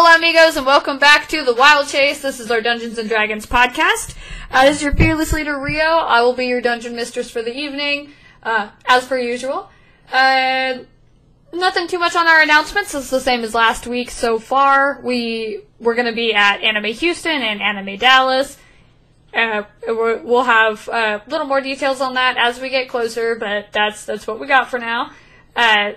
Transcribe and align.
Hola, 0.00 0.14
amigos, 0.14 0.56
and 0.56 0.64
welcome 0.64 1.00
back 1.00 1.28
to 1.30 1.42
the 1.42 1.52
Wild 1.52 1.88
Chase. 1.88 2.22
This 2.22 2.38
is 2.38 2.52
our 2.52 2.60
Dungeons 2.60 2.98
and 2.98 3.08
Dragons 3.08 3.46
podcast. 3.46 4.14
Uh, 4.48 4.66
this 4.66 4.76
is 4.76 4.82
your 4.84 4.94
fearless 4.94 5.32
leader, 5.32 5.58
Rio. 5.58 5.82
I 5.82 6.22
will 6.22 6.34
be 6.34 6.46
your 6.46 6.60
dungeon 6.60 6.94
mistress 6.94 7.32
for 7.32 7.42
the 7.42 7.52
evening, 7.52 8.12
uh, 8.44 8.70
as 8.86 9.06
per 9.06 9.18
usual. 9.18 9.68
Uh, 10.12 10.84
nothing 11.52 11.88
too 11.88 11.98
much 11.98 12.14
on 12.14 12.28
our 12.28 12.40
announcements. 12.40 12.94
It's 12.94 13.10
the 13.10 13.18
same 13.18 13.42
as 13.42 13.56
last 13.56 13.88
week 13.88 14.12
so 14.12 14.38
far. 14.38 15.00
We 15.02 15.62
we're 15.80 15.96
going 15.96 16.06
to 16.06 16.14
be 16.14 16.32
at 16.32 16.62
Anime 16.62 16.92
Houston 16.92 17.42
and 17.42 17.60
Anime 17.60 17.98
Dallas. 17.98 18.56
Uh, 19.34 19.64
we'll 19.88 20.44
have 20.44 20.88
uh, 20.88 21.18
a 21.26 21.28
little 21.28 21.48
more 21.48 21.60
details 21.60 22.00
on 22.00 22.14
that 22.14 22.36
as 22.36 22.60
we 22.60 22.68
get 22.70 22.88
closer, 22.88 23.34
but 23.34 23.72
that's 23.72 24.04
that's 24.04 24.28
what 24.28 24.38
we 24.38 24.46
got 24.46 24.70
for 24.70 24.78
now. 24.78 25.10
Uh, 25.56 25.94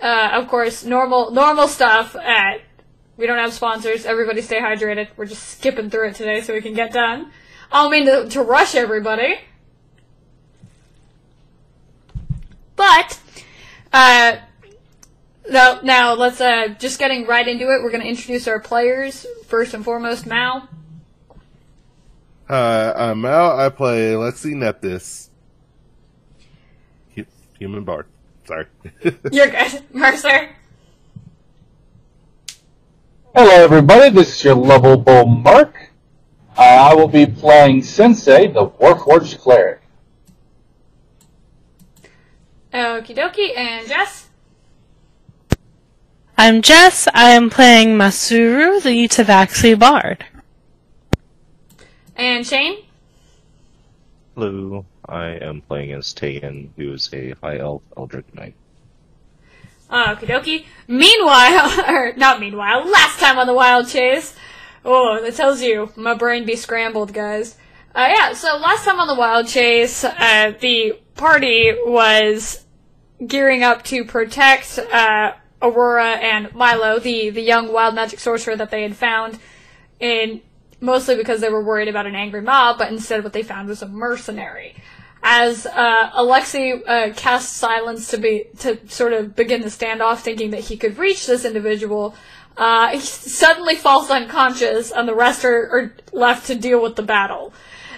uh, 0.00 0.30
of 0.34 0.48
course, 0.48 0.84
normal 0.84 1.30
normal 1.30 1.68
stuff. 1.68 2.14
Uh, 2.16 2.58
we 3.16 3.26
don't 3.26 3.38
have 3.38 3.52
sponsors. 3.52 4.04
Everybody 4.06 4.42
stay 4.42 4.60
hydrated. 4.60 5.08
We're 5.16 5.26
just 5.26 5.58
skipping 5.58 5.90
through 5.90 6.08
it 6.08 6.16
today 6.16 6.40
so 6.40 6.52
we 6.52 6.60
can 6.60 6.74
get 6.74 6.92
done. 6.92 7.30
I 7.70 7.82
don't 7.82 7.90
mean 7.90 8.06
to, 8.06 8.28
to 8.30 8.42
rush 8.42 8.74
everybody. 8.74 9.38
But, 12.76 13.20
uh, 13.92 14.36
no, 15.48 15.80
now 15.82 16.14
let's, 16.14 16.40
uh, 16.40 16.68
just 16.78 16.98
getting 16.98 17.26
right 17.26 17.46
into 17.46 17.64
it. 17.66 17.82
We're 17.82 17.90
going 17.90 18.02
to 18.02 18.08
introduce 18.08 18.48
our 18.48 18.58
players. 18.58 19.26
First 19.46 19.74
and 19.74 19.84
foremost, 19.84 20.26
Mal. 20.26 20.68
Hi, 22.48 22.92
I'm 22.92 23.20
Mal. 23.20 23.58
I 23.58 23.68
play 23.68 24.12
Lexi 24.12 24.54
Neptis. 24.54 25.28
Hu- 27.14 27.26
Human 27.58 27.84
bard. 27.84 28.06
Sorry. 28.46 28.66
You're 29.32 29.48
good. 29.48 29.82
Mercer. 29.92 30.50
Hello, 33.34 33.50
everybody. 33.50 34.10
This 34.10 34.36
is 34.36 34.44
your 34.44 34.54
lovable 34.54 35.26
Mark. 35.26 35.90
Uh, 36.56 36.60
I 36.60 36.94
will 36.94 37.08
be 37.08 37.26
playing 37.26 37.82
Sensei, 37.82 38.46
the 38.46 38.68
Warforged 38.68 39.40
Cleric. 39.40 39.80
Okie 42.72 43.16
dokie. 43.16 43.56
And 43.56 43.88
Jess. 43.88 44.28
I'm 46.36 46.62
Jess. 46.62 47.08
I 47.14 47.30
am 47.30 47.48
playing 47.48 47.96
Masuru, 47.96 48.82
the 48.82 49.08
Tabaxi 49.08 49.78
Bard. 49.78 50.26
And 52.16 52.46
Shane. 52.46 52.84
Hello, 54.34 54.84
I 55.08 55.26
am 55.40 55.60
playing 55.60 55.92
as 55.92 56.12
Tegan, 56.12 56.72
who 56.76 56.92
is 56.92 57.10
a 57.12 57.34
high 57.42 57.58
elf 57.58 57.82
Eldritch 57.96 58.26
Knight. 58.32 58.54
Okie 59.90 60.26
dokie. 60.26 60.64
Meanwhile, 60.88 61.84
or 61.88 62.12
not 62.14 62.40
meanwhile, 62.40 62.88
last 62.88 63.20
time 63.20 63.38
on 63.38 63.46
the 63.46 63.54
Wild 63.54 63.88
Chase. 63.88 64.34
Oh, 64.84 65.20
that 65.22 65.34
tells 65.34 65.62
you 65.62 65.92
my 65.96 66.14
brain 66.14 66.44
be 66.44 66.56
scrambled, 66.56 67.12
guys. 67.12 67.56
Uh, 67.94 68.08
yeah, 68.14 68.32
so 68.32 68.56
last 68.56 68.84
time 68.84 68.98
on 68.98 69.06
the 69.06 69.14
Wild 69.14 69.46
Chase, 69.46 70.04
uh, 70.04 70.52
the 70.60 70.98
party 71.14 71.72
was 71.86 72.64
gearing 73.24 73.62
up 73.62 73.84
to 73.84 74.04
protect 74.04 74.78
uh, 74.78 75.32
Aurora 75.62 76.12
and 76.12 76.52
Milo, 76.54 76.98
the 76.98 77.30
the 77.30 77.40
young 77.40 77.72
wild 77.72 77.94
magic 77.94 78.18
sorcerer 78.18 78.56
that 78.56 78.70
they 78.70 78.82
had 78.82 78.96
found, 78.96 79.38
in 80.00 80.42
mostly 80.80 81.16
because 81.16 81.40
they 81.40 81.48
were 81.48 81.62
worried 81.62 81.88
about 81.88 82.06
an 82.06 82.14
angry 82.14 82.42
mob, 82.42 82.78
but 82.78 82.90
instead 82.90 83.24
what 83.24 83.32
they 83.32 83.42
found 83.42 83.68
was 83.68 83.82
a 83.82 83.88
mercenary. 83.88 84.74
As 85.26 85.64
uh, 85.64 86.10
Alexei 86.12 86.72
uh, 86.72 87.14
casts 87.14 87.56
silence 87.56 88.08
to 88.10 88.18
be 88.18 88.44
to 88.58 88.78
sort 88.90 89.14
of 89.14 89.34
begin 89.34 89.62
the 89.62 89.68
standoff, 89.68 90.18
thinking 90.18 90.50
that 90.50 90.60
he 90.60 90.76
could 90.76 90.98
reach 90.98 91.26
this 91.26 91.46
individual, 91.46 92.14
uh, 92.58 92.90
he 92.90 93.00
suddenly 93.00 93.74
falls 93.74 94.10
unconscious, 94.10 94.92
and 94.92 95.08
the 95.08 95.14
rest 95.14 95.42
are, 95.46 95.70
are 95.70 95.94
left 96.12 96.46
to 96.48 96.54
deal 96.54 96.82
with 96.82 96.96
the 96.96 97.02
battle. 97.02 97.54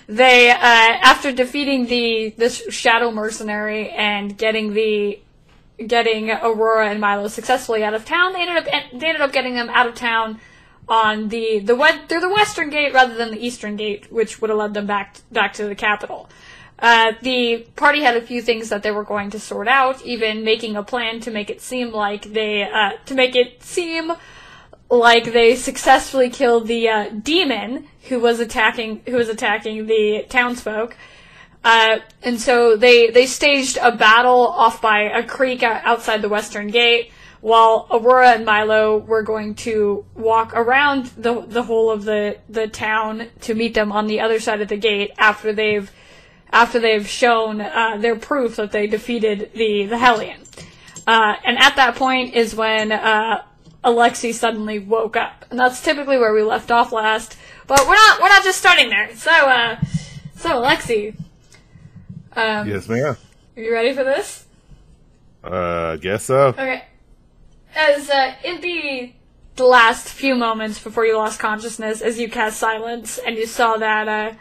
They, 0.07 0.51
uh, 0.51 0.57
after 0.61 1.33
defeating 1.33 1.87
the 1.87 2.33
this 2.37 2.63
shadow 2.71 3.11
mercenary 3.11 3.91
and 3.91 4.39
getting 4.39 4.73
the 4.73 5.19
getting 5.85 6.31
Aurora 6.31 6.91
and 6.91 7.01
Milo 7.01 7.27
successfully 7.27 7.83
out 7.83 7.93
of 7.93 8.05
town, 8.05 8.35
they 8.35 8.43
ended 8.43 8.57
up 8.57 8.65
they 8.93 9.09
ended 9.09 9.21
up 9.21 9.33
getting 9.33 9.55
them 9.57 9.69
out 9.71 9.89
of 9.89 9.97
town 9.97 10.39
on 10.89 11.29
the 11.31 11.59
the 11.59 11.75
through 12.09 12.21
the 12.21 12.29
western 12.29 12.71
gate 12.71 12.95
rather 12.95 13.15
than 13.15 13.33
the 13.33 13.45
eastern 13.45 13.75
gate, 13.75 14.13
which 14.13 14.41
would 14.41 14.49
have 14.49 14.59
led 14.61 14.75
them 14.75 14.87
back 14.87 15.17
back 15.33 15.55
to 15.55 15.67
the 15.67 15.75
capital. 15.75 16.31
Uh, 16.79 17.13
the 17.23 17.67
party 17.75 18.03
had 18.03 18.17
a 18.17 18.21
few 18.21 18.43
things 18.43 18.69
that 18.69 18.83
they 18.83 18.91
were 18.91 19.05
going 19.05 19.31
to 19.31 19.41
sort 19.41 19.67
out, 19.67 20.05
even 20.05 20.45
making 20.45 20.77
a 20.77 20.83
plan 20.83 21.21
to 21.21 21.31
make 21.31 21.49
it 21.49 21.61
seem 21.61 21.91
like 21.91 22.33
they 22.33 22.63
uh, 22.65 22.93
to 23.07 23.15
make 23.15 23.35
it 23.35 23.63
seem 23.63 24.13
like 24.91 25.33
they 25.33 25.57
successfully 25.57 26.29
killed 26.29 26.67
the 26.67 26.89
uh, 26.89 27.09
demon 27.09 27.87
who 28.09 28.21
was 28.21 28.41
attacking 28.41 29.03
who 29.07 29.17
was 29.17 29.29
attacking 29.29 29.87
the 29.87 30.27
townsfolk. 30.29 30.97
Uh, 31.65 31.99
and 32.23 32.41
so 32.41 32.77
they 32.77 33.11
they 33.11 33.27
staged 33.27 33.79
a 33.81 33.91
battle 33.91 34.47
off 34.47 34.83
by 34.83 35.01
a 35.01 35.27
creek 35.27 35.63
outside 35.63 36.21
the 36.21 36.29
western 36.29 36.69
gate, 36.69 37.11
while 37.41 37.89
Aurora 37.91 38.33
and 38.33 38.45
Milo 38.45 38.99
were 38.99 39.23
going 39.23 39.55
to 39.55 40.05
walk 40.15 40.53
around 40.55 41.07
the 41.17 41.41
the 41.41 41.63
whole 41.63 41.91
of 41.91 42.05
the 42.05 42.37
the 42.51 42.69
town 42.69 43.29
to 43.41 43.55
meet 43.55 43.73
them 43.73 43.91
on 43.93 44.07
the 44.07 44.21
other 44.21 44.39
side 44.41 44.61
of 44.61 44.69
the 44.69 44.77
gate 44.77 45.11
after 45.17 45.55
they've 45.55 45.91
after 46.57 46.81
they've 46.81 47.07
shown 47.07 47.61
uh, 47.61 47.99
their 47.99 48.17
proof 48.17 48.57
that 48.57 48.73
they 48.73 48.87
defeated 48.87 49.51
the 49.53 49.85
the 49.85 49.99
Hellion. 49.99 50.41
Uh, 51.07 51.35
and 51.45 51.59
at 51.59 51.77
that 51.77 51.97
point 51.97 52.35
is 52.35 52.55
when 52.55 52.93
uh, 52.93 53.43
Alexi 53.85 54.33
suddenly 54.33 54.79
woke 54.79 55.17
up, 55.17 55.45
and 55.51 55.61
that's 55.61 55.83
typically 55.83 56.19
where 56.19 56.33
we 56.33 56.43
left 56.43 56.71
off 56.71 56.93
last. 56.93 57.37
But 57.67 57.81
we're 57.87 57.95
not 57.95 58.23
we're 58.23 58.29
not 58.29 58.43
just 58.43 58.59
starting 58.59 58.89
there. 58.89 59.15
So 59.15 59.31
uh, 59.31 59.77
so 60.35 60.49
Alexi, 60.63 61.15
um, 62.33 62.69
yes, 62.69 62.89
ma'am. 62.89 63.17
are 63.57 63.63
you 63.63 63.73
ready 63.73 63.93
for 63.93 64.05
this? 64.05 64.47
Uh, 65.45 65.93
I 65.93 65.97
guess 65.99 66.25
so. 66.25 66.49
Okay. 66.49 66.85
As 67.75 68.09
uh, 68.09 68.35
in 68.43 68.63
the 68.63 69.13
the 69.57 69.67
last 69.67 70.09
few 70.09 70.35
moments 70.35 70.83
before 70.83 71.05
you 71.05 71.17
lost 71.19 71.39
consciousness, 71.39 72.01
as 72.01 72.19
you 72.19 72.31
cast 72.31 72.59
silence 72.59 73.19
and 73.19 73.37
you 73.37 73.47
saw 73.47 73.77
that 73.77 74.09
uh, 74.09 74.33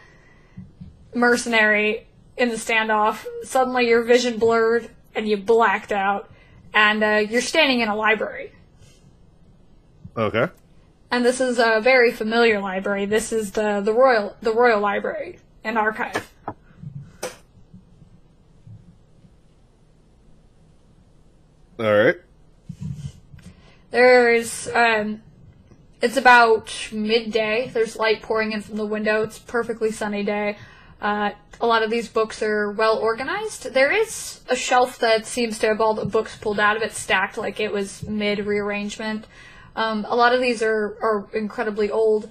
mercenary 1.16 2.08
in 2.38 2.50
the 2.50 2.56
standoff, 2.56 3.26
suddenly 3.44 3.88
your 3.88 4.04
vision 4.04 4.38
blurred 4.38 4.90
and 5.16 5.28
you 5.28 5.38
blacked 5.38 5.92
out, 5.92 6.30
and 6.74 7.04
uh, 7.04 7.26
you're 7.30 7.42
standing 7.42 7.80
in 7.80 7.88
a 7.88 7.96
library. 7.96 8.52
Okay. 10.18 10.48
And 11.12 11.26
this 11.26 11.40
is 11.40 11.60
a 11.60 11.80
very 11.82 12.12
familiar 12.12 12.60
library. 12.60 13.06
This 13.06 13.32
is 13.32 13.52
the 13.52 13.82
the 13.82 13.94
royal 13.94 14.36
the 14.42 14.52
royal 14.52 14.82
library 14.82 15.40
and 15.64 15.78
archive. 15.78 16.32
All 21.78 21.94
right. 21.94 22.16
There's 23.92 24.68
um 24.70 25.22
it's 26.02 26.18
about 26.18 26.90
midday. 26.92 27.70
There's 27.74 27.96
light 27.96 28.22
pouring 28.22 28.52
in 28.52 28.62
from 28.62 28.78
the 28.78 28.86
window. 28.86 29.24
It's 29.24 29.38
a 29.38 29.42
perfectly 29.42 29.92
sunny 29.92 30.24
day. 30.24 30.58
Uh, 31.02 31.32
a 31.62 31.68
lot 31.68 31.84
of 31.84 31.90
these 31.90 32.08
books 32.08 32.42
are 32.42 32.72
well 32.72 32.98
organized. 32.98 33.74
There 33.74 33.92
is 33.92 34.42
a 34.50 34.56
shelf 34.56 35.00
that 35.00 35.26
seems 35.26 35.60
to 35.60 35.68
have 35.68 35.82
all 35.82 35.94
the 35.94 36.06
books 36.06 36.38
pulled 36.38 36.60
out 36.60 36.78
of 36.78 36.84
it, 36.84 36.94
stacked 36.94 37.38
like 37.38 37.60
it 37.60 37.72
was 37.72 38.04
mid 38.04 38.40
rearrangement. 38.40 39.28
Um, 39.76 40.06
a 40.08 40.16
lot 40.16 40.34
of 40.34 40.42
these 40.42 40.62
are, 40.62 40.98
are 41.02 41.28
incredibly 41.34 41.92
old, 41.92 42.30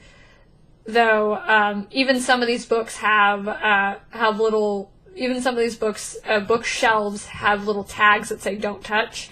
though. 0.85 1.37
Um, 1.37 1.87
even 1.91 2.21
some 2.21 2.41
of 2.41 2.47
these 2.47 2.67
books 2.67 2.97
have 2.99 3.47
uh, 3.49 3.97
have 4.11 4.41
little. 4.41 4.91
Even 5.17 5.41
some 5.41 5.55
of 5.55 5.61
these 5.61 5.77
books, 5.77 6.17
uh, 6.27 6.41
bookshelves 6.41 7.27
have 7.27 7.67
little 7.67 7.85
tags 7.85 8.31
that 8.31 8.41
say 8.41 8.57
"Don't 8.57 8.83
touch." 8.83 9.31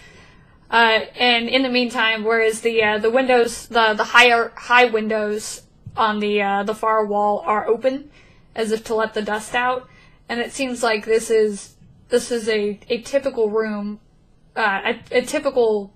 Uh, 0.71 1.01
and 1.19 1.49
in 1.49 1.63
the 1.63 1.69
meantime, 1.69 2.25
whereas 2.25 2.61
the 2.61 2.83
uh, 2.83 2.99
the 2.99 3.11
windows, 3.11 3.67
the 3.67 3.95
the 3.95 4.05
higher 4.05 4.53
high 4.57 4.87
windows 4.87 5.63
on 5.97 6.21
the 6.21 6.41
uh, 6.41 6.63
the 6.63 6.75
far 6.75 7.05
wall 7.05 7.43
are 7.45 7.67
open, 7.67 8.11
as 8.55 8.73
if 8.73 8.85
to 8.85 8.95
let 8.95 9.15
the 9.15 9.23
dust 9.23 9.55
out, 9.55 9.89
and 10.29 10.41
it 10.41 10.53
seems 10.53 10.83
like 10.83 11.05
this 11.05 11.31
is 11.31 11.77
this 12.09 12.31
is 12.31 12.49
a, 12.49 12.79
a 12.89 13.01
typical 13.03 13.51
room, 13.51 14.01
uh, 14.55 14.93
a, 15.11 15.19
a 15.19 15.23
typical 15.23 15.93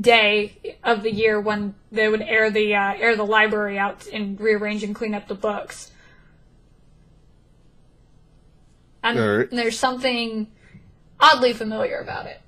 day 0.00 0.76
of 0.84 1.02
the 1.02 1.12
year 1.12 1.40
when 1.40 1.74
they 1.90 2.08
would 2.08 2.22
air 2.22 2.50
the 2.50 2.74
uh, 2.74 2.94
air 2.94 3.16
the 3.16 3.26
library 3.26 3.78
out 3.78 4.06
and 4.06 4.40
rearrange 4.40 4.82
and 4.82 4.94
clean 4.94 5.14
up 5.14 5.28
the 5.28 5.34
books. 5.34 5.90
And 9.02 9.18
Alright. 9.18 9.50
there's 9.50 9.78
something 9.78 10.46
oddly 11.18 11.52
familiar 11.52 11.98
about 11.98 12.26
it. 12.26 12.40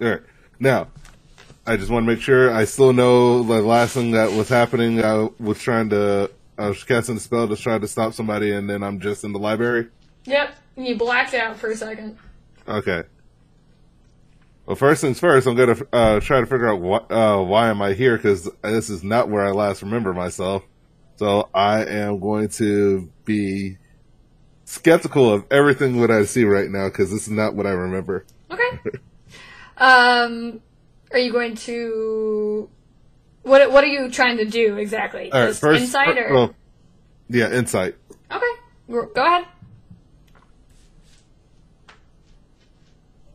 All 0.00 0.08
right. 0.08 0.20
Now, 0.58 0.88
I 1.66 1.76
just 1.76 1.90
want 1.90 2.04
to 2.06 2.12
make 2.12 2.22
sure 2.22 2.52
I 2.52 2.64
still 2.64 2.92
know 2.92 3.42
the 3.42 3.60
last 3.60 3.94
thing 3.94 4.12
that 4.12 4.32
was 4.32 4.48
happening. 4.48 5.04
I 5.04 5.28
was 5.38 5.58
trying 5.60 5.90
to, 5.90 6.30
I 6.60 6.68
was 6.68 6.84
casting 6.84 7.16
a 7.16 7.20
spell 7.20 7.48
to 7.48 7.56
try 7.56 7.78
to 7.78 7.88
stop 7.88 8.12
somebody, 8.12 8.52
and 8.52 8.68
then 8.68 8.82
I'm 8.82 9.00
just 9.00 9.24
in 9.24 9.32
the 9.32 9.38
library. 9.38 9.88
Yep, 10.26 10.54
you 10.76 10.94
blacked 10.94 11.32
out 11.32 11.56
for 11.56 11.70
a 11.70 11.76
second. 11.76 12.18
Okay. 12.68 13.04
Well, 14.66 14.76
first 14.76 15.00
things 15.00 15.18
first, 15.18 15.46
I'm 15.46 15.56
gonna 15.56 15.76
uh, 15.90 16.20
try 16.20 16.40
to 16.40 16.46
figure 16.46 16.68
out 16.68 16.80
wh- 16.82 17.12
uh, 17.12 17.42
why 17.42 17.70
am 17.70 17.80
I 17.80 17.94
here 17.94 18.16
because 18.16 18.46
this 18.62 18.90
is 18.90 19.02
not 19.02 19.30
where 19.30 19.42
I 19.42 19.52
last 19.52 19.80
remember 19.80 20.12
myself. 20.12 20.62
So 21.16 21.48
I 21.54 21.84
am 21.86 22.20
going 22.20 22.50
to 22.50 23.10
be 23.24 23.78
skeptical 24.66 25.32
of 25.32 25.46
everything 25.50 26.02
that 26.02 26.10
I 26.10 26.24
see 26.26 26.44
right 26.44 26.68
now 26.68 26.88
because 26.88 27.10
this 27.10 27.22
is 27.22 27.30
not 27.30 27.54
what 27.54 27.66
I 27.66 27.70
remember. 27.70 28.26
Okay. 28.50 28.98
um, 29.78 30.60
are 31.10 31.18
you 31.18 31.32
going 31.32 31.56
to? 31.56 32.68
What 33.42 33.70
What 33.72 33.84
are 33.84 33.88
you 33.88 34.10
trying 34.10 34.36
to 34.38 34.44
do 34.44 34.76
exactly? 34.76 35.30
All 35.32 35.40
right, 35.40 35.46
Just 35.48 35.60
first, 35.60 35.82
insight 35.82 36.18
or? 36.18 36.32
well, 36.32 36.54
yeah, 37.28 37.50
insight. 37.50 37.96
Okay, 38.30 38.46
go 38.88 39.08
ahead. 39.16 39.44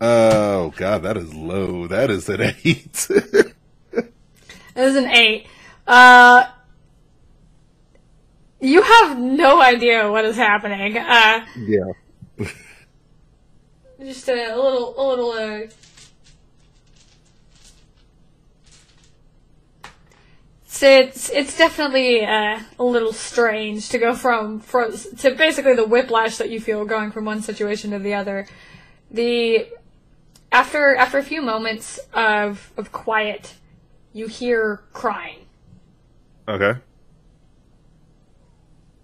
Oh 0.02 0.74
god, 0.76 1.04
that 1.04 1.18
is 1.18 1.34
low. 1.34 1.88
That 1.88 2.12
is 2.12 2.28
an 2.30 2.42
eight. 2.64 2.92
This 2.94 3.54
is 4.76 4.96
an 4.98 5.08
eight. 5.08 5.48
Uh, 5.88 6.46
you 8.60 8.82
have 8.82 9.18
no 9.18 9.62
idea 9.62 10.12
what 10.12 10.26
is 10.26 10.36
happening. 10.36 10.98
Uh, 10.98 11.46
yeah. 11.58 11.92
just 14.00 14.28
a 14.28 14.56
little, 14.56 14.94
a 14.98 15.04
little. 15.08 15.32
Uh, 15.32 15.62
so 20.76 20.90
it's 20.90 21.30
it's 21.30 21.58
definitely 21.58 22.26
uh, 22.26 22.60
a 22.78 22.84
little 22.84 23.14
strange 23.14 23.88
to 23.88 23.98
go 23.98 24.14
from, 24.14 24.60
from 24.60 24.92
to 25.20 25.34
basically 25.34 25.74
the 25.74 25.86
whiplash 25.86 26.36
that 26.36 26.50
you 26.50 26.60
feel 26.60 26.84
going 26.84 27.12
from 27.12 27.24
one 27.24 27.42
situation 27.42 27.92
to 27.92 28.00
the 28.00 28.14
other. 28.14 28.46
The 29.10 29.70
after 30.52 30.94
after 30.98 31.18
a 31.18 31.24
few 31.24 31.42
moments 31.42 31.98
of 32.14 32.74
of 32.76 32.92
quiet, 32.92 33.54
you 34.12 34.28
hear 34.28 34.82
crying. 34.92 35.46
Okay. 36.46 36.78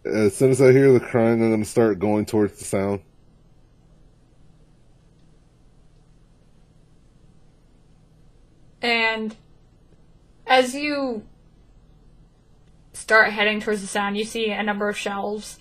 As 0.03 0.35
soon 0.35 0.51
as 0.51 0.61
I 0.61 0.73
hear 0.73 0.91
the 0.91 0.99
crying, 0.99 1.41
I'm 1.41 1.51
going 1.51 1.63
to 1.63 1.69
start 1.69 1.99
going 1.99 2.25
towards 2.25 2.59
the 2.59 2.65
sound. 2.65 2.99
And 8.81 9.33
as 10.45 10.75
you 10.75 11.23
start 13.01 13.31
heading 13.31 13.59
towards 13.59 13.81
the 13.81 13.87
sound, 13.87 14.15
you 14.15 14.23
see 14.23 14.51
a 14.51 14.61
number 14.61 14.87
of 14.87 14.97
shelves. 14.97 15.57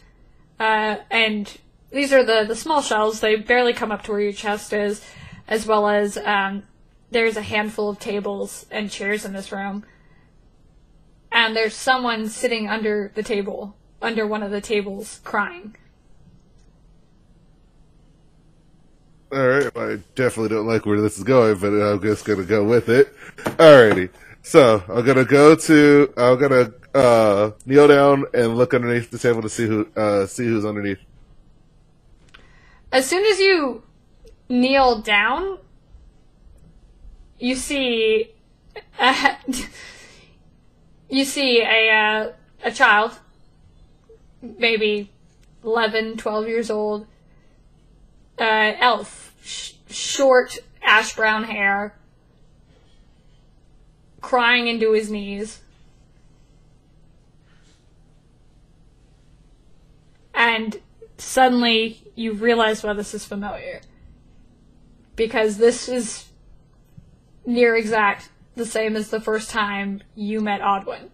Uh, 0.59 0.99
and 1.11 1.59
these 1.91 2.13
are 2.13 2.23
the, 2.23 2.45
the 2.47 2.55
small 2.55 2.83
shelves. 2.83 3.21
They 3.21 3.37
barely 3.37 3.73
come 3.73 3.91
up 3.91 4.03
to 4.05 4.13
where 4.13 4.21
your 4.21 4.33
chest 4.33 4.73
is, 4.73 5.03
as 5.49 5.67
well 5.67 5.89
as 5.89 6.19
um, 6.19 6.65
there's 7.11 7.37
a 7.37 7.43
handful 7.43 7.89
of 7.89 7.99
tables 7.99 8.67
and 8.71 8.91
chairs 8.91 9.25
in 9.25 9.33
this 9.33 9.51
room. 9.51 9.85
And 11.33 11.57
there's 11.57 11.75
someone 11.75 12.29
sitting 12.29 12.69
under 12.69 13.11
the 13.15 13.23
table, 13.23 13.75
under 14.03 14.27
one 14.27 14.43
of 14.43 14.51
the 14.51 14.61
tables, 14.61 15.21
crying. 15.25 15.77
All 19.33 19.47
right, 19.47 19.77
I 19.77 19.99
definitely 20.17 20.49
don't 20.49 20.67
like 20.67 20.85
where 20.85 21.01
this 21.01 21.17
is 21.17 21.25
going, 21.25 21.57
but 21.59 21.69
I'm 21.69 22.03
just 22.03 22.25
gonna 22.25 22.43
go 22.43 22.65
with 22.65 22.89
it. 22.89 23.15
Alrighty, 23.37 24.11
so 24.43 24.83
I'm 24.89 25.07
gonna 25.07 25.25
go 25.25 25.55
to, 25.55 26.13
I'm 26.17 26.39
gonna 26.39 26.73
uh, 26.95 27.53
kneel 27.67 27.89
down 27.89 28.25
and 28.35 28.57
look 28.57 28.75
underneath 28.75 29.11
the 29.11 29.19
table 29.19 29.43
to 29.43 29.49
see 29.49 29.67
who, 29.67 29.89
uh, 29.97 30.27
see 30.27 30.45
who's 30.45 30.65
underneath. 30.65 30.99
As 32.93 33.09
soon 33.09 33.25
as 33.25 33.39
you 33.39 33.83
kneel 34.49 35.01
down, 35.01 35.59
you 37.39 37.55
see 37.55 38.31
a, 38.99 39.37
you 41.09 41.25
see 41.25 41.63
a 41.63 41.91
uh, 41.91 42.33
a 42.63 42.71
child, 42.71 43.13
maybe 44.43 45.11
11, 45.65 46.17
12 46.17 46.49
years 46.49 46.71
old, 46.71 47.07
uh, 48.39 48.73
elf, 48.79 49.35
sh- 49.43 49.73
short 49.89 50.59
ash 50.83 51.15
brown 51.15 51.45
hair, 51.45 51.95
crying 54.21 54.67
into 54.67 54.93
his 54.93 55.11
knees. 55.11 55.61
And 60.41 60.81
suddenly 61.19 62.03
you 62.15 62.33
realize 62.33 62.83
why 62.83 62.95
this 62.95 63.13
is 63.13 63.27
familiar. 63.27 63.83
Because 65.15 65.59
this 65.59 65.87
is 65.87 66.31
near 67.45 67.77
exact 67.77 68.31
the 68.55 68.65
same 68.65 68.97
as 68.97 69.11
the 69.11 69.21
first 69.21 69.51
time 69.51 70.03
you 70.15 70.41
met 70.41 70.63
Odwin. 70.63 71.11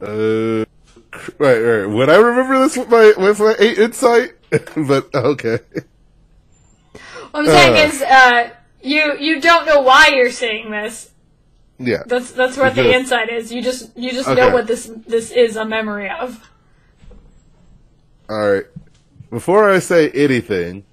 Uh, 0.00 0.64
right, 1.38 1.58
right. 1.58 1.86
Would 1.88 2.08
I 2.08 2.16
remember 2.16 2.60
this 2.60 2.78
with 2.78 2.88
my 2.88 3.12
with 3.18 3.38
my 3.38 3.54
eight 3.58 3.78
insight? 3.78 4.32
but 4.50 5.14
okay. 5.14 5.58
What 7.32 7.40
I'm 7.40 7.46
saying 7.46 7.76
Uh. 7.76 7.88
is, 7.88 8.02
uh, 8.02 8.50
you 8.82 9.18
you 9.18 9.42
don't 9.42 9.66
know 9.66 9.82
why 9.82 10.08
you're 10.08 10.30
seeing 10.30 10.70
this. 10.70 11.10
Yeah. 11.78 12.02
That's 12.06 12.30
that's 12.32 12.56
what 12.56 12.74
the 12.74 12.94
insight 12.94 13.30
is. 13.30 13.52
You 13.52 13.62
just 13.62 13.96
you 13.96 14.12
just 14.12 14.28
know 14.28 14.50
what 14.50 14.66
this 14.66 14.90
this 15.06 15.30
is 15.30 15.56
a 15.56 15.64
memory 15.64 16.08
of. 16.08 16.50
All 18.28 18.52
right. 18.52 18.64
Before 19.30 19.68
I 19.68 19.80
say 19.80 20.10
anything, 20.10 20.84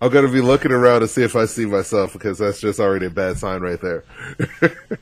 I'm 0.00 0.10
gonna 0.10 0.30
be 0.30 0.40
looking 0.40 0.70
around 0.70 1.00
to 1.00 1.08
see 1.08 1.22
if 1.22 1.34
I 1.34 1.46
see 1.46 1.66
myself 1.66 2.12
because 2.12 2.38
that's 2.38 2.60
just 2.60 2.78
already 2.78 3.06
a 3.06 3.10
bad 3.10 3.38
sign 3.38 3.62
right 3.62 3.80
there. 3.80 4.04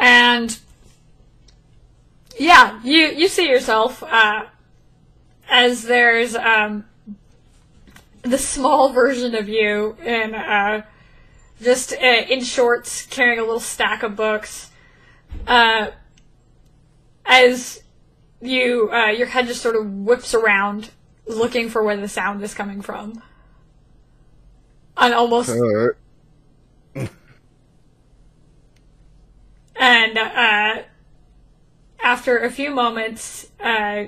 And 0.00 0.58
yeah, 2.38 2.80
you 2.82 3.08
you 3.08 3.28
see 3.28 3.48
yourself 3.48 4.02
uh, 4.02 4.46
as 5.48 5.82
there's 5.82 6.34
um, 6.34 6.86
the 8.22 8.38
small 8.38 8.94
version 8.94 9.34
of 9.34 9.46
you 9.46 9.94
in 10.02 10.34
uh, 10.34 10.82
just 11.60 11.92
uh, 11.92 11.96
in 12.28 12.42
shorts, 12.42 13.06
carrying 13.06 13.38
a 13.38 13.42
little 13.42 13.60
stack 13.60 14.02
of 14.02 14.16
books. 14.16 14.70
Uh, 15.46 15.90
as 17.24 17.82
you 18.40 18.90
uh, 18.92 19.06
your 19.06 19.26
head 19.26 19.46
just 19.46 19.62
sort 19.62 19.76
of 19.76 19.86
whips 19.86 20.34
around, 20.34 20.90
looking 21.26 21.68
for 21.68 21.82
where 21.82 21.96
the 21.96 22.08
sound 22.08 22.42
is 22.42 22.54
coming 22.54 22.82
from. 22.82 23.22
And 24.96 25.14
almost 25.14 25.50
right. 25.50 27.08
And 29.76 30.18
uh, 30.18 30.82
after 32.02 32.36
a 32.36 32.50
few 32.50 32.70
moments, 32.70 33.50
uh, 33.58 34.04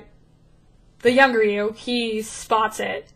the 0.99 1.11
younger 1.11 1.43
you, 1.43 1.71
he 1.71 2.21
spots 2.21 2.79
it 2.79 3.11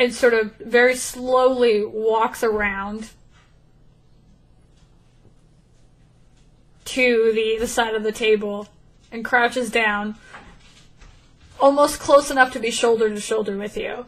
and 0.00 0.14
sort 0.14 0.32
of 0.32 0.56
very 0.56 0.96
slowly 0.96 1.84
walks 1.84 2.42
around 2.42 3.10
to 6.86 7.32
the, 7.34 7.58
the 7.60 7.66
side 7.66 7.94
of 7.94 8.02
the 8.02 8.10
table 8.10 8.66
and 9.12 9.24
crouches 9.24 9.70
down, 9.70 10.16
almost 11.60 12.00
close 12.00 12.30
enough 12.30 12.50
to 12.50 12.58
be 12.58 12.70
shoulder 12.70 13.10
to 13.10 13.20
shoulder 13.20 13.58
with 13.58 13.76
you. 13.76 14.06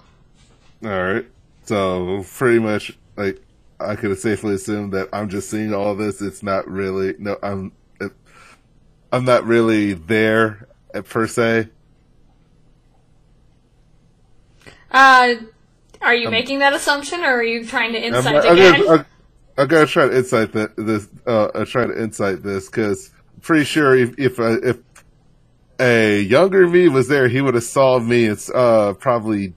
All 0.82 0.88
right. 0.90 1.26
So 1.64 2.24
pretty 2.36 2.58
much, 2.58 2.96
like, 3.16 3.40
I 3.78 3.94
could 3.94 4.18
safely 4.18 4.54
assume 4.54 4.90
that 4.90 5.10
I'm 5.12 5.28
just 5.28 5.50
seeing 5.50 5.74
all 5.74 5.94
this. 5.94 6.22
It's 6.22 6.42
not 6.42 6.66
really 6.68 7.14
no. 7.18 7.36
I'm. 7.42 7.72
It, 8.00 8.12
I'm 9.12 9.24
not 9.24 9.44
really 9.44 9.92
there 9.92 10.68
uh, 10.94 11.02
per 11.02 11.26
se. 11.26 11.68
Uh, 14.90 15.34
are 16.02 16.14
you 16.14 16.30
making 16.30 16.60
that 16.60 16.72
assumption, 16.72 17.20
or 17.20 17.34
are 17.36 17.42
you 17.42 17.64
trying 17.64 17.92
to 17.92 17.98
I'm, 17.98 18.14
insight 18.14 18.36
I'm 18.36 18.52
again? 18.52 18.80
gonna, 18.86 18.92
I'm, 18.92 19.06
I'm 19.58 19.68
gonna 19.68 19.86
try 19.86 20.08
to 20.08 20.16
insight 20.16 20.52
that 20.52 20.76
this. 20.76 21.08
Uh, 21.26 21.44
uh, 21.46 21.64
try 21.64 21.86
to 21.86 22.02
insight 22.02 22.42
this 22.42 22.66
because 22.66 23.10
pretty 23.40 23.64
sure 23.64 23.94
if 23.96 24.18
if 24.18 24.38
uh, 24.40 24.58
if 24.62 24.78
a 25.80 26.20
younger 26.20 26.68
me 26.68 26.88
was 26.88 27.08
there, 27.08 27.28
he 27.28 27.40
would 27.40 27.54
have 27.54 27.64
saw 27.64 27.98
me 27.98 28.26
and 28.26 28.48
uh, 28.54 28.94
probably 28.94 29.54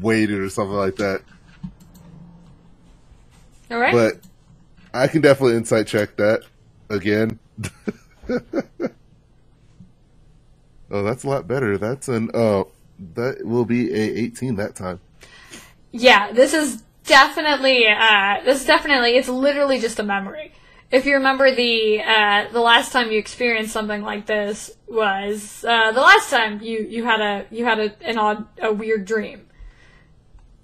waited 0.00 0.38
or 0.38 0.48
something 0.50 0.76
like 0.76 0.96
that. 0.96 1.22
All 3.70 3.78
right. 3.78 3.92
But 3.92 4.14
I 4.94 5.06
can 5.06 5.20
definitely 5.20 5.56
insight 5.56 5.86
check 5.86 6.16
that 6.16 6.42
again. 6.88 7.38
oh, 10.90 11.02
that's 11.02 11.24
a 11.24 11.28
lot 11.28 11.46
better. 11.46 11.76
That's 11.76 12.08
an 12.08 12.30
uh 12.32 12.64
that 13.14 13.44
will 13.44 13.64
be 13.64 13.92
a 13.92 14.18
18 14.18 14.56
that 14.56 14.74
time. 14.74 15.00
Yeah, 15.92 16.32
this 16.32 16.54
is 16.54 16.82
definitely 17.04 17.86
uh 17.88 18.40
this 18.44 18.60
is 18.60 18.66
definitely 18.66 19.16
it's 19.16 19.28
literally 19.28 19.80
just 19.80 19.98
a 19.98 20.02
memory. 20.02 20.52
if 20.90 21.04
you 21.04 21.14
remember 21.14 21.54
the 21.54 22.00
uh, 22.00 22.50
the 22.50 22.60
last 22.60 22.92
time 22.92 23.10
you 23.10 23.18
experienced 23.18 23.72
something 23.72 24.02
like 24.02 24.26
this 24.26 24.70
was 24.86 25.64
uh, 25.68 25.92
the 25.92 26.00
last 26.00 26.30
time 26.30 26.62
you, 26.62 26.80
you 26.80 27.04
had 27.04 27.20
a 27.20 27.46
you 27.50 27.64
had 27.64 27.78
a, 27.78 27.92
an 28.02 28.18
odd 28.18 28.46
a 28.62 28.72
weird 28.72 29.04
dream. 29.04 29.46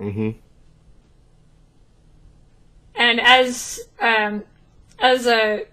Mm-hmm. 0.01 0.31
And 2.95 3.21
as 3.21 3.81
um, 4.01 4.45
as 4.99 5.27
a 5.27 5.67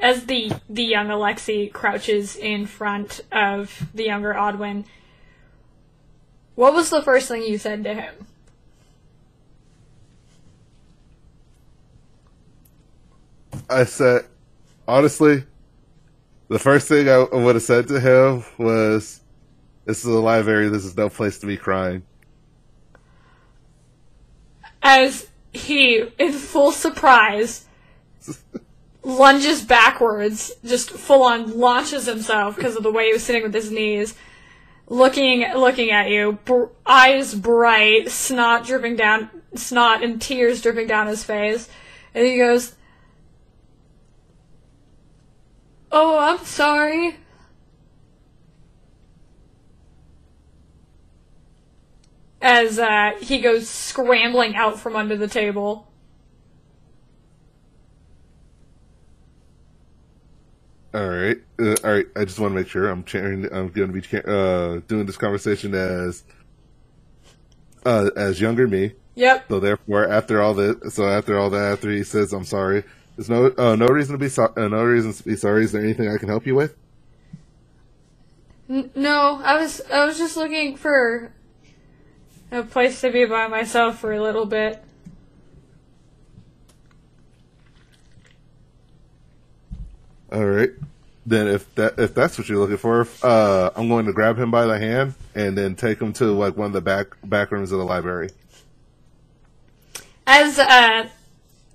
as 0.00 0.26
the 0.26 0.50
the 0.68 0.84
young 0.84 1.08
Alexi 1.08 1.72
crouches 1.72 2.36
in 2.36 2.66
front 2.66 3.20
of 3.30 3.86
the 3.94 4.04
younger 4.04 4.34
Odwin, 4.34 4.84
what 6.56 6.74
was 6.74 6.90
the 6.90 7.02
first 7.02 7.28
thing 7.28 7.42
you 7.42 7.58
said 7.58 7.84
to 7.84 7.94
him? 7.94 8.26
I 13.68 13.84
said, 13.84 14.26
honestly, 14.86 15.44
the 16.48 16.58
first 16.58 16.88
thing 16.88 17.08
I 17.08 17.18
would 17.18 17.56
have 17.56 17.62
said 17.62 17.88
to 17.88 18.00
him 18.00 18.44
was, 18.58 19.20
"This 19.84 20.04
is 20.04 20.06
a 20.06 20.18
library. 20.18 20.68
This 20.68 20.84
is 20.84 20.96
no 20.96 21.08
place 21.08 21.38
to 21.40 21.46
be 21.46 21.56
crying." 21.56 22.02
As 24.82 25.26
he, 25.52 26.04
in 26.18 26.32
full 26.32 26.70
surprise, 26.70 27.66
lunges 29.02 29.62
backwards, 29.62 30.52
just 30.64 30.90
full 30.90 31.22
on 31.22 31.58
launches 31.58 32.06
himself 32.06 32.56
because 32.56 32.76
of 32.76 32.84
the 32.84 32.92
way 32.92 33.06
he 33.06 33.12
was 33.12 33.24
sitting 33.24 33.42
with 33.42 33.54
his 33.54 33.70
knees, 33.70 34.14
looking 34.86 35.44
looking 35.54 35.90
at 35.90 36.08
you, 36.08 36.38
br- 36.44 36.66
eyes 36.84 37.34
bright, 37.34 38.10
snot 38.10 38.64
dripping 38.64 38.94
down, 38.94 39.30
snot 39.56 40.04
and 40.04 40.22
tears 40.22 40.62
dripping 40.62 40.86
down 40.86 41.08
his 41.08 41.24
face, 41.24 41.68
and 42.14 42.24
he 42.24 42.36
goes, 42.36 42.76
"Oh, 45.98 46.18
I'm 46.18 46.44
sorry." 46.44 47.16
As 52.42 52.78
uh, 52.78 53.12
he 53.20 53.40
goes 53.40 53.66
scrambling 53.66 54.54
out 54.54 54.78
from 54.78 54.94
under 54.94 55.16
the 55.16 55.26
table. 55.26 55.90
All 60.92 61.08
right, 61.08 61.38
uh, 61.58 61.76
all 61.82 61.92
right. 61.92 62.06
I 62.14 62.24
just 62.26 62.38
want 62.38 62.52
to 62.52 62.56
make 62.60 62.68
sure 62.68 62.88
I'm 62.90 63.02
chairing. 63.04 63.46
I'm 63.50 63.70
going 63.70 63.90
to 63.90 64.00
be 64.00 64.18
uh, 64.18 64.80
doing 64.86 65.06
this 65.06 65.16
conversation 65.16 65.74
as 65.74 66.24
uh, 67.86 68.10
as 68.16 68.38
younger 68.38 68.68
me. 68.68 68.92
Yep. 69.14 69.46
So 69.48 69.60
therefore, 69.60 70.08
after 70.10 70.42
all 70.42 70.52
that, 70.54 70.92
so 70.92 71.08
after 71.08 71.38
all 71.38 71.48
that, 71.50 71.72
after 71.72 71.90
he 71.90 72.02
says 72.02 72.34
I'm 72.34 72.44
sorry, 72.44 72.84
there's 73.16 73.30
no 73.30 73.52
uh, 73.56 73.76
no 73.76 73.86
reason 73.86 74.12
to 74.12 74.18
be 74.18 74.28
so- 74.28 74.52
uh, 74.56 74.68
no 74.68 74.84
reason 74.84 75.12
to 75.12 75.22
be 75.22 75.36
sorry. 75.36 75.64
Is 75.64 75.72
there 75.72 75.82
anything 75.82 76.08
I 76.08 76.18
can 76.18 76.28
help 76.28 76.46
you 76.46 76.54
with? 76.54 76.76
N- 78.68 78.90
no, 78.94 79.40
I 79.42 79.56
was 79.60 79.80
I 79.92 80.04
was 80.04 80.18
just 80.18 80.36
looking 80.36 80.76
for 80.76 81.32
a 82.52 82.62
place 82.62 83.00
to 83.00 83.10
be 83.10 83.24
by 83.24 83.48
myself 83.48 83.98
for 83.98 84.12
a 84.12 84.22
little 84.22 84.46
bit. 84.46 84.82
All 90.32 90.44
right. 90.44 90.70
Then 91.24 91.48
if 91.48 91.74
that 91.76 91.98
if 91.98 92.14
that's 92.14 92.38
what 92.38 92.48
you're 92.48 92.58
looking 92.58 92.76
for, 92.76 93.06
uh, 93.22 93.70
I'm 93.74 93.88
going 93.88 94.06
to 94.06 94.12
grab 94.12 94.38
him 94.38 94.50
by 94.50 94.66
the 94.66 94.78
hand 94.78 95.14
and 95.34 95.56
then 95.56 95.74
take 95.74 96.00
him 96.00 96.12
to 96.14 96.26
like 96.26 96.56
one 96.56 96.66
of 96.68 96.72
the 96.72 96.80
back 96.80 97.16
back 97.24 97.50
rooms 97.50 97.72
of 97.72 97.78
the 97.78 97.84
library. 97.84 98.30
As 100.26 100.58
uh, 100.58 101.08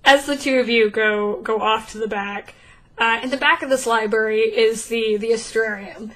as 0.04 0.26
the 0.26 0.36
two 0.36 0.60
of 0.60 0.70
you 0.70 0.90
go 0.90 1.42
go 1.42 1.62
off 1.62 1.92
to 1.92 1.98
the 1.98 2.08
back, 2.08 2.56
uh, 2.98 3.20
in 3.24 3.30
the 3.30 3.38
back 3.38 3.62
of 3.62 3.70
this 3.70 3.86
library 3.86 4.42
is 4.42 4.88
the 4.88 5.18
the 5.18 5.32
astrarium, 5.32 6.12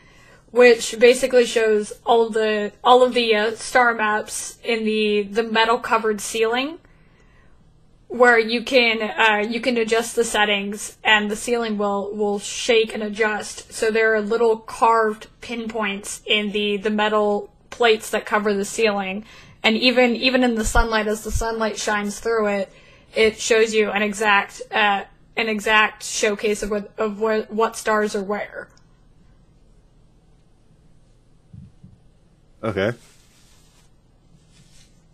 which 0.52 0.98
basically 1.00 1.46
shows 1.46 1.94
all 2.06 2.30
the 2.30 2.72
all 2.84 3.04
of 3.04 3.14
the 3.14 3.36
uh, 3.36 3.56
star 3.56 3.94
maps 3.94 4.58
in 4.64 4.86
the 4.86 5.24
the 5.24 5.44
metal 5.44 5.78
covered 5.78 6.22
ceiling, 6.22 6.80
where 8.08 8.40
you 8.40 8.64
can 8.64 9.02
uh, 9.02 9.48
you 9.48 9.60
can 9.60 9.78
adjust 9.78 10.16
the 10.16 10.24
settings 10.24 10.98
and 11.04 11.30
the 11.30 11.36
ceiling 11.36 11.78
will 11.78 12.14
will 12.16 12.40
shake 12.40 12.94
and 12.94 13.04
adjust. 13.04 13.72
So 13.74 13.92
there 13.92 14.14
are 14.16 14.22
little 14.22 14.58
carved 14.58 15.28
pinpoints 15.42 16.22
in 16.26 16.52
the 16.52 16.78
the 16.78 16.90
metal 16.90 17.52
plates 17.70 18.10
that 18.12 18.26
cover 18.26 18.54
the 18.54 18.66
ceiling, 18.66 19.26
and 19.64 19.76
even 19.76 20.16
even 20.16 20.44
in 20.44 20.56
the 20.56 20.66
sunlight 20.66 21.08
as 21.08 21.24
the 21.24 21.32
sunlight 21.32 21.78
shines 21.78 22.20
through 22.20 22.48
it, 22.48 22.72
it 23.16 23.40
shows 23.40 23.74
you 23.74 23.92
an 23.92 24.02
exact 24.02 24.62
uh, 24.72 25.04
an 25.38 25.50
exact 25.50 26.04
showcase 26.04 26.64
of 26.64 26.72
what 26.72 26.92
of 26.98 27.20
what, 27.20 27.52
what 27.52 27.76
stars 27.76 28.16
are 28.16 28.24
where. 28.24 28.70
Okay. 32.64 32.94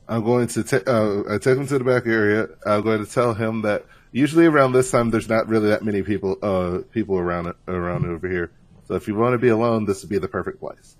I'm 0.08 0.24
going 0.24 0.48
to 0.48 0.64
ta- 0.64 0.92
uh, 0.92 1.24
I 1.30 1.38
take 1.38 1.58
him 1.58 1.68
to 1.68 1.78
the 1.78 1.84
back 1.84 2.06
area. 2.06 2.50
I'm 2.66 2.82
going 2.82 3.04
to 3.04 3.10
tell 3.10 3.34
him 3.34 3.62
that 3.62 3.86
usually 4.12 4.46
around 4.46 4.74
this 4.74 4.92
time 4.92 5.10
there's 5.10 5.30
not 5.30 5.48
really 5.48 5.70
that 5.70 5.84
many 5.84 6.02
people 6.02 6.38
uh 6.42 6.80
people 6.92 7.18
around 7.18 7.48
it 7.48 7.56
around 7.68 8.06
over 8.06 8.28
here. 8.28 8.52
So 8.88 8.96
if 8.96 9.08
you 9.08 9.16
want 9.16 9.34
to 9.34 9.38
be 9.38 9.50
alone, 9.50 9.86
this 9.86 10.02
would 10.02 10.10
be 10.10 10.18
the 10.18 10.28
perfect 10.28 10.60
place. 10.60 10.98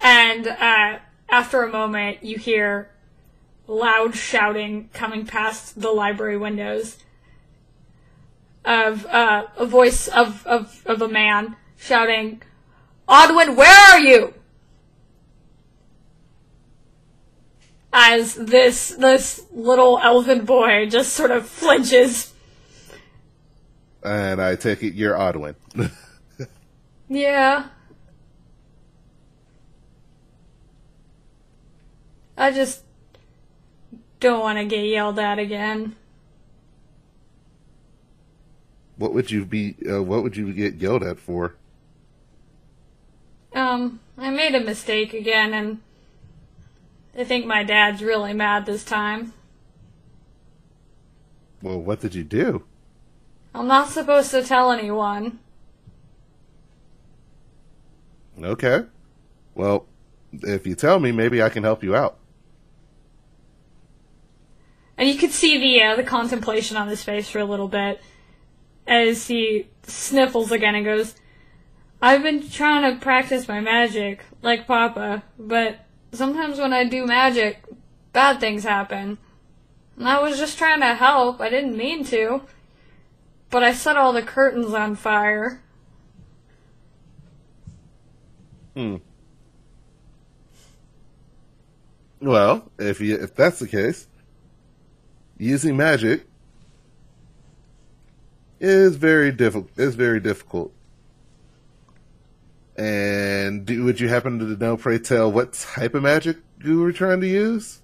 And 0.00 0.46
uh, 0.48 0.98
after 1.28 1.62
a 1.62 1.70
moment, 1.70 2.24
you 2.24 2.38
hear 2.38 2.90
loud 3.68 4.16
shouting 4.16 4.90
coming 4.92 5.24
past 5.24 5.80
the 5.80 5.90
library 5.90 6.36
windows 6.36 6.96
of 8.64 9.06
uh, 9.06 9.46
a 9.56 9.64
voice 9.64 10.08
of, 10.08 10.44
of, 10.46 10.82
of 10.86 11.00
a 11.00 11.08
man 11.08 11.54
shouting, 11.76 12.42
Odwin, 13.08 13.54
where 13.54 13.92
are 13.92 14.00
you? 14.00 14.34
As 17.92 18.34
this 18.34 18.90
this 18.90 19.46
little 19.50 19.98
elfin 19.98 20.44
boy 20.44 20.86
just 20.86 21.14
sort 21.14 21.30
of 21.30 21.48
flinches. 21.48 22.34
And 24.02 24.42
I 24.42 24.56
take 24.56 24.82
it 24.82 24.94
you're 24.94 25.14
Odwin. 25.14 25.54
Yeah. 27.08 27.68
I 32.36 32.52
just 32.52 32.82
don't 34.20 34.40
want 34.40 34.58
to 34.58 34.64
get 34.64 34.84
yelled 34.84 35.18
at 35.18 35.38
again. 35.38 35.96
what 38.98 39.14
would 39.14 39.30
you 39.30 39.44
be? 39.44 39.76
Uh, 39.88 40.02
what 40.02 40.22
would 40.22 40.36
you 40.36 40.52
get 40.52 40.74
yelled 40.74 41.04
at 41.04 41.18
for? 41.18 41.54
Um, 43.54 44.00
I 44.18 44.30
made 44.30 44.54
a 44.54 44.60
mistake 44.60 45.14
again, 45.14 45.54
and 45.54 45.80
I 47.16 47.24
think 47.24 47.46
my 47.46 47.62
dad's 47.62 48.02
really 48.02 48.34
mad 48.34 48.66
this 48.66 48.84
time. 48.84 49.32
Well, 51.62 51.80
what 51.80 52.00
did 52.00 52.14
you 52.14 52.24
do? 52.24 52.64
I'm 53.54 53.66
not 53.66 53.88
supposed 53.88 54.30
to 54.32 54.42
tell 54.42 54.70
anyone. 54.70 55.38
Okay. 58.40 58.84
Well, 59.54 59.86
if 60.42 60.66
you 60.66 60.74
tell 60.74 61.00
me, 61.00 61.10
maybe 61.10 61.42
I 61.42 61.48
can 61.48 61.64
help 61.64 61.82
you 61.82 61.96
out. 61.96 62.18
And 64.98 65.08
you 65.08 65.14
could 65.14 65.30
see 65.30 65.58
the 65.58 65.82
uh, 65.82 65.96
the 65.96 66.02
contemplation 66.02 66.76
on 66.76 66.88
his 66.88 67.04
face 67.04 67.30
for 67.30 67.38
a 67.38 67.44
little 67.44 67.68
bit 67.68 68.02
as 68.84 69.28
he 69.28 69.68
sniffles 69.84 70.50
again 70.50 70.74
and 70.74 70.84
goes, 70.84 71.14
"I've 72.02 72.24
been 72.24 72.50
trying 72.50 72.92
to 72.92 73.00
practice 73.00 73.46
my 73.46 73.60
magic 73.60 74.24
like 74.42 74.66
Papa, 74.66 75.22
but 75.38 75.78
sometimes 76.10 76.58
when 76.58 76.72
I 76.72 76.82
do 76.82 77.06
magic, 77.06 77.64
bad 78.12 78.40
things 78.40 78.64
happen. 78.64 79.18
And 79.96 80.08
I 80.08 80.20
was 80.20 80.36
just 80.36 80.58
trying 80.58 80.80
to 80.80 80.94
help. 80.94 81.40
I 81.40 81.48
didn't 81.48 81.76
mean 81.76 82.04
to, 82.06 82.42
but 83.50 83.62
I 83.62 83.72
set 83.72 83.96
all 83.96 84.12
the 84.12 84.22
curtains 84.22 84.74
on 84.74 84.96
fire." 84.96 85.62
Hmm. 88.74 88.96
Well, 92.20 92.68
if 92.80 93.00
you 93.00 93.14
if 93.14 93.36
that's 93.36 93.60
the 93.60 93.68
case, 93.68 94.08
using 95.38 95.76
magic 95.76 96.26
is 98.60 98.96
very 98.96 99.32
difficult. 99.32 99.70
Is 99.78 99.94
very 99.94 100.20
difficult. 100.20 100.72
And 102.76 103.66
do, 103.66 103.84
would 103.84 103.98
you 103.98 104.08
happen 104.08 104.38
to 104.38 104.44
know, 104.44 104.76
pray 104.76 104.98
tell, 104.98 105.32
what 105.32 105.52
type 105.52 105.94
of 105.94 106.02
magic 106.02 106.36
you 106.62 106.80
were 106.80 106.92
trying 106.92 107.20
to 107.22 107.26
use? 107.26 107.80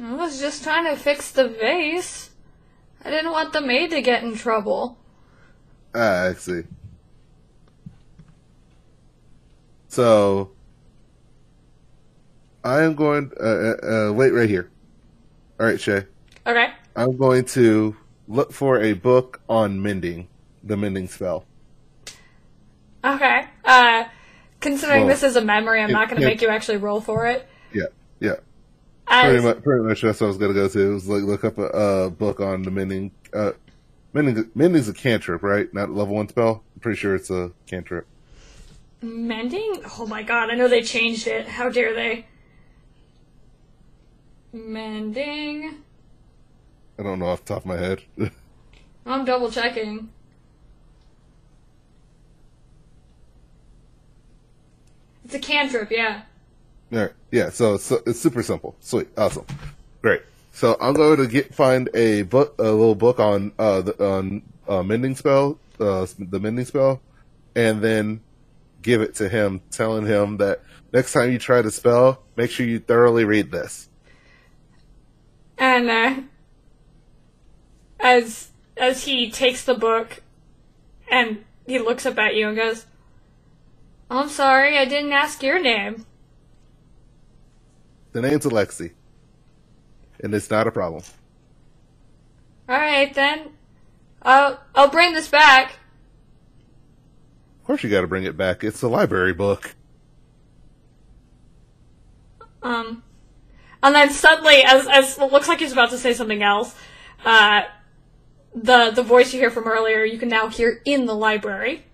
I 0.00 0.14
was 0.14 0.40
just 0.40 0.62
trying 0.64 0.84
to 0.84 1.00
fix 1.00 1.30
the 1.30 1.48
vase. 1.48 2.30
I 3.04 3.10
didn't 3.10 3.30
want 3.30 3.52
the 3.52 3.60
maid 3.60 3.90
to 3.90 4.02
get 4.02 4.24
in 4.24 4.34
trouble. 4.34 4.98
Ah, 5.94 6.24
I 6.24 6.32
see. 6.34 6.62
So, 9.88 10.50
I 12.64 12.82
am 12.82 12.94
going. 12.94 13.32
Uh, 13.40 13.44
uh, 13.44 14.08
uh, 14.08 14.12
wait 14.12 14.30
right 14.30 14.48
here. 14.48 14.70
All 15.58 15.66
right, 15.66 15.80
Shay. 15.80 16.06
Okay. 16.48 16.72
I'm 16.96 17.16
going 17.16 17.44
to 17.46 17.96
look 18.26 18.52
for 18.52 18.80
a 18.80 18.94
book 18.94 19.40
on 19.48 19.82
mending, 19.82 20.28
the 20.64 20.76
mending 20.76 21.06
spell. 21.08 21.44
Okay. 23.04 23.44
Uh, 23.64 24.04
considering 24.60 25.00
Well, 25.00 25.08
this 25.08 25.22
is 25.22 25.36
a 25.36 25.44
memory, 25.44 25.82
I'm 25.82 25.90
it- 25.90 25.92
not 25.92 26.08
going 26.08 26.20
to 26.20 26.26
make 26.26 26.40
you 26.40 26.48
actually 26.48 26.78
roll 26.78 27.00
for 27.00 27.26
it. 27.26 27.46
Yeah, 27.72 27.84
yeah. 28.18 28.36
Pretty 29.06 29.42
much, 29.42 29.62
pretty 29.62 29.84
much 29.84 30.02
that's 30.02 30.20
what 30.20 30.26
I 30.26 30.28
was 30.28 30.36
gonna 30.36 30.52
go 30.52 30.68
to. 30.68 30.92
Was 30.92 31.08
like 31.08 31.22
look 31.22 31.42
up 31.42 31.56
a 31.56 31.64
uh, 31.64 32.08
book 32.10 32.40
on 32.40 32.62
the 32.62 32.70
mending. 32.70 33.10
Uh, 33.32 33.52
mending, 34.12 34.50
mending's 34.54 34.86
a 34.88 34.92
cantrip, 34.92 35.42
right? 35.42 35.72
Not 35.72 35.88
a 35.88 35.92
level 35.92 36.14
one 36.14 36.28
spell. 36.28 36.62
I'm 36.74 36.80
pretty 36.80 36.98
sure 36.98 37.14
it's 37.14 37.30
a 37.30 37.52
cantrip. 37.66 38.06
Mending? 39.00 39.80
Oh 39.98 40.06
my 40.06 40.22
god, 40.22 40.50
I 40.50 40.56
know 40.56 40.68
they 40.68 40.82
changed 40.82 41.26
it. 41.26 41.48
How 41.48 41.70
dare 41.70 41.94
they? 41.94 42.26
Mending. 44.52 45.84
I 46.98 47.02
don't 47.02 47.18
know 47.18 47.26
off 47.26 47.44
the 47.44 47.54
top 47.54 47.62
of 47.62 47.66
my 47.66 47.76
head. 47.76 48.02
I'm 49.06 49.24
double 49.24 49.50
checking. 49.50 50.10
It's 55.24 55.34
a 55.34 55.38
cantrip, 55.38 55.90
yeah. 55.90 56.22
Yeah, 56.90 57.08
yeah. 57.30 57.50
So, 57.50 57.76
so 57.76 58.00
it's 58.06 58.20
super 58.20 58.42
simple. 58.42 58.76
Sweet, 58.80 59.08
awesome, 59.16 59.44
great. 60.00 60.22
So 60.52 60.76
I'm 60.80 60.94
going 60.94 61.18
to 61.18 61.26
get 61.26 61.54
find 61.54 61.88
a 61.94 62.22
book, 62.22 62.54
a 62.58 62.64
little 62.64 62.94
book 62.94 63.20
on 63.20 63.52
uh 63.58 63.82
the 63.82 64.04
on 64.04 64.42
uh, 64.66 64.82
mending 64.82 65.14
spell, 65.14 65.58
uh 65.78 66.06
the 66.18 66.40
mending 66.40 66.64
spell, 66.64 67.00
and 67.54 67.82
then 67.82 68.20
give 68.82 69.02
it 69.02 69.14
to 69.16 69.28
him, 69.28 69.60
telling 69.70 70.06
him 70.06 70.38
that 70.38 70.62
next 70.92 71.12
time 71.12 71.30
you 71.30 71.38
try 71.38 71.60
to 71.60 71.70
spell, 71.70 72.22
make 72.36 72.50
sure 72.50 72.66
you 72.66 72.78
thoroughly 72.78 73.24
read 73.24 73.52
this. 73.52 73.88
And 75.58 75.90
uh, 75.90 76.22
as 78.00 78.50
as 78.76 79.04
he 79.04 79.30
takes 79.30 79.64
the 79.64 79.74
book 79.74 80.22
and 81.10 81.44
he 81.66 81.78
looks 81.78 82.06
up 82.06 82.18
at 82.18 82.34
you 82.34 82.48
and 82.48 82.56
goes, 82.56 82.86
"I'm 84.10 84.28
sorry, 84.28 84.78
I 84.78 84.84
didn't 84.84 85.12
ask 85.12 85.42
your 85.42 85.60
name." 85.60 86.06
The 88.12 88.22
name's 88.22 88.46
Alexi, 88.46 88.92
and 90.20 90.34
it's 90.34 90.50
not 90.50 90.66
a 90.66 90.72
problem. 90.72 91.02
All 92.68 92.76
right 92.76 93.12
then, 93.14 93.50
I'll 94.22 94.60
I'll 94.74 94.90
bring 94.90 95.14
this 95.14 95.28
back. 95.28 95.72
Of 97.60 97.66
course, 97.66 97.82
you 97.82 97.90
got 97.90 98.00
to 98.02 98.06
bring 98.06 98.24
it 98.24 98.36
back. 98.36 98.64
It's 98.64 98.82
a 98.82 98.88
library 98.88 99.34
book. 99.34 99.74
Um, 102.62 103.02
and 103.82 103.94
then 103.94 104.10
suddenly, 104.10 104.62
as 104.64 104.86
as 104.88 105.18
it 105.18 105.32
looks 105.32 105.48
like 105.48 105.60
he's 105.60 105.72
about 105.72 105.90
to 105.90 105.98
say 105.98 106.12
something 106.14 106.42
else, 106.42 106.74
uh, 107.24 107.62
the 108.62 108.90
the 108.90 109.02
voice 109.02 109.32
you 109.32 109.40
hear 109.40 109.50
from 109.50 109.66
earlier, 109.66 110.04
you 110.04 110.18
can 110.18 110.28
now 110.28 110.48
hear 110.48 110.80
in 110.84 111.06
the 111.06 111.14
library. 111.14 111.84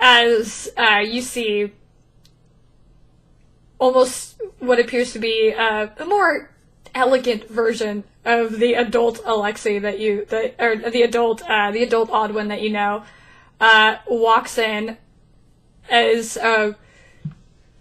As 0.00 0.70
uh, 0.76 0.98
you 0.98 1.22
see, 1.22 1.72
almost 3.78 4.40
what 4.58 4.78
appears 4.78 5.12
to 5.12 5.18
be 5.18 5.54
uh, 5.56 5.88
a 5.98 6.04
more 6.04 6.50
elegant 6.94 7.48
version 7.48 8.04
of 8.24 8.58
the 8.58 8.74
adult 8.74 9.20
Alexei 9.24 9.78
that 9.78 9.98
you 9.98 10.24
that 10.26 10.54
or 10.58 10.76
the 10.76 11.02
adult 11.02 11.42
uh, 11.48 11.70
the 11.70 11.82
adult 11.82 12.10
Odwin 12.10 12.48
that 12.48 12.60
you 12.60 12.70
know, 12.70 13.04
uh, 13.60 13.96
walks 14.06 14.58
in 14.58 14.96
as 15.88 16.36
uh, 16.36 16.72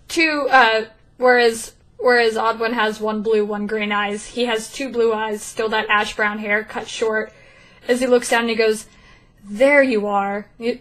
two 0.07 0.47
uh 0.49 0.85
whereas 1.17 1.73
whereas 1.97 2.35
Odwin 2.35 2.73
has 2.73 2.99
one 2.99 3.21
blue, 3.21 3.45
one 3.45 3.67
green 3.67 3.91
eyes, 3.91 4.27
he 4.27 4.45
has 4.45 4.71
two 4.71 4.89
blue 4.89 5.13
eyes, 5.13 5.41
still 5.41 5.69
that 5.69 5.89
ash 5.89 6.15
brown 6.15 6.39
hair, 6.39 6.63
cut 6.63 6.87
short. 6.87 7.31
As 7.87 7.99
he 7.99 8.07
looks 8.07 8.29
down 8.29 8.41
and 8.41 8.49
he 8.49 8.55
goes, 8.55 8.85
There 9.43 9.81
you 9.81 10.07
are. 10.07 10.47
He's 10.57 10.79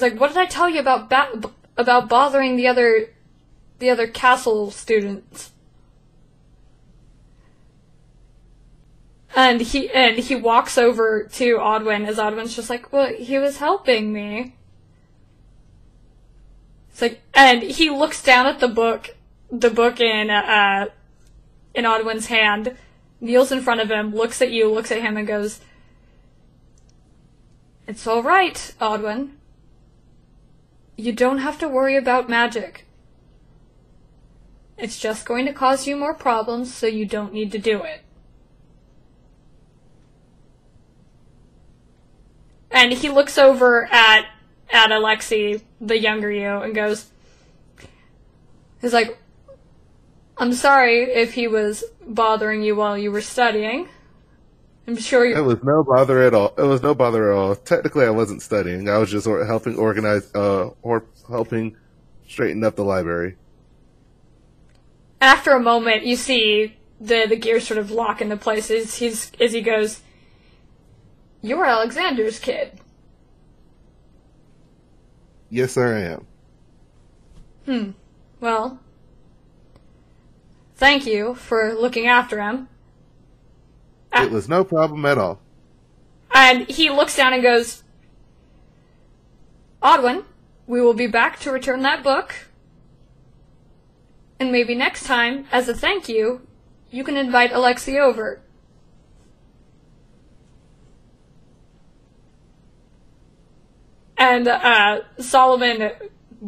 like, 0.00 0.18
What 0.20 0.28
did 0.28 0.38
I 0.38 0.46
tell 0.46 0.68
you 0.68 0.80
about 0.80 1.08
ba- 1.08 1.50
about 1.76 2.08
bothering 2.08 2.56
the 2.56 2.68
other 2.68 3.10
the 3.78 3.90
other 3.90 4.06
castle 4.06 4.70
students? 4.70 5.52
And 9.34 9.60
he 9.60 9.88
and 9.90 10.18
he 10.18 10.34
walks 10.34 10.76
over 10.76 11.24
to 11.24 11.56
Odwin 11.56 12.06
as 12.06 12.18
Odwin's 12.18 12.54
just 12.54 12.68
like, 12.68 12.92
Well, 12.92 13.12
he 13.14 13.38
was 13.38 13.58
helping 13.58 14.12
me. 14.12 14.56
It's 16.90 17.00
like, 17.00 17.22
and 17.32 17.62
he 17.62 17.88
looks 17.88 18.22
down 18.22 18.46
at 18.46 18.60
the 18.60 18.68
book, 18.68 19.16
the 19.52 19.70
book 19.70 20.00
in 20.00 20.30
uh, 20.30 20.86
in 21.74 21.84
Odwin's 21.84 22.26
hand, 22.26 22.76
kneels 23.20 23.52
in 23.52 23.60
front 23.60 23.80
of 23.80 23.90
him, 23.90 24.14
looks 24.14 24.40
at 24.40 24.50
you, 24.50 24.72
looks 24.72 24.90
at 24.90 25.02
him, 25.02 25.16
and 25.16 25.26
goes, 25.26 25.60
"It's 27.86 28.06
all 28.06 28.22
right, 28.22 28.74
Odwin. 28.80 29.32
You 30.96 31.12
don't 31.12 31.38
have 31.38 31.58
to 31.58 31.68
worry 31.68 31.96
about 31.96 32.28
magic. 32.28 32.86
It's 34.78 34.98
just 34.98 35.26
going 35.26 35.44
to 35.46 35.52
cause 35.52 35.86
you 35.86 35.96
more 35.96 36.14
problems, 36.14 36.74
so 36.74 36.86
you 36.86 37.04
don't 37.04 37.34
need 37.34 37.52
to 37.52 37.58
do 37.58 37.82
it." 37.82 38.00
And 42.70 42.94
he 42.94 43.10
looks 43.10 43.36
over 43.36 43.84
at 43.92 44.26
at 44.70 44.88
Alexi, 44.88 45.60
the 45.78 45.98
younger 45.98 46.30
you, 46.30 46.48
and 46.48 46.74
goes, 46.74 47.10
he's 48.80 48.94
like, 48.94 49.18
I'm 50.38 50.52
sorry 50.52 51.02
if 51.02 51.34
he 51.34 51.46
was 51.46 51.84
bothering 52.06 52.62
you 52.62 52.74
while 52.74 52.96
you 52.96 53.12
were 53.12 53.20
studying. 53.20 53.88
I'm 54.86 54.96
sure 54.96 55.24
you. 55.24 55.36
It 55.36 55.42
was 55.42 55.62
no 55.62 55.84
bother 55.84 56.22
at 56.22 56.34
all. 56.34 56.54
It 56.58 56.62
was 56.62 56.82
no 56.82 56.94
bother 56.94 57.30
at 57.30 57.36
all. 57.36 57.54
Technically, 57.54 58.04
I 58.04 58.10
wasn't 58.10 58.42
studying. 58.42 58.88
I 58.88 58.98
was 58.98 59.10
just 59.10 59.26
or- 59.26 59.44
helping 59.44 59.76
organize, 59.76 60.34
uh, 60.34 60.70
or 60.82 61.04
helping 61.28 61.76
straighten 62.26 62.64
up 62.64 62.74
the 62.76 62.84
library. 62.84 63.36
After 65.20 65.52
a 65.52 65.60
moment, 65.60 66.04
you 66.04 66.16
see 66.16 66.76
the 67.00 67.26
the 67.28 67.36
gears 67.36 67.66
sort 67.66 67.78
of 67.78 67.90
lock 67.92 68.20
into 68.20 68.36
place 68.36 68.70
as 68.70 68.96
he's 68.96 69.30
as 69.40 69.52
he 69.52 69.60
goes. 69.60 70.00
You're 71.42 71.64
Alexander's 71.64 72.38
kid. 72.38 72.80
Yes, 75.50 75.72
sir, 75.72 75.96
I 75.96 76.00
am. 76.00 76.26
Hmm. 77.66 77.90
Well, 78.40 78.80
thank 80.82 81.06
you 81.06 81.32
for 81.36 81.74
looking 81.74 82.08
after 82.08 82.42
him. 82.42 82.68
Ah. 84.12 84.24
It 84.24 84.32
was 84.32 84.48
no 84.48 84.64
problem 84.64 85.06
at 85.06 85.16
all. 85.16 85.40
And 86.34 86.68
he 86.68 86.90
looks 86.90 87.16
down 87.16 87.32
and 87.32 87.40
goes, 87.40 87.84
Odwin, 89.80 90.24
we 90.66 90.80
will 90.80 90.92
be 90.92 91.06
back 91.06 91.38
to 91.40 91.52
return 91.52 91.82
that 91.82 92.02
book. 92.02 92.34
And 94.40 94.50
maybe 94.50 94.74
next 94.74 95.04
time, 95.04 95.46
as 95.52 95.68
a 95.68 95.74
thank 95.74 96.08
you, 96.08 96.48
you 96.90 97.04
can 97.04 97.16
invite 97.16 97.52
Alexi 97.52 98.00
over. 98.00 98.40
And 104.16 104.48
uh, 104.48 105.02
Solomon 105.20 105.92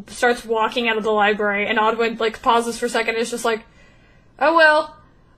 starts 0.09 0.45
walking 0.45 0.89
out 0.89 0.97
of 0.97 1.05
the 1.05 1.13
library, 1.13 1.69
and 1.69 1.79
Odwin 1.79 2.19
like 2.19 2.43
pauses 2.43 2.77
for 2.77 2.87
a 2.87 2.89
second. 2.89 3.15
And 3.15 3.23
is 3.23 3.31
just 3.31 3.45
like, 3.45 3.65
"Oh 4.39 4.55
well," 4.55 4.97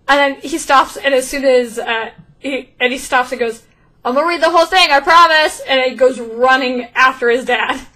and 0.08 0.18
then 0.18 0.40
he 0.40 0.58
stops. 0.58 0.96
And 0.96 1.14
as 1.14 1.28
soon 1.28 1.44
as 1.44 1.78
uh, 1.78 2.10
he 2.38 2.70
and 2.80 2.92
he 2.92 2.98
stops 2.98 3.32
and 3.32 3.38
goes, 3.38 3.62
"I'm 4.04 4.14
gonna 4.14 4.26
read 4.26 4.42
the 4.42 4.50
whole 4.50 4.66
thing, 4.66 4.90
I 4.90 5.00
promise." 5.00 5.60
And 5.60 5.80
he 5.82 5.96
goes 5.96 6.20
running 6.20 6.88
after 6.94 7.28
his 7.28 7.44
dad. 7.44 7.86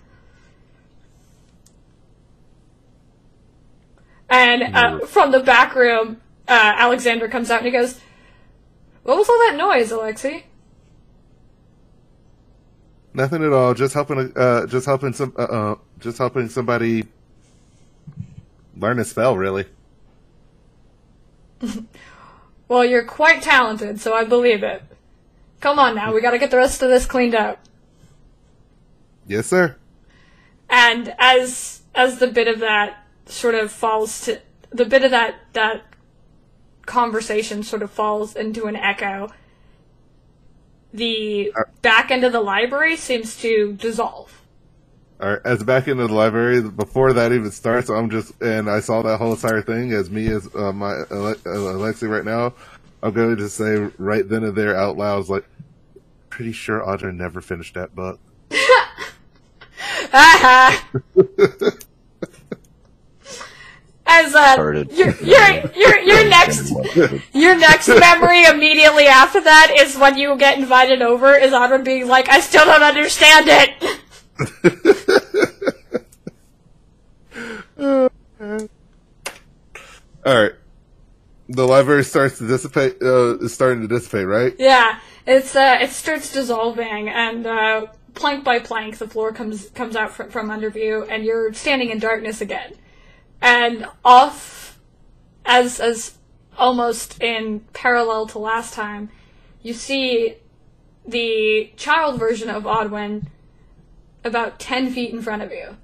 And 4.30 4.76
uh, 4.76 5.06
from 5.06 5.32
the 5.32 5.40
back 5.40 5.74
room, 5.74 6.20
uh, 6.46 6.74
Alexander 6.76 7.26
comes 7.28 7.50
out 7.50 7.58
and 7.58 7.66
he 7.66 7.72
goes, 7.72 8.00
"What 9.02 9.16
was 9.16 9.28
all 9.28 9.38
that 9.38 9.56
noise, 9.56 9.90
Alexi?" 9.90 10.44
Nothing 13.12 13.42
at 13.42 13.52
all. 13.52 13.74
Just 13.74 13.92
helping, 13.92 14.32
uh, 14.36 14.66
just 14.66 14.86
helping 14.86 15.12
some, 15.12 15.34
uh, 15.36 15.42
uh 15.42 15.74
just 15.98 16.18
helping 16.18 16.48
somebody 16.48 17.06
learn 18.76 19.00
a 19.00 19.04
spell. 19.04 19.36
Really. 19.36 19.66
Well, 22.70 22.84
you're 22.84 23.02
quite 23.02 23.42
talented, 23.42 24.00
so 24.00 24.14
I 24.14 24.22
believe 24.22 24.62
it. 24.62 24.80
Come 25.58 25.80
on 25.80 25.96
now, 25.96 26.14
we 26.14 26.20
gotta 26.20 26.38
get 26.38 26.52
the 26.52 26.56
rest 26.56 26.80
of 26.82 26.88
this 26.88 27.04
cleaned 27.04 27.34
up. 27.34 27.58
Yes, 29.26 29.48
sir. 29.48 29.74
And 30.68 31.12
as 31.18 31.82
as 31.96 32.20
the 32.20 32.28
bit 32.28 32.46
of 32.46 32.60
that 32.60 33.04
sort 33.26 33.56
of 33.56 33.72
falls 33.72 34.20
to 34.26 34.40
the 34.70 34.84
bit 34.84 35.02
of 35.02 35.10
that 35.10 35.34
that 35.54 35.82
conversation 36.86 37.64
sort 37.64 37.82
of 37.82 37.90
falls 37.90 38.36
into 38.36 38.66
an 38.66 38.76
echo, 38.76 39.32
the 40.94 41.52
uh, 41.56 41.64
back 41.82 42.12
end 42.12 42.22
of 42.22 42.30
the 42.30 42.40
library 42.40 42.96
seems 42.96 43.36
to 43.38 43.72
dissolve. 43.72 44.39
All 45.20 45.28
right. 45.28 45.40
As 45.44 45.62
back 45.62 45.86
into 45.86 46.06
the 46.06 46.14
library, 46.14 46.62
before 46.62 47.12
that 47.12 47.32
even 47.32 47.50
starts, 47.50 47.90
I'm 47.90 48.08
just 48.08 48.32
and 48.40 48.70
I 48.70 48.80
saw 48.80 49.02
that 49.02 49.18
whole 49.18 49.32
entire 49.32 49.60
thing 49.60 49.92
as 49.92 50.10
me 50.10 50.28
as 50.28 50.48
uh, 50.54 50.72
my 50.72 50.94
Ale- 51.10 51.26
uh, 51.28 51.74
Alexi 51.76 52.08
right 52.08 52.24
now. 52.24 52.54
I'm 53.02 53.12
going 53.12 53.36
to 53.36 53.48
say 53.48 53.90
right 53.98 54.26
then 54.26 54.44
and 54.44 54.56
there 54.56 54.76
out 54.76 54.96
loud, 54.96 55.14
I 55.14 55.16
was 55.16 55.30
like, 55.30 55.44
pretty 56.30 56.52
sure 56.52 56.80
Audra 56.80 57.14
never 57.14 57.40
finished 57.40 57.74
that 57.74 57.94
book. 57.94 58.18
As 64.12 64.34
uh, 64.34 64.84
your 64.90 65.14
your 65.20 65.72
your 65.76 65.98
your 66.00 66.28
next 66.28 66.72
your 67.32 67.56
next 67.56 67.88
memory 67.88 68.44
immediately 68.44 69.06
after 69.06 69.40
that 69.40 69.72
is 69.78 69.96
when 69.96 70.18
you 70.18 70.36
get 70.36 70.58
invited 70.58 71.00
over 71.00 71.34
is 71.36 71.52
Audra 71.52 71.84
being 71.84 72.08
like, 72.08 72.28
I 72.28 72.40
still 72.40 72.64
don't 72.64 72.82
understand 72.82 73.46
it. 73.48 74.00
All 80.24 80.42
right. 80.42 80.52
The 81.48 81.66
library 81.66 82.04
starts 82.04 82.38
to 82.38 82.46
dissipate. 82.46 83.02
Uh, 83.02 83.38
is 83.38 83.52
starting 83.52 83.82
to 83.82 83.88
dissipate, 83.88 84.26
right? 84.26 84.54
Yeah, 84.58 84.98
it's 85.26 85.56
uh, 85.56 85.78
it 85.80 85.90
starts 85.90 86.32
dissolving, 86.32 87.08
and 87.08 87.46
uh, 87.46 87.86
plank 88.14 88.44
by 88.44 88.58
plank, 88.60 88.98
the 88.98 89.08
floor 89.08 89.32
comes 89.32 89.68
comes 89.70 89.96
out 89.96 90.12
fr- 90.12 90.24
from 90.24 90.50
under 90.50 90.68
you, 90.68 91.04
and 91.04 91.24
you're 91.24 91.52
standing 91.52 91.90
in 91.90 91.98
darkness 91.98 92.40
again. 92.40 92.74
And 93.42 93.86
off, 94.04 94.78
as 95.44 95.80
as 95.80 96.18
almost 96.56 97.20
in 97.22 97.60
parallel 97.72 98.26
to 98.28 98.38
last 98.38 98.74
time, 98.74 99.10
you 99.62 99.72
see 99.72 100.36
the 101.06 101.72
child 101.76 102.18
version 102.18 102.48
of 102.50 102.64
Odwin 102.64 103.26
about 104.24 104.58
ten 104.58 104.90
feet 104.90 105.12
in 105.12 105.22
front 105.22 105.42
of 105.42 105.52
you. 105.52 105.76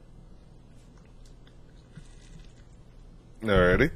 Alrighty. 3.43 3.91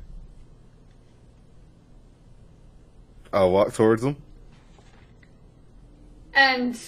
I'll 3.33 3.51
walk 3.51 3.75
towards 3.75 4.03
them. 4.03 4.17
And 6.35 6.79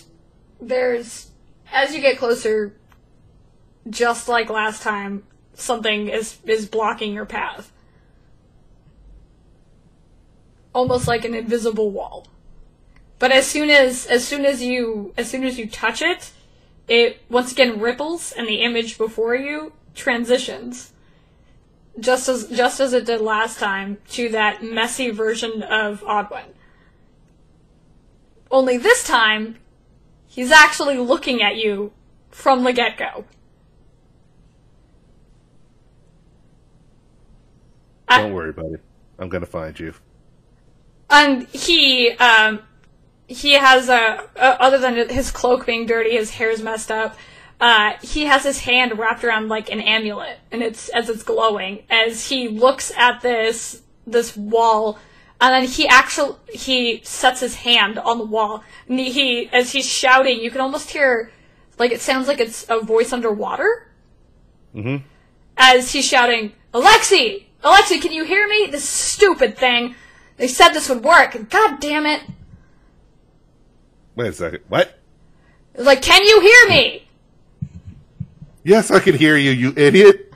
there's, 0.61 1.31
as 1.73 1.95
you 1.95 2.01
get 2.01 2.19
closer, 2.19 2.75
just 3.89 4.29
like 4.29 4.51
last 4.51 4.83
time, 4.83 5.25
something 5.55 6.09
is 6.09 6.39
is 6.45 6.67
blocking 6.67 7.13
your 7.13 7.27
path. 7.27 7.73
Almost 10.75 11.07
like 11.07 11.25
an 11.25 11.35
invisible 11.35 11.91
wall. 11.91 12.27
But 13.19 13.33
as 13.33 13.47
soon 13.47 13.71
as 13.71 14.07
as 14.07 14.27
soon 14.27 14.45
as 14.45 14.63
you 14.63 15.13
as 15.17 15.31
soon 15.31 15.45
as 15.45 15.59
you 15.59 15.69
touch 15.69 16.03
it, 16.03 16.31
it 16.89 17.21
once 17.29 17.53
again 17.53 17.81
ripples 17.81 18.33
and 18.33 18.47
the 18.47 18.63
image 18.63 18.99
before 18.99 19.35
you 19.35 19.73
transitions. 19.95 20.93
Just 21.99 22.29
as 22.29 22.49
just 22.49 22.81
as 22.81 22.93
it 22.95 23.05
did 23.05 23.21
last 23.21 23.59
time 23.59 23.99
to 24.11 24.29
that 24.31 24.63
messy 24.63 25.11
version 25.11 25.63
of 25.63 26.01
Odwin. 26.03 26.55
Only 28.51 28.77
this 28.79 29.05
time, 29.05 29.59
he's 30.27 30.51
actually 30.51 30.99
looking 30.99 31.43
at 31.43 31.57
you 31.57 31.93
from 32.31 32.65
the 32.65 32.73
get 32.73 32.97
go. 32.97 33.25
Don't 38.09 38.35
worry, 38.35 38.53
buddy. 38.53 38.77
I'm 39.19 39.29
gonna 39.29 39.47
find 39.47 39.79
you. 39.79 39.95
And 41.09 41.47
he, 41.49 42.11
um, 42.13 42.61
he 43.33 43.55
has 43.55 43.89
a, 43.89 44.29
uh, 44.37 44.57
other 44.61 44.79
than 44.79 45.09
his 45.09 45.31
cloak 45.31 45.67
being 45.67 45.87
dirty, 45.87 46.13
his 46.13 46.31
hair's 46.31 46.63
messed 46.63 46.91
up. 46.91 47.17
Uh, 47.61 47.93
he 48.03 48.25
has 48.25 48.43
his 48.43 48.61
hand 48.61 48.99
wrapped 48.99 49.23
around 49.23 49.49
like 49.49 49.71
an 49.71 49.81
amulet, 49.81 50.39
and 50.51 50.63
it's 50.63 50.89
as 50.89 51.09
it's 51.09 51.23
glowing 51.23 51.85
as 51.89 52.29
he 52.29 52.49
looks 52.49 52.91
at 52.97 53.21
this 53.21 53.83
this 54.07 54.37
wall, 54.37 54.99
and 55.41 55.55
then 55.55 55.69
he 55.69 55.87
actually 55.87 56.37
he 56.53 57.01
sets 57.05 57.41
his 57.41 57.55
hand 57.55 57.99
on 57.99 58.19
the 58.19 58.25
wall, 58.25 58.65
and 58.89 58.99
he, 58.99 59.49
as 59.53 59.71
he's 59.73 59.87
shouting, 59.87 60.41
you 60.41 60.51
can 60.51 60.61
almost 60.61 60.91
hear 60.91 61.31
like 61.79 61.93
it 61.93 62.01
sounds 62.01 62.27
like 62.27 62.41
it's 62.41 62.67
a 62.69 62.81
voice 62.81 63.13
underwater. 63.13 63.89
Mm-hmm. 64.75 65.05
as 65.59 65.93
he's 65.93 66.07
shouting, 66.07 66.53
Alexi! 66.73 67.45
Alexi, 67.63 68.01
can 68.01 68.11
you 68.11 68.25
hear 68.25 68.49
me? 68.49 68.69
This 68.71 68.89
stupid 68.89 69.59
thing. 69.59 69.95
They 70.39 70.49
said 70.49 70.71
this 70.71 70.89
would 70.89 71.05
work, 71.05 71.35
and 71.35 71.49
god 71.49 71.79
damn 71.79 72.07
it. 72.07 72.23
Wait 74.15 74.29
a 74.29 74.33
second. 74.33 74.61
What? 74.69 74.99
Like, 75.75 76.03
can 76.03 76.25
you 76.25 76.41
hear 76.41 76.69
me? 76.69 77.07
Yes, 78.65 78.91
I 78.91 79.01
can 79.01 79.17
hear 79.17 79.37
you, 79.37 79.51
you 79.51 79.73
idiot. 79.77 80.33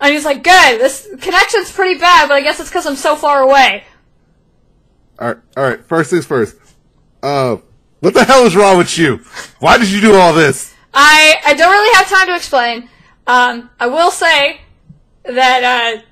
And 0.00 0.14
he's 0.14 0.24
like, 0.24 0.42
good, 0.42 0.80
this 0.80 1.08
connection's 1.20 1.70
pretty 1.70 1.98
bad, 2.00 2.28
but 2.28 2.34
I 2.34 2.40
guess 2.40 2.58
it's 2.60 2.70
because 2.70 2.86
I'm 2.86 2.96
so 2.96 3.16
far 3.16 3.42
away. 3.42 3.84
All 5.18 5.28
right, 5.28 5.36
all 5.56 5.64
right. 5.64 5.84
First 5.84 6.10
things 6.10 6.24
first. 6.24 6.56
Uh, 7.22 7.56
what 7.98 8.14
the 8.14 8.24
hell 8.24 8.46
is 8.46 8.56
wrong 8.56 8.78
with 8.78 8.96
you? 8.96 9.18
Why 9.58 9.76
did 9.76 9.90
you 9.90 10.00
do 10.00 10.14
all 10.14 10.32
this? 10.32 10.74
I, 10.94 11.36
I 11.44 11.54
don't 11.54 11.70
really 11.70 11.94
have 11.96 12.08
time 12.08 12.28
to 12.28 12.34
explain. 12.34 12.88
Um, 13.26 13.68
I 13.78 13.88
will 13.88 14.10
say 14.10 14.60
that, 15.24 15.98
uh, 15.98 16.02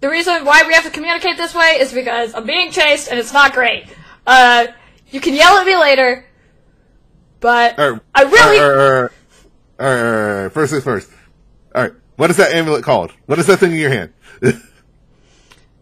the 0.00 0.10
reason 0.10 0.44
why 0.44 0.64
we 0.66 0.74
have 0.74 0.82
to 0.82 0.90
communicate 0.90 1.36
this 1.36 1.54
way 1.54 1.78
is 1.78 1.92
because 1.92 2.34
I'm 2.34 2.44
being 2.44 2.72
chased 2.72 3.08
and 3.08 3.20
it's 3.20 3.32
not 3.32 3.52
great. 3.52 3.84
Uh, 4.26 4.66
you 5.12 5.20
can 5.20 5.34
yell 5.34 5.58
at 5.58 5.66
me 5.66 5.76
later, 5.76 6.24
but 7.40 7.78
right, 7.78 8.00
I 8.14 8.22
really, 8.22 8.58
All 8.58 8.70
right, 8.70 8.78
all 8.78 9.02
right, 9.02 9.10
all 9.78 10.42
right. 10.42 10.52
First 10.52 10.72
things 10.72 10.84
first. 10.84 11.10
All 11.74 11.82
right. 11.82 11.92
What 12.16 12.30
is 12.30 12.36
that 12.36 12.54
amulet 12.54 12.84
called? 12.84 13.12
What 13.26 13.38
is 13.38 13.46
that 13.46 13.58
thing 13.58 13.72
in 13.72 13.78
your 13.78 13.90
hand? 13.90 14.12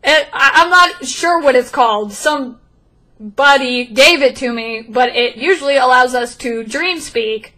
It, 0.02 0.28
I, 0.32 0.50
I'm 0.54 0.70
not 0.70 1.06
sure 1.06 1.40
what 1.40 1.54
it's 1.54 1.70
called. 1.70 2.12
Somebody 2.12 3.84
gave 3.84 4.22
it 4.22 4.36
to 4.36 4.50
me, 4.50 4.86
but 4.88 5.10
it 5.10 5.36
usually 5.36 5.76
allows 5.76 6.14
us 6.14 6.36
to 6.36 6.64
dream 6.64 7.00
speak. 7.00 7.54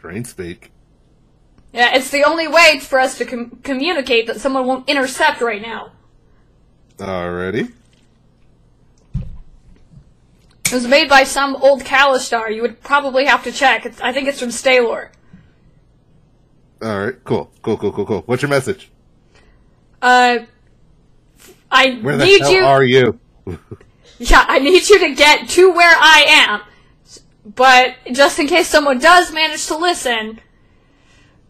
Dream 0.00 0.24
speak. 0.24 0.72
Yeah, 1.72 1.94
it's 1.94 2.10
the 2.10 2.24
only 2.24 2.48
way 2.48 2.80
for 2.80 2.98
us 2.98 3.16
to 3.18 3.24
com- 3.24 3.60
communicate 3.62 4.26
that 4.26 4.40
someone 4.40 4.66
won't 4.66 4.88
intercept 4.88 5.40
right 5.40 5.62
now. 5.62 5.92
Alrighty. 6.98 7.72
It 10.74 10.78
was 10.78 10.88
made 10.88 11.08
by 11.08 11.22
some 11.22 11.54
old 11.54 11.84
Kalistar. 11.84 12.52
You 12.52 12.60
would 12.62 12.80
probably 12.82 13.26
have 13.26 13.44
to 13.44 13.52
check. 13.52 13.86
It's, 13.86 14.00
I 14.00 14.12
think 14.12 14.26
it's 14.26 14.40
from 14.40 14.48
Stalor. 14.48 15.10
All 16.82 16.98
right. 16.98 17.14
Cool. 17.22 17.48
Cool. 17.62 17.76
Cool. 17.76 17.92
Cool. 17.92 18.04
Cool. 18.04 18.22
What's 18.26 18.42
your 18.42 18.48
message? 18.48 18.90
Uh, 20.02 20.38
I 21.70 21.92
Where 22.02 22.16
the 22.16 22.24
need 22.24 22.40
hell 22.40 22.52
you. 22.52 22.64
are 22.64 22.82
you? 22.82 23.20
Yeah, 24.18 24.44
I 24.48 24.60
need 24.60 24.88
you 24.88 25.00
to 25.00 25.14
get 25.14 25.48
to 25.50 25.72
where 25.72 25.94
I 25.98 26.24
am. 26.28 26.60
But 27.44 27.96
just 28.12 28.38
in 28.38 28.46
case 28.46 28.68
someone 28.68 29.00
does 29.00 29.32
manage 29.32 29.66
to 29.66 29.76
listen, 29.76 30.40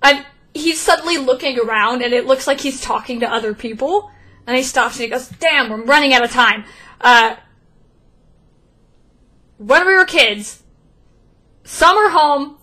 and 0.02 0.26
he's 0.54 0.80
suddenly 0.80 1.18
looking 1.18 1.58
around 1.58 2.02
and 2.02 2.14
it 2.14 2.24
looks 2.26 2.46
like 2.46 2.60
he's 2.60 2.80
talking 2.80 3.20
to 3.20 3.30
other 3.30 3.54
people. 3.54 4.10
And 4.46 4.56
he 4.56 4.62
stops 4.62 4.96
and 4.96 5.04
he 5.04 5.08
goes, 5.10 5.28
Damn, 5.28 5.70
I'm 5.72 5.84
running 5.84 6.14
out 6.14 6.24
of 6.24 6.30
time. 6.30 6.64
Uh, 7.02 7.36
when 9.58 9.86
we 9.86 9.94
were 9.94 10.04
kids, 10.04 10.62
summer 11.64 12.08
home, 12.10 12.58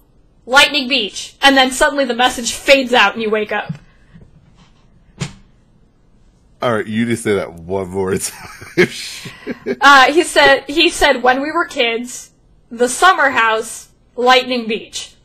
Lightning 0.45 0.87
Beach. 0.87 1.35
And 1.41 1.55
then 1.55 1.71
suddenly 1.71 2.05
the 2.05 2.15
message 2.15 2.53
fades 2.53 2.93
out 2.93 3.13
and 3.13 3.21
you 3.21 3.29
wake 3.29 3.51
up. 3.51 3.73
All 6.61 6.73
right. 6.75 6.85
You 6.85 7.05
just 7.05 7.23
say 7.23 7.35
that 7.35 7.53
one 7.53 7.89
more 7.89 8.15
time. 8.17 8.87
Uh, 9.81 10.11
he 10.11 10.23
said, 10.23 10.65
he 10.67 10.89
said, 10.89 11.23
when 11.23 11.41
we 11.41 11.51
were 11.51 11.65
kids, 11.65 12.31
the 12.69 12.87
summer 12.87 13.31
house, 13.31 13.89
Lightning 14.15 14.67
Beach. 14.67 15.15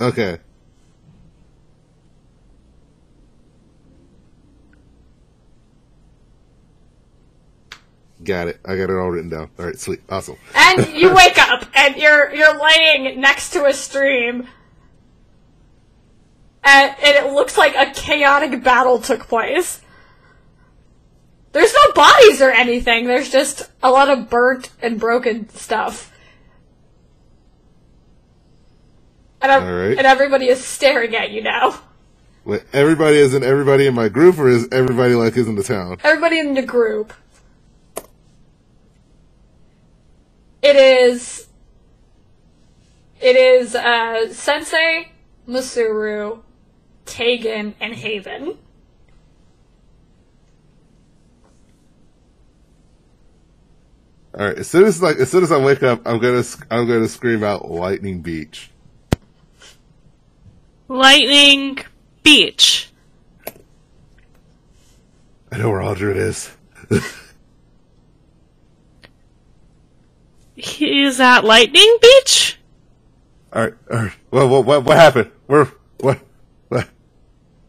okay. 0.00 0.38
Got 8.26 8.48
it. 8.48 8.60
I 8.64 8.76
got 8.76 8.90
it 8.90 8.96
all 8.96 9.10
written 9.10 9.30
down. 9.30 9.50
All 9.58 9.66
right. 9.66 9.78
Sweet. 9.78 10.00
Awesome. 10.10 10.36
and 10.54 10.86
you 10.94 11.14
wake 11.14 11.38
up 11.38 11.64
and 11.74 11.96
you're 11.96 12.34
you're 12.34 12.60
laying 12.60 13.20
next 13.20 13.50
to 13.50 13.64
a 13.66 13.72
stream 13.72 14.48
and, 16.66 16.96
and 17.02 17.26
it 17.26 17.32
looks 17.32 17.56
like 17.56 17.74
a 17.76 17.92
chaotic 17.92 18.62
battle 18.62 18.98
took 18.98 19.28
place 19.28 19.80
there's 21.52 21.72
no 21.72 21.92
bodies 21.92 22.42
or 22.42 22.50
anything 22.50 23.06
there's 23.06 23.30
just 23.30 23.70
a 23.82 23.90
lot 23.90 24.08
of 24.08 24.28
burnt 24.28 24.70
and 24.82 24.98
broken 24.98 25.48
stuff 25.50 26.12
and, 29.40 29.52
and 29.52 30.06
everybody 30.06 30.48
is 30.48 30.62
staring 30.62 31.14
at 31.14 31.30
you 31.30 31.42
now 31.42 31.80
Wait, 32.44 32.62
everybody 32.72 33.16
isn't 33.16 33.42
everybody 33.42 33.88
in 33.88 33.94
my 33.94 34.08
group, 34.08 34.38
or 34.38 34.48
is 34.48 34.68
everybody 34.70 35.14
like 35.14 35.36
is 35.36 35.48
in 35.48 35.56
the 35.56 35.64
town? 35.64 35.96
everybody 36.04 36.38
in 36.38 36.54
the 36.54 36.62
group 36.62 37.12
It 40.66 40.74
is. 40.74 41.46
It 43.20 43.36
is 43.36 43.76
uh, 43.76 44.32
Sensei, 44.32 45.12
Masuru, 45.46 46.42
Tegan, 47.04 47.76
and 47.78 47.94
Haven. 47.94 48.58
All 54.36 54.44
right. 54.44 54.58
As 54.58 54.66
soon 54.66 54.82
as 54.86 55.00
like 55.00 55.18
as 55.18 55.30
soon 55.30 55.44
as 55.44 55.52
I 55.52 55.58
wake 55.58 55.84
up, 55.84 56.02
I'm 56.04 56.18
gonna 56.18 56.42
I'm 56.68 56.88
gonna 56.88 57.06
scream 57.06 57.44
out 57.44 57.70
Lightning 57.70 58.20
Beach. 58.20 58.72
Lightning 60.88 61.78
Beach. 62.24 62.90
I 65.52 65.58
know 65.58 65.70
where 65.70 65.82
Audrey 65.82 66.18
is. 66.18 66.50
He's 70.56 71.20
at 71.20 71.44
Lightning 71.44 71.98
Beach? 72.00 72.58
All 73.52 73.62
right. 73.62 73.74
All 73.90 73.96
right. 73.98 74.12
What 74.30 74.48
what 74.48 74.64
what, 74.64 74.84
what 74.84 74.96
happened? 74.96 75.30
Where 75.46 75.70
what 76.00 76.20
what? 76.68 76.88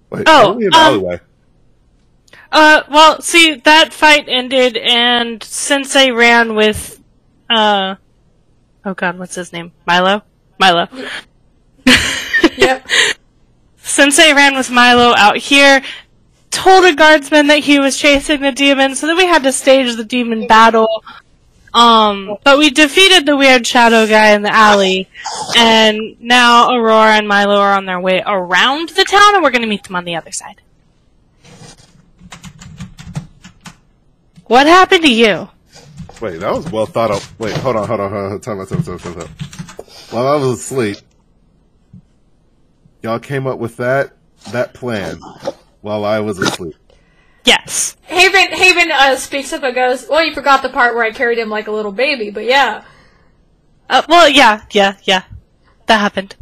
Wait. 0.10 0.24
Oh, 0.26 0.54
we 0.54 0.66
in 0.66 0.72
the 0.72 0.78
um, 0.78 0.84
alleyway? 0.84 1.20
Uh, 2.52 2.84
well, 2.90 3.22
see, 3.22 3.56
that 3.56 3.94
fight 3.94 4.26
ended 4.28 4.78
and 4.78 5.44
Sensei 5.44 6.12
ran 6.12 6.56
with, 6.56 7.04
uh, 7.50 7.96
oh 8.86 8.94
god, 8.94 9.20
what's 9.20 9.36
his 9.36 9.52
name? 9.52 9.74
Milo? 9.86 10.24
Milo. 10.60 10.88
Yep. 12.58 12.88
Sensei 13.78 14.34
ran 14.34 14.56
with 14.56 14.72
Milo 14.72 15.14
out 15.16 15.38
here, 15.38 15.82
told 16.50 16.86
a 16.86 16.96
guardsman 16.96 17.48
that 17.48 17.60
he 17.60 17.80
was 17.80 17.98
chasing 17.98 18.42
the 18.42 18.52
demon, 18.52 18.96
so 18.96 19.08
then 19.08 19.16
we 19.16 19.26
had 19.26 19.44
to 19.44 19.52
stage 19.52 19.96
the 19.96 20.04
demon 20.04 20.48
battle. 20.48 21.04
Um, 21.74 22.38
but 22.44 22.58
we 22.58 22.70
defeated 22.70 23.26
the 23.26 23.36
weird 23.38 23.68
shadow 23.68 24.08
guy 24.08 24.34
in 24.34 24.42
the 24.42 24.54
alley, 24.54 25.10
and 25.56 26.16
now 26.20 26.74
Aurora 26.74 27.18
and 27.18 27.28
Milo 27.28 27.58
are 27.58 27.74
on 27.74 27.86
their 27.86 28.00
way 28.00 28.24
around 28.26 28.90
the 28.90 29.06
town, 29.06 29.36
and 29.36 29.44
we're 29.44 29.52
gonna 29.52 29.68
meet 29.68 29.84
them 29.84 29.96
on 29.96 30.06
the 30.06 30.16
other 30.16 30.32
side. 30.32 30.62
What 34.46 34.66
happened 34.66 35.04
to 35.04 35.12
you? 35.14 35.50
Wait, 36.22 36.40
that 36.40 36.54
was 36.54 36.72
well 36.72 36.86
thought 36.86 37.12
out. 37.12 37.30
Wait, 37.38 37.56
hold 37.58 37.76
on, 37.76 37.88
hold 37.88 38.00
on, 38.00 38.12
hold 38.12 38.32
on. 38.32 38.40
Time 38.40 38.66
time 38.66 38.84
time 38.84 38.94
out, 38.94 39.02
time. 39.02 39.36
While 40.10 40.28
I 40.28 40.36
was 40.36 40.60
asleep, 40.60 40.98
y'all 43.04 43.20
came 43.20 43.46
up 43.46 43.60
with 43.60 43.78
that 43.78 44.14
that 44.52 44.74
plan 44.74 45.20
while 45.82 46.06
I 46.06 46.20
was 46.22 46.40
asleep. 46.40 46.76
Yes. 47.48 47.96
Haven 48.02 48.52
Haven 48.52 48.92
uh, 48.92 49.16
speaks 49.16 49.54
up 49.54 49.64
and 49.64 49.74
goes, 49.74 50.06
"Well, 50.10 50.22
you 50.22 50.34
forgot 50.34 50.62
the 50.62 50.70
part 50.70 50.96
where 50.96 51.06
I 51.06 51.12
carried 51.12 51.38
him 51.38 51.50
like 51.50 51.68
a 51.68 51.72
little 51.72 51.94
baby, 51.94 52.30
but 52.30 52.44
yeah." 52.44 52.84
Uh, 53.90 54.04
well, 54.10 54.28
yeah, 54.28 54.66
yeah, 54.72 54.98
yeah. 55.04 55.24
That 55.86 56.00
happened. 56.00 56.36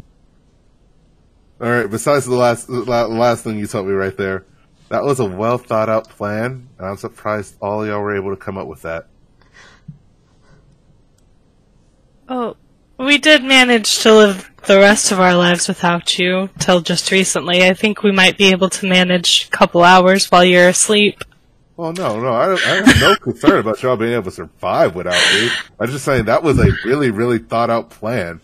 All 1.62 1.70
right. 1.70 1.88
Besides 1.88 2.26
the 2.26 2.34
last 2.34 2.66
the 2.66 2.82
last 2.82 3.44
thing 3.44 3.60
you 3.60 3.68
told 3.68 3.86
me 3.86 3.94
right 3.94 4.18
there, 4.18 4.46
that 4.90 5.04
was 5.04 5.20
a 5.20 5.26
well 5.26 5.60
thought 5.60 5.90
out 5.90 6.10
plan, 6.10 6.70
and 6.80 6.88
I'm 6.88 6.98
surprised 6.98 7.56
all 7.62 7.86
y'all 7.86 8.02
were 8.02 8.16
able 8.16 8.32
to 8.32 8.42
come 8.42 8.58
up 8.58 8.68
with 8.68 8.82
that. 8.82 9.06
Oh, 12.28 12.58
we 12.98 13.20
did 13.20 13.44
manage 13.44 14.00
to 14.00 14.12
live 14.12 14.55
the 14.68 14.80
rest 14.80 15.12
of 15.12 15.20
our 15.20 15.36
lives 15.36 15.68
without 15.68 16.18
you 16.18 16.50
till 16.60 16.82
just 16.82 17.12
recently. 17.12 17.64
I 17.64 17.74
think 17.74 18.04
we 18.04 18.12
might 18.12 18.38
be 18.38 18.52
able 18.52 18.70
to 18.70 18.88
manage 18.88 19.48
a 19.48 19.50
couple 19.50 19.84
hours 19.84 20.32
while 20.32 20.44
you're 20.46 20.70
asleep. 20.70 21.24
Well, 21.78 21.92
no, 21.92 22.20
no, 22.20 22.30
I, 22.30 22.54
I 22.54 22.82
have 22.86 23.02
no 23.02 23.16
concern 23.22 23.60
about 23.60 23.84
y'all 23.84 23.98
being 23.98 24.14
able 24.14 24.24
to 24.24 24.32
survive 24.32 24.96
without 24.96 25.22
me. 25.34 25.50
I'm 25.80 25.90
just 25.90 26.06
saying 26.06 26.26
that 26.26 26.42
was 26.42 26.58
a 26.58 26.72
really, 26.86 27.12
really 27.12 27.40
thought 27.40 27.70
out 27.70 27.90
plan. 27.90 28.40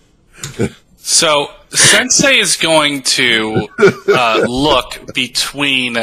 So 0.97 1.47
Sensei 1.69 2.37
is 2.37 2.57
going 2.57 3.03
to 3.03 3.67
uh, 4.07 4.45
look 4.47 5.13
between 5.13 5.95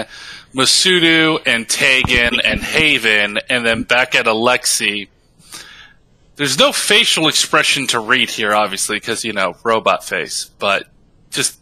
Masuru 0.54 1.40
and 1.46 1.68
Tegan 1.68 2.40
and 2.40 2.60
Haven, 2.62 3.38
and 3.48 3.64
then 3.64 3.82
back 3.82 4.14
at 4.14 4.26
Alexi. 4.26 5.08
There's 6.38 6.56
no 6.56 6.70
facial 6.70 7.26
expression 7.26 7.88
to 7.88 7.98
read 7.98 8.30
here, 8.30 8.54
obviously, 8.54 8.96
because 8.96 9.24
you 9.24 9.32
know 9.32 9.56
robot 9.64 10.04
face, 10.04 10.50
but 10.60 10.84
just 11.30 11.58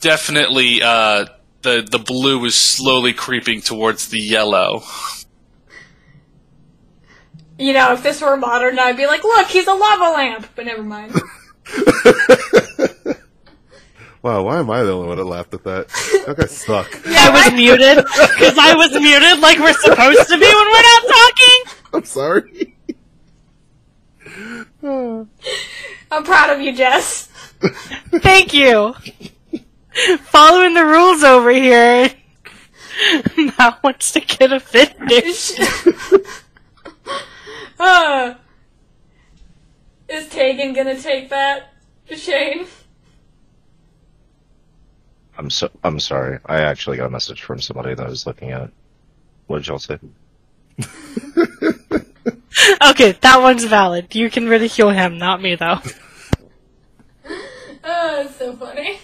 definitely 0.00 0.82
uh, 0.82 1.24
the 1.62 1.88
the 1.90 1.98
blue 1.98 2.44
is 2.44 2.54
slowly 2.54 3.14
creeping 3.14 3.62
towards 3.62 4.08
the 4.08 4.20
yellow. 4.20 4.82
You 7.58 7.72
know, 7.72 7.94
if 7.94 8.02
this 8.02 8.20
were 8.20 8.36
modern, 8.36 8.78
I'd 8.78 8.98
be 8.98 9.06
like, 9.06 9.24
"Look, 9.24 9.48
he's 9.48 9.66
a 9.66 9.72
lava 9.72 10.12
lamp." 10.14 10.48
But 10.54 10.66
never 10.66 10.82
mind. 10.82 11.14
Wow, 14.22 14.42
why 14.42 14.58
am 14.58 14.70
I 14.70 14.82
the 14.82 14.92
only 14.92 15.08
one 15.08 15.16
that 15.16 15.24
laughed 15.24 15.54
at 15.54 15.64
that? 15.64 15.88
That 16.26 16.36
guy 16.36 16.44
suck. 16.44 16.88
I 17.06 17.30
was 17.30 17.54
muted 17.54 17.96
because 18.04 18.58
I 18.58 18.74
was 18.74 18.92
muted 18.92 19.40
like 19.40 19.58
we're 19.58 19.72
supposed 19.72 20.28
to 20.28 20.38
be 20.38 20.44
when 20.44 20.66
we're 20.66 20.82
not 20.82 21.02
talking. 21.08 21.62
I'm 21.94 22.04
sorry. 22.04 22.76
I'm 24.82 26.24
proud 26.24 26.50
of 26.50 26.60
you, 26.60 26.74
Jess. 26.74 27.26
Thank 28.20 28.52
you. 28.52 28.94
Following 30.18 30.74
the 30.74 30.84
rules 30.84 31.22
over 31.22 31.50
here. 31.50 32.10
Now 33.58 33.78
wants 33.82 34.12
to 34.12 34.20
get 34.20 34.52
offended. 34.52 35.24
uh, 37.78 38.34
is 40.06 40.28
Tegan 40.28 40.74
gonna 40.74 41.00
take 41.00 41.30
that, 41.30 41.72
Shane? 42.10 42.66
I'm 45.38 45.48
so 45.48 45.70
I'm 45.82 45.98
sorry. 45.98 46.40
I 46.44 46.60
actually 46.60 46.98
got 46.98 47.06
a 47.06 47.10
message 47.10 47.42
from 47.42 47.60
somebody 47.60 47.94
that 47.94 48.06
I 48.06 48.10
was 48.10 48.26
looking 48.26 48.50
at. 48.50 48.70
What 49.46 49.58
did 49.58 49.68
y'all 49.68 49.78
say? 49.78 49.98
Okay, 52.90 53.12
that 53.12 53.40
one's 53.40 53.64
valid. 53.64 54.14
You 54.14 54.30
can 54.30 54.48
ridicule 54.48 54.90
him, 54.90 55.18
not 55.18 55.40
me 55.42 55.54
though. 55.54 55.78
Oh, 57.82 58.22
it's 58.26 58.36
so 58.36 58.54
funny. 58.56 58.98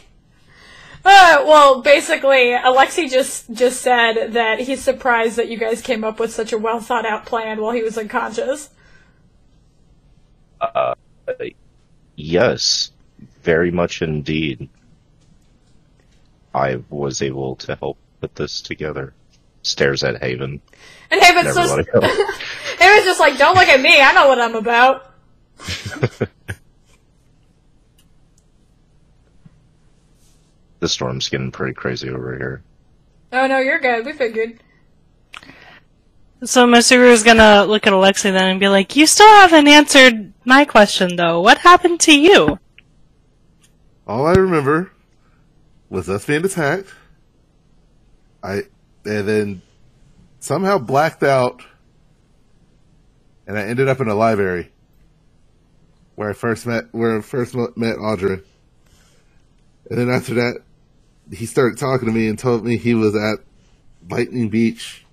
Uh, 1.02 1.44
well, 1.46 1.80
basically, 1.80 2.50
Alexi 2.50 3.10
just 3.10 3.50
just 3.52 3.80
said 3.80 4.34
that 4.34 4.60
he's 4.60 4.82
surprised 4.82 5.36
that 5.36 5.48
you 5.48 5.56
guys 5.56 5.80
came 5.80 6.04
up 6.04 6.20
with 6.20 6.30
such 6.30 6.52
a 6.52 6.58
well 6.58 6.80
thought 6.80 7.06
out 7.06 7.24
plan 7.24 7.60
while 7.60 7.72
he 7.72 7.82
was 7.82 7.96
unconscious. 7.96 8.68
Yes, 12.16 12.90
very 13.42 13.70
much 13.70 14.02
indeed. 14.02 14.68
I 16.54 16.82
was 16.90 17.22
able 17.22 17.56
to 17.56 17.76
help 17.76 17.98
put 18.20 18.34
this 18.34 18.60
together. 18.60 19.14
Stares 19.62 20.02
at 20.02 20.22
Haven. 20.22 20.60
And 21.10 21.20
Haven's 21.20 21.56
and 21.56 21.86
just 22.78 22.84
everybody 22.84 22.98
else. 22.98 23.04
Haven's 23.04 23.04
just 23.04 23.20
like, 23.20 23.38
don't 23.38 23.54
look 23.54 23.68
at 23.68 23.80
me. 23.80 24.00
I 24.00 24.12
know 24.12 24.28
what 24.28 24.40
I'm 24.40 24.54
about. 24.54 25.12
the 30.80 30.88
storm's 30.88 31.28
getting 31.28 31.50
pretty 31.50 31.74
crazy 31.74 32.08
over 32.10 32.36
here. 32.36 32.62
Oh 33.32 33.46
no, 33.46 33.58
you're 33.58 33.80
good. 33.80 34.06
We 34.06 34.12
figured. 34.12 34.60
So 36.44 36.66
Masuru 36.66 37.10
is 37.10 37.22
gonna 37.22 37.64
look 37.64 37.86
at 37.86 37.92
Alexi 37.92 38.24
then 38.24 38.50
and 38.50 38.60
be 38.60 38.68
like, 38.68 38.94
"You 38.94 39.06
still 39.06 39.26
haven't 39.26 39.66
answered 39.66 40.32
my 40.44 40.64
question 40.64 41.16
though. 41.16 41.40
What 41.40 41.58
happened 41.58 42.00
to 42.00 42.18
you?" 42.18 42.58
All 44.06 44.26
I 44.26 44.34
remember 44.34 44.92
was 45.88 46.08
us 46.08 46.26
being 46.26 46.44
attacked. 46.44 46.92
I 48.42 48.62
and 49.04 49.28
then 49.28 49.62
somehow 50.40 50.78
blacked 50.78 51.22
out, 51.22 51.62
and 53.46 53.58
I 53.58 53.62
ended 53.62 53.88
up 53.88 54.00
in 54.00 54.08
a 54.08 54.14
library 54.14 54.72
where 56.14 56.30
I 56.30 56.32
first 56.32 56.66
met 56.66 56.86
where 56.92 57.18
I 57.18 57.20
first 57.20 57.54
met 57.76 57.96
Audrey. 57.96 58.42
And 59.88 59.98
then 59.98 60.10
after 60.10 60.34
that, 60.34 60.62
he 61.32 61.46
started 61.46 61.78
talking 61.78 62.08
to 62.08 62.14
me 62.14 62.28
and 62.28 62.38
told 62.38 62.64
me 62.64 62.76
he 62.76 62.94
was 62.94 63.14
at 63.14 63.38
Lightning 64.08 64.48
Beach 64.48 65.04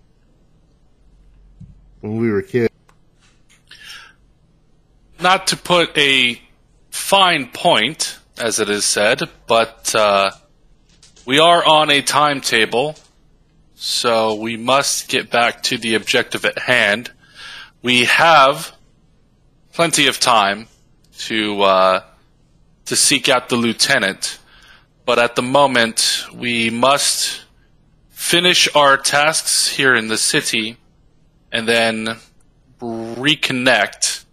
when 2.01 2.17
we 2.17 2.31
were 2.31 2.41
kids. 2.41 2.73
not 5.23 5.47
to 5.47 5.57
put 5.57 5.97
a 5.97 6.39
fine 6.91 7.47
point, 7.47 8.19
as 8.37 8.59
it 8.59 8.69
is 8.69 8.85
said, 8.85 9.21
but 9.47 9.95
uh, 9.95 10.29
we 11.25 11.39
are 11.39 11.65
on 11.65 11.89
a 11.89 12.01
timetable, 12.01 12.95
so 13.73 14.35
we 14.35 14.57
must 14.57 15.07
get 15.07 15.31
back 15.31 15.63
to 15.63 15.77
the 15.77 15.95
objective 15.95 16.43
at 16.43 16.59
hand. 16.59 17.09
We 17.83 18.05
have 18.05 18.71
plenty 19.73 20.07
of 20.07 20.17
time 20.17 20.67
to 21.27 21.61
uh, 21.63 22.03
to 22.85 22.95
seek 22.95 23.27
out 23.27 23.49
the 23.49 23.57
lieutenant, 23.57 24.39
but 25.05 25.19
at 25.19 25.35
the 25.35 25.41
moment 25.41 26.25
we 26.33 26.69
must 26.69 27.43
finish 28.09 28.73
our 28.73 28.95
tasks 28.95 29.67
here 29.67 29.93
in 29.95 30.07
the 30.07 30.17
city, 30.17 30.77
and 31.51 31.67
then 31.67 32.19
reconnect 32.79 34.23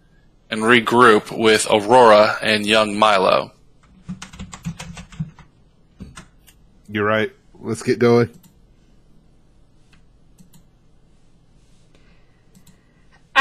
and 0.49 0.61
regroup 0.61 1.37
with 1.37 1.67
Aurora 1.69 2.37
and 2.41 2.65
young 2.65 2.97
Milo. 2.97 3.51
You're 6.87 7.05
right. 7.05 7.33
Let's 7.59 7.83
get 7.83 7.99
going. 7.99 8.29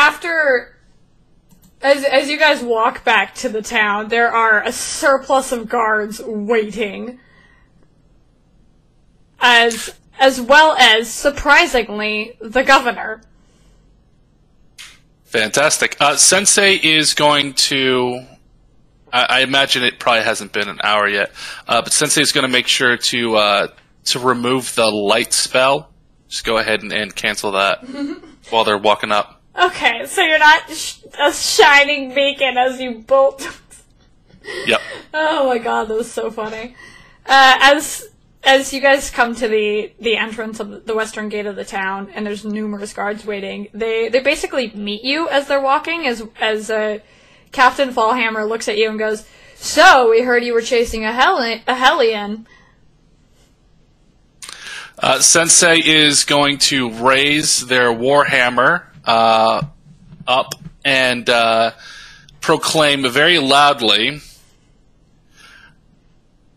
After 0.00 0.78
As 1.82 2.04
as 2.04 2.30
you 2.30 2.38
guys 2.38 2.62
walk 2.62 3.04
back 3.04 3.34
to 3.34 3.50
the 3.50 3.60
town, 3.60 4.08
there 4.08 4.32
are 4.32 4.62
a 4.62 4.72
surplus 4.72 5.52
of 5.52 5.68
guards 5.68 6.22
waiting. 6.24 7.20
As 9.40 9.94
as 10.18 10.40
well 10.40 10.74
as 10.78 11.12
surprisingly 11.12 12.38
the 12.40 12.62
governor. 12.62 13.20
Fantastic. 15.24 15.98
Uh, 16.00 16.16
Sensei 16.16 16.76
is 16.76 17.12
going 17.12 17.52
to. 17.68 18.24
I, 19.12 19.26
I 19.28 19.40
imagine 19.40 19.84
it 19.84 19.98
probably 19.98 20.24
hasn't 20.24 20.54
been 20.54 20.70
an 20.70 20.80
hour 20.82 21.08
yet, 21.08 21.30
uh, 21.68 21.82
but 21.82 21.92
Sensei 21.92 22.22
is 22.22 22.32
going 22.32 22.46
to 22.46 22.52
make 22.52 22.68
sure 22.68 22.96
to 22.96 23.36
uh, 23.36 23.66
to 24.06 24.18
remove 24.18 24.74
the 24.76 24.90
light 24.90 25.34
spell. 25.34 25.90
Just 26.28 26.46
go 26.46 26.56
ahead 26.56 26.82
and, 26.82 26.90
and 26.90 27.14
cancel 27.14 27.52
that 27.52 27.84
while 28.48 28.64
they're 28.64 28.78
walking 28.78 29.12
up. 29.12 29.39
Okay, 29.60 30.06
so 30.06 30.22
you're 30.22 30.38
not 30.38 30.70
sh- 30.70 31.02
a 31.18 31.32
shining 31.32 32.14
beacon 32.14 32.56
as 32.56 32.80
you 32.80 33.00
bolt. 33.00 33.46
Yep. 34.66 34.80
oh 35.12 35.48
my 35.48 35.58
god, 35.58 35.88
that 35.88 35.94
was 35.94 36.10
so 36.10 36.30
funny. 36.30 36.74
Uh, 37.26 37.58
as 37.60 38.08
as 38.42 38.72
you 38.72 38.80
guys 38.80 39.10
come 39.10 39.34
to 39.34 39.48
the 39.48 39.92
the 40.00 40.16
entrance 40.16 40.60
of 40.60 40.86
the 40.86 40.94
western 40.94 41.28
gate 41.28 41.44
of 41.44 41.56
the 41.56 41.64
town, 41.64 42.10
and 42.14 42.26
there's 42.26 42.44
numerous 42.44 42.94
guards 42.94 43.26
waiting. 43.26 43.68
They 43.74 44.08
they 44.08 44.20
basically 44.20 44.70
meet 44.70 45.04
you 45.04 45.28
as 45.28 45.46
they're 45.46 45.60
walking. 45.60 46.06
As 46.06 46.26
as 46.40 46.70
uh, 46.70 47.00
Captain 47.52 47.90
Fallhammer 47.90 48.48
looks 48.48 48.66
at 48.66 48.78
you 48.78 48.88
and 48.88 48.98
goes, 48.98 49.26
"So 49.56 50.10
we 50.10 50.22
heard 50.22 50.42
you 50.42 50.54
were 50.54 50.62
chasing 50.62 51.04
a 51.04 51.12
Heli- 51.12 51.62
a 51.66 51.74
Hellion." 51.74 52.46
Uh, 54.98 55.20
Sensei 55.20 55.80
is 55.84 56.24
going 56.24 56.58
to 56.58 56.90
raise 56.90 57.66
their 57.66 57.90
warhammer 57.90 58.89
uh, 59.04 59.62
up 60.26 60.54
and 60.84 61.28
uh, 61.28 61.72
proclaim 62.40 63.08
very 63.10 63.38
loudly 63.38 64.20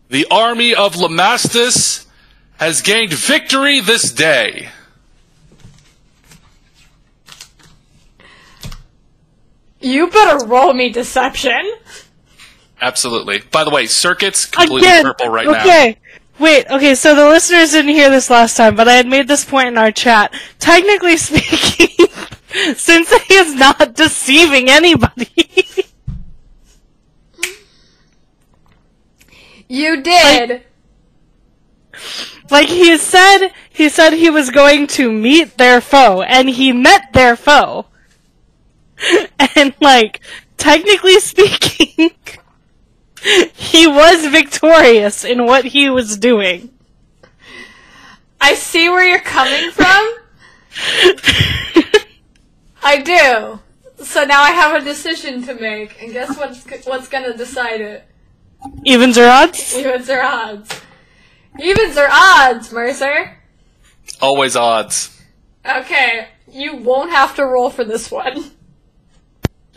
The 0.08 0.26
army 0.30 0.74
of 0.74 0.94
Lamastus 0.94 2.06
has 2.58 2.82
gained 2.82 3.12
victory 3.12 3.80
this 3.80 4.12
day. 4.12 4.68
You 9.80 10.08
better 10.08 10.46
roll 10.46 10.72
me 10.72 10.88
deception. 10.90 11.60
Absolutely. 12.80 13.42
By 13.50 13.64
the 13.64 13.70
way, 13.70 13.86
circuits 13.86 14.46
completely 14.46 14.82
Again. 14.88 15.04
purple 15.04 15.28
right 15.28 15.46
now. 15.46 15.60
okay. 15.60 15.98
Wait, 16.38 16.66
okay, 16.68 16.96
so 16.96 17.14
the 17.14 17.26
listeners 17.28 17.70
didn't 17.70 17.92
hear 17.92 18.10
this 18.10 18.28
last 18.28 18.56
time, 18.56 18.74
but 18.74 18.88
I 18.88 18.94
had 18.94 19.06
made 19.06 19.28
this 19.28 19.44
point 19.44 19.68
in 19.68 19.78
our 19.78 19.92
chat. 19.92 20.34
Technically 20.58 21.16
speaking, 21.18 21.93
is 23.54 23.60
not 23.60 23.94
deceiving 23.94 24.68
anybody. 24.68 25.48
You 29.68 30.02
did. 30.02 30.62
like 32.50 32.68
he 32.68 32.98
said, 32.98 33.48
he 33.70 33.88
said 33.88 34.12
he 34.12 34.30
was 34.30 34.50
going 34.50 34.86
to 34.88 35.10
meet 35.10 35.56
their 35.56 35.80
foe, 35.80 36.22
and 36.22 36.50
he 36.50 36.72
met 36.72 37.12
their 37.12 37.34
foe. 37.36 37.86
And 39.56 39.74
like, 39.80 40.20
technically 40.56 41.18
speaking, 41.20 42.10
he 43.54 43.86
was 43.86 44.26
victorious 44.26 45.24
in 45.24 45.46
what 45.46 45.64
he 45.64 45.88
was 45.88 46.18
doing. 46.18 46.70
I 48.40 48.54
see 48.54 48.88
where 48.88 49.08
you're 49.08 49.20
coming 49.20 49.70
from. 49.70 50.14
I 52.84 52.98
do. 52.98 54.04
So 54.04 54.24
now 54.24 54.42
I 54.42 54.50
have 54.50 54.82
a 54.82 54.84
decision 54.84 55.42
to 55.44 55.54
make, 55.54 56.02
and 56.02 56.12
guess 56.12 56.36
what's 56.36 56.64
what's 56.86 57.08
gonna 57.08 57.36
decide 57.36 57.80
it? 57.80 58.04
Evens 58.84 59.16
or 59.16 59.26
odds? 59.26 59.74
Evens 59.74 60.10
or 60.10 60.22
odds? 60.22 60.80
Evens 61.60 61.96
or 61.96 62.08
odds, 62.10 62.72
Mercer? 62.72 63.38
Always 64.20 64.56
odds. 64.56 65.22
Okay, 65.64 66.28
you 66.50 66.76
won't 66.76 67.10
have 67.10 67.34
to 67.36 67.44
roll 67.44 67.70
for 67.70 67.84
this 67.84 68.10
one. 68.10 68.50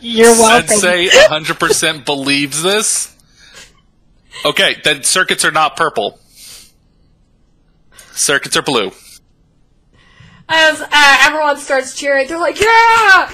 You're 0.00 0.32
welcome. 0.32 0.68
Sensei 0.68 1.08
100% 1.08 2.04
believes 2.04 2.62
this. 2.62 3.16
Okay, 4.44 4.76
then 4.84 5.02
circuits 5.02 5.44
are 5.44 5.50
not 5.50 5.76
purple. 5.76 6.20
Circuits 8.12 8.56
are 8.56 8.62
blue. 8.62 8.92
As 10.48 10.80
uh, 10.80 10.88
everyone 10.90 11.58
starts 11.58 11.94
cheering, 11.94 12.26
they're 12.26 12.38
like, 12.38 12.58
"Yeah!" 12.60 13.32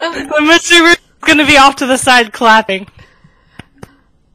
Um, 0.00 0.14
Mr. 0.48 0.80
Root's 0.80 1.00
gonna 1.20 1.46
be 1.46 1.56
off 1.56 1.76
to 1.76 1.86
the 1.86 1.96
side 1.96 2.32
clapping. 2.32 2.86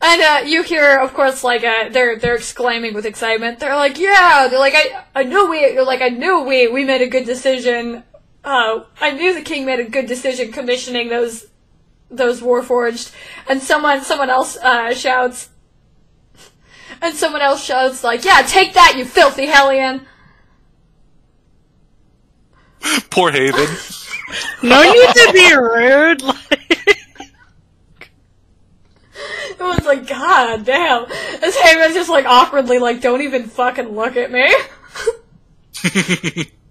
And 0.01 0.21
uh, 0.21 0.47
you 0.47 0.63
hear, 0.63 0.97
of 0.97 1.13
course, 1.13 1.43
like 1.43 1.63
uh, 1.63 1.89
they're 1.89 2.17
they're 2.17 2.35
exclaiming 2.35 2.93
with 2.93 3.05
excitement. 3.05 3.59
They're 3.59 3.75
like, 3.75 3.99
"Yeah!" 3.99 4.47
They're 4.49 4.59
like, 4.59 4.73
"I 4.75 5.03
I 5.15 5.23
knew 5.23 5.49
we 5.49 5.59
you're 5.73 5.85
like 5.85 6.01
I 6.01 6.09
knew 6.09 6.41
we 6.41 6.67
we 6.67 6.83
made 6.83 7.01
a 7.01 7.07
good 7.07 7.25
decision. 7.25 8.03
Uh, 8.43 8.83
I 8.99 9.11
knew 9.11 9.33
the 9.33 9.41
king 9.43 9.65
made 9.65 9.79
a 9.79 9.87
good 9.87 10.07
decision 10.07 10.51
commissioning 10.51 11.09
those 11.09 11.45
those 12.09 12.41
warforged." 12.41 13.13
And 13.47 13.61
someone 13.61 14.01
someone 14.03 14.31
else 14.31 14.57
uh, 14.57 14.93
shouts, 14.93 15.49
and 17.01 17.15
someone 17.15 17.41
else 17.41 17.63
shouts 17.63 18.03
like, 18.03 18.25
"Yeah, 18.25 18.41
take 18.41 18.73
that, 18.73 18.95
you 18.97 19.05
filthy 19.05 19.45
hellion!" 19.45 20.07
Poor 23.09 23.31
Haven. 23.31 23.67
No 24.63 24.81
need 24.81 25.13
to 25.13 25.31
be 25.33 25.55
rude. 25.55 26.21
Like, 26.21 26.37
It 29.51 29.59
was 29.59 29.85
like, 29.85 30.07
God 30.07 30.65
damn. 30.65 31.07
This 31.39 31.55
Haven's 31.57 31.93
just 31.93 32.09
like 32.09 32.25
awkwardly 32.25 32.79
like, 32.79 33.01
"Don't 33.01 33.21
even 33.21 33.43
fucking 33.43 33.89
look 33.89 34.17
at 34.17 34.31
me." 34.31 34.51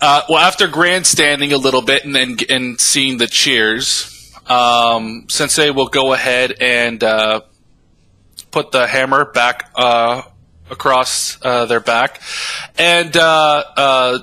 Uh, 0.00 0.22
well, 0.28 0.38
after 0.38 0.68
grandstanding 0.68 1.52
a 1.52 1.56
little 1.56 1.82
bit 1.82 2.04
and 2.04 2.14
then 2.14 2.36
and 2.48 2.80
seeing 2.80 3.18
the 3.18 3.26
cheers, 3.26 4.32
um, 4.46 5.26
Sensei 5.28 5.70
will 5.70 5.88
go 5.88 6.12
ahead 6.12 6.54
and 6.60 7.02
uh, 7.02 7.40
put 8.52 8.70
the 8.70 8.86
hammer 8.86 9.24
back 9.32 9.70
uh, 9.74 10.22
across 10.70 11.38
uh, 11.42 11.66
their 11.66 11.80
back 11.80 12.20
and 12.78 13.16
uh, 13.16 13.64
uh, 13.76 14.18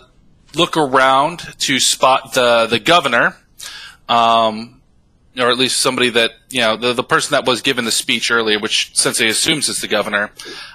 look 0.55 0.77
around 0.77 1.39
to 1.59 1.79
spot 1.79 2.33
the 2.33 2.67
the 2.67 2.79
governor, 2.79 3.35
um, 4.07 4.81
or 5.37 5.49
at 5.49 5.57
least 5.57 5.79
somebody 5.79 6.09
that 6.09 6.31
you 6.49 6.61
know 6.61 6.77
the 6.77 6.93
the 6.93 7.03
person 7.03 7.33
that 7.33 7.45
was 7.45 7.61
given 7.61 7.85
the 7.85 7.91
speech 7.91 8.31
earlier, 8.31 8.59
which 8.59 8.95
Sensei 8.95 9.27
assumes 9.27 9.69
is 9.69 9.81
the 9.81 9.87
governor, 9.87 10.31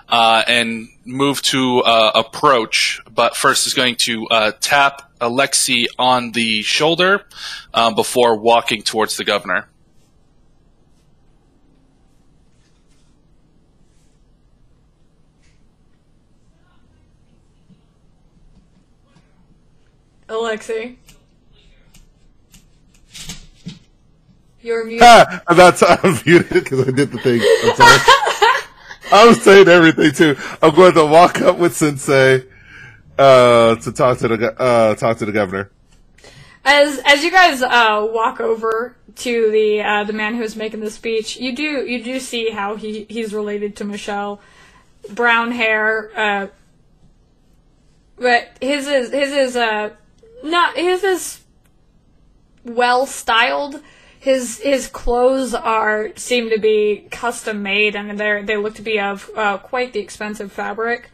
uh, 0.09 0.42
and 0.46 0.88
move 1.04 1.42
to 1.42 1.80
uh, 1.80 2.12
approach. 2.14 3.00
But 3.11 3.37
first 3.37 3.66
is 3.66 3.74
going 3.74 3.96
to 3.96 4.26
uh, 4.28 4.52
tap 4.61 5.12
Alexi 5.20 5.87
on 5.98 6.33
the 6.33 6.62
shoulder 6.62 7.24
um, 7.74 7.94
before 7.94 8.38
walking 8.38 8.83
towards 8.83 9.16
the 9.16 9.24
governor. 9.24 9.69
Alexei. 20.31 20.97
You're 24.62 24.85
muted. 24.85 25.03
Ah, 25.03 25.43
that's 25.55 25.83
I'm 25.87 26.19
muted 26.25 26.49
because 26.64 26.87
I 26.87 26.90
did 26.90 27.11
the 27.11 27.19
thing. 27.19 27.40
I'm 27.64 27.77
sorry. 27.77 27.99
I'm 29.12 29.35
saying 29.35 29.69
everything 29.69 30.12
too. 30.12 30.37
I'm 30.62 30.75
going 30.75 30.95
to 30.95 31.05
walk 31.05 31.40
up 31.40 31.59
with 31.59 31.77
Sensei 31.77 32.45
uh, 33.19 33.75
to 33.77 33.93
talk 33.93 34.19
to 34.19 34.29
the 34.29 34.61
uh, 34.61 34.95
talk 34.95 35.19
to 35.19 35.27
the 35.27 35.33
governor. 35.33 35.71
As 36.64 37.01
as 37.05 37.25
you 37.25 37.31
guys 37.31 37.62
uh, 37.62 38.07
walk 38.12 38.40
over 38.40 38.96
to 39.17 39.50
the 39.50 39.83
uh, 39.83 40.04
the 40.04 40.13
man 40.13 40.37
who's 40.37 40.54
making 40.54 40.81
the 40.81 40.90
speech, 40.90 41.38
you 41.38 41.57
do 41.57 41.63
you 41.63 42.04
do 42.04 42.21
see 42.21 42.50
how 42.50 42.77
he 42.77 43.07
he's 43.09 43.35
related 43.35 43.77
to 43.77 43.85
Michelle, 43.85 44.40
brown 45.11 45.52
hair, 45.52 46.11
uh, 46.15 46.46
but 48.17 48.57
his 48.61 48.87
is 48.87 49.11
his 49.11 49.33
is 49.33 49.57
uh 49.57 49.90
not 50.43 50.77
his 50.77 51.05
is 51.05 51.41
well 52.65 53.07
styled. 53.07 53.81
His 54.19 54.61
his 54.61 54.88
clothes 54.88 55.55
are 55.55 56.11
seem 56.17 56.51
to 56.51 56.59
be 56.59 57.09
custom 57.11 57.63
made, 57.63 57.97
and 57.97 58.19
they 58.19 58.43
they 58.43 58.57
look 58.57 58.75
to 58.75 58.83
be 58.83 59.01
of 59.01 59.31
uh, 59.37 59.59
quite 59.59 59.93
the 59.93 60.01
expensive 60.01 60.53
fabric. 60.53 61.11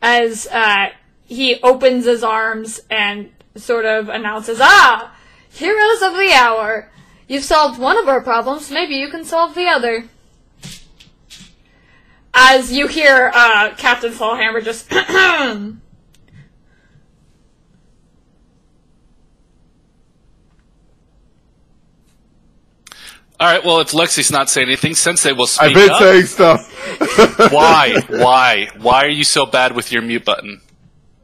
As 0.00 0.46
uh, 0.46 0.90
he 1.26 1.60
opens 1.62 2.04
his 2.06 2.22
arms 2.22 2.80
and 2.90 3.30
sort 3.56 3.84
of 3.84 4.08
announces, 4.08 4.58
"Ah, 4.60 5.14
heroes 5.50 6.02
of 6.02 6.14
the 6.14 6.32
hour! 6.34 6.90
You've 7.28 7.44
solved 7.44 7.78
one 7.78 7.98
of 7.98 8.08
our 8.08 8.22
problems. 8.22 8.70
Maybe 8.70 8.94
you 8.94 9.08
can 9.08 9.24
solve 9.24 9.54
the 9.54 9.66
other." 9.66 10.04
As 12.36 12.72
you 12.72 12.88
hear 12.88 13.30
uh, 13.32 13.74
Captain 13.76 14.10
Fallhammer 14.10 14.64
just 14.64 14.90
All 23.44 23.50
right. 23.50 23.62
Well, 23.62 23.80
if 23.80 23.90
Lexi's 23.90 24.30
not 24.30 24.48
saying 24.48 24.68
anything, 24.68 24.94
Sensei 24.94 25.32
will 25.32 25.46
speak 25.46 25.68
I've 25.68 25.74
been 25.74 25.90
up. 25.90 26.00
saying 26.00 26.24
stuff. 26.24 27.52
Why? 27.52 28.00
Why? 28.08 28.70
Why 28.78 29.04
are 29.04 29.10
you 29.10 29.22
so 29.22 29.44
bad 29.44 29.76
with 29.76 29.92
your 29.92 30.00
mute 30.00 30.24
button? 30.24 30.62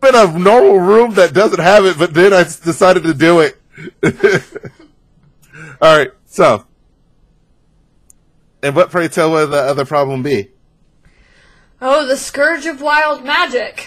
I'm 0.03 0.14
in 0.14 0.37
a 0.37 0.39
normal 0.39 0.81
room 0.81 1.14
that 1.14 1.33
doesn't 1.33 1.61
have 1.61 1.87
it, 1.87 1.99
but 1.99 2.12
then 2.12 2.35
I 2.35 2.43
decided 2.43 3.05
to 3.05 3.14
do 3.14 3.41
it. 3.41 3.59
All 5.81 5.97
right, 5.97 6.11
so, 6.27 6.66
and 8.62 8.77
what 8.77 8.91
pray 8.91 9.09
tell 9.09 9.31
would 9.31 9.47
the 9.47 9.57
other 9.57 9.87
problem 9.87 10.23
be? 10.23 10.51
Oh, 11.81 12.07
the 12.07 12.18
scourge 12.18 12.66
of 12.66 12.83
wild 12.83 13.25
magic. 13.25 13.87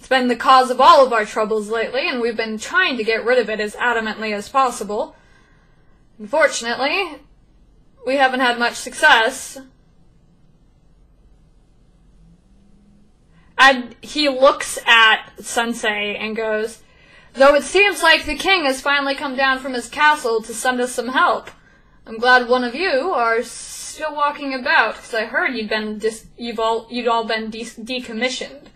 It's 0.00 0.08
been 0.08 0.26
the 0.26 0.34
cause 0.34 0.72
of 0.72 0.80
all 0.80 1.06
of 1.06 1.12
our 1.12 1.24
troubles 1.24 1.70
lately, 1.70 2.08
and 2.08 2.20
we've 2.20 2.36
been 2.36 2.58
trying 2.58 2.96
to 2.96 3.04
get 3.04 3.24
rid 3.24 3.38
of 3.38 3.48
it 3.48 3.60
as 3.60 3.76
adamantly 3.76 4.34
as 4.34 4.48
possible. 4.48 5.14
Unfortunately, 6.18 7.18
we 8.06 8.16
haven't 8.16 8.40
had 8.40 8.58
much 8.58 8.74
success. 8.74 9.58
And 13.56 13.94
he 14.00 14.28
looks 14.28 14.78
at 14.86 15.30
Sensei 15.40 16.16
and 16.16 16.36
goes, 16.36 16.82
Though 17.34 17.54
it 17.54 17.64
seems 17.64 18.02
like 18.02 18.26
the 18.26 18.36
king 18.36 18.64
has 18.64 18.80
finally 18.80 19.14
come 19.14 19.36
down 19.36 19.58
from 19.58 19.74
his 19.74 19.88
castle 19.88 20.40
to 20.42 20.54
send 20.54 20.80
us 20.80 20.92
some 20.92 21.08
help. 21.08 21.50
I'm 22.06 22.18
glad 22.18 22.48
one 22.48 22.62
of 22.62 22.74
you 22.74 23.10
are 23.12 23.42
still 23.42 24.14
walking 24.14 24.54
about, 24.54 24.96
because 24.96 25.14
I 25.14 25.24
heard 25.24 25.54
you'd 25.54 25.68
been 25.68 25.98
dis- 25.98 26.26
you've 26.36 26.60
all 26.60 26.86
you'd 26.90 27.08
all 27.08 27.24
been 27.24 27.50
de- 27.50 27.64
decommissioned. 27.64 28.66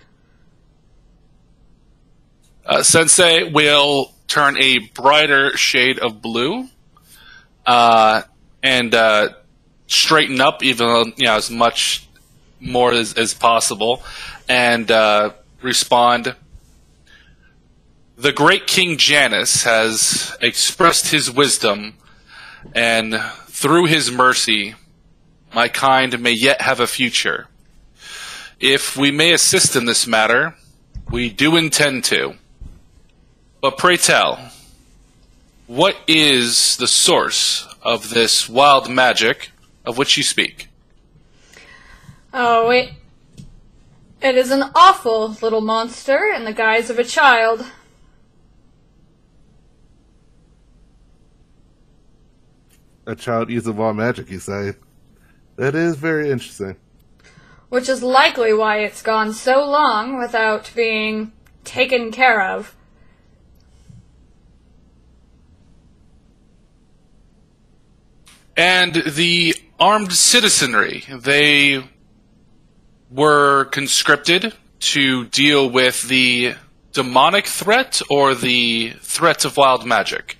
Uh, 2.65 2.83
Sensei 2.83 3.51
will 3.51 4.13
turn 4.27 4.57
a 4.59 4.79
brighter 4.79 5.57
shade 5.57 5.99
of 5.99 6.21
blue, 6.21 6.69
uh, 7.69 8.23
and 8.63 8.95
uh, 8.95 9.29
straighten 9.87 10.41
up 10.41 10.63
even 10.65 11.13
you 11.17 11.27
know 11.27 11.37
as 11.37 11.51
much 11.51 12.09
more 12.61 12.93
as, 12.93 13.13
as 13.15 13.35
possible, 13.35 14.03
and 14.49 14.91
uh, 14.91 15.31
respond. 15.61 16.35
The 18.17 18.33
great 18.33 18.67
King 18.67 18.97
Janus 18.97 19.63
has 19.63 20.37
expressed 20.41 21.13
his 21.13 21.31
wisdom, 21.31 21.95
and 22.75 23.15
through 23.47 23.85
his 23.85 24.11
mercy, 24.11 24.75
my 25.55 25.69
kind 25.69 26.19
may 26.21 26.33
yet 26.33 26.63
have 26.63 26.81
a 26.81 26.87
future. 26.87 27.49
If 28.59 28.97
we 28.97 29.13
may 29.13 29.33
assist 29.33 29.77
in 29.77 29.85
this 29.85 30.07
matter, 30.07 30.57
we 31.11 31.29
do 31.31 31.55
intend 31.55 32.05
to. 32.05 32.35
But 33.61 33.77
pray 33.79 33.99
tell, 33.99 34.51
what 35.69 35.97
is 36.09 36.77
the 36.79 36.89
source 36.89 37.67
of 37.83 38.11
this 38.11 38.49
wild 38.49 38.91
magic 38.91 39.51
of 39.85 39.97
which 39.99 40.17
you 40.17 40.23
speak? 40.25 40.69
Oh, 42.35 42.71
it 42.71 42.91
it 44.21 44.35
is 44.37 44.51
an 44.51 44.65
awful 44.75 45.37
little 45.43 45.61
monster 45.61 46.27
in 46.35 46.45
the 46.45 46.53
guise 46.53 46.91
of 46.91 46.99
a 46.99 47.05
child. 47.05 47.65
A 53.07 53.15
child 53.17 53.51
using 53.51 53.77
wild 53.77 53.97
magic, 53.97 54.31
you 54.31 54.39
say? 54.39 54.73
That 55.57 55.75
is 55.75 55.97
very 55.97 56.31
interesting. 56.31 56.77
which 57.69 57.89
is 57.89 58.03
likely 58.03 58.53
why 58.55 58.79
it's 58.79 59.03
gone 59.03 59.33
so 59.33 59.65
long 59.65 60.19
without 60.19 60.71
being 60.75 61.33
taken 61.65 62.11
care 62.11 62.41
of. 62.43 62.75
And 68.59 68.93
the 68.93 69.55
armed 69.79 70.13
citizenry, 70.13 71.05
they 71.09 71.85
were 73.09 73.67
conscripted 73.67 74.53
to 74.81 75.27
deal 75.27 75.71
with 75.71 76.09
the 76.09 76.57
demonic 76.93 77.47
threat 77.47 78.03
or 78.11 78.35
the 78.35 78.95
threat 79.01 79.45
of 79.45 79.57
wild 79.57 79.87
magic. 79.87 80.39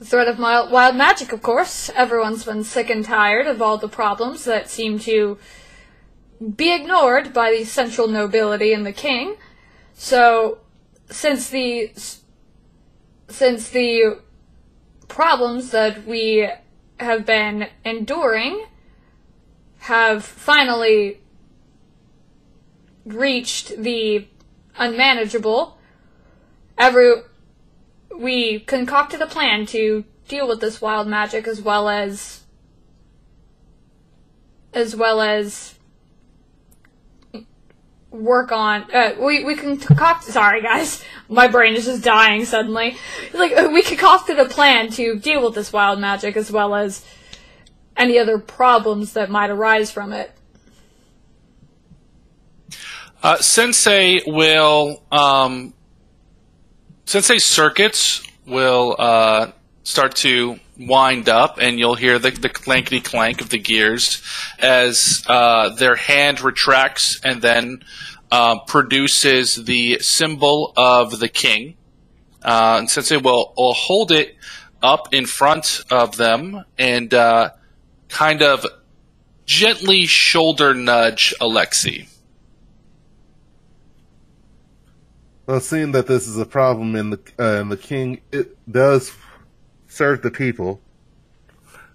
The 0.00 0.04
threat 0.04 0.26
of 0.26 0.40
mild, 0.40 0.72
wild 0.72 0.96
magic, 0.96 1.32
of 1.32 1.42
course. 1.42 1.90
Everyone's 1.94 2.44
been 2.44 2.64
sick 2.64 2.90
and 2.90 3.04
tired 3.04 3.46
of 3.46 3.62
all 3.62 3.78
the 3.78 3.88
problems 3.88 4.44
that 4.46 4.68
seem 4.68 4.98
to 5.00 5.38
be 6.56 6.74
ignored 6.74 7.32
by 7.32 7.52
the 7.52 7.62
central 7.62 8.08
nobility 8.08 8.72
and 8.72 8.84
the 8.84 8.92
king. 8.92 9.36
So, 9.94 10.58
since 11.08 11.50
the 11.50 11.92
since 13.28 13.68
the 13.68 14.18
problems 15.06 15.70
that 15.70 16.04
we 16.04 16.50
have 17.02 17.26
been 17.26 17.68
enduring 17.84 18.66
have 19.80 20.24
finally 20.24 21.20
reached 23.04 23.76
the 23.76 24.28
unmanageable, 24.76 25.76
every 26.78 27.14
we 28.16 28.60
concocted 28.60 29.20
a 29.20 29.26
plan 29.26 29.66
to 29.66 30.04
deal 30.28 30.46
with 30.46 30.60
this 30.60 30.80
wild 30.80 31.08
magic 31.08 31.46
as 31.46 31.60
well 31.60 31.88
as 31.88 32.44
as 34.72 34.94
well 34.94 35.20
as 35.20 35.71
work 38.12 38.52
on 38.52 38.82
uh, 38.92 39.14
we 39.18 39.42
we 39.44 39.56
concoct 39.56 40.24
sorry 40.24 40.62
guys. 40.62 41.02
My 41.28 41.48
brain 41.48 41.74
is 41.74 41.86
just 41.86 42.04
dying 42.04 42.44
suddenly. 42.44 42.96
Like 43.32 43.52
uh, 43.52 43.70
we 43.72 43.82
concocted 43.82 44.38
a 44.38 44.44
plan 44.44 44.90
to 44.92 45.18
deal 45.18 45.42
with 45.42 45.54
this 45.54 45.72
wild 45.72 45.98
magic 45.98 46.36
as 46.36 46.52
well 46.52 46.74
as 46.74 47.04
any 47.96 48.18
other 48.18 48.38
problems 48.38 49.14
that 49.14 49.30
might 49.30 49.50
arise 49.50 49.90
from 49.90 50.12
it. 50.12 50.30
Uh, 53.22 53.36
Sensei 53.38 54.20
will 54.26 55.02
um, 55.10 55.72
Sensei 57.06 57.38
circuits 57.38 58.22
will 58.46 58.96
uh, 58.98 59.52
start 59.84 60.16
to 60.16 60.58
wind 60.78 61.28
up, 61.28 61.58
and 61.60 61.78
you'll 61.78 61.94
hear 61.94 62.18
the, 62.18 62.30
the 62.30 62.48
clankety 62.48 63.02
clank 63.02 63.40
of 63.40 63.50
the 63.50 63.58
gears 63.58 64.22
as 64.58 65.22
uh, 65.26 65.70
their 65.70 65.94
hand 65.94 66.40
retracts 66.40 67.20
and 67.24 67.42
then 67.42 67.84
uh, 68.30 68.58
produces 68.60 69.56
the 69.64 69.98
symbol 70.00 70.72
of 70.76 71.18
the 71.18 71.28
king. 71.28 71.76
Uh, 72.42 72.76
and 72.78 72.90
Sensei 72.90 73.18
will, 73.18 73.52
will 73.56 73.74
hold 73.74 74.10
it 74.10 74.36
up 74.82 75.14
in 75.14 75.26
front 75.26 75.82
of 75.90 76.16
them 76.16 76.64
and 76.78 77.14
uh, 77.14 77.50
kind 78.08 78.42
of 78.42 78.66
gently 79.44 80.06
shoulder 80.06 80.74
nudge 80.74 81.34
Alexi. 81.40 82.08
Well, 85.46 85.60
seeing 85.60 85.92
that 85.92 86.06
this 86.06 86.26
is 86.26 86.38
a 86.38 86.46
problem 86.46 86.94
and 86.94 87.12
the 87.12 87.20
uh, 87.38 87.60
and 87.60 87.70
the 87.70 87.76
king 87.76 88.20
it 88.30 88.56
does 88.70 89.10
serve 89.92 90.22
the 90.22 90.30
people, 90.30 90.80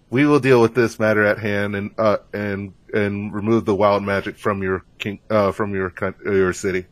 we 0.10 0.26
will 0.26 0.40
deal 0.40 0.62
with 0.62 0.76
this 0.76 1.00
matter 1.00 1.26
at 1.26 1.40
hand 1.40 1.76
and 1.76 1.92
uh, 1.98 2.18
and 2.32 2.74
and 2.94 3.34
remove 3.34 3.66
the 3.66 3.76
wild 3.76 4.04
magic 4.04 4.38
from 4.38 4.62
your 4.62 4.86
king 5.00 5.20
uh, 5.30 5.52
from 5.52 5.74
your 5.74 5.94
your 6.24 6.54
city. 6.54 6.86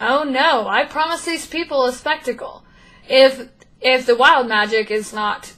Oh 0.00 0.24
no, 0.24 0.66
I 0.66 0.84
promise 0.84 1.24
these 1.24 1.46
people 1.46 1.86
a 1.86 1.92
spectacle. 1.92 2.64
If 3.08 3.48
if 3.80 4.04
the 4.04 4.16
wild 4.16 4.48
magic 4.48 4.90
is 4.90 5.12
not 5.12 5.54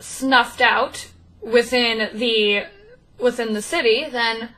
snuffed 0.00 0.60
out 0.60 1.08
within 1.40 2.18
the 2.18 2.64
within 3.18 3.54
the 3.54 3.62
city, 3.62 4.06
then 4.10 4.50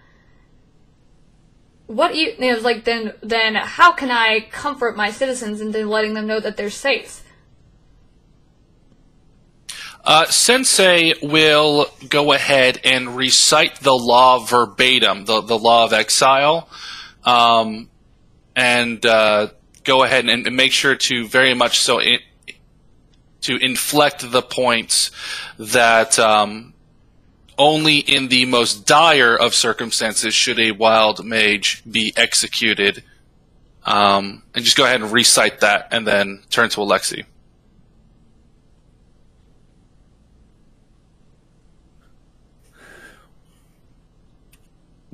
what 1.86 2.16
you, 2.16 2.34
you 2.38 2.54
know, 2.54 2.58
like 2.60 2.84
then 2.84 3.12
then 3.22 3.54
how 3.54 3.92
can 3.92 4.10
I 4.10 4.40
comfort 4.50 4.96
my 4.96 5.10
citizens 5.10 5.60
into 5.60 5.86
letting 5.86 6.14
them 6.14 6.26
know 6.26 6.40
that 6.40 6.56
they're 6.56 6.70
safe? 6.70 7.22
Uh, 10.08 10.24
Sensei 10.24 11.12
will 11.22 11.84
go 12.08 12.32
ahead 12.32 12.80
and 12.82 13.14
recite 13.14 13.78
the 13.80 13.92
law 13.92 14.38
verbatim, 14.38 15.26
the, 15.26 15.42
the 15.42 15.58
law 15.58 15.84
of 15.84 15.92
exile, 15.92 16.66
um, 17.26 17.90
and 18.56 19.04
uh, 19.04 19.48
go 19.84 20.02
ahead 20.04 20.26
and, 20.26 20.46
and 20.46 20.56
make 20.56 20.72
sure 20.72 20.94
to 20.94 21.28
very 21.28 21.52
much 21.52 21.80
so 21.80 22.00
in, 22.00 22.20
to 23.42 23.56
inflect 23.56 24.32
the 24.32 24.40
points 24.40 25.10
that 25.58 26.18
um, 26.18 26.72
only 27.58 27.98
in 27.98 28.28
the 28.28 28.46
most 28.46 28.86
dire 28.86 29.36
of 29.36 29.54
circumstances 29.54 30.32
should 30.32 30.58
a 30.58 30.70
wild 30.70 31.22
mage 31.22 31.82
be 31.84 32.14
executed. 32.16 33.04
Um, 33.84 34.42
and 34.54 34.64
just 34.64 34.78
go 34.78 34.86
ahead 34.86 35.02
and 35.02 35.12
recite 35.12 35.60
that, 35.60 35.88
and 35.90 36.06
then 36.06 36.44
turn 36.48 36.70
to 36.70 36.80
Alexi. 36.80 37.26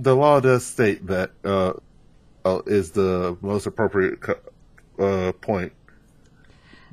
The 0.04 0.14
law 0.14 0.38
does 0.38 0.66
state 0.66 1.06
that 1.06 1.30
uh, 1.42 1.72
uh, 2.44 2.60
is 2.66 2.90
the 2.90 3.38
most 3.40 3.64
appropriate 3.64 4.18
uh, 4.98 5.32
point. 5.40 5.72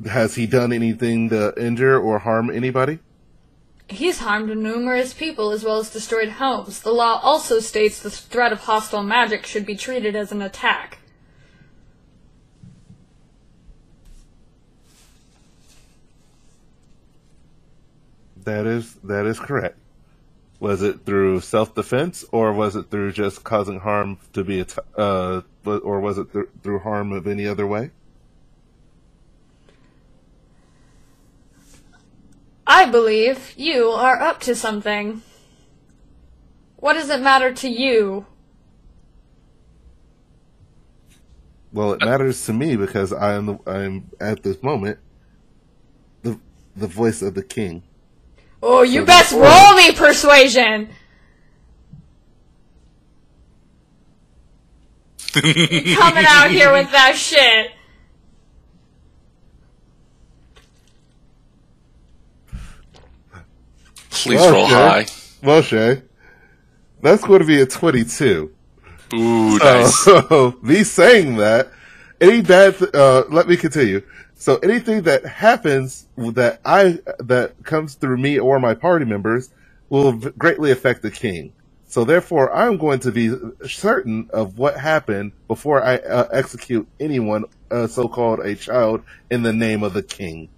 has 0.06 0.36
he 0.36 0.48
done 0.48 0.72
anything 0.72 1.28
to 1.28 1.54
injure 1.62 2.00
or 2.00 2.20
harm 2.20 2.50
anybody? 2.50 3.00
He's 3.90 4.20
harmed 4.20 4.56
numerous 4.56 5.14
people 5.14 5.52
as 5.52 5.62
well 5.62 5.80
as 5.80 5.90
destroyed 5.90 6.30
homes. 6.30 6.80
The 6.80 6.94
law 6.94 7.20
also 7.22 7.60
states 7.60 8.00
the 8.00 8.10
threat 8.10 8.54
of 8.54 8.62
hostile 8.62 9.04
magic 9.04 9.46
should 9.46 9.66
be 9.66 9.76
treated 9.76 10.16
as 10.16 10.32
an 10.32 10.42
attack. 10.42 11.00
That 18.46 18.66
is 18.66 18.96
that 19.04 19.26
is 19.26 19.38
correct. 19.38 19.81
Was 20.62 20.84
it 20.84 21.08
through 21.08 21.40
self 21.40 21.74
defense, 21.74 22.24
or 22.32 22.54
was 22.54 22.76
it 22.76 22.92
through 22.92 23.14
just 23.14 23.44
causing 23.44 23.80
harm 23.80 24.20
to 24.34 24.44
be, 24.44 24.60
att- 24.60 24.78
uh, 24.96 25.42
or 25.66 26.00
was 26.00 26.20
it 26.20 26.32
th- 26.32 26.46
through 26.62 26.80
harm 26.80 27.12
of 27.12 27.26
any 27.26 27.48
other 27.48 27.66
way? 27.66 27.90
I 32.68 32.86
believe 32.86 33.56
you 33.58 33.88
are 33.90 34.22
up 34.22 34.40
to 34.42 34.54
something. 34.54 35.24
What 36.76 36.94
does 36.94 37.10
it 37.10 37.22
matter 37.22 37.52
to 37.54 37.68
you? 37.68 38.28
Well, 41.74 41.94
it 41.94 42.02
matters 42.02 42.46
to 42.46 42.54
me 42.54 42.76
because 42.76 43.12
I 43.12 43.34
am 43.34 43.48
the, 43.48 43.58
I 43.66 43.82
am 43.82 44.12
at 44.20 44.44
this 44.44 44.62
moment 44.62 45.00
the 46.22 46.40
the 46.76 46.88
voice 46.88 47.24
of 47.24 47.34
the 47.34 47.44
king. 47.44 47.82
Oh, 48.62 48.84
you 48.84 49.06
best 49.06 49.32
roll 49.34 49.74
me 49.76 49.92
persuasion! 49.94 50.90
Coming 55.34 56.26
out 56.28 56.52
here 56.52 56.72
with 56.74 56.92
that 56.92 57.16
shit. 57.16 57.72
Please 64.10 64.40
Well, 64.40 64.52
roll 64.52 64.66
okay. 64.66 64.74
high. 64.74 65.06
Well, 65.42 65.62
Shay, 65.62 66.04
that's 67.02 67.24
going 67.24 67.40
to 67.42 67.46
be 67.48 67.62
a 67.62 67.66
twenty-two. 67.66 68.54
Ooh, 69.14 69.58
nice. 69.58 69.96
So, 69.96 70.58
me 70.62 70.84
saying 70.84 71.38
that, 71.38 71.72
any 72.20 72.42
bad, 72.42 72.78
th- 72.78 72.94
uh, 72.94 73.24
let 73.30 73.48
me 73.48 73.58
continue. 73.58 74.02
So 74.42 74.58
anything 74.58 75.04
that 75.04 75.24
happens 75.24 76.08
that 76.18 76.62
I, 76.66 76.98
that 77.20 77.64
comes 77.64 77.94
through 77.94 78.18
me 78.18 78.40
or 78.40 78.60
my 78.60 78.74
party 78.74 79.06
members 79.06 79.52
will 79.90 80.14
greatly 80.14 80.72
affect 80.72 81.04
the 81.04 81.12
king. 81.12 81.54
So 81.86 82.06
therefore, 82.06 82.52
I'm 82.52 82.78
going 82.78 83.02
to 83.02 83.12
be 83.12 83.32
certain 83.68 84.32
of 84.34 84.58
what 84.58 84.78
happened 84.78 85.34
before 85.48 85.84
I 85.84 85.98
uh, 85.98 86.28
execute 86.32 86.88
anyone, 87.00 87.46
uh, 87.70 87.86
so-called 87.86 88.40
a 88.40 88.56
child, 88.56 89.04
in 89.30 89.44
the 89.44 89.54
name 89.54 89.84
of 89.84 89.94
the 89.94 90.02
king. 90.02 90.50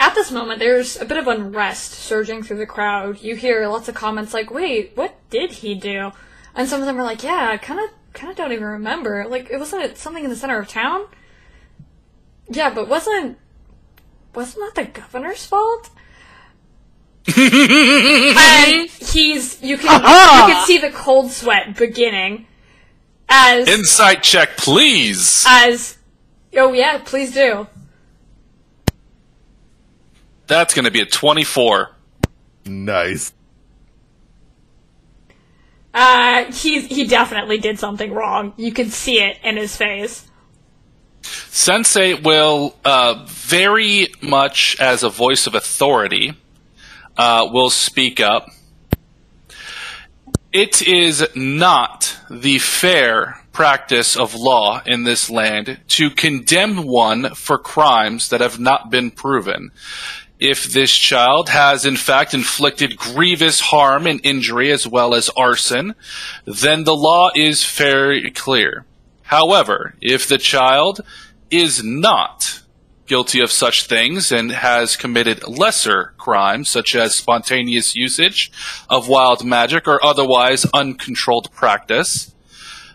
At 0.00 0.14
this 0.14 0.30
moment, 0.30 0.58
there's 0.58 0.98
a 0.98 1.04
bit 1.04 1.18
of 1.18 1.28
unrest 1.28 1.92
surging 1.92 2.42
through 2.42 2.56
the 2.56 2.66
crowd. 2.66 3.20
You 3.20 3.36
hear 3.36 3.68
lots 3.68 3.90
of 3.90 3.94
comments 3.94 4.32
like, 4.32 4.50
"Wait, 4.50 4.92
what 4.94 5.14
did 5.28 5.52
he 5.52 5.74
do?" 5.74 6.12
And 6.54 6.66
some 6.66 6.80
of 6.80 6.86
them 6.86 6.98
are 6.98 7.04
like, 7.04 7.22
"Yeah, 7.22 7.50
I 7.52 7.58
kind 7.58 7.80
of, 7.80 7.90
kind 8.14 8.30
of 8.30 8.38
don't 8.38 8.52
even 8.52 8.64
remember. 8.64 9.26
Like, 9.28 9.50
it 9.50 9.58
wasn't 9.58 9.98
something 9.98 10.24
in 10.24 10.30
the 10.30 10.36
center 10.36 10.58
of 10.58 10.66
town." 10.66 11.08
Yeah, 12.48 12.70
but 12.70 12.88
wasn't 12.88 13.38
wasn't 14.34 14.74
that 14.74 14.92
the 14.92 15.00
governor's 15.00 15.46
fault? 15.46 15.90
and 17.36 18.90
he's 18.90 19.62
you 19.62 19.78
can 19.78 20.00
you 20.00 20.54
can 20.54 20.66
see 20.66 20.78
the 20.78 20.90
cold 20.90 21.30
sweat 21.30 21.76
beginning 21.76 22.46
as 23.28 23.66
Insight 23.68 24.22
check, 24.22 24.56
please. 24.56 25.44
as 25.48 25.96
oh 26.56 26.72
yeah, 26.72 27.00
please 27.04 27.32
do. 27.32 27.66
That's 30.46 30.74
going 30.74 30.84
to 30.84 30.90
be 30.90 31.00
a 31.00 31.06
24. 31.06 31.90
Nice. 32.66 33.32
Uh, 35.94 36.52
he 36.52 36.80
he 36.82 37.06
definitely 37.06 37.58
did 37.58 37.78
something 37.78 38.12
wrong. 38.12 38.52
You 38.56 38.72
can 38.72 38.90
see 38.90 39.22
it 39.22 39.38
in 39.42 39.56
his 39.56 39.76
face. 39.76 40.28
Sensei 41.24 42.14
will 42.14 42.76
uh, 42.84 43.24
very 43.26 44.08
much 44.20 44.76
as 44.80 45.02
a 45.02 45.08
voice 45.08 45.46
of 45.46 45.54
authority 45.54 46.34
uh, 47.16 47.48
will 47.52 47.70
speak 47.70 48.20
up. 48.20 48.48
It 50.52 50.86
is 50.86 51.26
not 51.34 52.16
the 52.30 52.58
fair 52.58 53.44
practice 53.52 54.16
of 54.16 54.34
law 54.34 54.82
in 54.84 55.04
this 55.04 55.30
land 55.30 55.80
to 55.88 56.10
condemn 56.10 56.78
one 56.78 57.34
for 57.34 57.56
crimes 57.58 58.28
that 58.28 58.40
have 58.40 58.58
not 58.58 58.90
been 58.90 59.10
proven. 59.10 59.70
If 60.38 60.64
this 60.64 60.92
child 60.92 61.48
has 61.48 61.86
in 61.86 61.96
fact 61.96 62.34
inflicted 62.34 62.96
grievous 62.96 63.60
harm 63.60 64.06
and 64.06 64.20
injury 64.24 64.70
as 64.70 64.86
well 64.86 65.14
as 65.14 65.30
arson, 65.36 65.94
then 66.44 66.84
the 66.84 66.96
law 66.96 67.30
is 67.34 67.64
very 67.64 68.30
clear. 68.30 68.84
However, 69.34 69.96
if 70.00 70.28
the 70.28 70.38
child 70.38 71.00
is 71.50 71.82
not 71.82 72.62
guilty 73.06 73.40
of 73.40 73.50
such 73.50 73.88
things 73.88 74.30
and 74.30 74.52
has 74.52 74.96
committed 74.96 75.48
lesser 75.48 76.14
crimes, 76.18 76.68
such 76.68 76.94
as 76.94 77.16
spontaneous 77.16 77.96
usage 77.96 78.52
of 78.88 79.08
wild 79.08 79.44
magic 79.44 79.88
or 79.88 79.98
otherwise 80.04 80.66
uncontrolled 80.72 81.50
practice, 81.50 82.32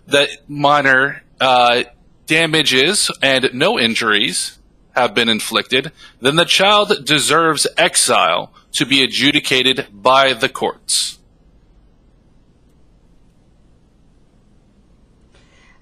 that 0.07 0.29
minor 0.47 1.23
uh, 1.41 1.83
damages 2.25 3.11
and 3.21 3.49
no 3.51 3.77
injuries 3.77 4.59
have 4.95 5.13
been 5.13 5.27
inflicted, 5.27 5.91
then 6.21 6.37
the 6.37 6.45
child 6.45 7.05
deserves 7.05 7.67
exile 7.75 8.53
to 8.71 8.85
be 8.85 9.03
adjudicated 9.03 9.87
by 9.91 10.31
the 10.31 10.47
courts. 10.47 11.18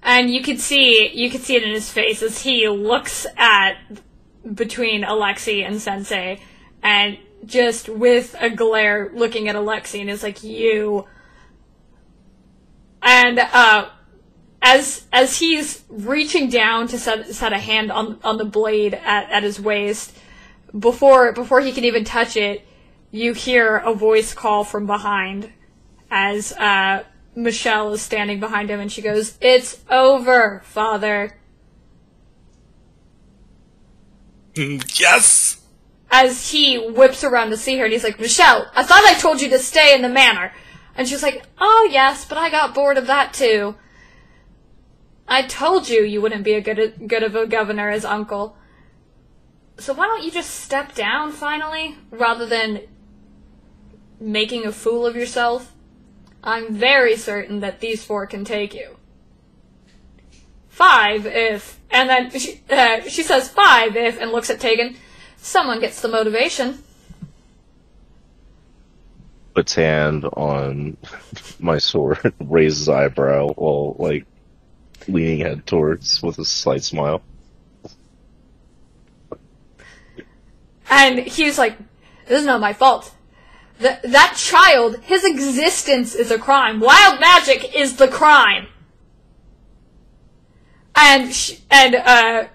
And 0.08 0.32
you 0.32 0.42
could 0.42 0.62
see 0.62 1.12
you 1.14 1.30
could 1.30 1.42
see 1.42 1.58
it 1.58 1.64
in 1.64 1.72
his 1.72 1.92
face 1.92 2.24
as 2.24 2.40
he 2.42 2.70
looks 2.70 3.28
at 3.36 3.74
between 4.56 5.04
Alexi 5.04 5.68
and 5.68 5.82
Sensei 5.82 6.40
and 6.82 7.18
just 7.46 7.90
with 7.90 8.34
a 8.40 8.50
glare 8.50 9.12
looking 9.14 9.50
at 9.50 9.56
Alexi 9.58 10.00
and 10.00 10.10
is 10.10 10.24
like 10.24 10.44
you. 10.44 11.06
And 13.02 13.38
uh 13.38 13.90
as 14.62 15.06
as 15.12 15.40
he's 15.40 15.84
reaching 15.90 16.50
down 16.50 16.88
to 16.88 16.98
set 16.98 17.28
set 17.28 17.52
a 17.52 17.60
hand 17.60 17.92
on 17.92 18.18
on 18.24 18.38
the 18.38 18.46
blade 18.46 18.94
at, 18.94 19.30
at 19.30 19.44
his 19.44 19.60
waist 19.60 20.14
before 20.80 21.34
before 21.34 21.60
he 21.60 21.74
can 21.74 21.84
even 21.84 22.06
touch 22.06 22.38
it 22.38 22.66
you 23.12 23.34
hear 23.34 23.76
a 23.78 23.94
voice 23.94 24.34
call 24.34 24.64
from 24.64 24.88
behind 24.88 25.52
as 26.10 26.54
uh 26.54 27.04
Michelle 27.38 27.94
is 27.94 28.02
standing 28.02 28.40
behind 28.40 28.72
him 28.72 28.80
and 28.80 28.92
she 28.92 29.04
goes, 29.04 29.38
It's 29.40 29.80
over, 29.92 30.64
father. 30.66 31.38
Yes! 34.56 35.64
As 36.10 36.50
he 36.50 36.80
whips 36.80 37.24
around 37.24 37.52
to 37.52 37.58
see 37.58 37.78
her 37.78 37.84
and 37.84 37.94
he's 37.94 38.04
like, 38.04 38.20
Michelle, 38.20 38.68
I 38.76 38.82
thought 38.82 39.04
I 39.06 39.14
told 39.14 39.40
you 39.40 39.50
to 39.50 39.60
stay 39.60 39.94
in 39.94 40.02
the 40.02 40.10
manor. 40.10 40.52
And 40.96 41.08
she's 41.08 41.22
like, 41.22 41.44
Oh, 41.60 41.88
yes, 41.92 42.26
but 42.26 42.40
I 42.40 42.50
got 42.50 42.74
bored 42.74 42.98
of 42.98 43.06
that 43.06 43.36
too. 43.36 43.76
I 45.28 45.44
told 45.44 45.90
you 45.90 46.02
you 46.02 46.22
wouldn't 46.22 46.44
be 46.44 46.54
a 46.54 46.62
good, 46.62 47.08
good 47.08 47.22
of 47.22 47.36
a 47.36 47.46
governor 47.46 47.92
as 47.92 48.04
uncle. 48.04 48.58
So 49.78 49.94
why 49.94 50.08
don't 50.08 50.24
you 50.24 50.32
just 50.32 50.50
step 50.50 50.96
down 50.96 51.32
finally, 51.32 51.98
rather 52.10 52.48
than 52.48 52.82
making 54.20 54.66
a 54.66 54.72
fool 54.72 55.06
of 55.06 55.16
yourself? 55.16 55.74
I'm 56.44 56.74
very 56.74 57.18
certain 57.18 57.60
that 57.62 57.80
these 57.80 58.04
four 58.04 58.28
can 58.28 58.46
take 58.46 58.74
you. 58.74 58.98
Five 60.70 61.26
if, 61.26 61.80
and 61.90 62.10
then 62.10 62.30
she, 62.32 62.62
uh, 62.70 63.02
she 63.02 63.24
says 63.24 63.50
five 63.50 63.96
if, 63.96 64.20
and 64.20 64.32
looks 64.32 64.50
at 64.50 64.60
Tegan. 64.60 64.96
Someone 65.38 65.80
gets 65.80 66.02
the 66.02 66.08
motivation. 66.08 66.84
Puts 69.56 69.74
hand 69.74 70.26
on 70.26 70.98
my 71.60 71.80
sword, 71.80 72.34
raises 72.40 72.88
eyebrow 72.88 73.50
while 73.54 73.96
like 73.98 74.26
leaning 75.08 75.40
head 75.40 75.66
towards 75.66 76.22
with 76.22 76.38
a 76.38 76.46
slight 76.46 76.84
smile. 76.84 77.22
And 80.90 81.20
he's 81.20 81.58
like, 81.58 81.78
this 82.28 82.42
is 82.42 82.46
not 82.46 82.62
my 82.62 82.74
fault. 82.74 83.14
Th- 83.80 84.02
that 84.04 84.34
child, 84.36 84.98
his 85.02 85.24
existence 85.24 86.16
is 86.16 86.32
a 86.32 86.40
crime. 86.40 86.80
Wild 86.80 87.20
magic 87.20 87.76
is 87.76 87.98
the 87.98 88.08
crime. 88.08 88.68
And 90.96 91.34
sh- 91.34 91.60
and 91.70 91.96
uh 91.96 92.48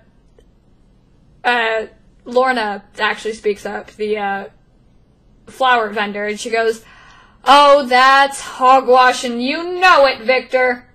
uh 1.44 1.86
Lorna 2.24 2.84
actually 2.98 3.34
speaks 3.34 3.64
up, 3.64 3.92
the 3.92 4.18
uh 4.18 4.44
flower 5.46 5.90
vendor, 5.90 6.26
and 6.26 6.40
she 6.40 6.50
goes, 6.50 6.84
"Oh, 7.44 7.86
that's 7.86 8.40
hogwash, 8.40 9.22
and 9.24 9.42
you 9.42 9.80
know 9.80 10.06
it, 10.06 10.22
Victor." 10.22 10.88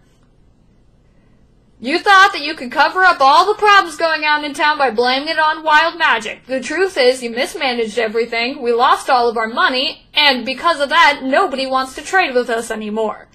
You 1.79 1.99
thought 1.99 2.31
that 2.33 2.41
you 2.41 2.55
could 2.55 2.71
cover 2.71 3.03
up 3.03 3.17
all 3.21 3.45
the 3.45 3.59
problems 3.59 3.97
going 3.97 4.23
on 4.23 4.43
in 4.43 4.53
town 4.55 4.79
by 4.79 4.89
blaming 4.89 5.27
it 5.27 5.37
on 5.37 5.63
wild 5.63 5.97
magic. 5.99 6.45
The 6.47 6.59
truth 6.59 6.97
is, 6.97 7.21
you 7.21 7.29
mismanaged 7.29 7.99
everything, 7.99 8.63
we 8.63 8.73
lost 8.73 9.11
all 9.11 9.29
of 9.29 9.37
our 9.37 9.47
money, 9.47 10.07
and 10.15 10.43
because 10.43 10.79
of 10.79 10.89
that, 10.89 11.19
nobody 11.23 11.67
wants 11.67 11.93
to 11.95 12.01
trade 12.01 12.33
with 12.33 12.49
us 12.49 12.71
anymore. 12.71 13.27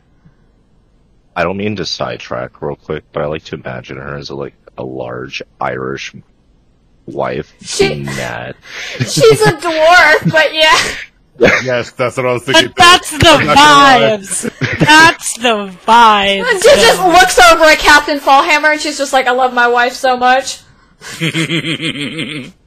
I 1.36 1.44
don't 1.44 1.56
mean 1.56 1.76
to 1.76 1.86
sidetrack 1.86 2.60
real 2.60 2.74
quick, 2.76 3.04
but 3.12 3.22
I 3.22 3.26
like 3.26 3.44
to 3.44 3.54
imagine 3.54 3.96
her 3.96 4.16
as 4.16 4.28
a, 4.30 4.34
like 4.34 4.54
a 4.76 4.82
large 4.84 5.40
Irish 5.60 6.12
wife 7.06 7.54
She- 7.60 7.88
being 7.88 8.04
mad. 8.06 8.56
She's 8.98 9.40
a 9.42 9.52
dwarf, 9.52 10.30
but 10.32 10.52
yeah. 10.52 10.76
yes, 11.38 11.90
that's 11.92 12.16
what 12.16 12.26
I 12.26 12.32
was 12.34 12.44
thinking. 12.44 12.68
But 12.68 12.76
that's 12.76 13.10
the 13.10 13.16
I'm 13.28 13.46
not 13.46 13.56
gonna 13.56 13.70
lie. 13.70 14.18
vibes. 14.18 14.78
That's 14.78 15.38
the 15.38 15.76
vibes. 15.86 16.62
She 16.62 16.80
just 16.80 17.02
looks 17.02 17.38
over 17.38 17.64
at 17.64 17.78
Captain 17.78 18.18
Fallhammer 18.18 18.72
and 18.72 18.80
she's 18.80 18.98
just 18.98 19.12
like, 19.12 19.26
I 19.26 19.32
love 19.32 19.54
my 19.54 19.68
wife 19.68 19.94
so 19.94 20.16
much. 20.16 20.60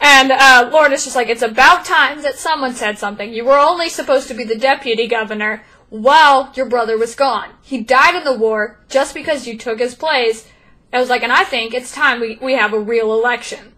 And 0.00 0.32
uh, 0.32 0.70
Lord 0.72 0.92
is 0.92 1.04
just 1.04 1.14
like, 1.14 1.28
it's 1.28 1.42
about 1.42 1.84
time 1.84 2.22
that 2.22 2.38
someone 2.38 2.74
said 2.74 2.98
something. 2.98 3.32
You 3.32 3.44
were 3.44 3.58
only 3.58 3.90
supposed 3.90 4.28
to 4.28 4.34
be 4.34 4.44
the 4.44 4.56
deputy 4.56 5.06
governor 5.06 5.62
while 5.90 6.50
your 6.54 6.66
brother 6.66 6.96
was 6.96 7.14
gone. 7.14 7.50
He 7.60 7.82
died 7.82 8.14
in 8.14 8.24
the 8.24 8.36
war 8.36 8.80
just 8.88 9.12
because 9.12 9.46
you 9.46 9.58
took 9.58 9.78
his 9.78 9.94
place. 9.94 10.48
I 10.92 11.00
was 11.00 11.10
like, 11.10 11.22
and 11.22 11.32
I 11.32 11.44
think 11.44 11.74
it's 11.74 11.92
time 11.94 12.20
we, 12.20 12.38
we 12.40 12.54
have 12.54 12.72
a 12.72 12.80
real 12.80 13.12
election. 13.12 13.74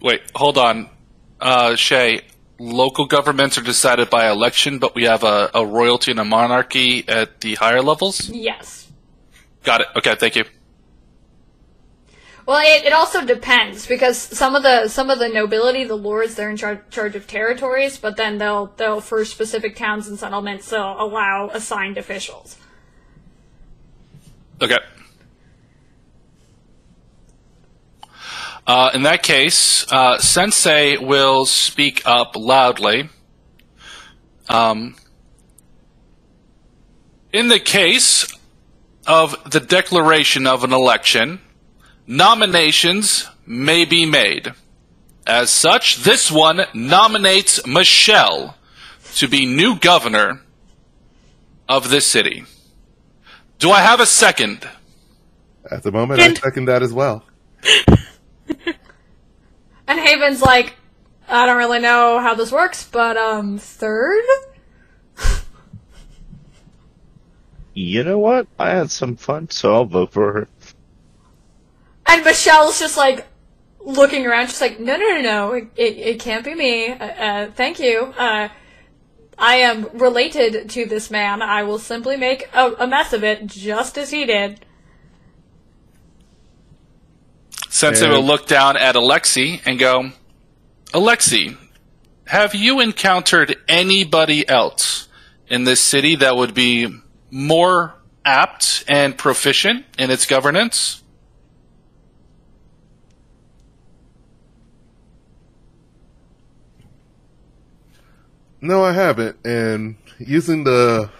Wait, 0.00 0.22
hold 0.34 0.58
on. 0.58 0.88
Uh, 1.40 1.76
Shay, 1.76 2.22
local 2.58 3.06
governments 3.06 3.58
are 3.58 3.62
decided 3.62 4.10
by 4.10 4.30
election, 4.30 4.78
but 4.78 4.94
we 4.94 5.04
have 5.04 5.24
a, 5.24 5.50
a 5.54 5.64
royalty 5.64 6.10
and 6.10 6.20
a 6.20 6.24
monarchy 6.24 7.06
at 7.08 7.40
the 7.40 7.54
higher 7.54 7.82
levels? 7.82 8.28
Yes. 8.28 8.90
Got 9.64 9.82
it. 9.82 9.86
Okay, 9.96 10.14
thank 10.16 10.36
you. 10.36 10.44
Well, 12.46 12.60
it, 12.64 12.84
it 12.86 12.92
also 12.92 13.24
depends 13.24 13.86
because 13.86 14.18
some 14.18 14.56
of 14.56 14.62
the 14.62 14.88
some 14.88 15.08
of 15.08 15.18
the 15.18 15.28
nobility, 15.28 15.84
the 15.84 15.94
lords, 15.94 16.34
they're 16.34 16.50
in 16.50 16.56
char- 16.56 16.82
charge 16.90 17.14
of 17.14 17.26
territories, 17.26 17.96
but 17.96 18.16
then 18.16 18.38
they'll 18.38 18.72
they'll 18.76 19.00
for 19.00 19.24
specific 19.24 19.76
towns 19.76 20.08
and 20.08 20.18
settlements 20.18 20.68
they'll 20.70 20.96
allow 21.00 21.50
assigned 21.52 21.96
officials. 21.96 22.56
Okay. 24.60 24.78
Uh, 28.66 28.90
in 28.94 29.02
that 29.02 29.22
case, 29.22 29.90
uh, 29.90 30.18
Sensei 30.18 30.96
will 30.96 31.44
speak 31.46 32.02
up 32.06 32.36
loudly. 32.36 33.08
Um, 34.48 34.96
in 37.32 37.48
the 37.48 37.60
case 37.60 38.26
of 39.06 39.50
the 39.50 39.60
declaration 39.60 40.46
of 40.46 40.64
an 40.64 40.72
election, 40.72 41.40
nominations 42.06 43.28
may 43.46 43.84
be 43.84 44.04
made. 44.06 44.52
As 45.26 45.50
such, 45.50 45.98
this 45.98 46.30
one 46.30 46.62
nominates 46.74 47.66
Michelle 47.66 48.56
to 49.16 49.28
be 49.28 49.46
new 49.46 49.78
governor 49.78 50.42
of 51.68 51.90
this 51.90 52.06
city. 52.06 52.44
Do 53.58 53.70
I 53.70 53.80
have 53.80 54.00
a 54.00 54.06
second? 54.06 54.68
At 55.70 55.82
the 55.82 55.92
moment, 55.92 56.20
I 56.20 56.34
second 56.34 56.64
that 56.66 56.82
as 56.82 56.92
well. 56.92 57.24
And 59.90 59.98
Haven's 59.98 60.40
like, 60.40 60.76
I 61.28 61.46
don't 61.46 61.56
really 61.56 61.80
know 61.80 62.20
how 62.20 62.34
this 62.34 62.52
works, 62.52 62.88
but 62.88 63.16
um, 63.16 63.58
third. 63.58 64.22
You 67.74 68.04
know 68.04 68.18
what? 68.18 68.46
I 68.56 68.70
had 68.70 68.92
some 68.92 69.16
fun, 69.16 69.50
so 69.50 69.74
I'll 69.74 69.84
vote 69.86 70.12
for 70.12 70.32
her. 70.32 70.48
And 72.06 72.24
Michelle's 72.24 72.78
just 72.78 72.96
like 72.96 73.26
looking 73.80 74.26
around. 74.26 74.48
She's 74.48 74.60
like, 74.60 74.78
no, 74.78 74.96
no, 74.96 75.08
no, 75.16 75.22
no, 75.22 75.52
it, 75.54 75.68
it, 75.74 75.98
it 75.98 76.20
can't 76.20 76.44
be 76.44 76.54
me. 76.54 76.90
Uh, 76.90 77.04
uh, 77.04 77.50
thank 77.50 77.80
you. 77.80 78.14
Uh, 78.16 78.48
I 79.36 79.56
am 79.56 79.88
related 79.94 80.70
to 80.70 80.84
this 80.84 81.10
man. 81.10 81.42
I 81.42 81.64
will 81.64 81.80
simply 81.80 82.16
make 82.16 82.48
a, 82.54 82.74
a 82.78 82.86
mess 82.86 83.12
of 83.12 83.24
it, 83.24 83.46
just 83.46 83.98
as 83.98 84.10
he 84.10 84.24
did. 84.24 84.64
Sensei 87.70 88.06
And- 88.06 88.12
will 88.12 88.24
look 88.24 88.46
down 88.48 88.76
at 88.76 88.96
Alexi 88.96 89.62
and 89.64 89.78
go, 89.78 90.10
Alexi, 90.92 91.56
have 92.26 92.52
you 92.54 92.80
encountered 92.80 93.56
anybody 93.68 94.46
else 94.48 95.06
in 95.48 95.62
this 95.64 95.80
city 95.80 96.16
that 96.16 96.36
would 96.36 96.52
be 96.52 96.88
more 97.30 97.94
apt 98.24 98.84
and 98.88 99.16
proficient 99.16 99.86
in 99.98 100.10
its 100.10 100.26
governance? 100.26 101.02
No, 108.60 108.84
I 108.84 108.92
haven't. 108.92 109.36
And 109.44 109.96
using 110.18 110.64
the 110.64 111.10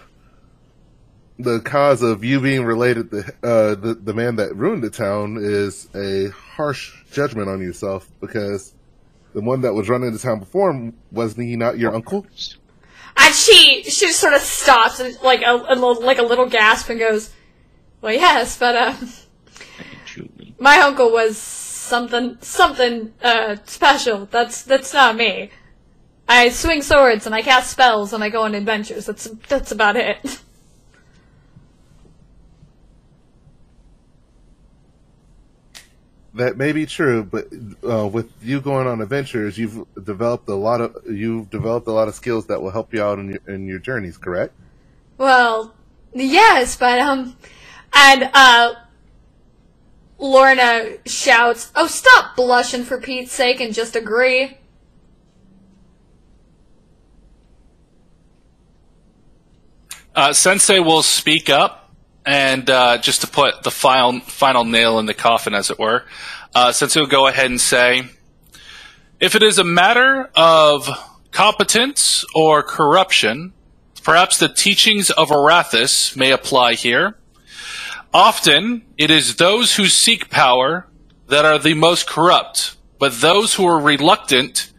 the 1.43 1.59
cause 1.59 2.01
of 2.01 2.23
you 2.23 2.39
being 2.39 2.63
related 2.63 3.11
to 3.11 3.19
uh, 3.43 3.75
the 3.75 3.97
the 4.01 4.13
man 4.13 4.35
that 4.37 4.55
ruined 4.55 4.83
the 4.83 4.89
town 4.89 5.37
is 5.39 5.89
a 5.95 6.29
harsh 6.29 6.93
judgment 7.11 7.49
on 7.49 7.61
yourself 7.61 8.09
because 8.19 8.73
the 9.33 9.41
one 9.41 9.61
that 9.61 9.73
was 9.73 9.89
running 9.89 10.11
the 10.11 10.19
town 10.19 10.39
before 10.39 10.71
him 10.71 10.93
wasn't 11.11 11.45
he 11.45 11.55
not 11.55 11.77
your 11.77 11.93
uncle? 11.93 12.25
And 13.17 13.35
she 13.35 13.83
she 13.83 14.07
just 14.07 14.19
sort 14.19 14.33
of 14.33 14.41
stops 14.41 14.99
and 14.99 15.17
like 15.21 15.41
a, 15.41 15.53
a 15.53 15.75
little, 15.75 16.01
like 16.01 16.17
a 16.17 16.23
little 16.23 16.47
gasp 16.47 16.89
and 16.89 16.99
goes, 16.99 17.31
"Well, 18.01 18.13
yes, 18.13 18.57
but 18.57 18.75
uh, 18.75 18.95
my 20.59 20.77
uncle 20.77 21.11
was 21.11 21.37
something 21.37 22.37
something 22.41 23.13
uh 23.21 23.57
special. 23.65 24.25
That's 24.25 24.63
that's 24.63 24.93
not 24.93 25.15
me. 25.15 25.49
I 26.27 26.49
swing 26.49 26.81
swords 26.81 27.25
and 27.25 27.35
I 27.35 27.41
cast 27.41 27.71
spells 27.71 28.13
and 28.13 28.23
I 28.23 28.29
go 28.29 28.43
on 28.43 28.55
adventures. 28.55 29.05
That's 29.05 29.25
that's 29.47 29.71
about 29.71 29.95
it." 29.97 30.39
That 36.33 36.55
may 36.55 36.71
be 36.71 36.85
true, 36.85 37.23
but 37.23 37.47
uh, 37.87 38.07
with 38.07 38.31
you 38.41 38.61
going 38.61 38.87
on 38.87 39.01
adventures, 39.01 39.57
you've 39.57 39.85
developed 40.01 40.47
a 40.47 40.55
lot 40.55 40.79
of 40.79 40.95
you've 41.05 41.49
developed 41.49 41.87
a 41.87 41.91
lot 41.91 42.07
of 42.07 42.15
skills 42.15 42.47
that 42.47 42.61
will 42.61 42.71
help 42.71 42.93
you 42.93 43.03
out 43.03 43.19
in 43.19 43.31
your 43.31 43.53
in 43.53 43.67
your 43.67 43.79
journeys. 43.79 44.17
Correct? 44.17 44.53
Well, 45.17 45.73
yes, 46.13 46.77
but 46.77 46.99
um, 46.99 47.35
and 47.93 48.29
uh, 48.33 48.75
Lorna 50.19 50.97
shouts, 51.05 51.69
"Oh, 51.75 51.87
stop 51.87 52.37
blushing 52.37 52.83
for 52.83 53.01
Pete's 53.01 53.33
sake 53.33 53.59
and 53.59 53.73
just 53.73 53.97
agree." 53.97 54.57
Uh, 60.15 60.33
Sensei 60.33 60.79
will 60.79 61.03
speak 61.03 61.49
up, 61.49 61.80
and 62.25 62.69
uh, 62.69 62.97
just 62.97 63.21
to 63.21 63.27
put 63.27 63.63
the 63.63 63.71
final 63.71 64.19
final 64.21 64.63
nail 64.65 64.99
in 64.99 65.05
the 65.05 65.13
coffin, 65.13 65.53
as 65.53 65.69
it 65.69 65.79
were, 65.79 66.05
uh, 66.53 66.71
Sensei 66.71 66.99
will 66.99 67.07
go 67.07 67.27
ahead 67.27 67.47
and 67.47 67.59
say, 67.59 68.03
"If 69.19 69.35
it 69.35 69.43
is 69.43 69.59
a 69.59 69.63
matter 69.63 70.29
of 70.35 70.89
competence 71.31 72.25
or 72.35 72.63
corruption, 72.63 73.53
perhaps 74.03 74.37
the 74.37 74.49
teachings 74.49 75.09
of 75.09 75.29
Arathis 75.29 76.15
may 76.15 76.31
apply 76.31 76.73
here. 76.73 77.17
Often, 78.13 78.83
it 78.97 79.09
is 79.09 79.37
those 79.37 79.75
who 79.75 79.85
seek 79.87 80.29
power 80.29 80.87
that 81.27 81.45
are 81.45 81.57
the 81.57 81.73
most 81.73 82.07
corrupt, 82.07 82.75
but 82.99 83.21
those 83.21 83.53
who 83.53 83.65
are 83.65 83.79
reluctant 83.79 84.71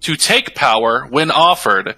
to 0.00 0.16
take 0.16 0.54
power 0.54 1.06
when 1.08 1.30
offered." 1.30 1.96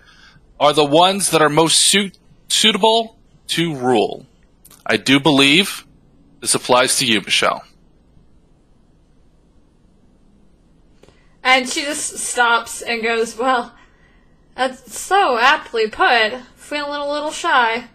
are 0.62 0.72
the 0.72 0.84
ones 0.84 1.30
that 1.30 1.42
are 1.42 1.48
most 1.48 1.80
suit- 1.80 2.16
suitable 2.46 3.18
to 3.48 3.74
rule. 3.74 4.24
I 4.84 4.96
do 4.96 5.20
believe 5.20 5.86
this 6.40 6.54
applies 6.54 6.98
to 6.98 7.06
you, 7.06 7.20
Michelle. 7.20 7.64
And 11.42 11.68
she 11.68 11.82
just 11.82 12.18
stops 12.18 12.82
and 12.82 13.02
goes, 13.02 13.36
Well, 13.36 13.74
that's 14.56 14.96
so 14.96 15.38
aptly 15.38 15.88
put. 15.88 16.34
Feeling 16.56 17.00
a 17.00 17.10
little 17.10 17.30
shy. 17.30 17.88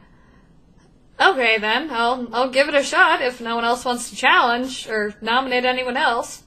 Okay 1.20 1.58
then, 1.58 1.90
I'll 1.92 2.28
I'll 2.32 2.50
give 2.50 2.68
it 2.68 2.76
a 2.76 2.84
shot 2.84 3.22
if 3.22 3.42
no 3.42 3.56
one 3.56 3.66
else 3.66 3.84
wants 3.86 4.10
to 4.10 4.16
challenge 4.16 4.88
or 4.88 5.16
nominate 5.22 5.66
anyone 5.66 5.98
else. 5.98 6.44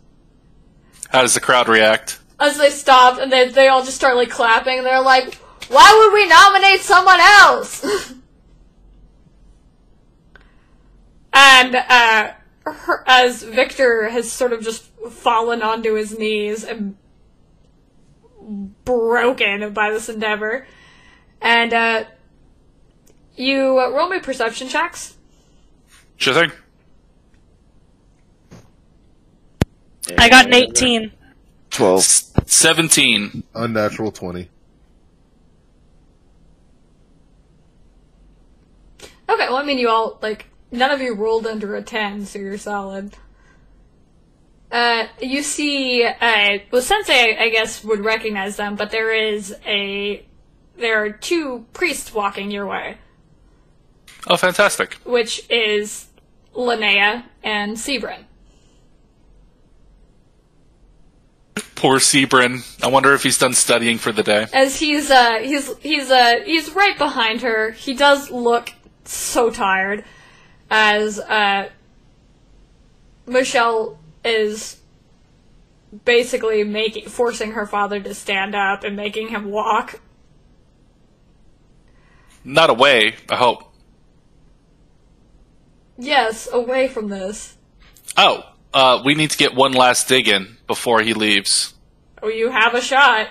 How 1.08 1.22
does 1.22 1.34
the 1.34 1.40
crowd 1.40 1.68
react? 1.68 2.20
As 2.38 2.56
they 2.56 2.70
stop 2.70 3.18
and 3.18 3.32
they 3.32 3.48
they 3.48 3.68
all 3.68 3.82
just 3.82 3.96
start 3.96 4.16
like 4.16 4.30
clapping 4.30 4.78
and 4.78 4.86
they're 4.86 5.02
like, 5.02 5.34
Why 5.68 5.92
would 5.98 6.14
we 6.14 6.28
nominate 6.28 6.80
someone 6.80 7.20
else? 7.20 8.14
and 11.32 11.74
uh 11.74 12.32
her, 12.64 13.04
as 13.06 13.42
Victor 13.42 14.08
has 14.08 14.30
sort 14.30 14.52
of 14.52 14.62
just 14.62 14.84
fallen 15.10 15.62
onto 15.62 15.94
his 15.94 16.18
knees 16.18 16.64
and 16.64 16.96
broken 18.84 19.72
by 19.72 19.90
this 19.90 20.08
endeavor. 20.08 20.66
And 21.40 21.72
uh, 21.72 22.04
you 23.36 23.78
uh, 23.78 23.90
roll 23.90 24.08
me 24.08 24.20
perception 24.20 24.68
checks. 24.68 25.16
Sure 26.16 26.34
thing. 26.34 26.52
I 30.18 30.28
got 30.28 30.46
an 30.46 30.54
18. 30.54 31.12
Twelve. 31.70 32.02
17. 32.02 33.44
Unnatural 33.54 34.10
20. 34.10 34.48
Okay, 39.28 39.46
well, 39.48 39.56
I 39.56 39.64
mean, 39.64 39.78
you 39.78 39.88
all, 39.88 40.18
like, 40.20 40.49
none 40.70 40.90
of 40.90 41.00
you 41.00 41.14
rolled 41.14 41.46
under 41.46 41.74
a 41.76 41.82
10, 41.82 42.26
so 42.26 42.38
you're 42.38 42.58
solid. 42.58 43.14
Uh, 44.70 45.06
you 45.20 45.42
see, 45.42 46.04
uh, 46.04 46.58
well, 46.70 46.80
Sensei, 46.82 47.36
I 47.36 47.48
guess, 47.50 47.82
would 47.82 48.04
recognize 48.04 48.56
them, 48.56 48.76
but 48.76 48.90
there 48.90 49.12
is 49.12 49.54
a, 49.66 50.24
there 50.76 51.02
are 51.04 51.10
two 51.10 51.66
priests 51.72 52.14
walking 52.14 52.50
your 52.52 52.66
way, 52.66 52.98
Oh, 54.28 54.36
fantastic. 54.36 54.94
which 55.04 55.42
is 55.50 56.06
Linnea 56.54 57.24
and 57.42 57.76
Sebrin. 57.76 58.24
Poor 61.74 61.98
Sebrin. 61.98 62.62
I 62.84 62.88
wonder 62.88 63.14
if 63.14 63.22
he's 63.22 63.38
done 63.38 63.54
studying 63.54 63.96
for 63.98 64.12
the 64.12 64.22
day. 64.22 64.46
As 64.52 64.78
he's, 64.78 65.10
uh, 65.10 65.38
he's, 65.40 65.74
he's, 65.78 66.10
uh, 66.10 66.40
he's 66.44 66.70
right 66.74 66.96
behind 66.96 67.40
her. 67.40 67.70
He 67.70 67.94
does 67.94 68.30
look 68.30 68.70
so 69.04 69.50
tired 69.50 70.04
as, 70.70 71.18
uh, 71.18 71.68
Michelle 73.26 73.98
is 74.24 74.80
basically 76.04 76.62
making, 76.64 77.08
forcing 77.08 77.52
her 77.52 77.66
father 77.66 78.00
to 78.00 78.14
stand 78.14 78.54
up 78.54 78.84
and 78.84 78.96
making 78.96 79.28
him 79.28 79.50
walk. 79.50 80.00
Not 82.44 82.70
away, 82.70 83.16
I 83.28 83.36
hope. 83.36 83.64
Yes, 85.98 86.48
away 86.50 86.88
from 86.88 87.08
this. 87.08 87.56
Oh, 88.16 88.42
uh, 88.72 89.02
we 89.04 89.14
need 89.14 89.30
to 89.30 89.36
get 89.36 89.54
one 89.54 89.72
last 89.72 90.08
dig 90.08 90.28
in 90.28 90.56
before 90.66 91.02
he 91.02 91.12
leaves. 91.12 91.74
Oh, 92.22 92.28
you 92.28 92.50
have 92.50 92.74
a 92.74 92.80
shot. 92.80 93.28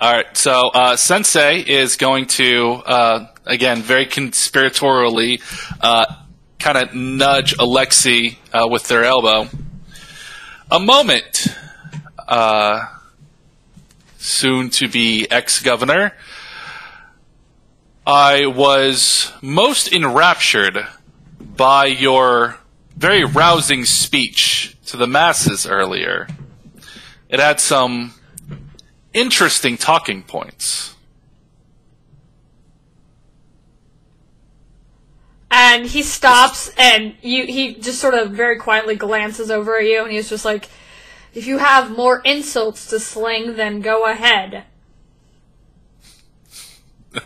All 0.00 0.12
right, 0.12 0.36
so 0.36 0.70
uh, 0.74 0.96
Sensei 0.96 1.60
is 1.60 1.96
going 1.96 2.26
to, 2.26 2.82
uh, 2.86 3.26
again, 3.44 3.82
very 3.82 4.06
conspiratorially, 4.06 5.40
uh, 5.80 6.06
kind 6.58 6.78
of 6.78 6.94
nudge 6.94 7.54
Alexei 7.58 8.38
uh, 8.52 8.66
with 8.70 8.88
their 8.88 9.04
elbow. 9.04 9.48
A 10.70 10.80
moment, 10.80 11.48
uh, 12.26 12.86
soon 14.18 14.70
to 14.70 14.88
be 14.88 15.26
ex 15.30 15.60
governor. 15.60 16.12
I 18.06 18.46
was 18.46 19.32
most 19.42 19.92
enraptured 19.92 20.86
by 21.38 21.86
your 21.86 22.56
very 22.96 23.24
rousing 23.24 23.84
speech 23.84 24.76
to 24.86 24.96
the 24.96 25.06
masses 25.06 25.66
earlier. 25.66 26.26
It 27.28 27.40
had 27.40 27.60
some 27.60 28.14
interesting 29.12 29.76
talking 29.76 30.22
points. 30.22 30.93
And 35.56 35.86
he 35.86 36.02
stops 36.02 36.72
and 36.76 37.14
you, 37.22 37.46
he 37.46 37.76
just 37.76 38.00
sort 38.00 38.14
of 38.14 38.32
very 38.32 38.58
quietly 38.58 38.96
glances 38.96 39.52
over 39.52 39.78
at 39.78 39.84
you 39.84 40.02
and 40.02 40.10
he's 40.10 40.28
just 40.28 40.44
like, 40.44 40.68
if 41.32 41.46
you 41.46 41.58
have 41.58 41.96
more 41.96 42.20
insults 42.24 42.88
to 42.88 42.98
sling, 42.98 43.54
then 43.54 43.80
go 43.80 44.04
ahead. 44.04 44.64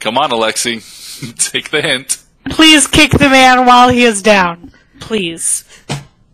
Come 0.00 0.18
on, 0.18 0.32
Alexei. 0.32 0.80
Take 1.38 1.70
the 1.70 1.80
hint. 1.80 2.22
Please 2.50 2.86
kick 2.86 3.12
the 3.12 3.30
man 3.30 3.64
while 3.64 3.88
he 3.88 4.04
is 4.04 4.20
down. 4.20 4.70
Please. 5.00 5.64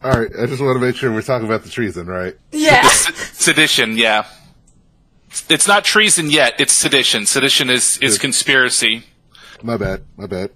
All 0.02 0.10
right, 0.10 0.30
I 0.36 0.46
just 0.46 0.60
want 0.60 0.74
to 0.74 0.84
make 0.84 0.96
sure 0.96 1.12
we're 1.12 1.22
talking 1.22 1.46
about 1.46 1.62
the 1.62 1.70
treason, 1.70 2.08
right? 2.08 2.36
Yeah. 2.50 2.88
Sedition, 2.88 3.96
yeah. 3.96 4.26
It's 5.48 5.68
not 5.68 5.84
treason 5.84 6.30
yet, 6.30 6.54
it's 6.58 6.72
sedition. 6.72 7.26
Sedition 7.26 7.70
is, 7.70 7.96
is 7.98 8.18
conspiracy. 8.18 9.04
My 9.62 9.76
bad. 9.76 10.02
My 10.16 10.26
bad. 10.26 10.50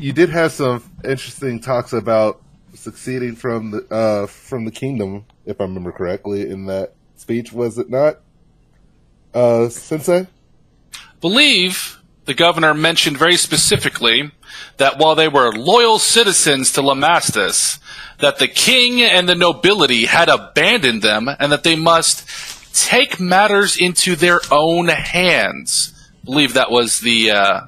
You 0.00 0.14
did 0.14 0.30
have 0.30 0.52
some 0.52 0.82
interesting 1.04 1.60
talks 1.60 1.92
about 1.92 2.40
succeeding 2.72 3.36
from 3.36 3.70
the 3.70 3.94
uh, 3.94 4.26
from 4.28 4.64
the 4.64 4.70
kingdom, 4.70 5.26
if 5.44 5.60
I 5.60 5.64
remember 5.64 5.92
correctly, 5.92 6.48
in 6.48 6.64
that 6.66 6.94
speech. 7.16 7.52
Was 7.52 7.76
it 7.76 7.90
not, 7.90 8.20
uh, 9.34 9.68
Sensei? 9.68 10.26
Believe 11.20 12.00
the 12.24 12.32
governor 12.32 12.72
mentioned 12.72 13.18
very 13.18 13.36
specifically 13.36 14.30
that 14.78 14.98
while 14.98 15.14
they 15.14 15.28
were 15.28 15.52
loyal 15.52 15.98
citizens 15.98 16.72
to 16.72 16.80
Lamastus, 16.80 17.78
that 18.20 18.38
the 18.38 18.48
king 18.48 19.02
and 19.02 19.28
the 19.28 19.34
nobility 19.34 20.06
had 20.06 20.30
abandoned 20.30 21.02
them 21.02 21.28
and 21.38 21.52
that 21.52 21.62
they 21.62 21.76
must 21.76 22.26
take 22.74 23.20
matters 23.20 23.76
into 23.76 24.16
their 24.16 24.40
own 24.50 24.88
hands. 24.88 25.92
believe 26.24 26.54
that 26.54 26.70
was 26.70 27.00
the 27.00 27.32
uh, 27.32 27.60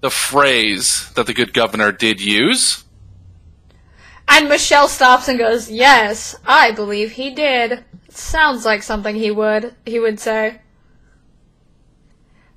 the 0.00 0.10
phrase 0.10 1.10
that 1.14 1.26
the 1.26 1.34
good 1.34 1.52
governor 1.52 1.92
did 1.92 2.20
use. 2.20 2.84
And 4.28 4.48
Michelle 4.48 4.88
stops 4.88 5.28
and 5.28 5.38
goes, 5.38 5.70
"Yes, 5.70 6.36
I 6.46 6.70
believe 6.70 7.12
he 7.12 7.30
did. 7.30 7.84
Sounds 8.08 8.64
like 8.64 8.82
something 8.82 9.16
he 9.16 9.30
would 9.30 9.74
he 9.84 9.98
would 9.98 10.20
say." 10.20 10.60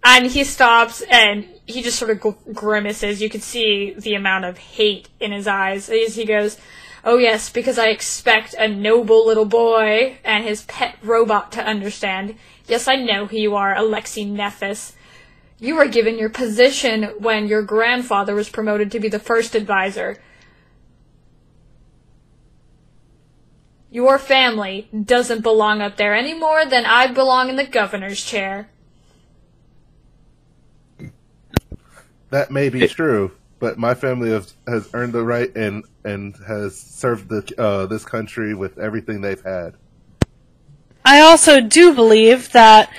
And 0.03 0.27
he 0.27 0.43
stops 0.43 1.01
and 1.09 1.47
he 1.65 1.81
just 1.81 1.97
sort 1.97 2.11
of 2.11 2.19
gr- 2.19 2.51
grimaces. 2.53 3.21
You 3.21 3.29
can 3.29 3.41
see 3.41 3.95
the 3.97 4.15
amount 4.15 4.45
of 4.45 4.57
hate 4.57 5.09
in 5.19 5.31
his 5.31 5.47
eyes 5.47 5.89
as 5.89 6.15
he 6.15 6.25
goes, 6.25 6.57
"Oh 7.03 7.17
yes, 7.17 7.49
because 7.49 7.79
I 7.79 7.87
expect 7.87 8.53
a 8.53 8.67
noble 8.67 9.25
little 9.25 9.45
boy 9.45 10.17
and 10.23 10.43
his 10.43 10.63
pet 10.63 10.97
robot 11.01 11.51
to 11.53 11.63
understand. 11.63 12.35
Yes, 12.67 12.87
I 12.87 12.95
know 12.95 13.25
who 13.25 13.37
you 13.37 13.55
are, 13.55 13.75
Alexei 13.75 14.25
Nephis. 14.25 14.93
You 15.64 15.76
were 15.76 15.88
given 15.88 16.18
your 16.18 16.28
position 16.28 17.03
when 17.20 17.47
your 17.47 17.61
grandfather 17.61 18.36
was 18.36 18.49
promoted 18.49 18.91
to 18.91 18.99
be 18.99 19.07
the 19.07 19.18
first 19.18 19.55
advisor." 19.55 20.22
Your 23.89 24.20
family 24.20 24.89
doesn't 24.91 25.41
belong 25.41 25.80
up 25.80 25.95
there 25.95 26.14
any 26.14 26.34
more 26.34 26.66
than 26.66 26.84
I 26.86 27.07
belong 27.07 27.47
in 27.47 27.55
the 27.55 27.64
governor's 27.64 28.22
chair. 28.22 28.72
That 32.32 32.51
may 32.51 32.68
be 32.68 32.86
true, 32.88 33.32
but 33.59 33.78
my 33.78 33.93
family 33.93 34.32
has, 34.32 34.55
has 34.68 34.89
earned 34.93 35.14
the 35.14 35.24
right 35.24 35.55
and 35.55 35.86
and 36.03 36.36
has 36.45 36.78
served 36.78 37.30
the 37.30 37.53
uh, 37.57 37.86
this 37.86 38.03
country 38.03 38.53
with 38.53 38.78
everything 38.80 39.22
they've 39.22 39.43
had. 39.43 39.76
I 41.05 41.22
also 41.22 41.61
do 41.61 41.93
believe 41.93 42.51
that 42.51 42.89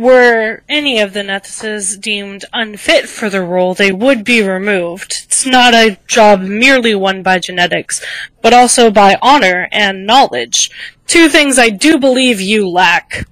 were 0.00 0.62
any 0.66 0.98
of 0.98 1.12
the 1.12 1.20
Nethuses 1.20 2.00
deemed 2.00 2.46
unfit 2.54 3.06
for 3.06 3.28
the 3.28 3.42
role, 3.42 3.74
they 3.74 3.92
would 3.92 4.24
be 4.24 4.40
removed. 4.40 5.24
It's 5.24 5.44
not 5.44 5.74
a 5.74 5.98
job 6.06 6.40
merely 6.40 6.94
won 6.94 7.22
by 7.22 7.38
genetics, 7.38 8.02
but 8.40 8.54
also 8.54 8.90
by 8.90 9.18
honor 9.20 9.68
and 9.70 10.06
knowledge. 10.06 10.70
Two 11.06 11.28
things 11.28 11.58
I 11.58 11.68
do 11.68 11.98
believe 11.98 12.40
you 12.40 12.66
lack. 12.66 13.28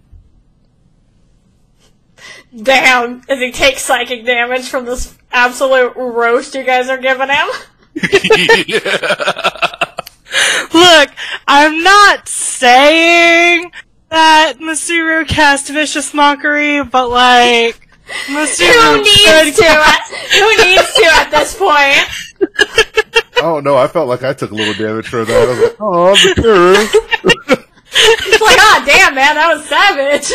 Damn, 2.55 3.23
as 3.31 3.39
he 3.39 3.51
takes 3.51 3.83
psychic 3.83 4.27
damage 4.27 4.69
from 4.69 4.85
this 4.85 5.17
absolute 5.33 5.95
roast 5.97 6.55
you 6.55 6.65
guys 6.65 6.91
are 6.91 6.99
giving 6.99 7.31
him. 7.31 7.49
Look, 10.75 11.11
I'm 11.47 11.83
not 11.83 12.29
saying 12.29 13.73
that 14.11 14.55
Masuru 14.61 15.27
cast 15.27 15.69
vicious 15.69 16.15
mockery, 16.15 16.83
but 16.85 17.11
like, 17.11 17.89
Masuru 18.27 18.73
Who 18.97 19.03
needs 19.03 19.25
could 19.25 19.55
to? 19.57 19.69
At, 19.69 20.09
who 20.33 20.49
needs 20.65 20.93
to 20.95 21.05
at 21.13 21.31
this 21.31 21.55
point? 21.57 22.09
Oh 23.41 23.61
no, 23.61 23.77
I 23.77 23.87
felt 23.87 24.09
like 24.09 24.25
I 24.25 24.33
took 24.33 24.51
a 24.51 24.55
little 24.55 24.75
damage 24.75 25.09
for 25.09 25.25
that. 25.25 25.31
I 25.31 25.47
was 25.47 25.61
like, 25.61 25.77
oh, 25.81 26.15
the 26.15 26.35
terror. 26.43 27.55
It's 27.91 28.41
like, 28.43 28.59
ah, 28.59 28.83
damn, 28.87 29.15
man, 29.15 29.35
that 29.37 29.55
was 29.55 29.65
savage. 29.69 30.33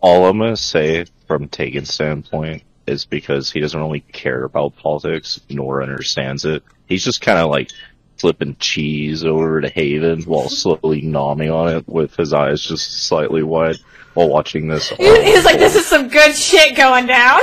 All 0.00 0.26
I'm 0.26 0.38
gonna 0.38 0.56
say 0.56 1.06
from 1.26 1.48
Tegan's 1.48 1.92
standpoint 1.92 2.62
is 2.86 3.04
because 3.04 3.50
he 3.50 3.60
doesn't 3.60 3.80
really 3.80 4.00
care 4.00 4.44
about 4.44 4.76
politics 4.76 5.40
nor 5.50 5.82
understands 5.82 6.44
it. 6.44 6.62
He's 6.86 7.04
just 7.04 7.20
kind 7.20 7.38
of 7.38 7.50
like 7.50 7.70
flipping 8.18 8.56
cheese 8.58 9.24
over 9.24 9.60
to 9.60 9.68
Haven 9.68 10.22
while 10.22 10.48
slowly 10.50 11.02
nomming 11.02 11.54
on 11.54 11.74
it 11.76 11.88
with 11.88 12.16
his 12.16 12.32
eyes 12.32 12.60
just 12.62 13.06
slightly 13.06 13.42
wide 13.42 13.76
while 14.14 14.28
watching 14.28 14.68
this. 14.68 14.88
He- 14.90 15.24
He's 15.24 15.44
like, 15.44 15.58
this 15.58 15.76
is 15.76 15.86
some 15.86 16.08
good 16.08 16.34
shit 16.34 16.76
going 16.76 17.06
down. 17.06 17.40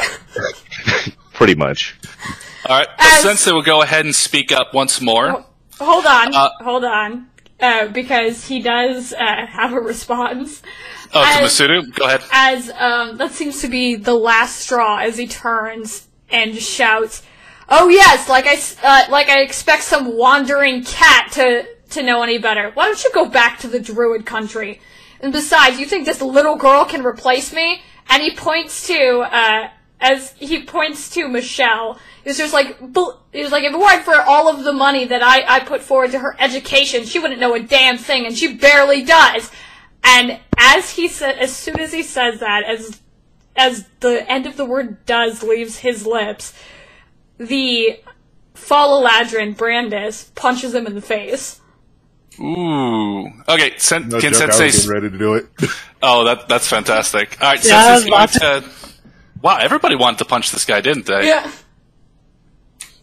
pretty 1.33 1.55
much. 1.55 1.95
All 2.67 2.77
right, 2.79 2.87
As- 2.97 3.21
Sensei 3.21 3.51
will 3.51 3.61
go 3.61 3.81
ahead 3.81 4.05
and 4.05 4.15
speak 4.15 4.51
up 4.51 4.73
once 4.73 5.01
more. 5.01 5.45
Hold 5.79 6.05
on, 6.05 6.33
Uh, 6.35 6.49
hold 6.61 6.85
on. 6.85 7.27
uh, 7.59 7.87
because 7.87 8.45
he 8.47 8.61
does 8.61 9.11
uh, 9.13 9.45
have 9.47 9.73
a 9.73 9.79
response. 9.79 10.61
Oh, 11.13 11.21
to 11.21 11.27
As- 11.43 11.59
Masuru? 11.59 11.93
Go 11.95 12.05
ahead. 12.05 12.21
as 12.31 12.69
um, 12.71 13.17
that 13.17 13.31
seems 13.31 13.61
to 13.61 13.67
be 13.67 13.95
the 13.95 14.13
last 14.13 14.57
straw 14.61 14.97
as 14.97 15.17
he 15.17 15.27
turns 15.27 16.07
and 16.29 16.55
shouts, 16.55 17.21
"Oh 17.69 17.87
yes, 17.89 18.29
like 18.29 18.45
I 18.47 18.57
uh, 18.83 19.11
like 19.11 19.29
I 19.29 19.41
expect 19.41 19.83
some 19.83 20.17
wandering 20.17 20.83
cat 20.83 21.31
to 21.33 21.65
to 21.91 22.03
know 22.03 22.23
any 22.23 22.37
better. 22.37 22.71
Why 22.73 22.85
don't 22.85 23.03
you 23.03 23.11
go 23.13 23.25
back 23.25 23.59
to 23.59 23.67
the 23.67 23.79
druid 23.79 24.25
country? 24.25 24.81
And 25.21 25.31
besides, 25.31 25.79
you 25.79 25.85
think 25.85 26.05
this 26.05 26.21
little 26.21 26.55
girl 26.55 26.85
can 26.85 27.05
replace 27.05 27.53
me?" 27.53 27.81
And 28.09 28.21
he 28.21 28.31
points 28.31 28.87
to 28.87 29.19
uh, 29.19 29.69
as 30.03 30.33
he 30.33 30.63
points 30.63 31.09
to 31.11 31.27
Michelle. 31.27 31.97
It's 32.25 32.37
just 32.37 32.53
like 32.53 32.77
it 32.81 33.43
was 33.43 33.51
like 33.51 33.63
if 33.63 33.73
it 33.73 33.79
weren't 33.79 34.03
for 34.03 34.21
all 34.21 34.49
of 34.49 34.63
the 34.63 34.73
money 34.73 35.05
that 35.05 35.23
I 35.23 35.43
I 35.47 35.59
put 35.61 35.81
forward 35.81 36.11
to 36.11 36.19
her 36.19 36.35
education, 36.39 37.05
she 37.05 37.19
wouldn't 37.19 37.39
know 37.39 37.55
a 37.55 37.59
damn 37.59 37.97
thing, 37.97 38.25
and 38.25 38.37
she 38.37 38.55
barely 38.55 39.03
does. 39.03 39.49
And 40.03 40.39
as 40.57 40.91
he 40.91 41.07
said, 41.07 41.37
as 41.37 41.55
soon 41.55 41.79
as 41.79 41.93
he 41.93 42.03
says 42.03 42.41
that, 42.41 42.63
as 42.63 42.99
as 43.55 43.85
the 44.01 44.29
end 44.29 44.45
of 44.45 44.57
the 44.57 44.65
word 44.65 45.05
"does" 45.05 45.41
leaves 45.43 45.77
his 45.77 46.05
lips, 46.05 46.53
the 47.37 47.99
Falaladrin 48.55 49.55
Brandis 49.57 50.31
punches 50.35 50.73
him 50.73 50.87
in 50.87 50.95
the 50.95 51.01
face. 51.01 51.59
Ooh. 52.39 53.27
Okay, 53.47 53.73
sen- 53.77 54.09
No 54.09 54.19
can 54.19 54.33
joke, 54.33 54.41
I 54.43 54.45
Sensei. 54.51 54.65
was 54.65 54.75
getting 54.77 54.91
ready 54.91 55.09
to 55.11 55.17
do 55.17 55.33
it. 55.35 55.47
Oh, 56.05 56.25
that 56.25 56.49
that's 56.49 56.67
fantastic. 56.67 57.37
All 57.41 57.47
right, 57.51 57.63
Yeah, 57.63 57.95
Sensei's 57.95 58.09
going 58.09 58.27
to. 58.61 58.69
Wow, 59.41 59.57
everybody 59.61 59.95
wanted 59.95 60.17
to 60.17 60.25
punch 60.25 60.51
this 60.51 60.65
guy, 60.65 60.81
didn't 60.81 61.05
they? 61.05 61.27
Yeah. 61.27 61.49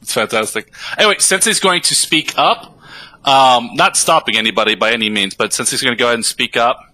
It's 0.02 0.12
fantastic. 0.12 0.70
Anyway, 0.98 1.14
Sensei's 1.18 1.60
going 1.60 1.80
to 1.80 1.94
speak 1.94 2.34
up. 2.36 2.78
Um, 3.24 3.70
not 3.72 3.96
stopping 3.96 4.36
anybody 4.36 4.74
by 4.74 4.92
any 4.92 5.08
means, 5.08 5.34
but 5.34 5.54
Sensei's 5.54 5.80
going 5.80 5.96
to 5.96 5.98
go 5.98 6.08
ahead 6.08 6.16
and 6.16 6.26
speak 6.26 6.58
up. 6.58 6.92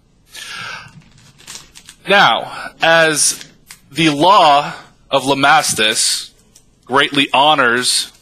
Now, 2.07 2.71
as 2.81 3.45
the 3.91 4.09
law 4.09 4.73
of 5.11 5.23
Lamastus 5.23 6.26
greatly 6.87 7.27
honors 7.33 8.13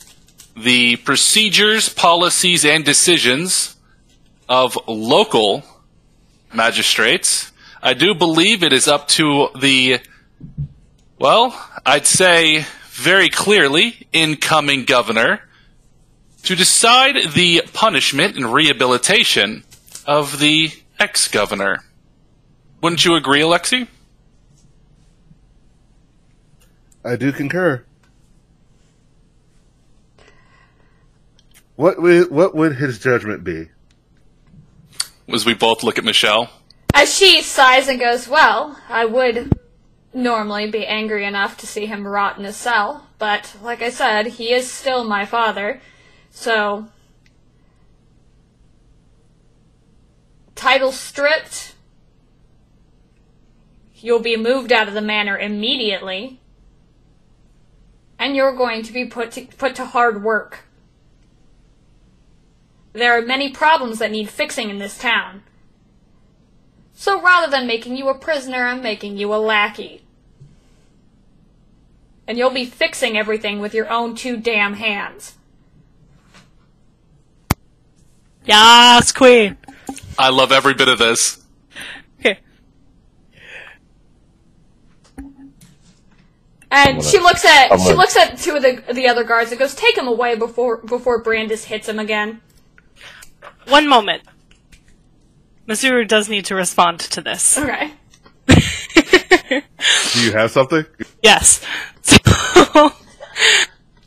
the 0.58 0.96
procedures, 0.98 1.90
policies, 1.90 2.66
and 2.66 2.84
decisions 2.84 3.76
of 4.50 4.78
local 4.88 5.64
magistrates, 6.54 7.52
I 7.82 7.94
do 7.94 8.16
believe 8.16 8.64
it 8.64 8.74
is 8.74 8.88
up 8.88 9.08
to 9.10 9.50
the 9.60 10.00
well, 11.20 11.56
I'd 11.86 12.06
say 12.08 12.66
very 12.90 13.30
clearly, 13.30 14.08
incoming 14.12 14.86
governor, 14.86 15.42
to 16.44 16.56
decide 16.56 17.34
the 17.34 17.64
punishment 17.74 18.36
and 18.36 18.52
rehabilitation 18.54 19.64
of 20.06 20.40
the 20.40 20.72
ex 21.00 21.28
governor. 21.28 21.84
Wouldn't 22.82 23.06
you 23.06 23.16
agree, 23.16 23.42
Alexi? 23.42 23.88
I 27.04 27.16
do 27.16 27.32
concur. 27.32 27.86
What 31.76 32.02
would, 32.02 32.32
what 32.32 32.56
would 32.56 32.78
his 32.78 33.00
judgment 33.00 33.44
be? 33.44 33.70
As 35.32 35.46
we 35.46 35.54
both 35.54 35.84
look 35.84 35.98
at 35.98 36.04
Michelle. 36.04 36.50
As 36.94 37.14
she 37.14 37.42
sighs 37.42 37.88
and 37.88 38.00
goes, 38.00 38.28
"Well, 38.28 38.80
I 38.88 39.06
would 39.06 39.60
normally 40.14 40.72
be 40.72 40.86
angry 40.86 41.26
enough 41.26 41.58
to 41.58 41.68
see 41.68 41.88
him 41.88 42.08
rot 42.08 42.38
in 42.38 42.46
a 42.46 42.54
cell, 42.54 43.08
but 43.20 43.56
like 43.62 43.82
I 43.82 43.90
said, 43.90 44.28
he 44.28 44.54
is 44.54 44.72
still 44.72 45.04
my 45.04 45.26
father, 45.26 45.82
so." 46.30 46.88
Title 50.56 50.94
stripped. 50.94 51.76
You'll 53.96 54.20
be 54.20 54.38
moved 54.38 54.72
out 54.72 54.88
of 54.88 54.94
the 54.94 55.02
manor 55.02 55.38
immediately. 55.38 56.40
And 58.18 58.36
you're 58.36 58.56
going 58.56 58.84
to 58.84 58.94
be 58.94 59.06
put 59.06 59.32
to, 59.32 59.46
put 59.46 59.76
to 59.76 59.86
hard 59.86 60.24
work. 60.24 60.65
There 62.96 63.18
are 63.18 63.22
many 63.22 63.50
problems 63.50 64.00
that 64.00 64.10
need 64.10 64.30
fixing 64.30 64.70
in 64.70 64.80
this 64.80 64.98
town. 64.98 65.44
So 66.94 67.22
rather 67.22 67.52
than 67.52 67.68
making 67.68 67.98
you 67.98 68.08
a 68.08 68.18
prisoner, 68.18 68.68
I'm 68.68 68.82
making 68.82 69.18
you 69.18 69.34
a 69.34 69.36
lackey. 69.36 70.06
And 72.26 72.38
you'll 72.38 72.52
be 72.52 72.64
fixing 72.64 73.18
everything 73.18 73.60
with 73.60 73.74
your 73.74 73.90
own 73.90 74.16
two 74.16 74.38
damn 74.38 74.76
hands. 74.76 75.36
Yes, 78.46 79.12
queen. 79.12 79.58
I 80.18 80.30
love 80.30 80.54
every 80.54 80.74
bit 80.74 80.88
of 80.88 80.98
this. 80.98 81.44
Okay. 82.22 82.40
And 86.72 86.98
gonna- 87.00 87.04
she 87.04 87.20
looks 87.20 87.44
at 87.44 87.74
I'm 87.74 87.80
she 87.80 87.94
looks 87.94 88.16
at 88.16 88.38
two 88.38 88.56
of 88.56 88.62
the 88.62 88.82
the 88.94 89.10
other 89.10 89.26
guards 89.26 89.52
and 89.52 89.60
goes, 89.60 89.76
"Take 89.76 89.98
him 89.98 90.08
away 90.08 90.36
before 90.36 90.78
before 90.78 91.22
Brandis 91.22 91.66
hits 91.66 91.90
him 91.90 92.00
again." 92.00 92.40
One 93.68 93.88
moment. 93.88 94.24
Masuru 95.68 96.08
does 96.08 96.30
need 96.30 96.46
to 96.46 96.56
respond 96.56 97.00
to 97.00 97.22
this. 97.22 97.58
Okay. 97.58 97.92
Do 98.48 100.22
you 100.22 100.32
have 100.34 100.52
something? 100.52 100.86
Yes. 101.24 101.66
So, 102.02 102.92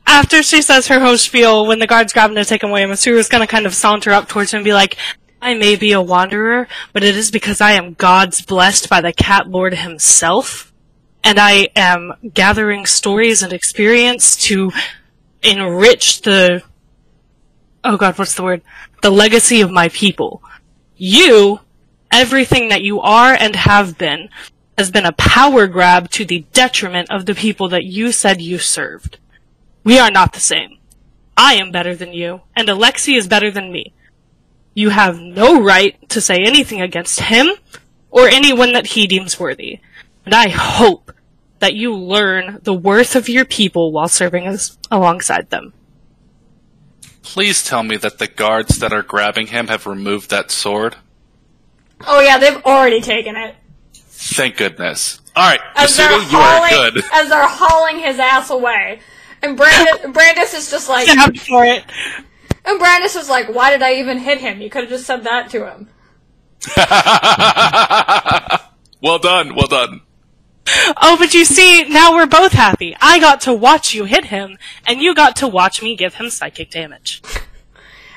after 0.06 0.42
she 0.42 0.62
says 0.62 0.86
her 0.88 1.00
whole 1.00 1.18
spiel, 1.18 1.66
when 1.66 1.80
the 1.80 1.86
guards 1.86 2.12
grab 2.12 2.30
him 2.30 2.36
to 2.36 2.44
take 2.44 2.62
him 2.62 2.70
away, 2.70 2.82
Masuru's 2.84 3.28
gonna 3.28 3.46
kind 3.46 3.66
of 3.66 3.74
saunter 3.74 4.12
up 4.12 4.28
towards 4.28 4.52
him 4.52 4.58
and 4.58 4.64
be 4.64 4.72
like, 4.72 4.96
I 5.40 5.54
may 5.54 5.76
be 5.76 5.92
a 5.92 6.02
wanderer, 6.02 6.66
but 6.92 7.04
it 7.04 7.16
is 7.16 7.30
because 7.30 7.60
I 7.60 7.72
am 7.72 7.94
God's 7.94 8.42
blessed 8.42 8.88
by 8.88 9.00
the 9.00 9.12
Cat 9.12 9.48
Lord 9.48 9.74
himself, 9.74 10.72
and 11.22 11.38
I 11.38 11.68
am 11.76 12.12
gathering 12.34 12.86
stories 12.86 13.42
and 13.42 13.52
experience 13.52 14.36
to 14.46 14.72
enrich 15.42 16.22
the, 16.22 16.62
oh 17.84 17.96
god, 17.96 18.18
what's 18.18 18.34
the 18.34 18.42
word? 18.42 18.62
The 19.02 19.10
legacy 19.10 19.60
of 19.60 19.70
my 19.70 19.88
people. 19.88 20.42
You, 20.96 21.60
everything 22.10 22.68
that 22.68 22.82
you 22.82 23.00
are 23.00 23.32
and 23.32 23.54
have 23.54 23.96
been, 23.96 24.28
has 24.76 24.90
been 24.90 25.06
a 25.06 25.12
power 25.12 25.66
grab 25.66 26.10
to 26.10 26.24
the 26.24 26.44
detriment 26.52 27.10
of 27.10 27.26
the 27.26 27.34
people 27.34 27.68
that 27.68 27.84
you 27.84 28.12
said 28.12 28.40
you 28.40 28.58
served. 28.58 29.18
We 29.84 29.98
are 29.98 30.10
not 30.10 30.32
the 30.32 30.40
same. 30.40 30.78
I 31.36 31.54
am 31.54 31.70
better 31.70 31.94
than 31.94 32.12
you, 32.12 32.42
and 32.56 32.68
Alexei 32.68 33.14
is 33.14 33.28
better 33.28 33.50
than 33.50 33.72
me. 33.72 33.92
You 34.74 34.90
have 34.90 35.18
no 35.18 35.62
right 35.62 35.96
to 36.10 36.20
say 36.20 36.36
anything 36.42 36.80
against 36.80 37.20
him 37.20 37.50
or 38.10 38.28
anyone 38.28 38.72
that 38.72 38.88
he 38.88 39.06
deems 39.06 39.38
worthy. 39.38 39.80
And 40.24 40.34
I 40.34 40.48
hope 40.48 41.12
that 41.58 41.74
you 41.74 41.94
learn 41.94 42.60
the 42.62 42.74
worth 42.74 43.16
of 43.16 43.28
your 43.28 43.44
people 43.44 43.92
while 43.92 44.08
serving 44.08 44.46
as 44.46 44.78
alongside 44.90 45.50
them. 45.50 45.72
Please 47.28 47.62
tell 47.62 47.82
me 47.82 47.98
that 47.98 48.16
the 48.18 48.26
guards 48.26 48.78
that 48.78 48.90
are 48.90 49.02
grabbing 49.02 49.48
him 49.48 49.68
have 49.68 49.86
removed 49.86 50.30
that 50.30 50.50
sword. 50.50 50.96
Oh 52.06 52.20
yeah, 52.20 52.38
they've 52.38 52.64
already 52.64 53.02
taken 53.02 53.36
it. 53.36 53.54
Thank 53.94 54.56
goodness. 54.56 55.20
All 55.36 55.46
right, 55.46 55.60
As 55.76 55.94
they're 55.94 56.08
Masuru, 56.08 56.32
you 56.32 56.38
are 56.38 56.56
hauling 56.68 56.94
good. 56.94 57.04
as 57.12 57.28
they're 57.28 57.46
hauling 57.46 57.98
his 57.98 58.18
ass 58.18 58.48
away. 58.48 59.00
And 59.42 59.58
Brandis, 59.58 60.06
Brandis 60.12 60.54
is 60.54 60.70
just 60.70 60.88
like, 60.88 61.06
Stabbed 61.06 61.38
for 61.42 61.66
it. 61.66 61.84
and 62.64 62.78
Brandis 62.78 63.14
is 63.14 63.28
like, 63.28 63.54
why 63.54 63.70
did 63.72 63.82
I 63.82 63.96
even 63.96 64.16
hit 64.18 64.38
him? 64.38 64.62
You 64.62 64.70
could 64.70 64.84
have 64.84 64.90
just 64.90 65.04
said 65.04 65.24
that 65.24 65.50
to 65.50 65.66
him. 65.70 65.88
well 69.02 69.18
done, 69.18 69.54
well 69.54 69.68
done. 69.68 70.00
Oh, 71.00 71.16
but 71.18 71.34
you 71.34 71.44
see, 71.44 71.84
now 71.84 72.14
we're 72.14 72.26
both 72.26 72.52
happy. 72.52 72.96
I 73.00 73.18
got 73.20 73.40
to 73.42 73.52
watch 73.52 73.94
you 73.94 74.04
hit 74.04 74.26
him, 74.26 74.58
and 74.86 75.00
you 75.00 75.14
got 75.14 75.36
to 75.36 75.48
watch 75.48 75.82
me 75.82 75.96
give 75.96 76.14
him 76.14 76.30
psychic 76.30 76.70
damage. 76.70 77.22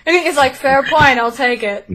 And 0.06 0.16
he's 0.16 0.38
like, 0.38 0.56
fair 0.56 0.84
point, 0.84 1.20
I'll 1.20 1.32
take 1.32 1.64
it. 1.64 1.88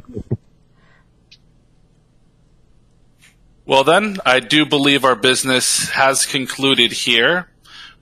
Well, 3.64 3.82
then, 3.82 4.18
I 4.24 4.38
do 4.38 4.64
believe 4.64 5.04
our 5.04 5.16
business 5.16 5.90
has 5.90 6.24
concluded 6.24 6.92
here. 6.92 7.48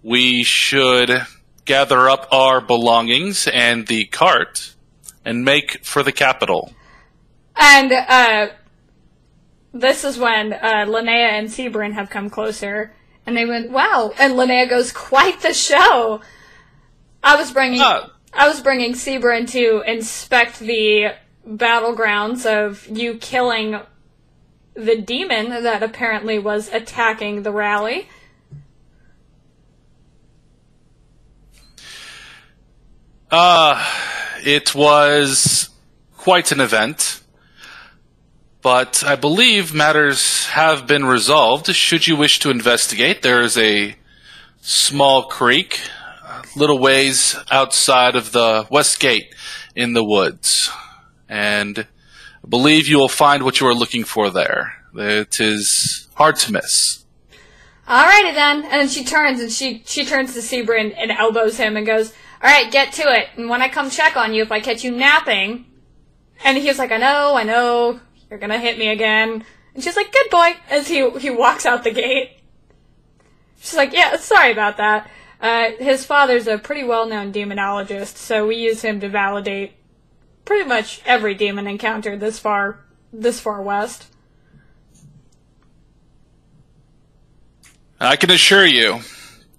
We 0.03 0.43
should 0.43 1.27
gather 1.65 2.11
up 2.11 2.29
our 2.31 2.61
belongings 2.61 3.49
and 3.51 3.87
the 3.87 4.05
cart 4.05 4.75
and 5.25 5.43
make 5.43 5.83
for 5.83 6.03
the 6.03 6.13
capital. 6.13 6.75
And 7.57 7.91
uh, 7.93 8.49
this 9.75 10.05
is 10.05 10.17
when 10.17 10.53
uh, 10.53 10.87
Linnea 10.87 11.33
and 11.33 11.49
Sebring 11.49 11.93
have 11.95 12.09
come 12.09 12.31
closer, 12.31 12.95
and 13.27 13.37
they 13.37 13.45
went, 13.45 13.71
"Wow!" 13.71 14.13
And 14.19 14.35
Linnea 14.35 14.71
goes, 14.71 14.93
"Quite 14.93 15.41
the 15.41 15.53
show." 15.53 16.23
I 17.23 17.37
was 17.37 17.53
bringing, 17.53 17.81
Ah. 17.83 18.11
I 18.33 18.49
was 18.49 18.61
bringing 18.61 18.93
Sebring 18.93 19.51
to 19.51 19.83
inspect 19.87 20.61
the 20.61 21.15
battlegrounds 21.47 22.47
of 22.47 22.87
you 22.87 23.17
killing 23.17 23.81
the 24.75 24.97
demon 24.97 25.51
that 25.51 25.83
apparently 25.83 26.39
was 26.39 26.69
attacking 26.69 27.43
the 27.43 27.53
rally. 27.53 28.09
Uh, 33.31 33.85
it 34.45 34.75
was 34.75 35.71
quite 36.17 36.53
an 36.53 36.61
event. 36.61 37.24
But 38.65 39.05
I 39.05 39.17
believe 39.17 39.75
matters 39.75 40.47
have 40.47 40.87
been 40.87 41.05
resolved. 41.05 41.67
Should 41.67 42.07
you 42.07 42.17
wish 42.17 42.39
to 42.39 42.51
investigate, 42.51 43.21
there 43.21 43.43
is 43.43 43.59
a 43.59 43.95
small 44.63 45.25
creek, 45.25 45.81
a 46.25 46.43
little 46.57 46.79
ways 46.79 47.37
outside 47.51 48.17
of 48.17 48.33
the 48.33 48.67
west 48.71 49.01
gate 49.01 49.35
in 49.77 49.93
the 49.93 50.03
woods. 50.03 50.71
And 51.29 51.81
I 51.81 52.49
believe 52.49 52.89
you 52.89 52.99
will 52.99 53.07
find 53.07 53.43
what 53.43 53.61
you 53.61 53.67
are 53.67 53.75
looking 53.75 54.03
for 54.03 54.31
there. 54.31 54.73
It 54.95 55.39
is 55.41 56.09
hard 56.15 56.37
to 56.37 56.53
miss. 56.53 57.05
Alrighty 57.87 58.33
then. 58.33 58.63
And 58.63 58.73
then 58.73 58.89
she 58.89 59.05
turns 59.05 59.41
and 59.41 59.53
she 59.53 59.83
she 59.85 60.07
turns 60.07 60.33
to 60.33 60.41
Sebring 60.41 60.95
and 60.97 61.11
elbows 61.11 61.59
him 61.59 61.77
and 61.77 61.85
goes, 61.85 62.15
Alright, 62.43 62.73
get 62.73 62.95
to 62.95 63.03
it. 63.03 63.29
And 63.37 63.51
when 63.51 63.61
I 63.61 63.69
come 63.69 63.91
check 63.91 64.17
on 64.17 64.33
you, 64.33 64.43
if 64.43 64.51
I 64.51 64.61
catch 64.61 64.85
you 64.85 64.91
napping 64.91 65.67
and 66.43 66.57
he 66.57 66.67
was 66.67 66.79
like, 66.79 66.93
I 66.93 66.97
know, 66.97 67.37
I 67.37 67.43
know, 67.43 68.01
you're 68.29 68.39
gonna 68.39 68.59
hit 68.59 68.79
me 68.79 68.89
again. 68.89 69.45
And 69.75 69.83
she's 69.83 69.97
like, 69.97 70.13
Good 70.13 70.31
boy 70.31 70.57
as 70.71 70.89
he 70.89 71.09
he 71.19 71.31
walks 71.31 71.67
out 71.67 71.85
the 71.85 71.91
gate. 71.91 72.39
She's 73.61 73.77
like, 73.77 73.93
Yeah, 73.93 74.17
sorry 74.17 74.53
about 74.53 74.77
that. 74.79 75.11
Uh, 75.41 75.73
his 75.79 76.05
father's 76.05 76.47
a 76.47 76.59
pretty 76.59 76.85
well 76.85 77.07
known 77.07 77.33
demonologist, 77.33 78.17
so 78.17 78.47
we 78.47 78.57
use 78.57 78.83
him 78.83 79.01
to 79.01 79.09
validate 79.09 79.73
pretty 80.45 80.69
much 80.69 81.03
every 81.05 81.35
demon 81.35 81.67
encounter 81.67 82.17
this 82.17 82.39
far 82.39 82.81
this 83.13 83.41
far 83.41 83.63
west. 83.63 84.07
I 88.01 88.17
can 88.17 88.31
assure 88.31 88.67
you, 88.67 89.01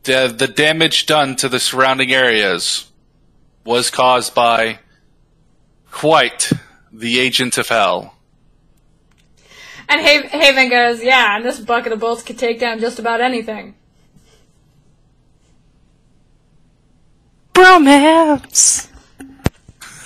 the, 0.04 0.34
the 0.36 0.48
damage 0.48 1.06
done 1.06 1.36
to 1.38 1.50
the 1.50 1.60
surrounding 1.60 2.14
areas 2.14 2.92
was 3.64 3.90
caused 3.90 4.36
by 4.36 4.80
quite 5.92 6.52
the 6.92 7.20
agent 7.20 7.58
of 7.58 7.70
hell. 7.70 8.15
And 9.88 10.02
Ha- 10.02 10.28
Haven 10.38 10.70
goes, 10.70 11.04
Yeah, 11.04 11.36
and 11.36 11.46
this 11.46 11.60
bucket 11.60 11.92
of 11.92 12.00
bolts 12.00 12.24
could 12.24 12.38
take 12.38 12.60
down 12.60 12.80
just 12.80 13.00
about 13.00 13.22
anything. 13.22 13.76
Bromance. 17.54 18.90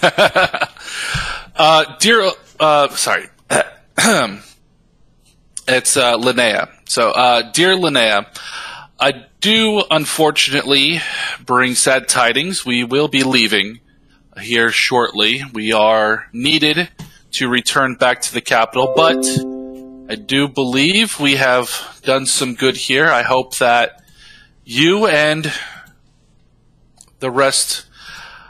Uh, 1.60 1.98
dear, 2.00 2.32
uh, 2.62 2.88
sorry. 2.88 3.28
it's 3.50 4.40
uh, 5.98 6.18
Linnea. 6.18 6.70
So, 6.86 7.10
uh, 7.12 7.52
dear 7.52 7.76
Linnea, 7.76 8.28
I 8.98 9.26
do 9.42 9.84
unfortunately 9.92 11.02
bring 11.46 11.76
sad 11.76 12.08
tidings. 12.08 12.66
We 12.66 12.86
will 12.86 13.10
be 13.10 13.24
leaving 13.24 13.82
here 14.40 14.70
shortly. 14.72 15.44
We 15.52 15.74
are 15.74 16.28
needed 16.32 16.88
to 17.32 17.50
return 17.50 17.96
back 17.96 18.22
to 18.22 18.34
the 18.34 18.40
capital, 18.42 18.94
but 18.96 19.18
I 20.12 20.16
do 20.16 20.48
believe 20.48 21.20
we 21.20 21.36
have 21.36 22.02
done 22.02 22.26
some 22.26 22.56
good 22.56 22.76
here. 22.76 23.06
I 23.06 23.22
hope 23.22 23.58
that 23.58 24.02
you 24.66 25.06
and 25.06 25.54
the 27.20 27.30
rest 27.30 27.86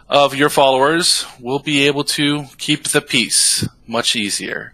of 0.07 0.33
your 0.33 0.47
followers 0.47 1.25
will 1.37 1.59
be 1.59 1.85
able 1.85 2.05
to 2.05 2.45
keep 2.57 2.85
the 2.85 3.01
peace 3.01 3.67
much 3.85 4.15
easier. 4.15 4.73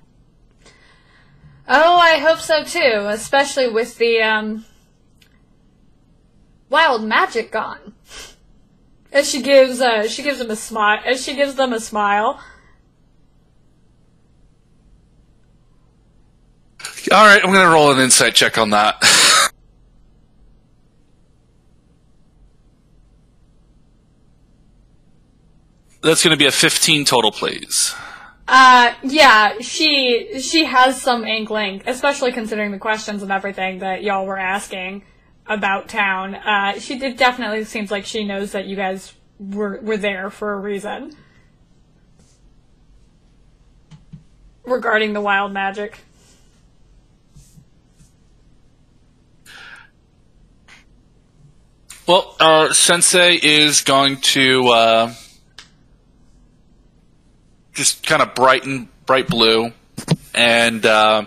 Oh, 1.68 1.98
I 1.98 2.20
hope 2.20 2.38
so 2.38 2.64
too, 2.64 3.08
especially 3.10 3.68
with 3.68 3.98
the 3.98 4.22
um 4.22 4.66
wild 6.70 7.04
magic 7.04 7.52
gone. 7.52 7.96
As 9.12 9.28
she 9.28 9.42
gives 9.42 9.82
uh 9.82 10.08
she 10.08 10.22
gives 10.22 10.40
him 10.40 10.52
a 10.52 10.56
smile 10.56 11.02
as 11.04 11.24
she 11.24 11.34
gives 11.34 11.56
them 11.56 11.74
a 11.74 11.80
smile. 11.80 12.40
All 17.12 17.26
right, 17.26 17.44
I'm 17.44 17.52
going 17.52 17.66
to 17.66 17.72
roll 17.72 17.92
an 17.92 18.00
insight 18.00 18.36
check 18.36 18.58
on 18.58 18.72
that. 18.72 18.96
That's 26.02 26.24
going 26.24 26.32
to 26.32 26.38
be 26.38 26.46
a 26.46 26.52
15 26.52 27.06
total, 27.06 27.32
please. 27.32 27.96
Uh 28.48 28.94
yeah, 29.02 29.60
she 29.60 30.40
she 30.40 30.66
has 30.66 31.02
some 31.02 31.26
inkling, 31.26 31.82
especially 31.88 32.32
considering 32.32 32.72
the 32.72 32.78
questions 32.78 33.24
and 33.24 33.32
everything 33.32 33.80
that 33.80 34.04
y'all 34.04 34.28
were 34.28 34.38
asking 34.38 35.04
about 35.48 35.90
town. 35.90 36.36
Uh 36.36 36.78
she 36.80 37.04
it 37.04 37.18
definitely 37.18 37.64
seems 37.64 37.90
like 37.90 38.06
she 38.06 38.24
knows 38.24 38.52
that 38.52 38.66
you 38.68 38.76
guys 38.76 39.14
were 39.40 39.80
were 39.82 39.98
there 39.98 40.30
for 40.30 40.54
a 40.54 40.60
reason. 40.60 41.14
Regarding 44.64 45.14
the 45.14 45.22
wild 45.22 45.52
magic. 45.52 46.02
Well, 52.08 52.36
uh, 52.40 52.72
Sensei 52.72 53.40
is 53.42 53.82
going 53.82 54.18
to 54.18 54.68
uh, 54.68 55.14
just 57.74 58.06
kind 58.06 58.22
of 58.22 58.36
brighten, 58.36 58.90
bright 59.08 59.28
blue, 59.28 59.72
and 60.36 60.86
uh, 60.86 61.26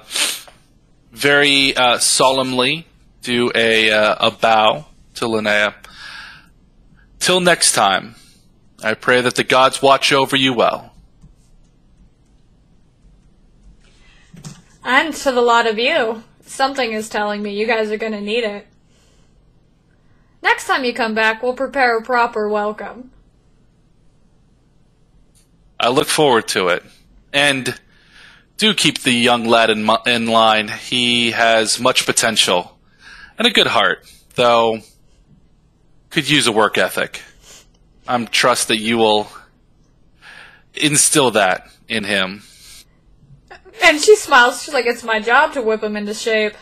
very 1.10 1.76
uh, 1.76 1.98
solemnly 1.98 2.86
do 3.22 3.50
a 3.56 3.90
uh, 3.90 4.28
a 4.28 4.30
bow 4.30 4.86
to 5.16 5.24
Linnea. 5.24 5.74
Till 7.18 7.40
next 7.40 7.72
time, 7.72 8.14
I 8.80 8.94
pray 8.94 9.20
that 9.20 9.34
the 9.34 9.42
gods 9.42 9.82
watch 9.82 10.12
over 10.12 10.36
you 10.36 10.52
well. 10.52 10.94
And 14.84 15.12
to 15.12 15.32
the 15.32 15.40
lot 15.42 15.66
of 15.66 15.76
you, 15.76 16.22
something 16.46 16.92
is 16.92 17.08
telling 17.08 17.42
me 17.42 17.58
you 17.58 17.66
guys 17.66 17.90
are 17.90 17.98
gonna 17.98 18.20
need 18.20 18.44
it. 18.44 18.68
Next 20.42 20.66
time 20.66 20.84
you 20.84 20.94
come 20.94 21.14
back, 21.14 21.42
we'll 21.42 21.54
prepare 21.54 21.98
a 21.98 22.02
proper 22.02 22.48
welcome. 22.48 23.10
I 25.80 25.88
look 25.90 26.08
forward 26.08 26.48
to 26.48 26.68
it, 26.68 26.84
and 27.32 27.78
do 28.56 28.74
keep 28.74 29.00
the 29.00 29.12
young 29.12 29.44
lad 29.44 29.70
in, 29.70 29.88
in 30.06 30.26
line. 30.26 30.68
He 30.68 31.30
has 31.30 31.78
much 31.80 32.04
potential 32.04 32.78
and 33.38 33.46
a 33.46 33.50
good 33.50 33.68
heart, 33.68 34.04
though 34.34 34.80
could 36.10 36.28
use 36.28 36.46
a 36.46 36.52
work 36.52 36.76
ethic. 36.76 37.22
I'm 38.06 38.26
trust 38.26 38.68
that 38.68 38.78
you 38.78 38.98
will 38.98 39.28
instill 40.74 41.30
that 41.32 41.70
in 41.88 42.04
him. 42.04 42.42
And 43.82 44.00
she 44.00 44.16
smiles, 44.16 44.62
she's 44.62 44.74
like, 44.74 44.86
it's 44.86 45.04
my 45.04 45.20
job 45.20 45.52
to 45.52 45.62
whip 45.62 45.82
him 45.82 45.96
into 45.96 46.14
shape. 46.14 46.54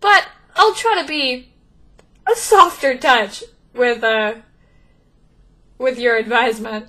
But 0.00 0.28
I'll 0.54 0.74
try 0.74 1.00
to 1.00 1.08
be 1.08 1.53
a 2.30 2.34
softer 2.36 2.96
touch 2.96 3.44
with, 3.74 4.02
uh, 4.02 4.34
with 5.78 5.98
your 5.98 6.16
advisement. 6.16 6.86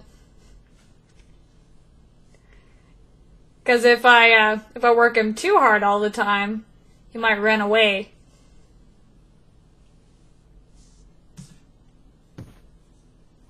Cause 3.64 3.84
if 3.84 4.06
I, 4.06 4.32
uh, 4.34 4.60
if 4.76 4.86
I 4.86 4.94
work 4.94 5.18
him 5.18 5.34
too 5.34 5.58
hard 5.58 5.82
all 5.82 6.00
the 6.00 6.12
time, 6.12 6.66
he 7.12 7.18
might 7.18 7.40
run 7.40 7.62
away. 7.62 8.12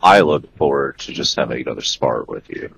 I 0.01 0.21
look 0.21 0.55
forward 0.57 0.99
to 0.99 1.11
just 1.13 1.35
having 1.35 1.61
another 1.61 1.81
spar 1.81 2.23
with 2.23 2.49
you. 2.49 2.73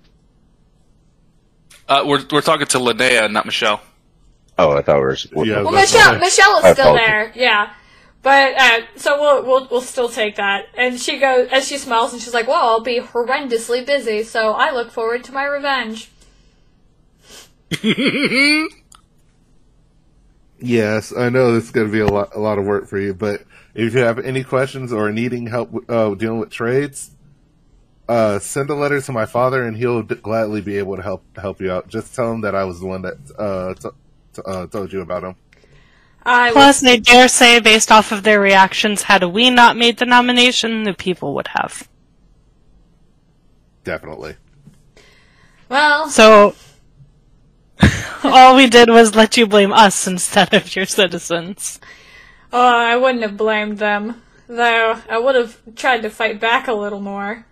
Uh, 1.87 2.03
we're 2.05 2.23
we're 2.31 2.41
talking 2.41 2.67
to 2.67 2.77
Linnea, 2.79 3.31
not 3.31 3.45
Michelle. 3.45 3.81
Oh, 4.57 4.71
I 4.71 4.81
thought 4.81 4.95
we 4.95 5.01
were. 5.01 5.17
Yeah, 5.45 5.61
Well, 5.61 5.71
Michelle. 5.73 6.17
Michelle 6.19 6.57
is 6.59 6.63
I 6.65 6.73
still 6.73 6.85
apologize. 6.95 7.07
there, 7.07 7.31
yeah. 7.35 7.73
But 8.23 8.59
uh, 8.59 8.81
so 8.95 9.19
we'll 9.19 9.43
we'll 9.45 9.67
we'll 9.69 9.81
still 9.81 10.09
take 10.09 10.35
that. 10.35 10.65
And 10.75 10.99
she 10.99 11.19
goes 11.19 11.49
as 11.51 11.67
she 11.67 11.77
smiles 11.77 12.13
and 12.13 12.21
she's 12.21 12.33
like, 12.33 12.47
"Well, 12.47 12.61
I'll 12.63 12.81
be 12.81 12.99
horrendously 12.99 13.85
busy, 13.85 14.23
so 14.23 14.51
I 14.51 14.71
look 14.71 14.91
forward 14.91 15.23
to 15.25 15.31
my 15.31 15.45
revenge." 15.45 16.09
Yes, 20.59 21.13
I 21.15 21.29
know 21.29 21.53
this 21.53 21.65
is 21.65 21.71
going 21.71 21.87
to 21.87 21.93
be 21.93 21.99
a 21.99 22.07
lot, 22.07 22.33
a 22.35 22.39
lot 22.39 22.57
of 22.57 22.65
work 22.65 22.87
for 22.87 22.99
you, 22.99 23.13
but 23.13 23.43
if 23.75 23.93
you 23.93 23.99
have 23.99 24.17
any 24.17 24.43
questions 24.43 24.91
or 24.91 25.11
needing 25.11 25.47
help 25.47 25.71
uh, 25.87 26.15
dealing 26.15 26.39
with 26.39 26.49
trades, 26.49 27.11
uh, 28.09 28.39
send 28.39 28.69
a 28.71 28.73
letter 28.73 28.99
to 28.99 29.11
my 29.11 29.27
father, 29.27 29.63
and 29.63 29.77
he'll 29.77 30.01
d- 30.01 30.15
gladly 30.15 30.61
be 30.61 30.77
able 30.77 30.95
to 30.95 31.03
help 31.03 31.23
help 31.37 31.61
you 31.61 31.71
out. 31.71 31.87
Just 31.89 32.15
tell 32.15 32.31
him 32.31 32.41
that 32.41 32.55
I 32.55 32.63
was 32.63 32.79
the 32.79 32.87
one 32.87 33.03
that 33.03 33.17
uh, 33.37 33.75
t- 33.75 33.95
t- 34.33 34.41
uh, 34.45 34.65
told 34.67 34.91
you 34.91 35.01
about 35.01 35.23
him. 35.23 35.35
I 36.23 36.47
will, 36.49 36.55
Plus, 36.55 36.83
I 36.83 36.97
dare 36.97 37.27
say, 37.27 37.59
based 37.59 37.91
off 37.91 38.11
of 38.11 38.23
their 38.23 38.39
reactions, 38.41 39.03
had 39.03 39.23
we 39.23 39.49
not 39.49 39.77
made 39.77 39.97
the 39.97 40.05
nomination, 40.05 40.83
the 40.83 40.93
people 40.93 41.33
would 41.35 41.47
have. 41.47 41.87
Definitely. 43.83 44.35
well, 45.69 46.09
So, 46.09 46.55
all 48.23 48.55
we 48.57 48.67
did 48.67 48.89
was 48.89 49.15
let 49.15 49.37
you 49.37 49.47
blame 49.47 49.71
us 49.71 50.05
instead 50.07 50.53
of 50.53 50.75
your 50.75 50.85
citizens. 50.85 51.79
oh, 52.51 52.59
I 52.77 52.97
wouldn't 52.97 53.21
have 53.23 53.37
blamed 53.37 53.77
them, 53.77 54.21
though. 54.47 54.99
I 55.09 55.17
would 55.19 55.35
have 55.35 55.59
tried 55.75 56.01
to 56.01 56.09
fight 56.09 56.41
back 56.41 56.67
a 56.67 56.73
little 56.73 56.99
more. 56.99 57.45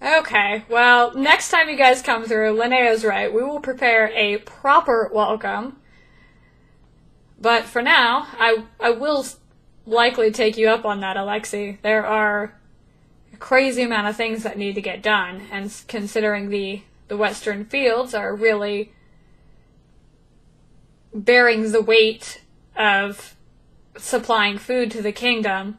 Okay, 0.00 0.64
well, 0.70 1.12
next 1.14 1.50
time 1.50 1.68
you 1.68 1.76
guys 1.76 2.02
come 2.02 2.24
through, 2.24 2.52
Linnea's 2.52 3.04
right. 3.04 3.32
We 3.32 3.42
will 3.42 3.58
prepare 3.60 4.12
a 4.14 4.36
proper 4.38 5.10
welcome. 5.12 5.77
But 7.40 7.64
for 7.64 7.82
now, 7.82 8.26
I 8.38 8.64
I 8.80 8.90
will 8.90 9.24
likely 9.86 10.30
take 10.30 10.56
you 10.56 10.68
up 10.68 10.84
on 10.84 11.00
that, 11.00 11.16
Alexi. 11.16 11.80
There 11.82 12.04
are 12.04 12.54
a 13.32 13.36
crazy 13.36 13.82
amount 13.82 14.08
of 14.08 14.16
things 14.16 14.42
that 14.42 14.58
need 14.58 14.74
to 14.74 14.80
get 14.80 15.02
done, 15.02 15.42
and 15.50 15.72
considering 15.86 16.50
the 16.50 16.82
the 17.08 17.16
western 17.16 17.64
fields 17.64 18.14
are 18.14 18.34
really 18.34 18.92
bearing 21.14 21.72
the 21.72 21.80
weight 21.80 22.42
of 22.76 23.34
supplying 23.96 24.58
food 24.58 24.90
to 24.90 25.02
the 25.02 25.12
kingdom, 25.12 25.78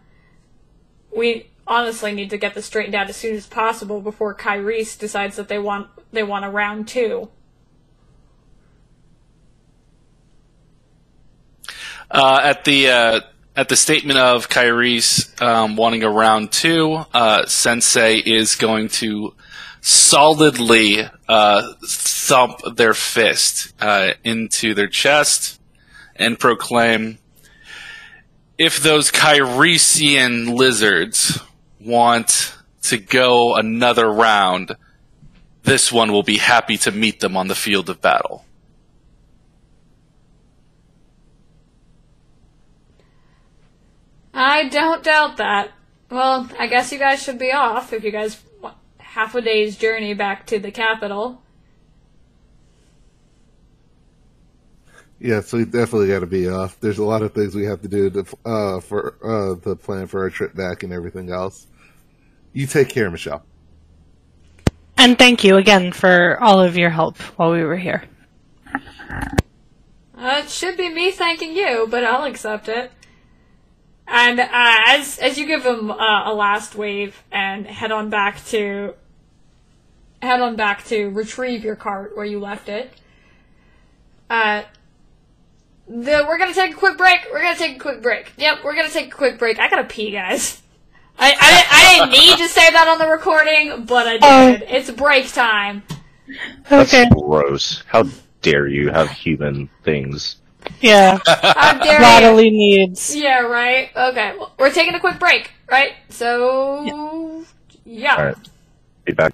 we 1.15 1.49
honestly 1.67 2.11
need 2.11 2.31
to 2.31 2.37
get 2.37 2.55
this 2.55 2.65
straightened 2.65 2.95
out 2.95 3.09
as 3.09 3.15
soon 3.15 3.35
as 3.35 3.45
possible 3.45 4.01
before 4.01 4.33
Kyrese 4.33 4.97
decides 4.97 5.35
that 5.35 5.47
they 5.47 5.59
want 5.59 5.87
they 6.11 6.23
want 6.23 6.45
a 6.45 6.49
round 6.49 6.87
two. 6.87 7.29
Uh, 12.11 12.41
at 12.43 12.65
the 12.65 12.89
uh, 12.89 13.19
at 13.55 13.69
the 13.69 13.75
statement 13.75 14.17
of 14.17 14.49
Kyrie's 14.49 15.33
um, 15.41 15.75
wanting 15.75 16.03
a 16.03 16.09
round 16.09 16.51
two, 16.51 17.03
uh, 17.13 17.45
Sensei 17.45 18.17
is 18.17 18.55
going 18.55 18.89
to 18.89 19.35
solidly 19.81 21.07
uh, 21.27 21.73
thump 21.85 22.61
their 22.75 22.93
fist 22.93 23.73
into 24.23 24.73
their 24.73 24.87
chest 24.87 25.59
and 26.15 26.39
proclaim, 26.39 27.19
"If 28.57 28.81
those 28.81 29.11
Kyresian 29.11 30.57
lizards 30.57 31.39
want 31.79 32.55
to 32.83 32.97
go 32.97 33.55
another 33.55 34.11
round, 34.11 34.75
this 35.61 35.91
one 35.91 36.11
will 36.11 36.23
be 36.23 36.37
happy 36.37 36.77
to 36.77 36.91
meet 36.91 37.19
them 37.19 37.37
on 37.37 37.49
the 37.49 37.55
field 37.55 37.87
of 37.87 38.01
battle." 38.01 38.45
I 44.39 44.69
don't 44.69 45.03
doubt 45.03 45.35
that. 45.35 45.73
Well, 46.09 46.49
I 46.57 46.67
guess 46.67 46.93
you 46.93 46.97
guys 46.97 47.21
should 47.21 47.37
be 47.37 47.51
off 47.51 47.91
if 47.91 48.05
you 48.05 48.11
guys 48.11 48.41
want 48.61 48.77
half 48.97 49.35
a 49.35 49.41
day's 49.41 49.75
journey 49.75 50.13
back 50.13 50.45
to 50.47 50.59
the 50.59 50.71
capital. 50.71 51.41
Yeah, 55.19 55.41
so 55.41 55.57
we 55.57 55.65
definitely 55.65 56.07
got 56.07 56.21
to 56.21 56.25
be 56.25 56.47
off. 56.47 56.79
There's 56.79 56.99
a 56.99 57.03
lot 57.03 57.21
of 57.21 57.33
things 57.33 57.53
we 57.53 57.65
have 57.65 57.81
to 57.81 57.89
do 57.89 58.09
to, 58.11 58.25
uh, 58.45 58.79
for 58.79 59.17
uh, 59.21 59.55
the 59.61 59.75
plan 59.75 60.07
for 60.07 60.21
our 60.21 60.29
trip 60.29 60.55
back 60.55 60.83
and 60.83 60.93
everything 60.93 61.29
else. 61.29 61.67
You 62.53 62.65
take 62.65 62.87
care, 62.87 63.11
Michelle. 63.11 63.43
And 64.95 65.17
thank 65.17 65.43
you 65.43 65.57
again 65.57 65.91
for 65.91 66.41
all 66.41 66.61
of 66.61 66.77
your 66.77 66.91
help 66.91 67.17
while 67.37 67.51
we 67.51 67.65
were 67.65 67.75
here. 67.75 68.05
Uh, 68.73 70.43
it 70.43 70.49
should 70.49 70.77
be 70.77 70.87
me 70.87 71.11
thanking 71.11 71.53
you, 71.53 71.87
but 71.91 72.05
I'll 72.05 72.23
accept 72.23 72.69
it. 72.69 72.93
And 74.11 74.39
uh, 74.39 74.47
as 74.51 75.19
as 75.19 75.37
you 75.37 75.45
give 75.45 75.63
him 75.65 75.91
uh, 75.91 76.31
a 76.31 76.33
last 76.33 76.75
wave 76.75 77.21
and 77.31 77.67
head 77.67 77.91
on 77.91 78.09
back 78.09 78.43
to 78.47 78.95
head 80.21 80.41
on 80.41 80.55
back 80.55 80.83
to 80.85 81.09
retrieve 81.09 81.63
your 81.63 81.75
cart 81.75 82.15
where 82.17 82.25
you 82.25 82.39
left 82.39 82.69
it. 82.69 82.91
Uh, 84.29 84.63
the 85.87 86.25
we're 86.27 86.37
gonna 86.37 86.53
take 86.53 86.73
a 86.73 86.77
quick 86.77 86.97
break. 86.97 87.19
We're 87.31 87.41
gonna 87.41 87.57
take 87.57 87.75
a 87.75 87.79
quick 87.79 88.01
break. 88.01 88.33
Yep, 88.37 88.59
we're 88.63 88.75
gonna 88.75 88.89
take 88.89 89.07
a 89.13 89.15
quick 89.15 89.37
break. 89.39 89.59
I 89.59 89.69
gotta 89.69 89.83
pee, 89.85 90.11
guys. 90.11 90.61
I 91.17 91.27
I, 91.27 91.29
didn't- 91.31 91.73
I 91.73 91.93
didn't 91.93 92.11
need 92.11 92.37
to 92.37 92.47
say 92.47 92.71
that 92.71 92.87
on 92.87 92.97
the 92.97 93.07
recording, 93.07 93.85
but 93.85 94.07
I 94.07 94.17
did. 94.57 94.63
it's 94.69 94.89
break 94.91 95.31
time. 95.31 95.83
That's 96.69 96.93
Okay. 96.93 97.09
gross. 97.09 97.83
How 97.87 98.05
dare 98.41 98.67
you 98.67 98.89
have 98.89 99.09
human 99.09 99.69
things? 99.83 100.37
Yeah. 100.81 101.19
How 101.25 101.77
dare 101.77 101.93
you? 101.93 101.99
Bodily 101.99 102.49
needs. 102.49 103.15
Yeah, 103.15 103.41
right. 103.41 103.89
Okay, 103.95 104.35
well, 104.37 104.53
we're 104.57 104.71
taking 104.71 104.95
a 104.95 104.99
quick 104.99 105.19
break, 105.19 105.51
right? 105.69 105.93
So, 106.09 107.45
yeah. 107.85 108.15
All 108.15 108.25
right. 108.25 108.35
Be 109.05 109.13
back. 109.13 109.33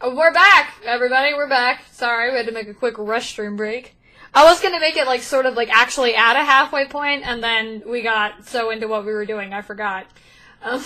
Uh, 0.00 0.12
We're 0.14 0.32
back, 0.32 0.74
everybody. 0.84 1.32
We're 1.32 1.48
back. 1.48 1.84
Sorry, 1.90 2.30
we 2.30 2.36
had 2.36 2.46
to 2.46 2.52
make 2.52 2.68
a 2.68 2.74
quick 2.74 2.96
restroom 2.96 3.56
break. 3.56 3.96
I 4.34 4.44
was 4.44 4.60
gonna 4.60 4.78
make 4.78 4.96
it 4.96 5.06
like 5.06 5.22
sort 5.22 5.46
of 5.46 5.54
like 5.54 5.70
actually 5.70 6.14
at 6.14 6.36
a 6.36 6.44
halfway 6.44 6.86
point, 6.86 7.26
and 7.26 7.42
then 7.42 7.82
we 7.86 8.02
got 8.02 8.46
so 8.46 8.70
into 8.70 8.88
what 8.88 9.06
we 9.06 9.12
were 9.12 9.24
doing, 9.24 9.54
I 9.54 9.62
forgot. 9.62 10.06
Um, 10.62 10.84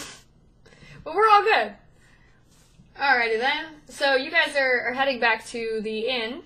but 1.05 1.15
we're 1.15 1.29
all 1.29 1.43
good. 1.43 1.73
Alrighty 2.97 3.41
then. 3.41 3.65
So 3.89 4.15
you 4.15 4.31
guys 4.31 4.55
are, 4.57 4.89
are 4.89 4.93
heading 4.93 5.19
back 5.19 5.45
to 5.47 5.81
the 5.83 6.07
inn. 6.07 6.43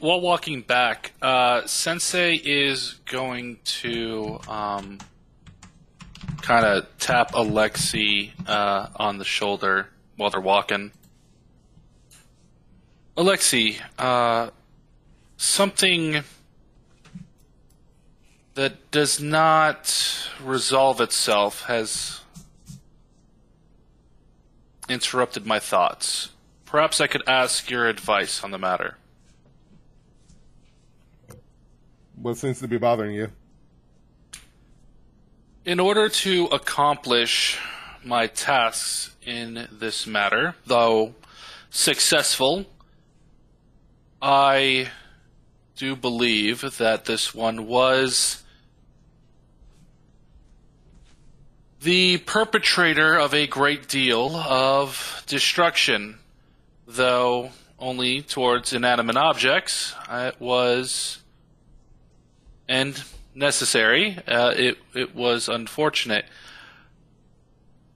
While 0.00 0.22
walking 0.22 0.62
back, 0.62 1.12
uh, 1.20 1.66
Sensei 1.66 2.36
is 2.36 2.94
going 3.04 3.58
to 3.82 4.40
um, 4.48 4.96
kind 6.40 6.64
of 6.64 6.86
tap 6.98 7.32
Alexi 7.32 8.30
uh, 8.48 8.88
on 8.96 9.18
the 9.18 9.26
shoulder 9.26 9.90
while 10.16 10.30
they're 10.30 10.40
walking. 10.40 10.92
Alexi, 13.14 13.78
uh, 13.98 14.48
something 15.36 16.22
that 18.54 18.90
does 18.90 19.20
not 19.20 20.26
resolve 20.42 21.02
itself 21.02 21.64
has 21.64 22.22
interrupted 24.88 25.44
my 25.44 25.58
thoughts. 25.58 26.30
Perhaps 26.64 27.02
I 27.02 27.06
could 27.06 27.22
ask 27.28 27.68
your 27.68 27.86
advice 27.86 28.42
on 28.42 28.50
the 28.50 28.58
matter. 28.58 28.96
What 32.22 32.36
seems 32.36 32.58
to 32.60 32.68
be 32.68 32.76
bothering 32.76 33.14
you? 33.14 33.30
In 35.64 35.80
order 35.80 36.10
to 36.10 36.46
accomplish 36.46 37.58
my 38.04 38.26
tasks 38.26 39.16
in 39.24 39.66
this 39.72 40.06
matter, 40.06 40.54
though 40.66 41.14
successful, 41.70 42.66
I 44.20 44.90
do 45.76 45.96
believe 45.96 46.76
that 46.76 47.06
this 47.06 47.34
one 47.34 47.66
was 47.66 48.42
the 51.80 52.18
perpetrator 52.18 53.16
of 53.16 53.32
a 53.32 53.46
great 53.46 53.88
deal 53.88 54.36
of 54.36 55.22
destruction, 55.26 56.18
though 56.86 57.48
only 57.78 58.20
towards 58.20 58.74
inanimate 58.74 59.16
objects. 59.16 59.94
It 60.10 60.38
was 60.38 61.19
and 62.70 63.02
necessary. 63.34 64.16
Uh, 64.26 64.54
it 64.56 64.78
it 64.94 65.14
was 65.14 65.48
unfortunate. 65.48 66.24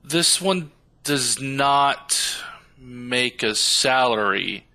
This 0.03 0.39
one 0.39 0.69
does 1.03 1.41
not 1.41 2.19
make 2.77 3.41
a 3.41 3.55
salary, 3.55 4.67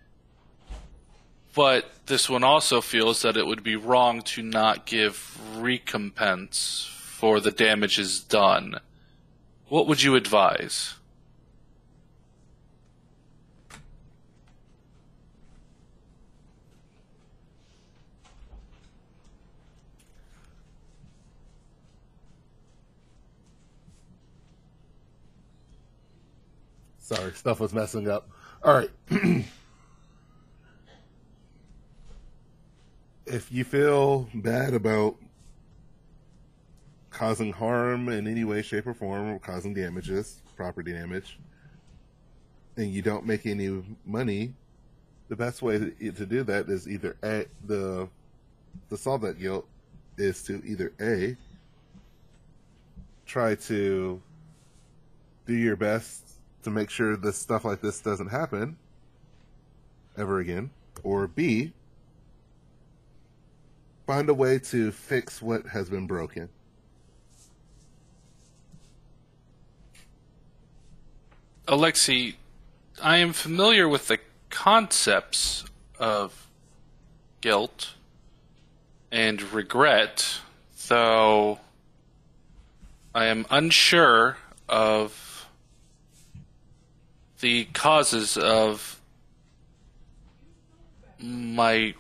but 1.55 2.07
this 2.07 2.29
one 2.29 2.43
also 2.43 2.81
feels 2.81 3.23
that 3.23 3.37
it 3.37 3.47
would 3.47 3.63
be 3.63 3.77
wrong 3.77 4.23
to 4.23 4.43
not 4.43 4.87
give 4.87 5.39
recompense 5.57 6.91
for 6.91 7.39
the 7.39 7.53
damages 7.53 8.21
done. 8.21 8.81
What 9.69 9.87
would 9.87 10.03
you 10.03 10.17
advise? 10.17 10.95
Sorry, 27.13 27.33
stuff 27.33 27.59
was 27.59 27.75
messing 27.75 28.09
up. 28.09 28.31
All 28.63 28.73
right. 28.73 28.91
if 33.27 33.51
you 33.51 33.65
feel 33.65 34.29
bad 34.33 34.75
about 34.75 35.17
causing 37.11 37.53
harm 37.53 38.09
in 38.11 38.29
any 38.29 38.45
way, 38.45 38.63
shape, 38.63 38.87
or 38.87 38.95
form, 38.95 39.29
or 39.29 39.41
causing 39.41 39.75
damages, 39.75 40.41
property 40.55 40.93
damage, 40.93 41.41
and 42.77 42.93
you 42.93 43.03
don't 43.03 43.27
make 43.27 43.45
any 43.45 43.83
money, 44.07 44.55
the 45.29 45.35
best 45.35 45.63
way 45.63 45.79
to, 45.79 46.13
do 46.13 46.45
that 46.45 46.69
is 46.69 46.89
either 46.89 47.17
a 47.25 47.47
the 47.67 48.09
to 48.89 48.97
solve 48.97 49.23
that 49.23 49.41
guilt 49.41 49.67
is 50.17 50.45
to 50.45 50.63
either 50.65 50.93
a 51.01 51.37
try 53.27 53.57
to 53.57 54.23
do 55.45 55.55
your 55.55 55.75
best 55.75 56.30
to 56.63 56.71
make 56.71 56.91
sure 56.91 57.17
that 57.17 57.35
stuff 57.35 57.65
like 57.65 57.81
this 57.81 58.01
doesn't 58.01 58.29
happen 58.29 58.77
ever 60.17 60.39
again, 60.41 60.71
or 61.03 61.27
B, 61.27 61.73
find 64.07 64.29
a 64.29 64.35
way 64.35 64.59
to 64.59 64.91
fix 64.91 65.41
what 65.41 65.69
has 65.69 65.89
been 65.89 66.07
broken. 66.07 66.49
Alexi, 71.67 72.35
I 73.01 73.19
am 73.19 73.33
familiar 73.33 73.89
with 73.89 74.09
the 74.09 74.19
concepts 74.51 75.65
of 75.99 76.49
guilt 77.41 77.95
and 79.13 79.41
regret, 79.53 80.41
though 80.89 81.61
I 83.15 83.27
am 83.27 83.47
unsure 83.51 84.37
of 84.69 85.30
the 87.41 87.65
causes 87.67 88.37
of 88.37 89.01
my 91.19 91.95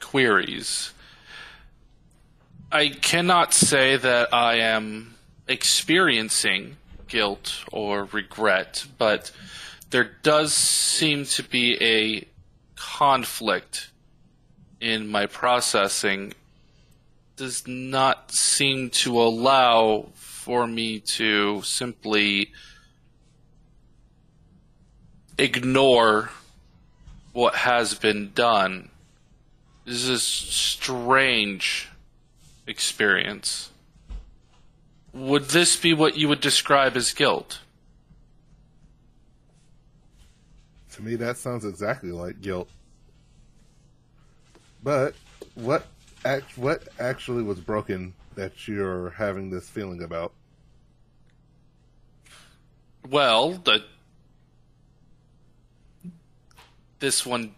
queries. 0.00 0.92
I 2.70 2.88
cannot 2.88 3.54
say 3.54 3.96
that 3.96 4.32
I 4.32 4.56
am 4.56 5.14
experiencing 5.48 6.76
guilt 7.08 7.64
or 7.72 8.04
regret, 8.04 8.86
but 8.98 9.30
there 9.90 10.10
does 10.22 10.52
seem 10.52 11.24
to 11.26 11.42
be 11.42 11.76
a 11.80 12.26
conflict 12.76 13.90
in 14.80 15.08
my 15.08 15.26
processing 15.26 16.34
does 17.36 17.66
not 17.66 18.30
seem 18.30 18.90
to 18.90 19.20
allow 19.20 20.06
for 20.14 20.66
me 20.66 21.00
to 21.00 21.62
simply 21.62 22.52
ignore 25.38 26.30
what 27.32 27.54
has 27.54 27.94
been 27.94 28.32
done. 28.34 28.90
This 29.84 30.02
is 30.04 30.08
a 30.08 30.18
strange 30.18 31.88
experience. 32.66 33.70
Would 35.12 35.44
this 35.44 35.76
be 35.76 35.92
what 35.92 36.16
you 36.16 36.28
would 36.28 36.40
describe 36.40 36.96
as 36.96 37.12
guilt? 37.12 37.60
To 40.92 41.02
me, 41.02 41.16
that 41.16 41.36
sounds 41.36 41.64
exactly 41.64 42.12
like 42.12 42.40
guilt. 42.40 42.68
But 44.82 45.14
what 45.54 45.86
act, 46.24 46.56
what 46.56 46.88
actually 46.98 47.42
was 47.42 47.58
broken 47.58 48.14
that 48.36 48.66
you're 48.68 49.10
having 49.10 49.50
this 49.50 49.68
feeling 49.68 50.02
about? 50.02 50.32
Well, 53.08 53.52
the 53.52 53.84
this 57.04 57.26
one 57.26 57.54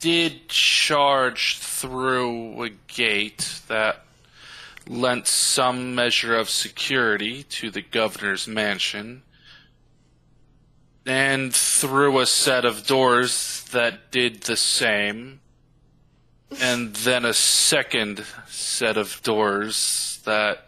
did 0.00 0.48
charge 0.48 1.58
through 1.58 2.62
a 2.62 2.70
gate 2.86 3.60
that 3.68 4.02
lent 4.88 5.26
some 5.26 5.94
measure 5.94 6.34
of 6.34 6.48
security 6.48 7.42
to 7.42 7.70
the 7.70 7.82
governor's 7.82 8.48
mansion 8.48 9.22
and 11.04 11.54
through 11.54 12.18
a 12.18 12.24
set 12.24 12.64
of 12.64 12.86
doors 12.86 13.62
that 13.72 14.10
did 14.10 14.40
the 14.44 14.56
same 14.56 15.38
and 16.58 16.94
then 16.96 17.26
a 17.26 17.34
second 17.34 18.24
set 18.48 18.96
of 18.96 19.20
doors 19.22 20.18
that 20.24 20.66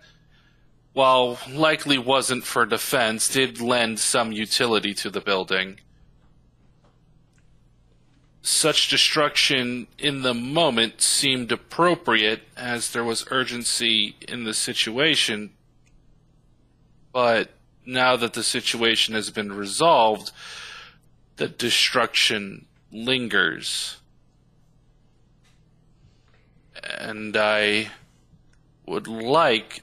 while 0.92 1.38
likely 1.50 1.96
wasn't 1.96 2.44
for 2.44 2.66
defense 2.66 3.30
did 3.30 3.62
lend 3.62 3.98
some 3.98 4.30
utility 4.30 4.92
to 4.92 5.08
the 5.08 5.22
building 5.22 5.78
such 8.46 8.88
destruction 8.88 9.86
in 9.98 10.20
the 10.20 10.34
moment 10.34 11.00
seemed 11.00 11.50
appropriate 11.50 12.42
as 12.58 12.92
there 12.92 13.02
was 13.02 13.26
urgency 13.30 14.16
in 14.28 14.44
the 14.44 14.52
situation. 14.52 15.50
But 17.10 17.52
now 17.86 18.16
that 18.16 18.34
the 18.34 18.42
situation 18.42 19.14
has 19.14 19.30
been 19.30 19.50
resolved, 19.54 20.30
the 21.36 21.48
destruction 21.48 22.66
lingers. 22.92 23.96
And 26.98 27.34
I 27.38 27.92
would 28.84 29.08
like 29.08 29.82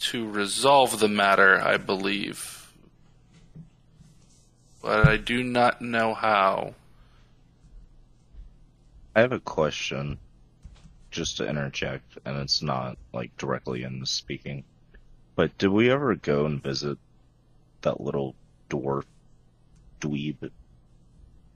to 0.00 0.28
resolve 0.28 1.00
the 1.00 1.08
matter, 1.08 1.58
I 1.58 1.78
believe. 1.78 2.70
But 4.82 5.08
I 5.08 5.16
do 5.16 5.42
not 5.42 5.80
know 5.80 6.12
how. 6.12 6.74
I 9.18 9.22
have 9.22 9.32
a 9.32 9.40
question, 9.40 10.16
just 11.10 11.38
to 11.38 11.48
interject, 11.48 12.18
and 12.24 12.36
it's 12.36 12.62
not 12.62 12.96
like 13.12 13.36
directly 13.36 13.82
in 13.82 13.98
the 13.98 14.06
speaking. 14.06 14.62
But 15.34 15.58
did 15.58 15.70
we 15.70 15.90
ever 15.90 16.14
go 16.14 16.46
and 16.46 16.62
visit 16.62 16.98
that 17.80 18.00
little 18.00 18.36
dwarf 18.70 19.06
dweeb 20.00 20.52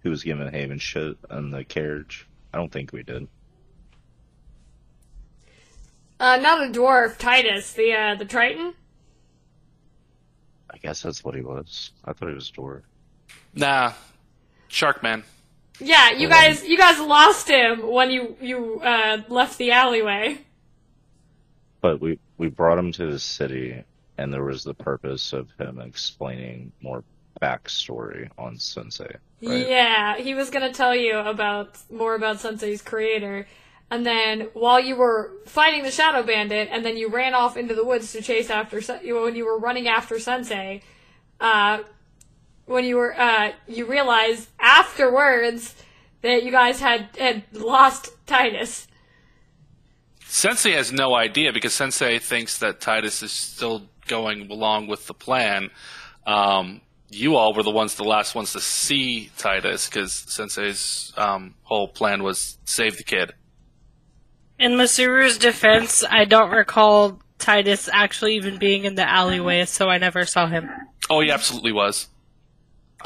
who 0.00 0.10
was 0.10 0.24
giving 0.24 0.50
Haven 0.50 0.80
shit 0.80 1.16
in 1.30 1.52
the 1.52 1.62
carriage? 1.62 2.26
I 2.52 2.58
don't 2.58 2.72
think 2.72 2.92
we 2.92 3.04
did. 3.04 3.28
Uh, 6.18 6.38
not 6.38 6.64
a 6.64 6.68
dwarf, 6.68 7.16
Titus, 7.16 7.74
the 7.74 7.92
uh, 7.92 8.14
the 8.16 8.24
Triton. 8.24 8.74
I 10.68 10.78
guess 10.78 11.00
that's 11.00 11.22
what 11.22 11.36
he 11.36 11.42
was. 11.42 11.92
I 12.04 12.12
thought 12.12 12.28
he 12.28 12.34
was 12.34 12.50
a 12.50 12.60
dwarf. 12.60 12.82
Nah, 13.54 13.92
Sharkman. 14.68 15.22
Yeah, 15.84 16.10
you 16.12 16.28
guys, 16.28 16.64
you 16.64 16.78
guys 16.78 17.00
lost 17.00 17.48
him 17.48 17.90
when 17.90 18.10
you 18.10 18.36
you 18.40 18.80
uh, 18.80 19.22
left 19.28 19.58
the 19.58 19.72
alleyway. 19.72 20.38
But 21.80 22.00
we 22.00 22.18
we 22.38 22.48
brought 22.48 22.78
him 22.78 22.92
to 22.92 23.10
the 23.10 23.18
city, 23.18 23.82
and 24.18 24.32
there 24.32 24.44
was 24.44 24.64
the 24.64 24.74
purpose 24.74 25.32
of 25.32 25.48
him 25.58 25.80
explaining 25.80 26.72
more 26.80 27.04
backstory 27.40 28.30
on 28.38 28.58
Sensei. 28.58 29.16
Right? 29.42 29.68
Yeah, 29.68 30.16
he 30.16 30.34
was 30.34 30.50
gonna 30.50 30.72
tell 30.72 30.94
you 30.94 31.18
about 31.18 31.78
more 31.90 32.14
about 32.14 32.40
Sensei's 32.40 32.82
creator, 32.82 33.46
and 33.90 34.06
then 34.06 34.48
while 34.54 34.80
you 34.80 34.96
were 34.96 35.32
fighting 35.46 35.82
the 35.82 35.90
Shadow 35.90 36.22
Bandit, 36.22 36.68
and 36.70 36.84
then 36.84 36.96
you 36.96 37.08
ran 37.08 37.34
off 37.34 37.56
into 37.56 37.74
the 37.74 37.84
woods 37.84 38.12
to 38.12 38.22
chase 38.22 38.50
after 38.50 38.80
when 38.80 39.34
you 39.34 39.44
were 39.44 39.58
running 39.58 39.88
after 39.88 40.18
Sensei, 40.18 40.82
uh, 41.40 41.80
when 42.66 42.84
you 42.84 42.96
were 42.96 43.18
uh, 43.18 43.52
you 43.66 43.86
realized 43.86 44.48
afterwards 44.58 45.74
that 46.22 46.44
you 46.44 46.50
guys 46.50 46.80
had 46.80 47.08
had 47.18 47.44
lost 47.52 48.10
Titus. 48.26 48.86
Sensei 50.26 50.72
has 50.72 50.92
no 50.92 51.14
idea 51.14 51.52
because 51.52 51.74
Sensei 51.74 52.18
thinks 52.18 52.58
that 52.58 52.80
Titus 52.80 53.22
is 53.22 53.32
still 53.32 53.82
going 54.06 54.50
along 54.50 54.86
with 54.86 55.06
the 55.06 55.14
plan. 55.14 55.70
Um, 56.26 56.80
you 57.10 57.36
all 57.36 57.52
were 57.52 57.62
the 57.62 57.70
ones, 57.70 57.96
the 57.96 58.04
last 58.04 58.34
ones 58.34 58.52
to 58.52 58.60
see 58.60 59.30
Titus 59.36 59.88
because 59.88 60.12
Sensei's 60.12 61.12
um, 61.16 61.54
whole 61.64 61.88
plan 61.88 62.22
was 62.22 62.58
save 62.64 62.96
the 62.96 63.04
kid. 63.04 63.34
In 64.58 64.72
Masuru's 64.72 65.38
defense, 65.38 66.04
I 66.08 66.24
don't 66.24 66.50
recall 66.50 67.20
Titus 67.38 67.90
actually 67.92 68.36
even 68.36 68.58
being 68.58 68.84
in 68.84 68.94
the 68.94 69.08
alleyway, 69.08 69.64
so 69.64 69.88
I 69.88 69.98
never 69.98 70.24
saw 70.24 70.46
him. 70.46 70.70
Oh, 71.10 71.20
he 71.20 71.30
absolutely 71.30 71.72
was. 71.72 72.08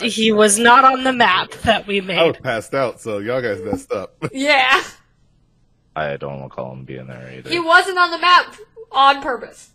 He 0.00 0.32
was 0.32 0.58
not 0.58 0.84
on 0.84 1.04
the 1.04 1.12
map 1.12 1.50
that 1.64 1.86
we 1.86 2.00
made. 2.00 2.18
I 2.18 2.24
was 2.26 2.36
passed 2.38 2.74
out, 2.74 3.00
so 3.00 3.18
y'all 3.18 3.40
guys 3.42 3.60
messed 3.62 3.92
up. 3.92 4.14
Yeah, 4.32 4.82
I 5.94 6.16
don't 6.16 6.42
recall 6.42 6.72
him 6.72 6.84
being 6.84 7.06
there 7.06 7.32
either. 7.36 7.48
he 7.50 7.58
wasn't 7.58 7.98
on 7.98 8.10
the 8.10 8.18
map 8.18 8.54
on 8.92 9.22
purpose. 9.22 9.70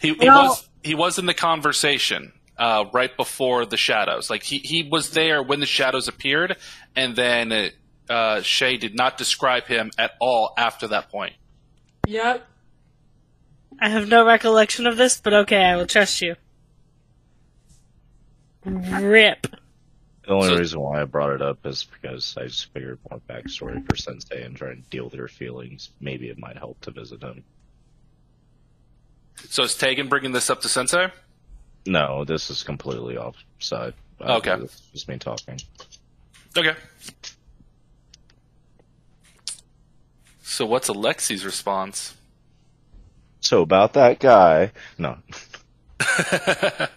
He, 0.00 0.14
he 0.14 0.28
Well- 0.28 0.48
was 0.48 0.68
he 0.82 0.94
was 0.94 1.18
in 1.18 1.26
the 1.26 1.34
conversation 1.34 2.32
uh, 2.58 2.84
right 2.92 3.14
before 3.16 3.66
the 3.66 3.76
shadows. 3.76 4.30
Like 4.30 4.42
he, 4.42 4.58
he 4.58 4.82
was 4.82 5.10
there 5.10 5.42
when 5.42 5.60
the 5.60 5.66
shadows 5.66 6.08
appeared, 6.08 6.56
and 6.96 7.14
then 7.16 7.70
uh, 8.08 8.40
Shay 8.42 8.76
did 8.78 8.94
not 8.94 9.16
describe 9.18 9.64
him 9.64 9.90
at 9.98 10.12
all 10.20 10.52
after 10.56 10.86
that 10.88 11.10
point. 11.10 11.34
Yep. 12.06 12.46
I 13.80 13.88
have 13.88 14.08
no 14.08 14.26
recollection 14.26 14.86
of 14.86 14.96
this, 14.96 15.20
but 15.20 15.32
okay, 15.32 15.62
I 15.64 15.76
will 15.76 15.86
trust 15.86 16.20
you. 16.20 16.36
Rip. 18.64 19.46
The 20.22 20.32
only 20.32 20.48
So- 20.48 20.56
reason 20.58 20.80
why 20.80 21.00
I 21.00 21.04
brought 21.04 21.32
it 21.32 21.42
up 21.42 21.64
is 21.66 21.84
because 21.84 22.36
I 22.36 22.44
just 22.46 22.72
figured 22.72 22.98
more 23.10 23.20
backstory 23.28 23.84
for 23.88 23.96
Sensei 23.96 24.42
and 24.42 24.56
trying 24.56 24.82
to 24.82 24.88
deal 24.90 25.04
with 25.04 25.14
their 25.14 25.28
feelings. 25.28 25.90
Maybe 26.00 26.28
it 26.28 26.38
might 26.38 26.56
help 26.56 26.80
to 26.82 26.90
visit 26.90 27.22
him. 27.22 27.42
So 29.48 29.62
is 29.64 29.74
Tegan 29.74 30.08
bringing 30.08 30.32
this 30.32 30.50
up 30.50 30.60
to 30.62 30.68
Sensei? 30.68 31.08
No, 31.86 32.24
this 32.24 32.50
is 32.50 32.62
completely 32.62 33.16
offside. 33.16 33.94
Okay. 34.20 34.56
This 34.60 34.74
is 34.74 34.80
just 34.92 35.08
me 35.08 35.16
talking. 35.18 35.58
Okay. 36.56 36.74
So 40.42 40.66
what's 40.66 40.88
Alexi's 40.88 41.44
response? 41.44 42.14
So 43.40 43.62
about 43.62 43.94
that 43.94 44.18
guy, 44.18 44.72
no. 44.98 45.16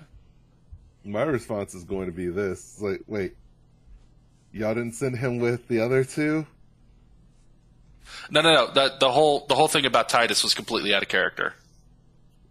My 1.05 1.23
response 1.23 1.73
is 1.73 1.83
going 1.83 2.05
to 2.07 2.11
be 2.11 2.27
this: 2.27 2.81
like, 2.81 3.01
wait, 3.07 3.35
y'all 4.51 4.73
didn't 4.73 4.93
send 4.93 5.17
him 5.17 5.39
with 5.39 5.67
the 5.67 5.79
other 5.79 6.03
two? 6.03 6.45
No, 8.29 8.41
no, 8.41 8.53
no. 8.53 8.71
The, 8.73 8.95
the 8.99 9.11
whole 9.11 9.45
the 9.47 9.55
whole 9.55 9.67
thing 9.67 9.85
about 9.85 10.09
Titus 10.09 10.43
was 10.43 10.53
completely 10.53 10.93
out 10.93 11.01
of 11.03 11.09
character. 11.09 11.53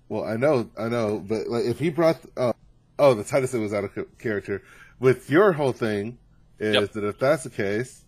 Well, 0.08 0.24
I 0.24 0.36
know, 0.36 0.68
I 0.78 0.88
know, 0.88 1.18
but 1.18 1.48
like, 1.48 1.64
if 1.64 1.78
he 1.78 1.88
brought, 1.88 2.18
uh, 2.36 2.52
oh, 2.98 3.14
the 3.14 3.24
Titus 3.24 3.54
it 3.54 3.58
was 3.58 3.72
out 3.72 3.84
of 3.84 4.18
character. 4.18 4.62
With 5.00 5.30
your 5.30 5.52
whole 5.52 5.72
thing 5.72 6.18
is 6.58 6.74
Yep. 6.74 6.92
that 6.92 7.04
if 7.04 7.18
that's 7.18 7.44
the 7.44 7.50
case, 7.50 8.04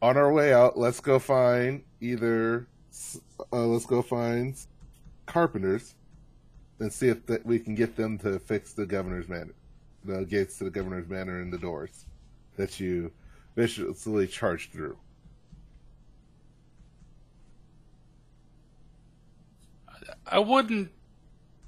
on 0.00 0.16
our 0.16 0.32
way 0.32 0.54
out, 0.54 0.78
let's 0.78 1.00
go 1.00 1.18
find 1.18 1.82
either 2.00 2.66
uh, 3.52 3.66
let's 3.66 3.86
go 3.86 4.02
find 4.02 4.56
carpenters 5.26 5.94
and 6.82 6.92
see 6.92 7.08
if 7.08 7.18
we 7.44 7.60
can 7.60 7.76
get 7.76 7.96
them 7.96 8.18
to 8.18 8.40
fix 8.40 8.72
the 8.72 8.84
governor's 8.84 9.28
manor, 9.28 9.54
the 10.04 10.24
gates 10.24 10.58
to 10.58 10.64
the 10.64 10.70
governor's 10.70 11.08
manor 11.08 11.40
and 11.40 11.52
the 11.52 11.58
doors 11.58 12.06
that 12.56 12.80
you 12.80 13.12
viciously 13.54 14.26
charged 14.26 14.72
through. 14.72 14.96
I 20.26 20.40
wouldn't 20.40 20.90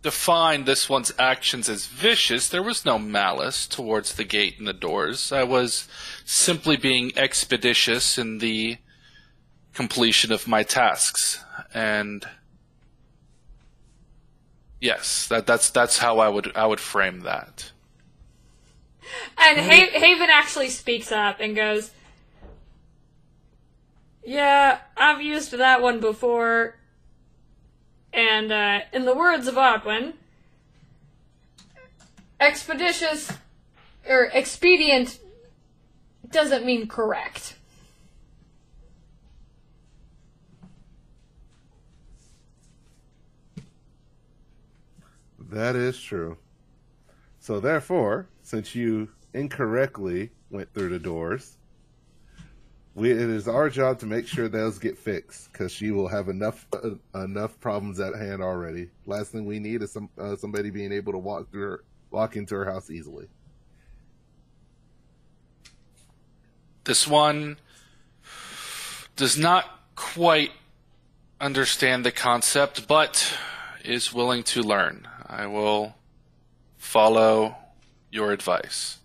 define 0.03 0.65
this 0.65 0.89
one's 0.89 1.13
actions 1.17 1.69
as 1.69 1.87
vicious. 1.87 2.49
There 2.49 2.63
was 2.63 2.85
no 2.85 2.99
malice 2.99 3.69
towards 3.69 4.17
the 4.17 4.25
gate 4.25 4.59
and 4.59 4.67
the 4.67 4.73
doors. 4.73 5.31
I 5.31 5.45
was 5.45 5.87
simply 6.25 6.77
being 6.77 7.13
expeditious 7.17 8.19
in 8.19 8.39
the 8.39 8.79
completion 9.75 10.33
of 10.33 10.49
my 10.49 10.65
tasks. 10.65 11.45
And 11.73 12.27
yes, 14.85 15.27
that, 15.29 15.47
that's 15.47 15.71
that's 15.71 15.99
how 15.99 16.19
I 16.19 16.29
would 16.29 16.55
I 16.55 16.67
would 16.67 16.79
frame 16.79 17.21
that. 17.21 17.73
And 19.39 19.59
ha- 19.59 19.99
Haven 19.99 20.29
actually 20.31 20.69
speaks 20.69 21.11
up 21.11 21.41
and 21.41 21.57
goes, 21.57 21.91
Yeah, 24.25 24.79
I've 24.97 25.23
used 25.23 25.53
that 25.53 25.81
one 25.81 26.01
before. 26.01 26.77
And 28.13 28.53
uh, 28.53 28.81
in 28.93 29.07
the 29.07 29.15
words 29.15 29.49
of 29.49 29.55
Odwin, 29.55 30.13
expeditious 32.39 33.33
or 34.09 34.27
expedient 34.33 35.19
doesn't 36.31 36.65
mean 36.65 36.87
correct. 36.87 37.54
That 45.55 45.77
is 45.77 46.01
true. 46.01 46.37
So 47.39 47.61
therefore, 47.61 48.27
since 48.43 48.75
you 48.75 49.11
incorrectly 49.35 50.31
went 50.51 50.75
through 50.75 50.89
the 50.89 50.99
doors, 50.99 51.59
we, 52.97 53.13
it 53.13 53.19
is 53.31 53.47
our 53.47 53.71
job 53.71 54.01
to 54.01 54.07
make 54.07 54.27
sure 54.27 54.49
those 54.49 54.81
get 54.81 54.99
fixed 54.99 55.53
because 55.53 55.71
she 55.71 55.93
will 55.93 56.09
have 56.09 56.29
enough 56.29 56.67
uh, 56.73 56.97
enough 57.23 57.61
problems 57.61 58.01
at 58.01 58.17
hand 58.17 58.43
already. 58.43 58.91
Last 59.07 59.31
thing 59.31 59.45
we 59.45 59.61
need 59.61 59.83
is 59.83 59.93
some 59.93 60.11
uh, 60.19 60.35
somebody 60.35 60.71
being 60.71 60.91
able 60.91 61.13
to 61.13 61.19
walk 61.19 61.53
through 61.53 61.63
her, 61.63 61.85
walk 62.11 62.35
into 62.35 62.57
her 62.57 62.65
house 62.65 62.91
easily. 62.91 63.29
This 66.83 67.07
one 67.07 67.59
does 69.15 69.39
not 69.39 69.67
quite 69.95 70.51
understand 71.41 72.05
the 72.05 72.11
concept, 72.11 72.89
but 72.89 73.39
is 73.85 74.13
willing 74.13 74.43
to 74.43 74.61
learn. 74.61 75.07
I 75.27 75.47
will 75.47 75.95
follow 76.77 77.57
your 78.11 78.33
advice. 78.33 78.99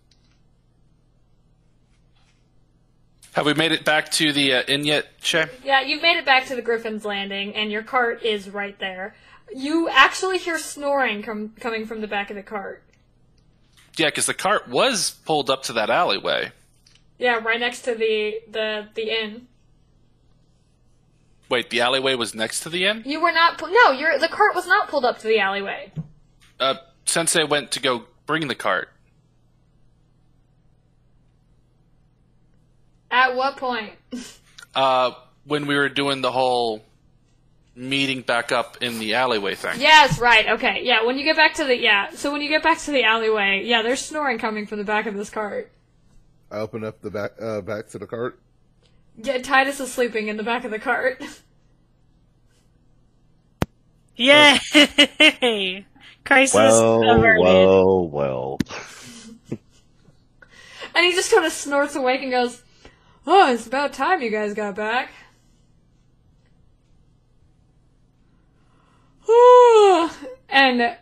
Have 3.33 3.45
we 3.45 3.53
made 3.53 3.71
it 3.71 3.85
back 3.85 4.09
to 4.13 4.33
the 4.33 4.53
uh, 4.55 4.63
inn 4.67 4.83
yet, 4.85 5.07
Shay? 5.21 5.45
Yeah, 5.63 5.81
you've 5.81 6.01
made 6.01 6.17
it 6.17 6.25
back 6.25 6.47
to 6.47 6.55
the 6.55 6.61
Griffin's 6.61 7.05
Landing, 7.05 7.55
and 7.55 7.71
your 7.71 7.83
cart 7.83 8.23
is 8.23 8.49
right 8.49 8.77
there. 8.79 9.15
You 9.55 9.87
actually 9.89 10.39
hear 10.39 10.57
snoring 10.57 11.23
com- 11.23 11.53
coming 11.59 11.85
from 11.85 12.01
the 12.01 12.07
back 12.07 12.29
of 12.29 12.35
the 12.35 12.43
cart. 12.43 12.83
Yeah, 13.97 14.07
because 14.07 14.25
the 14.25 14.33
cart 14.33 14.67
was 14.67 15.11
pulled 15.25 15.49
up 15.49 15.63
to 15.63 15.73
that 15.73 15.89
alleyway. 15.89 16.51
Yeah, 17.17 17.39
right 17.39 17.59
next 17.59 17.81
to 17.81 17.95
the 17.95 18.41
the 18.49 18.87
the 18.93 19.09
inn. 19.09 19.47
Wait, 21.49 21.69
the 21.69 21.81
alleyway 21.81 22.15
was 22.15 22.33
next 22.35 22.61
to 22.61 22.69
the 22.69 22.85
inn? 22.85 23.03
You 23.05 23.21
were 23.21 23.31
not. 23.31 23.57
Pu- 23.57 23.71
no, 23.71 23.91
your 23.91 24.17
the 24.19 24.27
cart 24.27 24.55
was 24.55 24.67
not 24.67 24.87
pulled 24.87 25.05
up 25.05 25.19
to 25.19 25.27
the 25.27 25.39
alleyway. 25.39 25.91
Uh, 26.59 26.75
Sensei 27.05 27.43
went 27.43 27.71
to 27.71 27.79
go 27.79 28.03
bring 28.25 28.47
the 28.47 28.55
cart. 28.55 28.89
At 33.11 33.35
what 33.35 33.57
point? 33.57 33.93
Uh, 34.75 35.13
when 35.45 35.65
we 35.65 35.75
were 35.75 35.89
doing 35.89 36.21
the 36.21 36.31
whole 36.31 36.85
meeting 37.75 38.21
back 38.21 38.51
up 38.51 38.77
in 38.81 38.99
the 38.99 39.15
alleyway 39.15 39.55
thing. 39.55 39.81
yes, 39.81 40.19
right. 40.19 40.47
Okay, 40.47 40.81
yeah. 40.83 41.03
When 41.03 41.17
you 41.17 41.23
get 41.23 41.35
back 41.35 41.55
to 41.55 41.63
the 41.63 41.75
yeah, 41.75 42.11
so 42.11 42.31
when 42.31 42.43
you 42.43 42.49
get 42.49 42.61
back 42.61 42.77
to 42.81 42.91
the 42.91 43.03
alleyway, 43.03 43.63
yeah, 43.65 43.81
there's 43.81 43.99
snoring 43.99 44.37
coming 44.37 44.67
from 44.67 44.77
the 44.77 44.83
back 44.83 45.07
of 45.07 45.15
this 45.15 45.31
cart. 45.31 45.71
I 46.51 46.57
open 46.57 46.83
up 46.83 47.01
the 47.01 47.09
back 47.09 47.31
uh, 47.41 47.61
back 47.61 47.87
to 47.89 47.97
the 47.97 48.05
cart. 48.05 48.39
Yeah, 49.17 49.39
Titus 49.39 49.79
is 49.79 49.91
sleeping 49.91 50.27
in 50.27 50.37
the 50.37 50.43
back 50.43 50.63
of 50.63 50.69
the 50.69 50.79
cart. 50.79 51.19
Yay! 54.15 54.59
Crisis 56.25 56.53
Well, 56.55 57.03
averted. 57.17 57.41
well, 57.43 58.07
well. 58.09 58.59
And 60.95 61.05
he 61.05 61.13
just 61.13 61.31
kind 61.31 61.45
of 61.45 61.51
snorts 61.53 61.95
awake 61.95 62.21
and 62.23 62.31
goes, 62.31 62.61
"Oh, 63.25 63.53
it's 63.53 63.67
about 63.67 63.93
time 63.93 64.21
you 64.21 64.29
guys 64.31 64.53
got 64.53 64.75
back." 64.75 65.11
and 70.49 70.97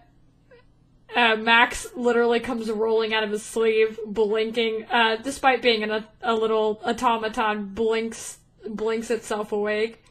uh, 1.15 1.35
Max 1.38 1.88
literally 1.95 2.39
comes 2.39 2.69
rolling 2.69 3.14
out 3.14 3.23
of 3.23 3.31
his 3.31 3.44
sleeve, 3.44 3.99
blinking. 4.06 4.85
Uh, 4.91 5.15
despite 5.18 5.61
being 5.61 5.81
in 5.81 5.91
a, 5.91 6.07
a 6.22 6.34
little 6.35 6.80
automaton, 6.84 7.73
blinks 7.73 8.38
blinks 8.69 9.10
itself 9.10 9.52
awake. 9.52 10.03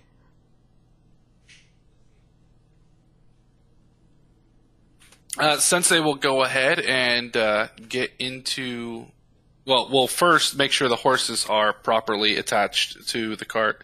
Uh, 5.39 5.59
Sensei 5.59 6.01
will 6.01 6.15
go 6.15 6.43
ahead 6.43 6.81
and 6.81 7.37
uh, 7.37 7.69
get 7.89 8.13
into. 8.19 9.07
Well, 9.67 9.89
we'll 9.91 10.07
first 10.07 10.57
make 10.57 10.71
sure 10.73 10.89
the 10.89 10.97
horses 10.97 11.45
are 11.49 11.73
properly 11.73 12.37
attached 12.37 13.09
to 13.09 13.35
the 13.37 13.45
cart, 13.45 13.83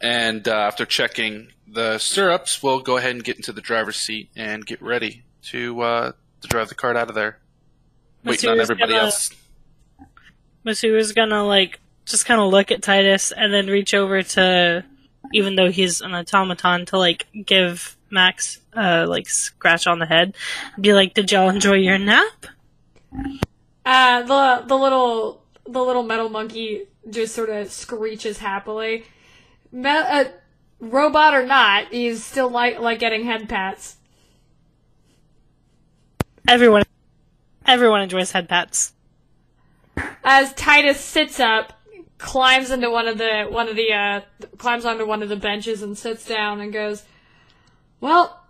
and 0.00 0.46
uh, 0.46 0.52
after 0.52 0.84
checking 0.84 1.48
the 1.72 1.98
stirrups, 1.98 2.62
we'll 2.62 2.80
go 2.80 2.96
ahead 2.96 3.12
and 3.12 3.22
get 3.22 3.36
into 3.36 3.52
the 3.52 3.60
driver's 3.60 3.96
seat 3.96 4.28
and 4.36 4.66
get 4.66 4.82
ready 4.82 5.22
to 5.50 5.80
uh, 5.80 6.12
to 6.40 6.48
drive 6.48 6.68
the 6.68 6.74
cart 6.74 6.96
out 6.96 7.08
of 7.08 7.14
there. 7.14 7.38
Waiting 8.24 8.50
on 8.50 8.60
everybody 8.60 8.92
gonna- 8.92 9.04
else. 9.04 9.30
Masuru's 10.66 11.12
gonna 11.12 11.44
like 11.44 11.80
just 12.04 12.26
kind 12.26 12.40
of 12.40 12.50
look 12.50 12.70
at 12.70 12.82
Titus 12.82 13.32
and 13.32 13.52
then 13.54 13.68
reach 13.68 13.94
over 13.94 14.22
to, 14.22 14.84
even 15.32 15.54
though 15.54 15.70
he's 15.70 16.00
an 16.00 16.12
automaton, 16.12 16.84
to 16.86 16.98
like 16.98 17.26
give 17.46 17.96
Max 18.10 18.60
uh 18.76 19.06
like 19.08 19.28
scratch 19.28 19.86
on 19.86 19.98
the 19.98 20.06
head, 20.06 20.34
be 20.80 20.92
like, 20.92 21.14
"Did 21.14 21.30
y'all 21.32 21.48
enjoy 21.48 21.74
your 21.74 21.98
nap?" 21.98 22.46
Uh, 23.84 24.22
the 24.22 24.64
the 24.66 24.76
little 24.76 25.42
the 25.66 25.82
little 25.82 26.02
metal 26.02 26.28
monkey 26.28 26.86
just 27.08 27.34
sort 27.34 27.50
of 27.50 27.70
screeches 27.70 28.38
happily. 28.38 29.04
Me- 29.72 29.90
uh, 29.90 30.24
robot 30.80 31.34
or 31.34 31.46
not, 31.46 31.88
he's 31.92 32.24
still 32.24 32.48
like 32.50 32.78
like 32.80 32.98
getting 32.98 33.24
head 33.24 33.48
pats. 33.48 33.96
Everyone, 36.48 36.82
everyone 37.66 38.02
enjoys 38.02 38.32
head 38.32 38.48
pats. 38.48 38.92
As 40.24 40.52
Titus 40.54 41.00
sits 41.00 41.38
up, 41.38 41.72
climbs 42.18 42.70
into 42.70 42.90
one 42.90 43.06
of 43.06 43.18
the 43.18 43.46
one 43.48 43.68
of 43.68 43.76
the 43.76 43.92
uh 43.92 44.20
climbs 44.58 44.84
onto 44.84 45.06
one 45.06 45.22
of 45.22 45.28
the 45.28 45.36
benches 45.36 45.82
and 45.82 45.96
sits 45.96 46.26
down 46.26 46.60
and 46.60 46.72
goes, 46.72 47.04
"Well, 48.00 48.44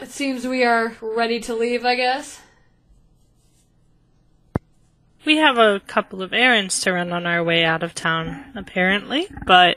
it 0.00 0.10
seems 0.10 0.46
we 0.46 0.64
are 0.64 0.96
ready 1.00 1.40
to 1.40 1.54
leave, 1.54 1.84
I 1.84 1.94
guess." 1.94 2.42
We 5.24 5.36
have 5.36 5.58
a 5.58 5.80
couple 5.86 6.22
of 6.22 6.32
errands 6.32 6.80
to 6.80 6.92
run 6.92 7.12
on 7.12 7.26
our 7.26 7.44
way 7.44 7.62
out 7.64 7.82
of 7.82 7.94
town, 7.94 8.52
apparently, 8.56 9.28
but 9.46 9.76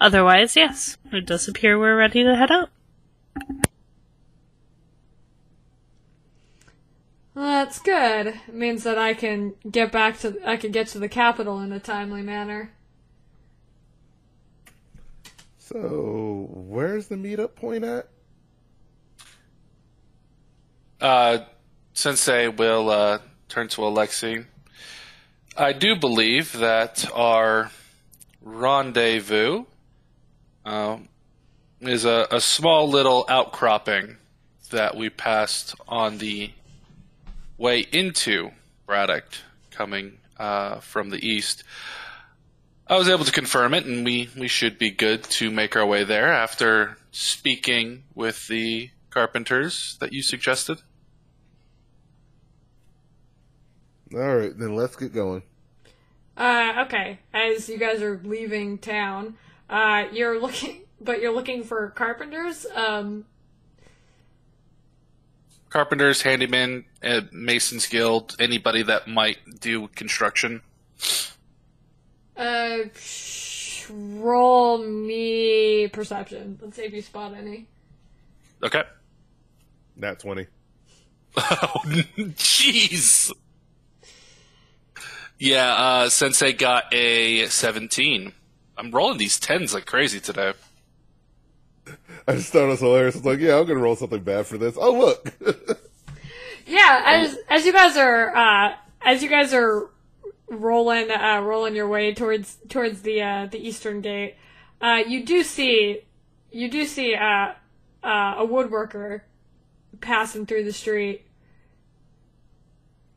otherwise, 0.00 0.56
yes, 0.56 0.96
it 1.12 1.26
does 1.26 1.46
appear 1.46 1.78
we're 1.78 1.96
ready 1.96 2.24
to 2.24 2.34
head 2.34 2.50
out. 2.50 2.70
Well, 7.34 7.44
that's 7.64 7.78
good. 7.78 8.26
It 8.48 8.54
means 8.54 8.82
that 8.82 8.98
I 8.98 9.14
can 9.14 9.54
get 9.70 9.92
back 9.92 10.18
to 10.18 10.36
I 10.44 10.56
can 10.56 10.72
get 10.72 10.88
to 10.88 10.98
the 10.98 11.08
capital 11.08 11.60
in 11.60 11.72
a 11.72 11.80
timely 11.80 12.22
manner. 12.22 12.72
So 15.72 16.48
where's 16.50 17.06
the 17.06 17.14
meetup 17.14 17.54
point 17.54 17.84
at? 17.84 18.08
Uh, 21.00 21.38
Sensei 21.94 22.48
will 22.48 22.90
uh, 22.90 23.18
turn 23.48 23.68
to 23.68 23.82
Alexi. 23.82 24.46
I 25.56 25.72
do 25.72 25.94
believe 25.94 26.54
that 26.54 27.08
our 27.14 27.70
rendezvous 28.42 29.64
uh, 30.64 30.98
is 31.80 32.04
a, 32.04 32.26
a 32.32 32.40
small 32.40 32.88
little 32.88 33.24
outcropping 33.28 34.16
that 34.70 34.96
we 34.96 35.08
passed 35.08 35.76
on 35.86 36.18
the 36.18 36.50
way 37.58 37.86
into 37.92 38.50
Braddock, 38.86 39.24
coming 39.70 40.18
uh, 40.36 40.80
from 40.80 41.10
the 41.10 41.24
east. 41.24 41.62
I 42.90 42.98
was 42.98 43.08
able 43.08 43.24
to 43.24 43.30
confirm 43.30 43.72
it, 43.72 43.86
and 43.86 44.04
we, 44.04 44.28
we 44.36 44.48
should 44.48 44.76
be 44.76 44.90
good 44.90 45.22
to 45.22 45.48
make 45.52 45.76
our 45.76 45.86
way 45.86 46.02
there 46.02 46.32
after 46.32 46.98
speaking 47.12 48.02
with 48.16 48.48
the 48.48 48.90
carpenters 49.10 49.96
that 50.00 50.12
you 50.12 50.22
suggested. 50.22 50.78
All 54.12 54.36
right, 54.36 54.58
then 54.58 54.74
let's 54.74 54.96
get 54.96 55.14
going. 55.14 55.44
Uh, 56.36 56.82
okay. 56.84 57.20
As 57.32 57.68
you 57.68 57.78
guys 57.78 58.02
are 58.02 58.20
leaving 58.24 58.76
town, 58.76 59.36
uh, 59.68 60.06
you're 60.12 60.40
looking, 60.40 60.80
but 61.00 61.20
you're 61.20 61.32
looking 61.32 61.62
for 61.62 61.90
carpenters. 61.90 62.66
Um, 62.74 63.24
Carpenters, 65.68 66.22
handyman, 66.22 66.86
uh, 67.04 67.20
Masons 67.30 67.86
Guild, 67.86 68.34
anybody 68.40 68.82
that 68.82 69.06
might 69.06 69.60
do 69.60 69.86
construction. 69.86 70.62
Uh, 72.40 72.88
sh- 72.96 73.86
roll 73.90 74.78
me 74.78 75.88
perception. 75.88 76.58
Let's 76.60 76.76
see 76.76 76.82
if 76.82 76.92
you 76.92 77.02
spot 77.02 77.34
any. 77.34 77.68
Okay. 78.62 78.82
Nat 79.96 80.18
20. 80.18 80.46
Oh, 81.36 81.42
jeez. 81.86 83.32
Yeah, 85.38 85.72
uh, 85.74 86.08
Sensei 86.08 86.52
got 86.52 86.92
a 86.92 87.46
17. 87.46 88.32
I'm 88.76 88.90
rolling 88.90 89.18
these 89.18 89.38
10s 89.38 89.72
like 89.74 89.86
crazy 89.86 90.20
today. 90.20 90.52
I 92.26 92.34
just 92.34 92.52
thought 92.52 92.64
it 92.64 92.68
was 92.68 92.80
hilarious. 92.80 93.16
It's 93.16 93.24
like, 93.24 93.40
yeah, 93.40 93.58
I'm 93.58 93.66
gonna 93.66 93.80
roll 93.80 93.96
something 93.96 94.22
bad 94.22 94.46
for 94.46 94.58
this. 94.58 94.76
Oh, 94.78 94.92
look. 94.92 95.32
Yeah, 96.66 97.02
as 97.04 97.36
as 97.48 97.66
you 97.66 97.72
guys 97.72 97.96
are 97.96 98.36
uh, 98.36 98.76
as 99.02 99.24
you 99.24 99.28
guys 99.28 99.52
are 99.52 99.90
rolling 100.50 101.10
uh, 101.10 101.40
rolling 101.40 101.74
your 101.74 101.88
way 101.88 102.12
towards 102.12 102.58
towards 102.68 103.02
the 103.02 103.22
uh, 103.22 103.46
the 103.46 103.58
eastern 103.58 104.00
gate, 104.00 104.34
uh, 104.80 105.02
you 105.06 105.24
do 105.24 105.42
see 105.42 106.02
you 106.50 106.68
do 106.68 106.84
see 106.84 107.14
uh, 107.14 107.52
uh, 108.02 108.34
a 108.38 108.46
woodworker 108.46 109.22
passing 110.00 110.44
through 110.44 110.64
the 110.64 110.72
street. 110.72 111.24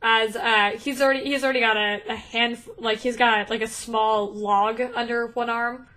As 0.02 0.36
uh, 0.36 0.72
he's 0.78 1.02
already 1.02 1.24
he's 1.24 1.44
already 1.44 1.62
got 1.62 1.78
a, 1.78 2.02
a 2.10 2.16
hand 2.16 2.60
like 2.78 3.00
he's 3.00 3.18
got 3.18 3.50
like 3.50 3.62
a 3.62 3.68
small 3.68 4.32
log 4.32 4.82
under 4.96 5.28
one 5.28 5.50
arm, 5.50 5.88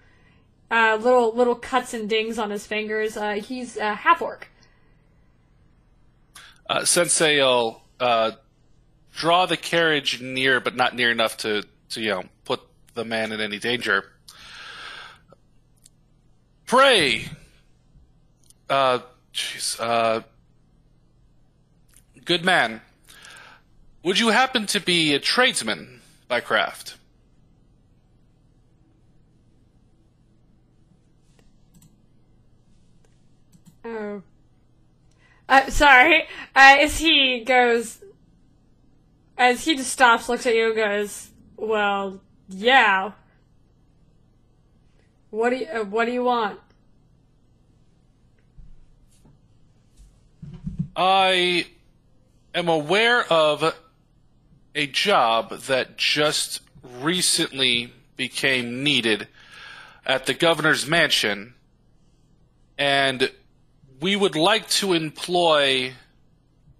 little 0.70 1.34
little 1.34 1.56
cuts 1.56 1.92
and 1.92 2.08
dings 2.08 2.38
on 2.38 2.50
his 2.50 2.66
fingers. 2.66 3.18
He's 3.46 3.76
half 3.76 4.22
orc. 4.22 4.48
Uh, 6.68 6.84
Sensei 6.84 7.38
will 7.38 7.82
draw 9.16 9.46
the 9.46 9.56
carriage 9.56 10.20
near, 10.20 10.60
but 10.60 10.76
not 10.76 10.94
near 10.94 11.10
enough 11.10 11.38
to, 11.38 11.64
to 11.90 12.00
you 12.00 12.10
know 12.10 12.22
put 12.44 12.60
the 12.94 13.04
man 13.04 13.32
in 13.32 13.40
any 13.40 13.58
danger. 13.58 14.04
Pray, 16.66 17.26
uh, 18.68 19.00
jeez, 19.32 19.80
uh, 19.80 20.22
good 22.24 22.44
man. 22.44 22.80
Would 24.02 24.18
you 24.18 24.28
happen 24.28 24.66
to 24.66 24.80
be 24.80 25.14
a 25.14 25.18
tradesman 25.18 26.00
by 26.28 26.40
craft? 26.40 26.96
Oh. 33.84 34.22
Uh, 35.48 35.70
sorry. 35.70 36.22
Uh, 36.54 36.76
as 36.80 36.98
he 36.98 37.44
goes, 37.44 38.00
as 39.38 39.64
he 39.64 39.76
just 39.76 39.92
stops, 39.92 40.28
looks 40.28 40.46
at 40.46 40.54
you, 40.54 40.66
and 40.68 40.76
goes, 40.76 41.30
"Well, 41.56 42.20
yeah. 42.48 43.12
What 45.30 45.50
do 45.50 45.56
you, 45.56 45.66
uh, 45.66 45.84
What 45.84 46.06
do 46.06 46.12
you 46.12 46.24
want?" 46.24 46.60
I 50.96 51.66
am 52.54 52.68
aware 52.68 53.30
of 53.30 53.74
a 54.74 54.86
job 54.86 55.50
that 55.50 55.98
just 55.98 56.60
recently 56.82 57.92
became 58.16 58.82
needed 58.82 59.28
at 60.06 60.24
the 60.24 60.32
governor's 60.32 60.86
mansion, 60.86 61.54
and 62.78 63.30
we 64.00 64.16
would 64.16 64.36
like 64.36 64.68
to 64.68 64.94
employ 64.94 65.92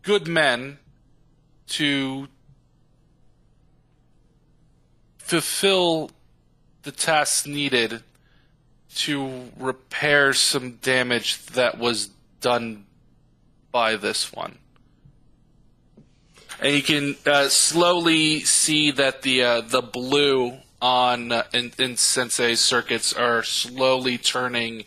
good 0.02 0.26
men 0.26 0.78
to 1.66 2.28
fulfill 5.26 6.08
the 6.84 6.92
tasks 6.92 7.48
needed 7.48 8.04
to 8.94 9.50
repair 9.58 10.32
some 10.32 10.76
damage 10.76 11.44
that 11.46 11.78
was 11.78 12.10
done 12.40 12.86
by 13.72 13.96
this 13.96 14.32
one. 14.32 14.58
And 16.60 16.74
you 16.74 16.82
can 16.82 17.16
uh, 17.26 17.48
slowly 17.48 18.40
see 18.40 18.92
that 18.92 19.22
the 19.22 19.42
uh, 19.42 19.60
the 19.62 19.82
blue 19.82 20.58
on 20.80 21.32
uh, 21.32 21.42
in, 21.52 21.72
in 21.78 21.96
Sensei's 21.96 22.60
circuits 22.60 23.12
are 23.12 23.42
slowly 23.42 24.16
turning 24.16 24.84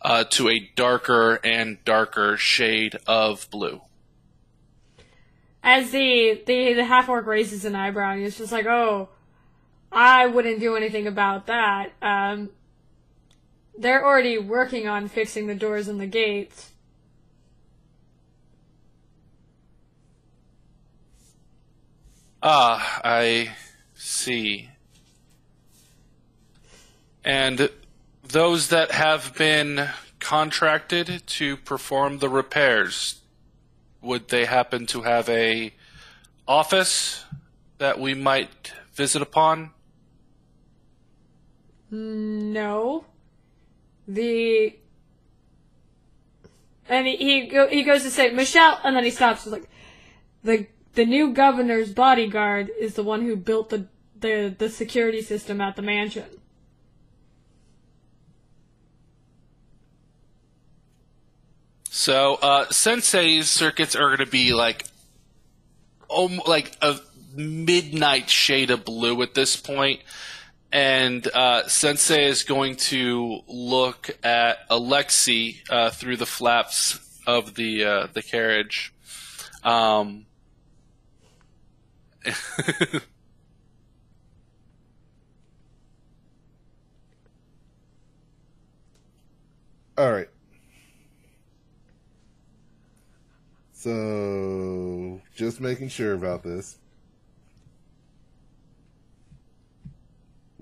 uh, 0.00 0.24
to 0.30 0.48
a 0.48 0.70
darker 0.74 1.38
and 1.44 1.84
darker 1.84 2.38
shade 2.38 2.96
of 3.06 3.48
blue. 3.50 3.82
As 5.62 5.90
the 5.90 6.42
the, 6.46 6.72
the 6.72 6.84
half 6.86 7.10
orc 7.10 7.26
raises 7.26 7.66
an 7.66 7.76
eyebrow, 7.76 8.16
he's 8.16 8.38
just 8.38 8.50
like, 8.50 8.66
"Oh, 8.66 9.10
I 9.92 10.26
wouldn't 10.26 10.60
do 10.60 10.74
anything 10.74 11.06
about 11.06 11.46
that. 11.46 11.92
Um, 12.00 12.50
they're 13.76 14.04
already 14.04 14.38
working 14.38 14.88
on 14.88 15.08
fixing 15.08 15.46
the 15.46 15.54
doors 15.54 15.88
and 15.88 16.00
the 16.00 16.06
gates." 16.06 16.70
Ah, 22.42 23.00
I 23.04 23.54
see. 23.94 24.68
And 27.24 27.70
those 28.24 28.68
that 28.70 28.90
have 28.90 29.34
been 29.36 29.90
contracted 30.18 31.22
to 31.26 31.56
perform 31.56 32.18
the 32.18 32.28
repairs, 32.28 33.20
would 34.00 34.28
they 34.28 34.46
happen 34.46 34.86
to 34.86 35.02
have 35.02 35.28
a 35.28 35.72
office 36.48 37.24
that 37.78 38.00
we 38.00 38.14
might 38.14 38.72
visit 38.92 39.22
upon? 39.22 39.70
No. 41.92 43.04
The 44.08 44.76
and 46.88 47.06
he 47.06 47.16
he, 47.16 47.46
go, 47.46 47.68
he 47.68 47.82
goes 47.82 48.02
to 48.02 48.10
say 48.10 48.30
Michelle, 48.30 48.80
and 48.82 48.96
then 48.96 49.04
he 49.04 49.10
stops. 49.10 49.44
He's 49.44 49.52
like, 49.52 49.68
the 50.42 50.66
the 50.94 51.04
new 51.04 51.32
governor's 51.32 51.92
bodyguard 51.92 52.70
is 52.78 52.94
the 52.94 53.02
one 53.02 53.22
who 53.22 53.36
built 53.36 53.68
the 53.68 53.86
the 54.18 54.54
the 54.56 54.70
security 54.70 55.20
system 55.20 55.60
at 55.60 55.76
the 55.76 55.82
mansion. 55.82 56.24
So, 61.90 62.36
uh, 62.36 62.70
Sensei's 62.70 63.50
circuits 63.50 63.94
are 63.94 64.08
going 64.08 64.26
to 64.26 64.26
be 64.26 64.54
like, 64.54 64.86
um, 66.10 66.40
like 66.46 66.74
a 66.80 66.98
midnight 67.34 68.30
shade 68.30 68.70
of 68.70 68.86
blue 68.86 69.20
at 69.20 69.34
this 69.34 69.56
point, 69.56 70.00
and 70.72 71.28
uh, 71.34 71.68
Sensei 71.68 72.26
is 72.26 72.44
going 72.44 72.76
to 72.76 73.40
look 73.46 74.10
at 74.24 74.68
Alexi 74.70 75.58
uh, 75.70 75.90
through 75.90 76.16
the 76.16 76.26
flaps 76.26 76.98
of 77.26 77.54
the 77.54 77.84
uh, 77.84 78.06
the 78.12 78.22
carriage. 78.22 78.94
Um, 79.62 80.26
All 89.98 90.10
right. 90.10 90.28
So, 93.72 95.20
just 95.34 95.60
making 95.60 95.88
sure 95.88 96.14
about 96.14 96.42
this. 96.44 96.78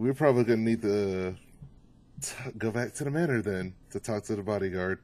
We're 0.01 0.15
probably 0.15 0.45
going 0.45 0.65
to 0.65 0.71
need 0.71 0.81
to 0.81 1.37
t- 2.23 2.51
go 2.57 2.71
back 2.71 2.95
to 2.95 3.05
the 3.05 3.11
manor 3.11 3.43
then 3.43 3.75
to 3.91 4.01
talk 4.01 4.25
to 4.25 4.35
the 4.35 4.43
bodyguard. 4.43 4.99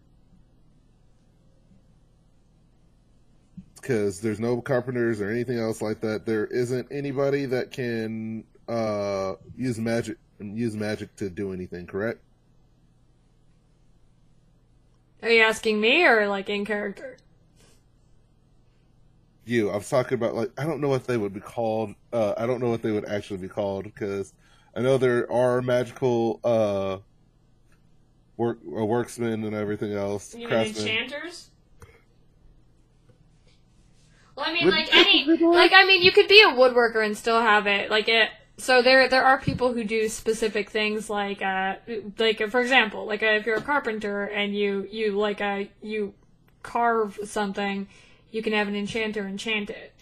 Because 3.74 4.22
there's 4.22 4.40
no 4.40 4.62
carpenters 4.62 5.20
or 5.20 5.28
anything 5.28 5.58
else 5.58 5.82
like 5.82 6.00
that. 6.00 6.24
There 6.24 6.46
isn't 6.46 6.88
anybody 6.90 7.44
that 7.44 7.72
can 7.72 8.44
uh, 8.68 9.34
use 9.54 9.78
magic 9.78 10.16
use 10.40 10.74
magic 10.74 11.14
to 11.16 11.28
do 11.28 11.52
anything. 11.52 11.86
Correct? 11.86 12.22
Are 15.22 15.28
you 15.28 15.42
asking 15.42 15.78
me 15.78 16.06
or 16.06 16.26
like 16.26 16.48
in 16.48 16.64
character? 16.64 17.18
you. 19.44 19.68
I 19.68 19.76
was 19.76 19.90
talking 19.90 20.14
about 20.14 20.34
like 20.34 20.58
I 20.58 20.64
don't 20.64 20.80
know 20.80 20.88
what 20.88 21.06
they 21.06 21.18
would 21.18 21.34
be 21.34 21.40
called. 21.40 21.94
Uh, 22.14 22.32
I 22.38 22.46
don't 22.46 22.62
know 22.62 22.70
what 22.70 22.80
they 22.80 22.92
would 22.92 23.04
actually 23.04 23.40
be 23.40 23.48
called 23.48 23.84
because 23.84 24.32
I 24.76 24.80
know 24.80 24.98
there 24.98 25.30
are 25.32 25.62
magical 25.62 26.38
uh, 26.44 26.98
work 28.36 28.58
uh, 28.66 28.80
worksmen 28.80 29.46
and 29.46 29.54
everything 29.54 29.94
else. 29.94 30.34
You 30.34 30.48
mean 30.48 30.58
enchanters? 30.58 31.50
Well, 34.36 34.44
I 34.46 34.52
mean, 34.52 34.68
like 34.68 34.94
any, 34.94 35.24
like 35.40 35.72
I 35.74 35.86
mean, 35.86 36.02
you 36.02 36.12
could 36.12 36.28
be 36.28 36.42
a 36.42 36.48
woodworker 36.52 37.02
and 37.04 37.16
still 37.16 37.40
have 37.40 37.66
it. 37.66 37.90
Like 37.90 38.08
it. 38.08 38.28
So 38.58 38.82
there, 38.82 39.08
there 39.08 39.24
are 39.24 39.38
people 39.38 39.72
who 39.72 39.82
do 39.82 40.08
specific 40.08 40.70
things, 40.70 41.08
like, 41.08 41.40
uh, 41.40 41.76
like 42.18 42.46
for 42.50 42.60
example, 42.60 43.06
like 43.06 43.22
uh, 43.22 43.26
if 43.26 43.46
you're 43.46 43.56
a 43.56 43.62
carpenter 43.62 44.24
and 44.24 44.56
you, 44.56 44.86
you 44.90 45.12
like, 45.12 45.40
uh, 45.40 45.64
you 45.82 46.14
carve 46.62 47.18
something, 47.24 47.86
you 48.30 48.42
can 48.42 48.54
have 48.54 48.66
an 48.68 48.74
enchanter 48.74 49.26
enchant 49.26 49.68
it. 49.70 49.94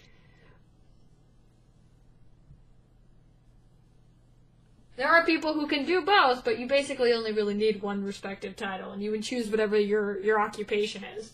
There 4.95 5.09
are 5.09 5.25
people 5.25 5.53
who 5.53 5.67
can 5.67 5.85
do 5.85 6.01
both, 6.01 6.45
but 6.45 6.57
you 6.57 6.67
basically 6.67 7.11
only 7.11 7.33
really 7.33 7.53
need 7.53 7.81
one 7.81 8.03
respective 8.03 8.55
title, 8.55 8.91
and 8.91 9.03
you 9.03 9.11
would 9.11 9.23
choose 9.23 9.49
whatever 9.49 9.77
your 9.77 10.19
your 10.21 10.39
occupation 10.39 11.03
is. 11.17 11.33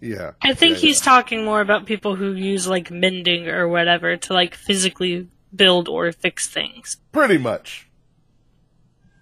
Yeah, 0.00 0.32
I 0.42 0.54
think 0.54 0.76
Yeah, 0.76 0.80
he's 0.88 1.00
talking 1.00 1.44
more 1.44 1.60
about 1.60 1.86
people 1.86 2.16
who 2.16 2.32
use 2.32 2.66
like 2.66 2.90
mending 2.90 3.48
or 3.48 3.68
whatever 3.68 4.16
to 4.16 4.32
like 4.32 4.54
physically 4.54 5.28
build 5.54 5.88
or 5.88 6.10
fix 6.12 6.48
things. 6.48 6.96
pretty 7.12 7.38
much. 7.38 7.88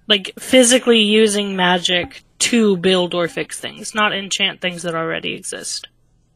Like 0.06 0.32
physically 0.38 1.00
using 1.00 1.54
magic 1.54 2.22
to 2.38 2.76
build 2.76 3.14
or 3.14 3.28
fix 3.28 3.60
things, 3.60 3.94
not 3.94 4.12
enchant 4.14 4.60
things 4.60 4.82
that 4.82 4.94
already 4.94 5.34
exist. 5.34 5.88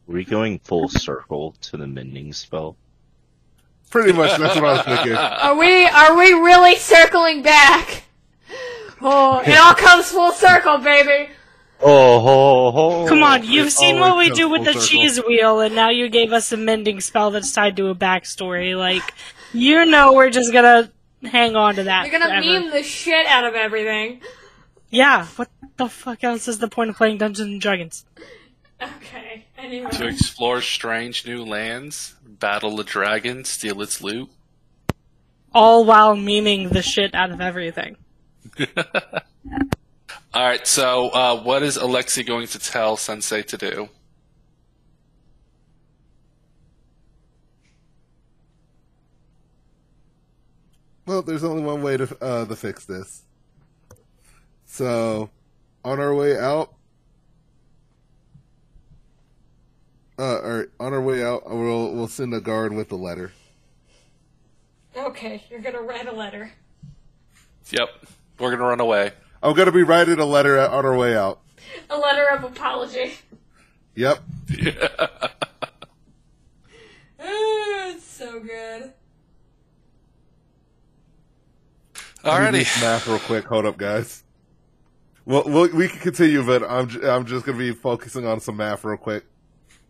Were 0.05 0.15
we 0.15 0.23
going 0.23 0.59
full 0.59 0.87
circle 0.89 1.55
to 1.61 1.77
the 1.77 1.87
mending 1.87 2.31
spell? 2.31 2.77
Pretty 3.89 4.13
much. 4.13 4.37
That's 4.37 4.55
what 4.55 4.65
I 4.65 4.73
was 4.73 4.81
thinking. 4.83 5.13
Are 5.13 5.57
we 5.57 5.85
are 5.85 6.17
we 6.17 6.33
really 6.33 6.75
circling 6.75 7.43
back? 7.43 8.03
Oh, 9.01 9.39
it 9.39 9.57
all 9.57 9.73
comes 9.73 10.09
full 10.11 10.31
circle, 10.31 10.79
baby. 10.79 11.29
Oh, 11.81 12.19
ho, 12.19 12.71
ho. 12.71 13.07
Come 13.07 13.21
on, 13.23 13.43
you've 13.43 13.67
it 13.67 13.71
seen 13.71 13.99
what 13.99 14.17
we 14.17 14.29
do 14.29 14.49
with 14.49 14.63
the 14.63 14.73
circle. 14.73 14.87
cheese 14.87 15.17
wheel, 15.23 15.59
and 15.59 15.75
now 15.75 15.89
you 15.89 16.09
gave 16.09 16.31
us 16.31 16.51
a 16.51 16.57
mending 16.57 17.01
spell 17.01 17.31
that's 17.31 17.51
tied 17.51 17.75
to 17.77 17.89
a 17.89 17.95
backstory. 17.95 18.77
Like, 18.77 19.03
you 19.53 19.85
know, 19.85 20.13
we're 20.13 20.29
just 20.29 20.53
gonna 20.53 20.91
hang 21.23 21.55
on 21.55 21.75
to 21.75 21.83
that. 21.83 22.07
You're 22.07 22.17
gonna 22.19 22.41
forever. 22.41 22.59
meme 22.61 22.71
the 22.71 22.83
shit 22.83 23.27
out 23.27 23.43
of 23.43 23.53
everything. 23.53 24.21
Yeah, 24.89 25.25
what 25.35 25.49
the 25.77 25.89
fuck 25.89 26.23
else 26.23 26.47
is 26.47 26.59
the 26.59 26.69
point 26.69 26.89
of 26.89 26.95
playing 26.95 27.17
Dungeons 27.17 27.47
and 27.47 27.61
Dragons? 27.61 28.05
Okay. 28.81 29.44
Anyway. 29.57 29.89
To 29.89 30.07
explore 30.07 30.61
strange 30.61 31.25
new 31.25 31.43
lands, 31.45 32.15
battle 32.23 32.79
a 32.79 32.83
dragon, 32.83 33.45
steal 33.45 33.81
its 33.81 34.01
loot. 34.01 34.29
All 35.53 35.85
while 35.85 36.15
memeing 36.15 36.71
the 36.71 36.81
shit 36.81 37.15
out 37.15 37.31
of 37.31 37.39
everything. 37.39 37.95
All 40.33 40.45
right, 40.45 40.67
so 40.67 41.09
uh, 41.09 41.41
what 41.41 41.63
is 41.63 41.77
Alexi 41.77 42.25
going 42.25 42.47
to 42.47 42.59
tell 42.59 42.97
Sensei 42.97 43.41
to 43.43 43.57
do? 43.57 43.89
Well, 51.05 51.21
there's 51.21 51.43
only 51.43 51.63
one 51.63 51.81
way 51.81 51.97
to 51.97 52.17
uh, 52.21 52.45
to 52.45 52.55
fix 52.55 52.85
this. 52.85 53.23
So, 54.65 55.29
on 55.85 55.99
our 55.99 56.13
way 56.13 56.37
out, 56.37 56.74
uh, 60.17 60.23
or 60.37 60.67
on 60.79 60.93
our 60.93 61.01
way 61.01 61.23
out, 61.23 61.49
we'll 61.49 61.93
we'll 61.93 62.07
send 62.07 62.33
a 62.33 62.39
guard 62.41 62.73
with 62.73 62.91
a 62.91 62.95
letter. 62.95 63.31
Okay, 64.95 65.43
you're 65.49 65.59
gonna 65.59 65.81
write 65.81 66.07
a 66.07 66.11
letter. 66.13 66.51
Yep, 67.69 67.89
we're 68.39 68.51
gonna 68.51 68.63
run 68.63 68.79
away. 68.79 69.11
I'm 69.43 69.53
gonna 69.55 69.71
be 69.71 69.83
writing 69.83 70.19
a 70.19 70.25
letter 70.25 70.59
on 70.59 70.85
our 70.85 70.95
way 70.95 71.15
out. 71.17 71.41
A 71.89 71.97
letter 71.97 72.25
of 72.29 72.43
apology. 72.43 73.13
Yep. 73.95 74.19
Ooh, 74.51 74.71
it's 77.19 78.03
so 78.05 78.39
good. 78.39 78.93
Let 82.23 82.51
me 82.53 82.59
do 82.59 82.65
Alrighty. 82.65 82.81
math 82.81 83.07
real 83.07 83.19
quick. 83.19 83.45
Hold 83.45 83.65
up, 83.65 83.77
guys. 83.77 84.23
Well, 85.25 85.43
we'll 85.45 85.69
we 85.75 85.87
can 85.87 85.99
continue, 85.99 86.43
but 86.45 86.63
I'm 86.63 86.87
j- 86.87 87.07
I'm 87.07 87.25
just 87.25 87.45
gonna 87.45 87.57
be 87.57 87.71
focusing 87.71 88.25
on 88.25 88.39
some 88.39 88.57
math 88.57 88.83
real 88.83 88.97
quick 88.97 89.25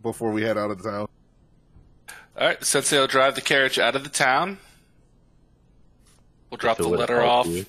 before 0.05 0.31
we 0.31 0.43
head 0.43 0.57
out 0.57 0.69
of 0.69 0.83
town. 0.83 1.07
All 2.39 2.47
right, 2.47 2.63
Sensei 2.63 2.99
will 2.99 3.07
drive 3.07 3.33
the 3.33 3.41
carriage 3.41 3.79
out 3.79 3.95
of 3.95 4.03
the 4.03 4.09
town. 4.09 4.59
We'll 6.51 6.59
drop 6.59 6.79
If 6.79 6.85
the 6.85 6.89
letter 6.89 7.23
off. 7.23 7.47
you, 7.47 7.65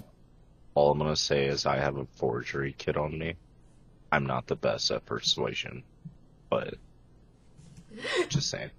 All 0.75 0.93
I'm 0.93 0.99
gonna 0.99 1.17
say 1.17 1.47
is 1.47 1.65
I 1.65 1.77
have 1.77 1.97
a 1.97 2.05
forgery 2.17 2.75
kit 2.77 2.99
on 2.99 3.19
me. 3.19 3.35
I'm 4.13 4.27
not 4.27 4.47
the 4.47 4.55
best 4.55 4.91
at 4.91 5.07
persuasion, 5.07 5.83
but 6.51 6.75
just 8.29 8.51
saying. 8.51 8.71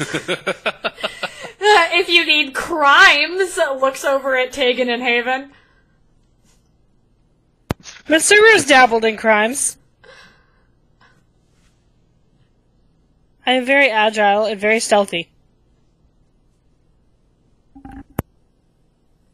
if 0.00 2.08
you 2.08 2.26
need 2.26 2.54
crimes, 2.54 3.56
looks 3.56 4.04
over 4.04 4.36
at 4.36 4.52
Tegan 4.52 4.90
and 4.90 5.02
Haven. 5.02 5.52
Mr. 8.08 8.40
Rose 8.40 8.66
dabbled 8.66 9.04
in 9.04 9.16
crimes. 9.16 9.76
I 13.46 13.52
am 13.52 13.64
very 13.64 13.90
agile 13.90 14.46
and 14.46 14.58
very 14.60 14.80
stealthy. 14.80 15.30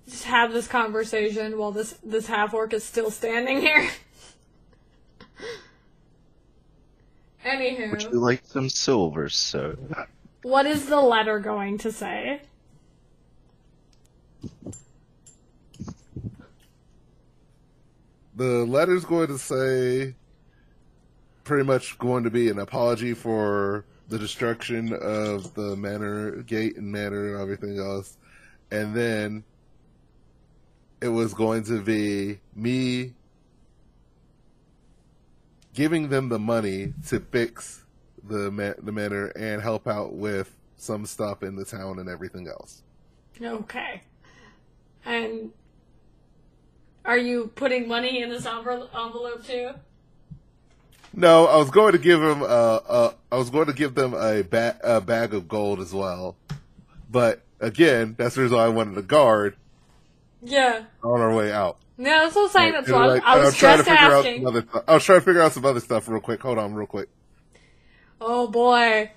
Just 0.08 0.24
have 0.24 0.52
this 0.52 0.66
conversation 0.66 1.56
while 1.56 1.70
this 1.70 1.92
this 2.02 2.26
half 2.26 2.52
orc 2.52 2.72
is 2.72 2.82
still 2.84 3.10
standing 3.10 3.60
here. 3.60 3.88
Anywho, 7.44 7.90
Would 7.92 8.02
you 8.02 8.10
like 8.10 8.42
some 8.44 8.68
silver, 8.68 9.28
sir? 9.28 9.76
what 10.42 10.66
is 10.66 10.86
the 10.86 11.00
letter 11.00 11.38
going 11.38 11.78
to 11.78 11.90
say? 11.92 12.42
The 18.36 18.64
letter's 18.66 19.04
going 19.04 19.28
to 19.28 19.38
say 19.38 20.14
pretty 21.44 21.64
much 21.64 21.98
going 21.98 22.24
to 22.24 22.30
be 22.30 22.48
an 22.48 22.58
apology 22.58 23.14
for 23.14 23.84
the 24.10 24.18
destruction 24.18 24.92
of 24.92 25.54
the 25.54 25.76
manor 25.76 26.42
gate 26.42 26.76
and 26.76 26.90
manor 26.90 27.32
and 27.32 27.40
everything 27.40 27.78
else. 27.78 28.18
And 28.70 28.94
then 28.94 29.44
it 31.00 31.08
was 31.08 31.32
going 31.32 31.62
to 31.64 31.80
be 31.80 32.40
me 32.54 33.14
giving 35.72 36.08
them 36.08 36.28
the 36.28 36.40
money 36.40 36.92
to 37.06 37.20
fix 37.20 37.84
the 38.24 38.50
ma- 38.50 38.74
the 38.82 38.92
manor 38.92 39.26
and 39.28 39.62
help 39.62 39.86
out 39.86 40.12
with 40.12 40.56
some 40.76 41.06
stuff 41.06 41.42
in 41.44 41.54
the 41.54 41.64
town 41.64 42.00
and 42.00 42.08
everything 42.08 42.48
else. 42.48 42.82
Okay. 43.40 44.02
And 45.04 45.52
are 47.04 47.16
you 47.16 47.52
putting 47.54 47.86
money 47.86 48.22
in 48.22 48.28
this 48.28 48.44
envelope 48.44 49.46
too? 49.46 49.70
No, 51.12 51.46
I 51.46 51.56
was 51.56 51.70
going 51.70 51.92
to 51.92 51.98
give 51.98 52.20
him. 52.22 52.42
Uh, 52.42 52.46
uh, 52.46 53.12
I 53.32 53.36
was 53.36 53.50
going 53.50 53.66
to 53.66 53.72
give 53.72 53.94
them 53.94 54.14
a, 54.14 54.42
ba- 54.42 54.78
a 54.82 55.00
bag 55.00 55.34
of 55.34 55.48
gold 55.48 55.80
as 55.80 55.92
well, 55.92 56.36
but 57.10 57.42
again, 57.60 58.14
that's 58.16 58.36
the 58.36 58.42
reason 58.42 58.56
why 58.56 58.64
I 58.64 58.68
wanted 58.68 58.96
a 58.96 59.02
guard 59.02 59.56
Yeah. 60.42 60.84
on 61.02 61.20
our 61.20 61.34
way 61.34 61.52
out. 61.52 61.78
No, 61.98 62.10
that's 62.10 62.34
what 62.34 62.44
I'm 62.44 62.50
saying. 62.50 62.72
That's 62.72 62.90
why 62.90 63.06
like, 63.06 63.22
I 63.24 63.38
was 63.38 63.48
I'm 63.48 63.52
trying 63.54 63.78
to 63.78 63.84
just 63.84 63.90
figure 63.90 64.14
out 64.14 64.24
asking. 64.24 64.36
some 64.42 64.46
other. 64.46 64.62
Th- 64.62 64.84
I 64.88 64.94
was 64.94 65.04
trying 65.04 65.18
to 65.18 65.24
figure 65.24 65.42
out 65.42 65.52
some 65.52 65.64
other 65.66 65.80
stuff 65.80 66.08
real 66.08 66.20
quick. 66.20 66.40
Hold 66.42 66.58
on, 66.58 66.74
real 66.74 66.86
quick. 66.86 67.08
Oh 68.20 68.46
boy. 68.48 69.10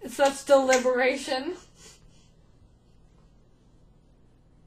It's 0.00 0.14
such 0.16 0.44
deliberation. 0.46 1.54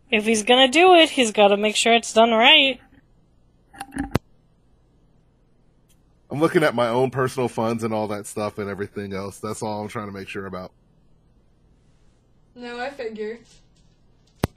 If 0.10 0.23
he's 0.26 0.43
gonna 0.43 0.69
do 0.69 0.93
it, 0.95 1.10
he's 1.10 1.31
gotta 1.31 1.57
make 1.57 1.76
sure 1.76 1.93
it's 1.93 2.14
done 2.14 2.31
right. 2.31 2.80
I'm 6.31 6.39
looking 6.39 6.64
at 6.64 6.73
my 6.76 6.88
own 6.88 7.11
personal 7.11 7.47
funds 7.47 7.84
and 7.84 7.93
all 7.93 8.07
that 8.07 8.26
stuff 8.26 8.57
and 8.57 8.69
everything 8.69 9.14
else. 9.14 9.39
That's 9.39 9.61
all 9.61 9.81
I'm 9.81 9.88
trying 9.88 10.07
to 10.07 10.11
make 10.11 10.27
sure 10.27 10.45
about. 10.45 10.72
No, 12.56 12.80
I 12.80 12.89
figure. 12.89 13.39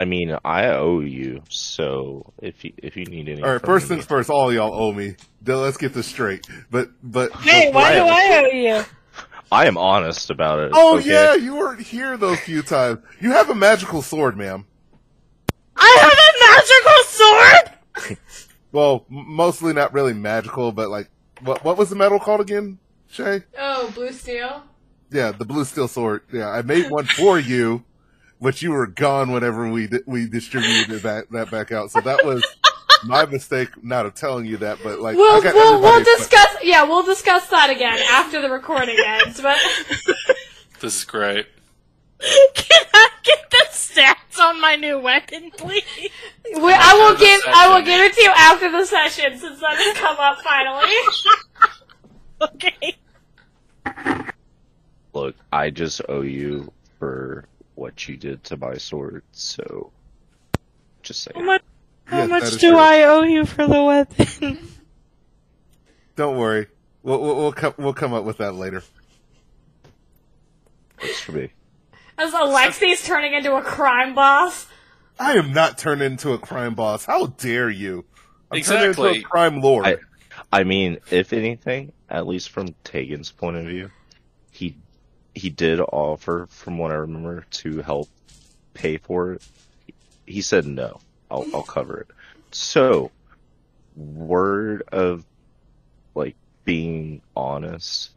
I 0.01 0.05
mean, 0.05 0.36
I 0.45 0.69
owe 0.69 1.01
you, 1.01 1.43
so 1.49 2.32
if 2.40 2.65
you 2.65 2.73
if 2.78 2.97
you 2.97 3.05
need 3.07 3.28
any, 3.28 3.43
All 3.43 3.53
right, 3.53 3.61
first 3.61 3.89
things 3.89 4.05
first. 4.05 4.31
All 4.31 4.53
y'all 4.53 4.73
owe 4.73 4.93
me. 4.93 5.16
Then 5.43 5.61
Let's 5.61 5.77
get 5.77 5.93
this 5.93 6.07
straight. 6.07 6.47
But 6.70 6.90
but 7.03 7.32
Hey, 7.32 7.73
why 7.73 7.95
do 7.95 8.05
I 8.05 8.45
owe 8.45 8.55
you? 8.55 8.85
I 9.51 9.66
am 9.66 9.77
honest 9.77 10.31
about 10.31 10.61
it. 10.61 10.73
Oh 10.74 10.99
okay? 10.99 11.11
yeah, 11.11 11.35
you 11.35 11.57
weren't 11.57 11.81
here 11.81 12.16
those 12.16 12.39
few 12.40 12.62
times. 12.62 13.01
You 13.20 13.32
have 13.32 13.51
a 13.51 13.55
magical 13.55 14.03
sword, 14.03 14.36
ma'am. 14.36 14.66
I 15.77 15.97
have 16.01 16.12
a 16.12 18.05
magical 18.05 18.15
sword! 18.15 18.19
Well, 18.70 19.07
mostly 19.09 19.73
not 19.73 19.95
really 19.95 20.12
magical, 20.12 20.73
but 20.73 20.90
like, 20.90 21.09
what 21.43 21.65
what 21.65 21.77
was 21.77 21.90
the 21.90 21.97
metal 21.97 22.19
called 22.19 22.40
again, 22.40 22.78
Shay? 23.09 23.43
Oh, 23.59 23.90
blue 23.94 24.12
steel. 24.12 24.62
Yeah, 25.10 25.32
the 25.32 25.44
blue 25.44 25.65
steel 25.65 25.89
sword. 25.89 26.23
Yeah, 26.32 26.48
I 26.51 26.62
made 26.62 26.90
one 26.90 27.06
for 27.06 27.39
you, 27.52 27.85
but 28.40 28.60
you 28.62 28.73
were 28.73 28.86
gone 28.86 29.32
whenever 29.32 29.69
we 29.70 29.86
di- 29.86 30.01
we 30.06 30.28
distributed 30.28 31.02
that 31.02 31.31
that 31.31 31.51
back 31.51 31.73
out. 31.73 31.90
So 31.90 32.01
that 32.01 32.24
was 32.24 32.44
my 33.05 33.24
mistake, 33.27 33.69
not 33.82 34.06
of 34.06 34.15
telling 34.15 34.44
you 34.47 34.56
that, 34.59 34.78
but 34.82 34.98
like 35.01 35.16
We'll 35.16 35.40
I 35.40 35.40
got 35.40 35.55
we'll, 35.55 35.81
we'll 35.81 36.05
discuss. 36.05 36.56
Yeah, 36.62 36.82
we'll 36.85 37.05
discuss 37.05 37.47
that 37.48 37.70
again 37.70 37.98
after 38.10 38.40
the 38.43 38.51
recording 38.51 38.97
ends. 39.05 39.40
But 39.40 39.59
This 40.81 40.98
is 40.98 41.05
great. 41.05 41.47
Can 42.55 42.86
I 42.95 43.09
get 43.23 43.51
the 43.51 43.65
stats 43.70 44.40
on 44.40 44.61
my 44.61 44.77
new 44.77 44.99
weapon, 44.99 45.51
please? 45.57 45.82
we, 46.57 46.73
I 46.73 46.95
will 46.95 47.16
give 47.16 47.40
I 47.47 47.69
will 47.74 47.85
give 47.85 48.01
it 48.01 48.15
to 48.15 48.23
you 48.23 48.32
after 48.36 48.70
the 48.70 48.85
session 48.85 49.39
since 49.39 49.61
that 49.61 49.77
has 49.77 49.97
come 49.97 50.16
up 50.19 50.39
finally. 50.43 50.93
Okay. 52.40 52.97
Look, 55.12 55.35
I 55.53 55.70
just 55.70 56.01
owe 56.09 56.20
you 56.20 56.73
for 57.01 57.45
what 57.74 58.07
you 58.09 58.16
did 58.16 58.45
to 58.45 58.57
my 58.57 58.77
sword, 58.77 59.24
so 59.32 59.90
just 61.03 61.23
say 61.24 61.32
How 61.35 61.40
much, 61.43 61.62
how 62.05 62.19
Yes, 62.19 62.28
much 62.28 62.51
do 62.61 62.70
true. 62.70 62.78
I 62.78 63.03
owe 63.03 63.23
you 63.24 63.45
for 63.45 63.66
the 63.66 63.82
weapon? 63.82 64.59
Don't 66.16 66.39
worry, 66.39 66.69
we'll 67.03 67.20
we'll 67.20 67.36
we'll 67.36 67.53
come, 67.53 67.74
we'll 67.77 67.93
come 67.95 68.12
up 68.12 68.23
with 68.24 68.39
that 68.39 68.53
later. 68.55 68.85
works 71.03 71.20
for 71.20 71.32
me. 71.32 71.51
As 72.19 72.32
Alexi's 72.35 73.05
turning 73.05 73.32
into 73.35 73.55
a 73.55 73.62
crime 73.62 74.15
boss. 74.15 74.66
I 75.20 75.32
am 75.35 75.53
not 75.53 75.78
turning 75.78 76.12
into 76.12 76.32
a 76.32 76.39
crime 76.39 76.74
boss. 76.74 77.05
How 77.05 77.27
dare 77.27 77.70
you? 77.70 78.05
I'm 78.51 78.61
turned 78.61 78.85
Exactly. 78.86 79.09
into 79.11 79.20
a 79.20 79.23
crime 79.23 79.61
lord. 79.61 79.86
I- 79.86 79.97
I 80.53 80.65
mean, 80.65 80.99
if 81.11 81.32
anything, 81.32 81.93
at 82.09 82.27
least 82.27 82.51
from 82.51 82.74
Tegan's 82.85 83.31
point 83.31 83.57
of 83.57 83.65
view, 83.66 83.90
he 84.53 84.77
he 85.35 85.51
did 85.51 85.78
offer, 85.81 86.47
from 86.51 86.78
what 86.78 86.90
I 86.90 86.95
remember, 86.95 87.45
to 87.51 87.82
help 87.82 88.09
pay 88.74 88.97
for 88.97 89.32
it. 89.35 89.43
He 90.27 90.40
said 90.40 90.65
no, 90.65 91.01
I'll 91.31 91.45
I'll 91.53 91.62
cover 91.65 92.01
it. 92.01 92.09
So, 92.53 93.11
word 93.97 94.82
of 94.90 95.24
like 96.15 96.36
being 96.65 97.20
honest. 97.36 98.11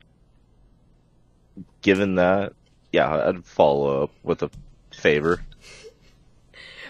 Given 1.82 2.16
that, 2.16 2.54
yeah, 2.92 3.28
I'd 3.28 3.46
follow 3.46 4.04
up 4.04 4.12
with 4.24 4.44
a 4.44 4.50
favor. 4.94 5.42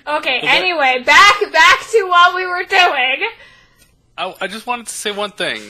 Okay. 0.08 0.40
Well, 0.42 0.42
that- 0.42 0.60
Anyway, 0.60 1.04
back 1.06 1.40
back 1.52 1.80
to 1.92 2.04
what 2.08 2.36
we 2.36 2.46
were 2.46 2.64
doing. 2.64 3.30
I, 4.18 4.36
I 4.42 4.48
just 4.48 4.66
wanted 4.68 4.88
to 4.88 4.94
say 4.94 5.12
one 5.12 5.32
thing. 5.32 5.62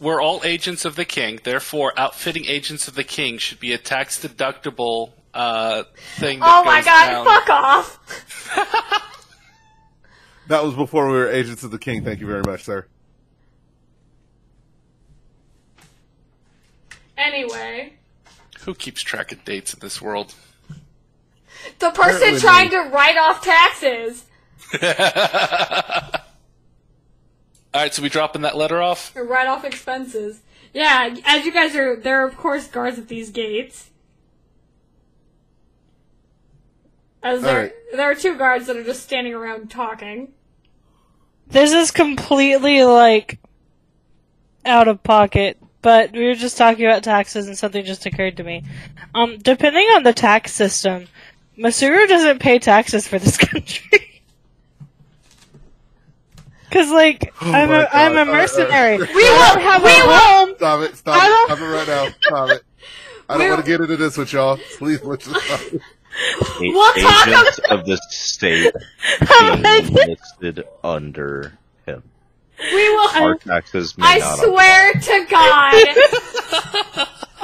We're 0.00 0.20
all 0.22 0.40
agents 0.44 0.84
of 0.84 0.96
the 0.96 1.04
king, 1.04 1.38
therefore, 1.44 1.92
outfitting 1.98 2.46
agents 2.46 2.88
of 2.88 2.94
the 2.94 3.04
king 3.04 3.38
should 3.38 3.60
be 3.60 3.72
a 3.72 3.78
tax 3.78 4.20
deductible 4.22 5.10
uh, 5.34 5.84
thing. 6.16 6.40
That 6.40 6.48
Oh 6.60 6.64
my 6.64 6.78
goes 6.80 6.84
god! 6.86 7.06
down. 7.10 7.24
Fuck 7.24 7.50
off. 7.50 9.12
that 10.48 10.64
was 10.64 10.74
before 10.74 11.06
we 11.08 11.12
were 11.12 11.28
agents 11.30 11.62
of 11.62 11.70
the 11.70 11.78
king. 11.78 12.02
Thank 12.04 12.20
you 12.20 12.26
very 12.26 12.42
much, 12.42 12.64
sir. 12.64 12.86
Anyway, 17.18 17.94
Who 18.66 18.74
keeps 18.74 19.00
track 19.00 19.32
of 19.32 19.44
dates 19.44 19.72
in 19.72 19.80
this 19.80 20.02
world? 20.02 20.34
the 21.78 21.90
person 21.90 22.38
trying 22.38 22.66
me. 22.66 22.70
to 22.72 22.90
write 22.90 23.16
off 23.16 23.42
taxes. 23.42 24.24
All 27.72 27.82
right, 27.82 27.94
so 27.94 28.02
we 28.02 28.08
dropping 28.08 28.42
that 28.42 28.56
letter 28.56 28.82
off. 28.82 29.12
Write 29.14 29.46
off 29.46 29.64
expenses. 29.64 30.40
Yeah, 30.72 31.14
as 31.24 31.44
you 31.44 31.52
guys 31.52 31.76
are, 31.76 31.96
there 31.96 32.22
are 32.22 32.26
of 32.26 32.36
course 32.36 32.66
guards 32.66 32.98
at 32.98 33.08
these 33.08 33.30
gates. 33.30 33.90
As 37.22 37.42
there, 37.42 37.56
Alright. 37.56 37.72
there 37.94 38.10
are 38.10 38.14
two 38.14 38.36
guards 38.36 38.66
that 38.66 38.76
are 38.76 38.84
just 38.84 39.02
standing 39.02 39.34
around 39.34 39.70
talking. 39.70 40.32
This 41.48 41.72
is 41.72 41.90
completely 41.90 42.82
like 42.84 43.38
out 44.64 44.88
of 44.88 45.02
pocket, 45.02 45.58
but 45.86 46.10
we 46.10 46.26
were 46.26 46.34
just 46.34 46.58
talking 46.58 46.84
about 46.84 47.04
taxes 47.04 47.46
and 47.46 47.56
something 47.56 47.84
just 47.84 48.06
occurred 48.06 48.36
to 48.38 48.42
me. 48.42 48.64
Um, 49.14 49.38
depending 49.38 49.86
on 49.94 50.02
the 50.02 50.12
tax 50.12 50.52
system, 50.52 51.06
Masuru 51.56 52.08
doesn't 52.08 52.40
pay 52.40 52.58
taxes 52.58 53.06
for 53.06 53.20
this 53.20 53.36
country. 53.50 54.20
Cause 56.72 56.90
like 56.90 57.32
Oh 57.40 57.52
I'm 57.52 57.68
my 57.68 57.84
a 57.84 57.88
I'm 57.92 58.16
a 58.16 58.18
uh, 58.18 58.22
uh, 58.22 58.24
mercenary. 58.24 58.94
Uh, 58.96 59.06
we 59.14 59.30
won't 59.30 59.60
have 59.60 59.84
we 59.84 59.90
a 59.90 60.06
will, 60.08 60.18
home. 60.18 60.54
Stop 60.56 60.80
it! 60.80 60.96
Stop 60.96 61.22
I 61.22 61.26
it! 61.26 61.28
don't- 61.28 61.46
Stop 61.56 61.60
it 61.60 61.72
right 61.72 61.86
now! 61.86 62.08
Stop 62.20 62.50
it! 62.50 62.62
I 63.28 63.38
don't 63.38 63.48
want 63.50 63.64
to 63.64 63.70
get 63.70 63.80
into 63.80 63.96
this 63.96 64.16
with 64.16 64.32
y'all. 64.32 64.58
Please, 64.78 65.04
let's 65.04 65.24
stop 65.24 65.60
it. 65.72 65.80
A- 65.80 65.80
We'll 66.60 66.94
talk 66.94 67.28
agents 67.28 67.60
of 67.70 67.86
the 67.86 67.96
state 68.10 68.72
I'm 69.20 69.62
being 69.62 69.94
listed 70.08 70.64
under 70.82 71.42
him. 71.42 71.58
We 72.58 72.88
will. 72.90 73.08
Our 73.10 73.34
taxes 73.36 73.96
may 73.98 74.06
I 74.06 74.18
not 74.18 74.38
swear 74.38 74.92
to 74.92 75.26
God, 75.30 75.74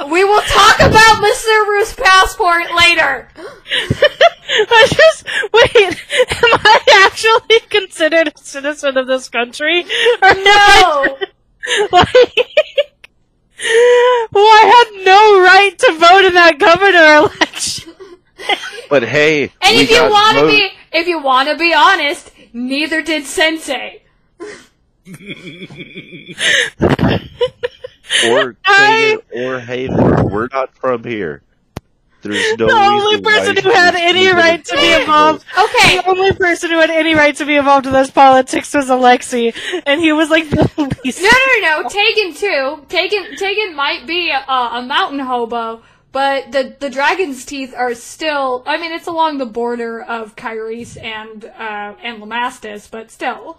we 0.11 0.23
will 0.23 0.41
talk 0.41 0.79
about 0.79 1.21
Mister. 1.21 1.43
Masuru's 1.53 1.93
passport 1.93 2.73
later. 2.75 3.29
I 3.35 4.87
just 4.89 5.25
wait. 5.53 5.75
Am 5.85 6.59
I 6.63 6.79
actually 7.05 7.59
considered 7.69 8.33
a 8.35 8.37
citizen 8.37 8.97
of 8.97 9.07
this 9.07 9.29
country? 9.29 9.81
Or 9.81 10.27
am 10.27 10.37
I 10.37 11.15
No. 11.19 11.27
like, 11.91 13.09
well, 14.31 14.43
I 14.43 14.65
had 14.75 15.05
no 15.05 15.41
right 15.41 15.77
to 15.79 15.91
vote 15.93 16.25
in 16.25 16.33
that 16.33 16.59
governor 16.59 17.29
election. 17.29 17.93
But 18.89 19.03
hey, 19.03 19.51
And 19.61 19.77
we 19.77 19.83
if 19.83 19.89
you 19.89 20.01
want 20.01 20.37
to 20.37 20.47
be, 20.47 20.69
if 20.91 21.07
you 21.07 21.21
want 21.21 21.49
to 21.49 21.57
be 21.57 21.73
honest, 21.73 22.31
neither 22.51 23.01
did 23.01 23.25
Sensei. 23.25 24.02
or 28.27 28.55
I- 28.65 29.17
or 29.33 29.59
Haven, 29.59 30.29
we're 30.29 30.47
not 30.51 30.75
from 30.75 31.03
here. 31.03 31.41
There's 32.21 32.57
no 32.57 32.67
The 32.67 32.73
only 32.73 33.17
reason 33.17 33.23
person 33.23 33.57
who 33.63 33.71
had 33.71 33.95
any 33.95 34.27
right 34.29 34.63
to 34.63 34.75
be 34.77 34.93
involved, 34.93 35.43
Okay, 35.57 35.97
the 35.97 36.07
only 36.07 36.31
person 36.31 36.71
who 36.71 36.79
had 36.79 36.89
any 36.89 37.15
right 37.15 37.35
to 37.35 37.45
be 37.45 37.57
involved 37.57 37.85
in 37.85 37.91
this 37.91 38.09
politics 38.11 38.73
was 38.73 38.87
Alexi, 38.87 39.53
and 39.85 39.99
he 39.99 40.13
was 40.13 40.29
like 40.29 40.49
the 40.49 40.69
least. 41.03 41.21
No, 41.21 41.29
no, 41.29 41.81
no. 41.81 41.89
Tegan 41.89 42.33
too. 42.33 42.85
Tegan, 42.87 43.35
Tegan 43.35 43.75
might 43.75 44.07
be 44.07 44.29
a, 44.29 44.37
a 44.49 44.81
mountain 44.87 45.19
hobo, 45.19 45.81
but 46.13 46.53
the 46.53 46.77
the 46.79 46.89
dragon's 46.89 47.43
teeth 47.43 47.73
are 47.75 47.93
still. 47.93 48.63
I 48.65 48.77
mean, 48.77 48.93
it's 48.93 49.07
along 49.07 49.39
the 49.39 49.45
border 49.45 50.01
of 50.01 50.37
Kyrie's 50.37 50.95
and 50.95 51.43
uh, 51.43 51.95
and 52.01 52.21
Lamastus, 52.23 52.89
but 52.89 53.11
still. 53.11 53.57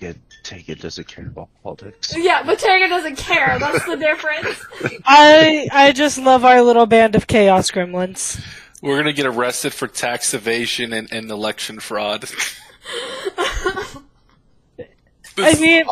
Yeah, 0.00 0.12
Tegan 0.42 0.78
doesn't 0.78 1.06
care 1.06 1.26
about 1.26 1.48
politics. 1.62 2.14
Yeah, 2.16 2.42
but 2.42 2.58
Tegan 2.58 2.90
doesn't 2.90 3.16
care. 3.16 3.58
That's 3.58 3.84
the 3.86 3.96
difference. 3.96 4.64
I 5.04 5.68
I 5.72 5.92
just 5.92 6.18
love 6.18 6.44
our 6.44 6.62
little 6.62 6.86
band 6.86 7.14
of 7.14 7.26
chaos 7.26 7.70
gremlins. 7.70 8.44
We're 8.82 8.96
gonna 8.98 9.12
get 9.12 9.26
arrested 9.26 9.72
for 9.72 9.88
tax 9.88 10.34
evasion 10.34 10.92
and, 10.92 11.10
and 11.12 11.30
election 11.30 11.80
fraud. 11.80 12.28
I 15.38 15.58
mean, 15.58 15.84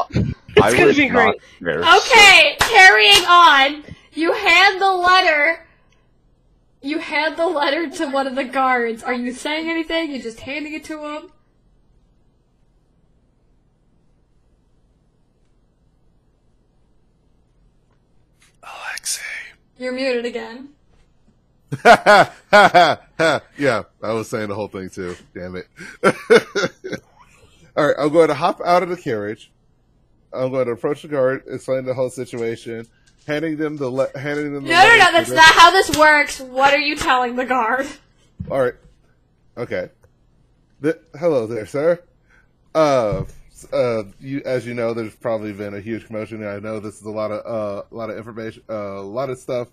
I 0.61 0.77
gonna 0.77 0.93
be 0.93 1.09
great. 1.09 1.41
there. 1.61 1.81
Okay, 1.81 2.57
carrying 2.61 3.25
on. 3.25 3.85
You 4.13 4.33
hand 4.33 4.81
the 4.81 4.93
letter. 4.93 5.67
You 6.83 6.99
hand 6.99 7.37
the 7.37 7.47
letter 7.47 7.89
to 7.89 8.09
one 8.09 8.27
of 8.27 8.35
the 8.35 8.45
guards. 8.45 9.03
Are 9.03 9.15
you 9.15 9.33
saying 9.33 9.71
anything? 9.71 10.11
You 10.11 10.21
just 10.21 10.41
handing 10.41 10.75
it 10.75 10.85
to 10.85 11.05
him? 11.05 11.31
Alexi. 18.65 19.21
You're 19.79 19.93
muted 19.93 20.25
again. 20.25 20.71
yeah, 21.85 22.29
I 24.03 24.13
was 24.13 24.29
saying 24.29 24.49
the 24.49 24.55
whole 24.55 24.69
thing 24.69 24.91
too. 24.91 25.17
Damn 25.35 25.57
it. 25.57 25.67
All 27.77 27.87
right, 27.87 27.97
I'm 27.99 28.11
going 28.13 28.29
to 28.29 28.35
hop 28.35 28.61
out 28.65 28.83
of 28.83 28.91
the 28.91 28.97
carriage. 28.97 29.51
I'm 30.33 30.51
going 30.51 30.67
to 30.67 30.73
approach 30.73 31.03
the 31.03 31.09
guard, 31.09 31.45
explain 31.47 31.85
the 31.85 31.95
whole 31.95 32.11
situation, 32.11 32.87
handing 33.27 33.57
them 33.57 33.77
the 33.77 33.89
le- 33.89 34.11
handing 34.19 34.53
them. 34.53 34.65
The 34.65 34.71
No, 34.71 34.83
no, 34.83 34.97
no, 34.99 35.13
that's 35.13 35.31
not 35.31 35.45
how 35.55 35.71
this 35.71 35.97
works. 35.97 36.41
What 36.41 36.75
are 36.75 36.81
you 36.81 36.97
telling 36.97 37.37
the 37.37 37.47
guard? 37.47 37.87
All 38.51 38.61
right, 38.61 38.75
okay. 39.57 39.91
Th- 40.83 40.97
hello 41.19 41.47
there, 41.47 41.67
sir. 41.67 42.03
Uh, 42.75 43.25
uh, 43.73 44.05
you 44.21 44.43
as 44.45 44.67
you 44.67 44.75
know, 44.75 44.95
there's 44.95 45.15
probably 45.15 45.53
been 45.53 45.75
a 45.75 45.81
huge 45.81 46.07
commotion. 46.07 46.47
I 46.47 46.59
know 46.59 46.81
this 46.81 46.97
is 46.97 47.03
a 47.03 47.11
lot 47.11 47.31
of 47.31 47.47
uh, 47.47 47.83
a 47.91 47.95
lot 47.95 48.11
of 48.11 48.17
information, 48.17 48.63
uh, 48.69 48.99
a 48.99 49.01
lot 49.01 49.31
of 49.31 49.39
stuff 49.39 49.69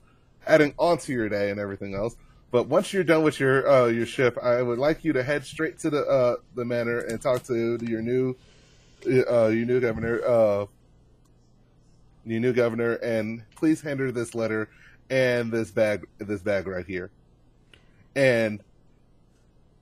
adding 0.47 0.73
onto 0.77 1.13
your 1.13 1.29
day 1.29 1.51
and 1.51 1.59
everything 1.59 1.95
else. 1.95 2.15
But 2.51 2.67
once 2.67 2.91
you're 2.91 3.03
done 3.03 3.23
with 3.23 3.39
your 3.39 3.69
uh, 3.69 3.85
your 3.87 4.05
shift, 4.05 4.37
I 4.39 4.61
would 4.61 4.79
like 4.79 5.03
you 5.03 5.13
to 5.13 5.23
head 5.23 5.45
straight 5.45 5.77
to 5.79 5.89
the 5.89 6.03
uh, 6.03 6.35
the 6.55 6.65
manor 6.65 6.99
and 6.99 7.21
talk 7.21 7.43
to 7.43 7.77
your 7.81 8.01
new 8.01 8.35
uh, 9.05 9.47
your 9.47 9.65
new 9.65 9.79
governor, 9.79 10.21
uh, 10.25 10.65
your 12.25 12.39
new 12.39 12.53
governor, 12.53 12.93
and 12.95 13.43
please 13.55 13.81
hand 13.81 13.99
her 13.99 14.11
this 14.11 14.33
letter 14.33 14.69
and 15.09 15.51
this 15.51 15.71
bag, 15.71 16.07
this 16.17 16.41
bag 16.41 16.67
right 16.67 16.85
here. 16.85 17.11
And 18.15 18.61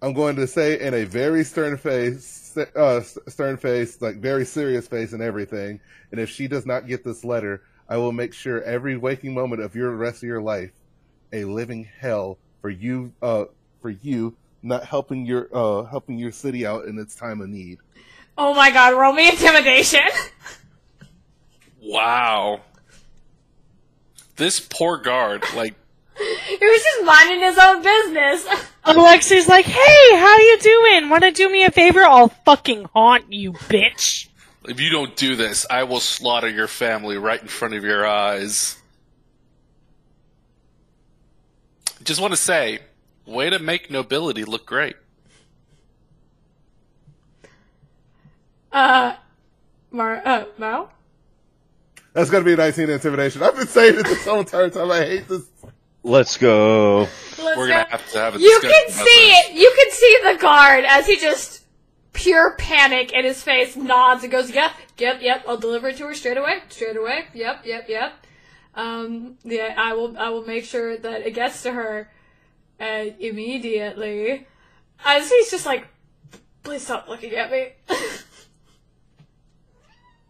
I'm 0.02 0.14
going 0.14 0.36
to 0.36 0.48
say 0.48 0.80
in 0.80 0.94
a 0.94 1.06
very 1.06 1.44
stern 1.44 1.78
face, 1.78 2.47
uh, 2.58 3.02
stern 3.02 3.58
face, 3.58 4.02
like 4.02 4.18
very 4.18 4.46
serious 4.46 4.88
face 4.88 5.14
and 5.14 5.22
everything. 5.22 5.80
And 6.12 6.20
if 6.20 6.30
she 6.30 6.48
does 6.48 6.66
not 6.66 6.88
get 6.88 7.04
this 7.04 7.24
letter, 7.24 7.64
I 7.90 7.98
will 7.98 8.12
make 8.12 8.34
sure 8.34 8.62
every 8.64 8.98
waking 8.98 9.34
moment 9.34 9.62
of 9.62 9.76
your 9.76 9.92
rest 9.92 10.18
of 10.18 10.28
your 10.28 10.42
life 10.42 10.72
a 11.34 11.44
living 11.46 11.88
hell 12.00 12.38
for 12.62 12.70
you, 12.70 13.14
uh, 13.22 13.46
for 13.82 13.90
you 13.90 14.36
not 14.64 14.86
helping 14.86 15.26
your, 15.26 15.50
uh, 15.54 15.84
helping 15.84 16.18
your 16.18 16.32
city 16.32 16.66
out 16.66 16.86
in 16.86 16.98
its 16.98 17.16
time 17.16 17.42
of 17.42 17.50
need. 17.50 17.80
Oh 18.38 18.54
my 18.54 18.72
god, 18.72 18.94
roll 18.94 19.14
me 19.14 19.30
intimidation. 19.30 20.02
Wow. 21.88 22.62
This 24.36 24.60
poor 24.60 24.98
guard, 24.98 25.44
like, 25.56 25.74
he 26.18 26.58
was 26.60 26.84
just 26.84 27.06
minding 27.06 27.40
his 27.40 27.58
own 27.58 27.82
business. 27.82 28.46
Alexi's 28.88 29.48
like, 29.48 29.66
hey, 29.66 30.16
how 30.16 30.38
you 30.38 30.58
doing? 30.60 31.10
Wanna 31.10 31.32
do 31.32 31.50
me 31.50 31.66
a 31.66 31.72
favor? 31.72 32.04
I'll 32.04 32.30
fucking 32.30 32.86
haunt 32.94 33.32
you, 33.32 33.52
bitch. 33.54 34.28
if 34.68 34.80
you 34.80 34.90
don't 34.90 35.16
do 35.16 35.36
this, 35.36 35.66
I 35.70 35.84
will 35.84 36.00
slaughter 36.00 36.50
your 36.50 36.68
family 36.68 37.18
right 37.18 37.42
in 37.42 37.48
front 37.48 37.74
of 37.74 37.84
your 37.84 38.06
eyes. 38.08 38.78
Just 42.04 42.22
want 42.22 42.32
to 42.32 42.38
say, 42.38 42.80
way 43.26 43.50
to 43.50 43.60
make 43.60 43.92
nobility 43.92 44.46
look 44.46 44.66
great. 44.66 44.96
Uh, 48.72 49.16
Mar, 49.92 50.22
uh, 50.24 50.46
Mo? 50.58 50.90
That's 52.14 52.30
going 52.30 52.44
to 52.44 52.46
be 52.46 52.54
a 52.54 52.58
19 52.58 52.90
intimidation. 52.90 53.44
I've 53.44 53.56
been 53.56 53.68
saying 53.68 54.00
it 54.00 54.06
this 54.06 54.26
whole 54.26 54.40
entire 54.40 54.70
time. 54.70 54.90
I 54.92 55.00
hate 55.00 55.28
this. 55.28 55.44
Let's 56.04 56.38
go. 56.38 57.00
Let's 57.00 57.58
We're 57.58 57.68
go. 57.68 57.74
gonna 57.74 57.90
have 57.90 58.12
to 58.12 58.20
have 58.20 58.36
a 58.36 58.40
You 58.40 58.60
can 58.62 58.90
see 58.90 59.04
it. 59.06 59.54
You 59.54 59.74
can 59.78 59.92
see 59.92 60.18
the 60.24 60.38
guard 60.40 60.86
as 60.86 61.06
he 61.06 61.18
just 61.18 61.64
pure 62.14 62.56
panic 62.58 63.12
in 63.14 63.26
his 63.26 63.44
face 63.44 63.76
nods 63.76 64.24
and 64.24 64.32
goes, 64.32 64.50
"Yep, 64.52 64.72
yep, 64.98 65.22
yep. 65.22 65.44
I'll 65.48 65.58
deliver 65.58 65.90
it 65.90 65.98
to 65.98 66.06
her 66.06 66.16
straight 66.16 66.38
away, 66.38 66.62
straight 66.70 66.98
away. 66.98 67.26
Yep, 67.34 67.66
yep, 67.66 67.90
yep. 67.90 68.14
Um, 68.76 69.38
yeah, 69.44 69.74
I 69.78 69.94
will. 69.94 70.18
I 70.18 70.30
will 70.30 70.46
make 70.46 70.66
sure 70.66 70.98
that 70.98 71.22
it 71.28 71.34
gets 71.34 71.64
to 71.64 71.72
her 71.72 72.10
uh, 72.80 73.06
immediately." 73.20 74.48
As 75.06 75.30
he's 75.30 75.52
just 75.52 75.66
like, 75.66 75.88
"Please 76.64 76.84
stop 76.84 77.08
looking 77.08 77.34
at 77.34 77.52
me." 77.52 77.70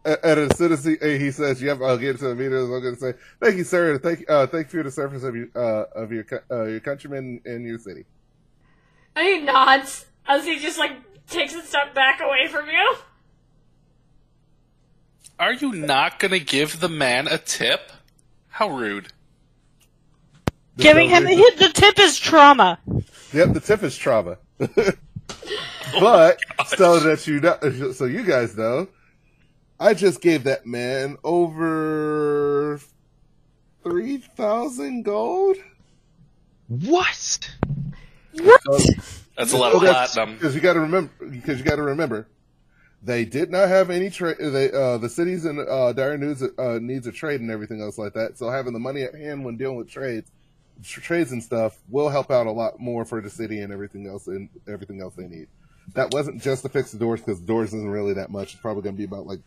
And 0.08 0.52
as 0.52 0.58
soon 0.58 0.72
as 0.72 0.86
he, 0.86 0.96
he 1.02 1.32
says, 1.32 1.62
"Yep, 1.62 1.80
I'll 1.82 1.98
get 1.98 2.18
to 2.20 2.30
the 2.30 2.36
meeting," 2.36 2.58
I'm 2.58 2.70
going 2.70 2.96
to 2.96 3.00
say, 3.00 3.14
"Thank 3.42 3.58
you, 3.58 3.66
sir. 3.66 3.98
Thank, 3.98 4.30
uh, 4.30 4.48
thank 4.48 4.72
you 4.72 4.80
for 4.80 4.84
the 4.84 4.92
service 4.92 5.24
of 5.24 5.36
your, 5.36 5.48
uh, 5.54 5.86
of 5.96 6.12
your, 6.12 6.26
uh, 6.50 6.64
your 6.64 6.80
countrymen 6.80 7.42
in 7.46 7.66
your 7.66 7.78
city." 7.78 8.06
and 9.18 9.28
he 9.28 9.42
nods 9.42 10.06
as 10.28 10.46
he 10.46 10.60
just 10.60 10.78
like 10.78 10.92
takes 11.28 11.56
a 11.56 11.62
step 11.62 11.94
back 11.94 12.22
away 12.22 12.48
from 12.48 12.68
you. 12.68 12.96
Are 15.40 15.54
you 15.54 15.74
not 15.74 16.20
gonna 16.20 16.40
give 16.40 16.80
the 16.80 16.90
man 16.90 17.28
a 17.28 17.38
tip? 17.38 17.92
How 18.50 18.70
rude. 18.70 19.08
Giving 20.78 21.10
him 21.10 21.24
the, 21.24 21.36
the 21.58 21.70
tip 21.70 21.98
is 22.00 22.20
trauma. 22.20 22.80
Yep, 23.34 23.54
the 23.54 23.60
tip 23.60 23.82
is 23.84 23.98
trauma. 23.98 24.38
but 24.58 26.40
so 26.68 27.00
that 27.00 27.26
you 27.26 27.40
know, 27.40 27.92
so 27.92 28.06
you 28.06 28.24
guys 28.24 28.56
know, 28.56 28.88
I 29.80 29.94
just 29.94 30.22
gave 30.22 30.44
that 30.46 30.66
man 30.66 31.18
over 31.24 32.80
three 33.84 34.18
thousand 34.18 35.04
gold. 35.04 35.58
What? 36.68 37.56
What? 38.34 38.62
That's 39.38 39.54
a 39.54 39.58
lot 39.58 39.74
of 39.74 39.82
platinum. 39.82 40.34
Because 40.34 40.56
you 40.56 40.62
got 40.62 40.74
to 40.74 40.80
remember, 40.80 41.12
because 41.30 41.60
you 41.60 41.64
got 41.64 41.76
to 41.76 41.84
remember, 41.84 42.28
they 43.04 43.24
did 43.24 43.52
not 43.52 43.70
have 43.70 43.92
any 43.92 44.10
trade. 44.10 44.38
They 44.40 44.72
uh, 44.72 44.98
the 44.98 45.10
cities 45.10 45.46
in 45.46 45.60
uh, 45.60 45.94
dire 45.94 46.18
needs 46.18 46.42
uh, 46.42 46.80
needs 46.82 47.06
a 47.06 47.12
trade 47.12 47.42
and 47.42 47.52
everything 47.52 47.82
else 47.82 47.98
like 47.98 48.14
that. 48.14 48.38
So 48.38 48.50
having 48.50 48.74
the 48.74 48.80
money 48.80 49.04
at 49.04 49.14
hand 49.14 49.46
when 49.46 49.58
dealing 49.58 49.78
with 49.78 49.90
trades, 49.90 50.32
tr- 50.84 51.02
trades 51.02 51.32
and 51.32 51.44
stuff 51.44 51.78
will 51.88 52.10
help 52.10 52.32
out 52.32 52.48
a 52.48 52.52
lot 52.52 52.80
more 52.80 53.06
for 53.06 53.22
the 53.22 53.30
city 53.30 53.60
and 53.62 53.72
everything 53.72 54.08
else 54.08 54.28
and 54.28 54.50
everything 54.68 55.02
else 55.02 55.14
they 55.14 55.28
need. 55.28 55.48
That 55.94 56.12
wasn't 56.14 56.42
just 56.42 56.64
to 56.64 56.70
fix 56.70 56.92
the 56.92 56.98
doors 56.98 57.22
because 57.22 57.40
doors 57.40 57.70
isn't 57.70 57.90
really 57.90 58.14
that 58.16 58.30
much. 58.30 58.54
It's 58.54 58.62
probably 58.62 58.84
going 58.84 58.96
to 58.96 58.98
be 58.98 59.06
about 59.06 59.26
like 59.26 59.40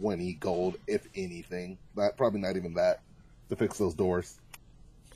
twenty 0.00 0.34
gold, 0.34 0.76
if 0.86 1.06
anything. 1.14 1.78
But 1.94 2.16
probably 2.16 2.40
not 2.40 2.56
even 2.56 2.74
that 2.74 3.00
to 3.48 3.56
fix 3.56 3.78
those 3.78 3.94
doors. 3.94 4.38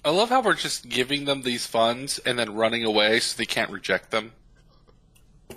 I 0.05 0.11
love 0.11 0.29
how 0.29 0.43
we're 0.43 0.55
just 0.55 0.89
giving 0.89 1.25
them 1.25 1.43
these 1.43 1.67
funds 1.67 2.19
and 2.19 2.39
then 2.39 2.55
running 2.55 2.85
away 2.85 3.21
so 3.21 3.37
they 3.39 3.47
can't 3.47 3.71
reject 3.71 4.11
them. 4.11 4.33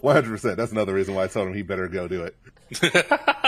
One 0.02 0.16
hundred 0.16 0.30
percent. 0.30 0.58
That's 0.58 0.72
another 0.72 0.94
reason 0.94 1.16
why 1.16 1.24
I 1.24 1.28
told 1.28 1.48
him 1.48 1.54
he 1.54 1.64
better 1.64 1.88
go 1.88 2.08
do 2.08 2.24
it. 2.24 2.36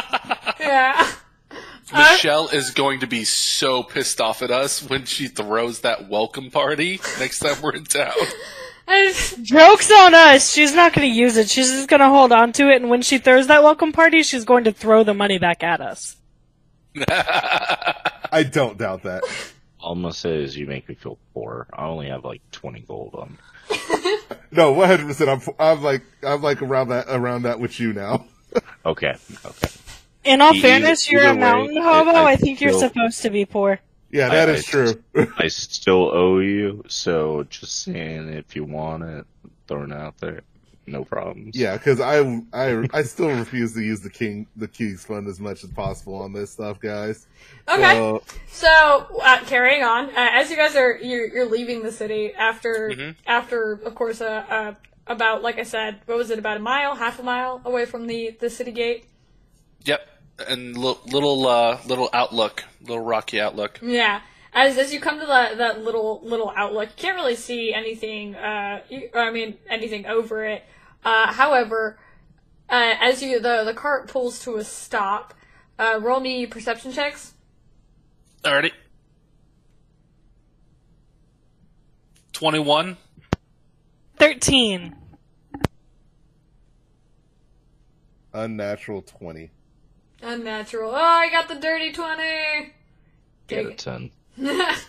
Yeah. 0.60 1.11
Michelle 1.93 2.49
is 2.49 2.72
going 2.72 2.99
to 2.99 3.07
be 3.07 3.23
so 3.23 3.81
pissed 3.81 4.22
off 4.22 4.43
at 4.43 4.51
us 4.51 4.88
when 4.88 5.06
she 5.06 5.27
throws 5.27 5.81
that 5.81 6.07
welcome 6.07 6.51
party 6.51 6.99
next 7.19 7.39
time 7.39 7.60
we're 7.64 7.73
in 7.73 7.85
town. 7.85 8.14
I 8.89 9.07
just- 9.13 9.43
Joke's 9.43 9.91
on 9.91 10.13
us. 10.15 10.51
She's 10.51 10.73
not 10.73 10.93
going 10.93 11.07
to 11.07 11.13
use 11.13 11.37
it. 11.37 11.49
She's 11.49 11.69
just 11.71 11.87
going 11.87 11.99
to 12.01 12.09
hold 12.09 12.31
on 12.31 12.51
to 12.53 12.69
it, 12.69 12.81
and 12.81 12.89
when 12.89 13.01
she 13.01 13.17
throws 13.19 13.47
that 13.47 13.63
welcome 13.63 13.91
party, 13.93 14.23
she's 14.23 14.43
going 14.45 14.63
to 14.65 14.71
throw 14.73 15.03
the 15.03 15.13
money 15.13 15.37
back 15.37 15.63
at 15.63 15.79
us. 15.79 16.17
I 17.07 18.43
don't 18.51 18.77
doubt 18.77 19.03
that. 19.03 19.23
All 19.79 19.93
I'm 19.93 20.01
gonna 20.01 20.13
say 20.13 20.43
is 20.43 20.57
you 20.57 20.65
make 20.65 20.89
me 20.89 20.95
feel 20.95 21.17
poor. 21.33 21.67
I 21.71 21.85
only 21.85 22.09
have 22.09 22.25
like 22.25 22.41
20 22.51 22.81
gold 22.81 23.15
on. 23.15 23.37
No, 24.51 24.71
one 24.71 24.87
hundred 24.87 25.05
percent. 25.05 25.29
I'm 25.29 25.41
I'm 25.59 25.83
like 25.83 26.01
I'm 26.23 26.41
like 26.41 26.63
around 26.63 26.87
that 26.89 27.05
around 27.07 27.43
that 27.43 27.59
with 27.59 27.79
you 27.79 27.93
now. 27.93 28.25
Okay, 28.83 29.13
okay. 29.45 29.69
In 30.23 30.41
all 30.41 30.53
Either- 30.55 30.61
fairness, 30.67 31.09
you're 31.11 31.23
a 31.23 31.35
mountain 31.35 31.77
I- 31.77 31.81
hobo. 31.83 32.09
I, 32.11 32.31
I 32.31 32.35
think 32.35 32.59
you're 32.59 32.71
feel- 32.71 32.79
supposed 32.79 33.21
to 33.21 33.29
be 33.29 33.45
poor. 33.45 33.79
Yeah, 34.11 34.30
that 34.30 34.49
I- 34.49 34.53
is 34.53 34.68
I- 34.68 34.72
true. 34.72 35.03
I 35.38 35.48
still 35.48 36.10
owe 36.11 36.40
you, 36.40 36.84
so 36.88 37.44
just 37.49 37.84
saying 37.84 38.30
if 38.34 38.56
you 38.56 38.64
want 38.64 39.03
it, 39.03 39.26
throwing 39.68 39.91
it 39.91 39.98
out 39.98 40.18
there, 40.18 40.41
no 40.88 41.03
problems. 41.06 41.56
yeah, 41.56 41.77
because 41.77 41.99
I 42.02 42.19
I 42.52 42.88
I 42.91 43.03
still 43.03 43.30
refuse 43.30 43.73
to 43.76 43.81
use 43.81 44.02
the 44.02 44.10
king 44.10 44.48
the 44.56 44.68
king's 44.68 45.06
fund 45.06 45.27
as 45.27 45.40
much 45.40 45.64
as 45.64 45.69
possible 45.72 46.15
on 46.15 46.34
this 46.34 46.49
stuff, 46.52 46.80
guys. 46.80 47.27
okay. 47.68 47.94
So, 47.94 48.23
So, 48.48 49.22
uh, 49.23 49.40
carrying 49.45 49.84
on, 49.84 50.06
uh, 50.10 50.11
as 50.15 50.49
you 50.49 50.56
guys 50.57 50.76
are 50.76 50.98
you're, 50.98 51.27
you're 51.27 51.45
leaving 51.49 51.84
the 51.84 51.91
city 51.91 52.34
after 52.34 52.90
Mhm. 52.90 53.15
after 53.27 53.73
of 53.86 53.94
course 53.94 54.22
uh, 54.22 54.44
uh, 54.49 54.73
about 55.06 55.44
like 55.44 55.60
I 55.60 55.64
said, 55.64 55.99
what 56.07 56.18
was 56.18 56.31
it 56.31 56.40
about 56.40 56.57
a 56.57 56.61
mile, 56.61 56.95
half 56.95 57.19
a 57.19 57.23
mile 57.23 57.61
away 57.64 57.86
from 57.86 58.07
the 58.07 58.36
the 58.40 58.49
city 58.49 58.72
gate? 58.72 59.06
Yep, 59.86 60.02
and 60.47 60.77
li- 60.77 60.97
little 61.05 61.47
uh, 61.47 61.79
little 61.85 62.09
outlook, 62.13 62.63
little 62.81 63.03
rocky 63.03 63.39
outlook. 63.39 63.79
Yeah. 63.81 64.21
As 64.53 64.77
as 64.77 64.93
you 64.93 64.99
come 64.99 65.19
to 65.19 65.25
that 65.25 65.57
that 65.57 65.83
little 65.83 66.21
little 66.23 66.51
outlook, 66.55 66.89
you 66.89 66.95
can't 66.97 67.15
really 67.15 67.35
see 67.35 67.73
anything. 67.73 68.35
Uh, 68.35 68.81
you, 68.89 69.09
I 69.13 69.31
mean 69.31 69.57
anything 69.69 70.05
over 70.05 70.43
it. 70.45 70.63
Uh, 71.03 71.31
however, 71.33 71.99
uh, 72.69 72.95
as 72.99 73.21
you 73.21 73.39
the 73.39 73.63
the 73.63 73.73
cart 73.73 74.07
pulls 74.07 74.39
to 74.39 74.57
a 74.57 74.63
stop, 74.63 75.33
uh, 75.77 75.99
roll 76.01 76.19
me 76.19 76.45
perception 76.45 76.91
checks. 76.91 77.33
Alrighty. 78.43 78.71
Twenty-one. 82.33 82.97
13. 84.17 84.95
unnatural 88.33 89.01
twenty. 89.01 89.51
Unnatural. 90.21 90.91
Oh, 90.91 90.95
I 90.95 91.29
got 91.29 91.47
the 91.47 91.55
dirty 91.55 91.91
twenty. 91.91 92.73
Get 93.47 93.65
a 93.65 93.69
Take 93.69 93.77
10. 93.77 94.11
it. 94.37 94.85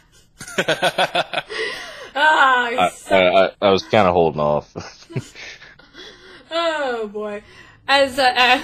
ah, 2.15 2.69
you 2.69 2.79
I, 2.79 2.91
suck. 2.91 3.13
I, 3.13 3.45
I, 3.47 3.51
I 3.63 3.71
was 3.71 3.83
kind 3.85 4.07
of 4.09 4.15
holding 4.15 4.41
off. 4.41 4.75
Oh 6.51 7.07
boy. 7.07 7.43
As 7.87 8.19
uh, 8.19 8.23
uh 8.37 8.63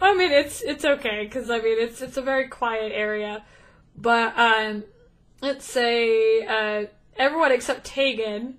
I 0.00 0.14
mean 0.14 0.32
it's 0.32 0.60
it's 0.62 0.84
okay 0.84 1.24
because 1.24 1.50
I 1.50 1.58
mean 1.60 1.78
it's 1.78 2.02
it's 2.02 2.16
a 2.16 2.22
very 2.22 2.48
quiet 2.48 2.92
area, 2.92 3.44
but 3.96 4.36
um 4.36 4.84
let's 5.40 5.64
say 5.64 6.44
uh 6.44 6.86
everyone 7.16 7.52
except 7.52 7.84
Tegan 7.84 8.58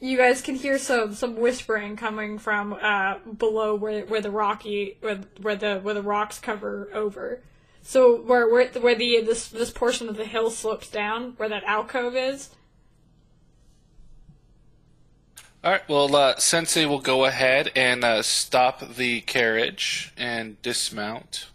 you 0.00 0.16
guys 0.16 0.40
can 0.40 0.54
hear 0.54 0.78
some 0.78 1.14
some 1.14 1.36
whispering 1.36 1.94
coming 1.96 2.38
from 2.38 2.72
uh, 2.80 3.18
below 3.18 3.74
where 3.74 4.04
where 4.06 4.20
the 4.20 4.30
rocky 4.30 4.96
where, 5.00 5.20
where 5.40 5.56
the 5.56 5.78
where 5.80 5.94
the 5.94 6.02
rocks 6.02 6.38
cover 6.38 6.88
over. 6.94 7.40
So 7.82 8.16
where 8.22 8.48
where 8.48 8.68
where 8.68 8.94
the 8.94 9.20
this 9.20 9.48
this 9.48 9.70
portion 9.70 10.08
of 10.08 10.16
the 10.16 10.24
hill 10.24 10.50
slopes 10.50 10.88
down, 10.88 11.34
where 11.36 11.48
that 11.48 11.64
alcove 11.64 12.16
is. 12.16 12.50
All 15.62 15.72
right. 15.72 15.86
Well, 15.86 16.16
uh, 16.16 16.36
Sensei 16.38 16.86
will 16.86 17.00
go 17.00 17.26
ahead 17.26 17.70
and 17.76 18.02
uh, 18.02 18.22
stop 18.22 18.94
the 18.94 19.20
carriage 19.20 20.14
and 20.16 20.60
dismount. 20.62 21.48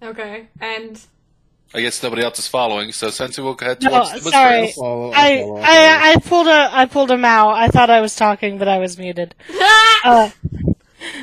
Okay, 0.00 0.48
and 0.60 1.00
I 1.74 1.80
guess 1.80 2.02
nobody 2.02 2.22
else 2.22 2.38
is 2.38 2.46
following, 2.48 2.92
so 2.92 3.08
Sensei 3.10 3.40
will 3.42 3.56
head 3.58 3.82
No, 3.82 3.90
towards 3.90 4.24
the 4.24 4.30
sorry. 4.30 4.60
whispers. 4.62 4.76
Follow- 4.76 5.10
I'll 5.12 5.14
I, 5.14 5.40
follow 5.42 5.58
after. 5.58 5.70
I 5.72 6.12
I 6.12 6.16
pulled 6.16 6.46
a 6.46 6.70
I 6.72 6.86
pulled 6.86 7.10
him 7.10 7.24
out. 7.24 7.54
I 7.54 7.68
thought 7.68 7.88
I 7.90 8.00
was 8.00 8.14
talking, 8.14 8.58
but 8.58 8.68
I 8.68 8.78
was 8.78 8.98
muted. 8.98 9.34
Uh, 10.04 10.30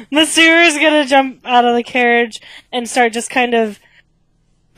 Masur 0.09 0.65
is 0.65 0.75
gonna 0.75 1.05
jump 1.05 1.41
out 1.45 1.65
of 1.65 1.75
the 1.75 1.83
carriage 1.83 2.41
and 2.71 2.89
start 2.89 3.11
just 3.13 3.29
kind 3.29 3.53
of. 3.53 3.77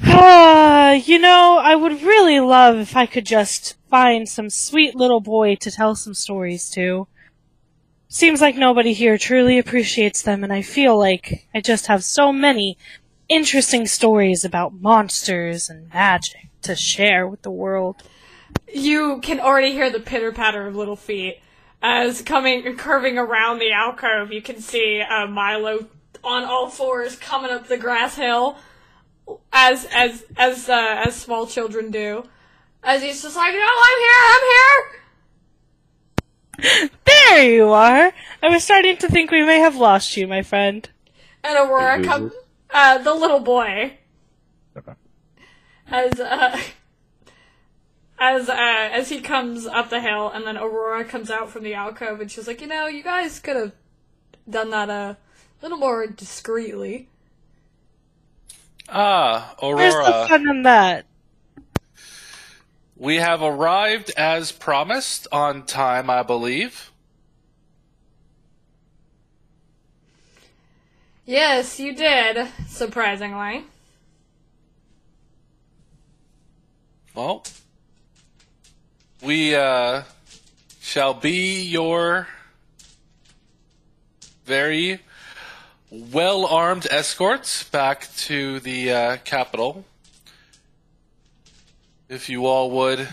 Ah, 0.03 0.91
you 1.06 1.19
know, 1.19 1.60
I 1.61 1.76
would 1.76 2.02
really 2.02 2.39
love 2.39 2.77
if 2.80 2.95
I 2.95 3.06
could 3.06 3.26
just 3.27 3.76
find 3.91 4.27
some 4.27 4.49
sweet 4.49 4.95
little 4.95 5.19
boy 5.22 5.56
to 5.57 5.69
tell 5.72 5.95
some 5.95 6.15
stories 6.15 6.69
to. 6.72 7.07
Seems 8.10 8.41
like 8.41 8.56
nobody 8.56 8.93
here 8.93 9.18
truly 9.18 9.57
appreciates 9.60 10.22
them, 10.23 10.43
and 10.43 10.52
I 10.52 10.61
feel 10.64 10.98
like 10.98 11.48
I 11.53 11.61
just 11.61 11.85
have 11.88 12.03
so 12.03 12.34
many 12.34 12.77
interesting 13.32 13.88
stories 13.88 14.44
about 14.44 14.74
monsters 14.74 15.70
and 15.70 15.91
magic 15.94 16.49
to 16.64 16.76
share 16.76 17.28
with 17.28 17.41
the 17.41 17.52
world. 17.52 18.03
you 18.72 19.20
can 19.22 19.40
already 19.40 19.72
hear 19.72 19.90
the 19.90 19.99
pitter 19.99 20.32
patter 20.32 20.68
of 20.68 20.76
little 20.76 20.95
feet 20.95 21.40
as 21.82 22.22
coming 22.22 22.76
curving 22.78 23.18
around 23.18 23.60
the 23.60 23.72
alcove. 23.72 24.32
You 24.32 24.41
can 24.41 24.62
see 24.62 25.02
uh, 25.02 25.28
Milo 25.28 25.88
on 26.24 26.44
all 26.44 26.70
fours 26.70 27.16
coming 27.16 27.52
up 27.52 27.68
the 27.68 27.78
grass 27.78 28.16
hill, 28.16 28.58
as 29.52 29.88
as 29.94 30.24
as 30.38 30.70
uh, 30.70 31.03
as 31.06 31.16
small 31.16 31.48
children 31.48 31.90
do. 31.90 32.24
As 32.84 33.02
he's 33.02 33.22
just 33.22 33.36
like, 33.36 33.53
no, 33.53 33.60
I'm 33.60 33.99
here, 33.99 34.24
I'm 34.34 34.41
here. 34.52 36.90
There 37.06 37.44
you 37.49 37.70
are! 37.70 38.12
I 38.44 38.49
was 38.49 38.64
starting 38.64 38.98
to 38.98 39.08
think 39.08 39.32
we 39.32 39.45
may 39.45 39.60
have 39.60 39.76
lost 39.76 40.18
you, 40.18 40.28
my 40.28 40.41
friend. 40.41 40.90
And 41.44 41.58
Aurora 41.58 42.03
comes, 42.03 42.32
this? 42.32 42.40
Uh, 42.73 42.98
the 42.99 43.14
little 43.14 43.39
boy, 43.39 43.98
Okay. 44.77 44.93
as 45.88 46.19
uh, 46.19 46.60
as 48.19 48.49
uh, 48.49 48.56
as 48.56 49.10
he 49.10 49.22
comes 49.22 49.65
up 49.65 49.89
the 49.89 50.02
hill, 50.02 50.30
and 50.30 50.45
then 50.45 50.57
Aurora 50.57 51.03
comes 51.06 51.30
out 51.30 51.49
from 51.49 51.64
the 51.64 51.73
alcove, 51.73 52.22
and 52.22 52.31
she's 52.31 52.48
like, 52.48 52.61
you 52.61 52.68
know, 52.68 52.88
you 52.88 53.03
guys 53.03 53.39
could 53.39 53.56
have 53.56 53.72
done 54.49 54.69
that 54.72 54.89
a 54.89 55.18
little 55.61 55.77
more 55.77 56.07
discreetly. 56.07 57.07
Ah, 58.89 59.56
Aurora. 59.61 59.76
Where's 59.76 59.93
the 59.95 60.27
fun 60.27 60.49
in 60.49 60.64
that? 60.64 61.06
We 62.95 63.15
have 63.15 63.41
arrived 63.41 64.11
as 64.15 64.52
promised 64.52 65.27
on 65.31 65.65
time, 65.65 66.10
I 66.10 66.22
believe. 66.22 66.90
Yes, 71.26 71.80
you 71.80 71.93
did, 71.93 72.48
surprisingly. 72.68 73.65
Well, 77.14 77.43
we 79.22 79.53
uh, 79.53 80.03
shall 80.80 81.14
be 81.14 81.61
your 81.61 82.27
very 84.45 84.99
well 85.91 86.48
armed 86.48 86.88
escorts 86.89 87.65
back 87.65 88.07
to 88.15 88.60
the 88.60 88.91
uh, 88.91 89.18
capital. 89.23 89.85
If 92.10 92.30
you 92.30 92.48
all 92.48 92.72
would 92.72 93.07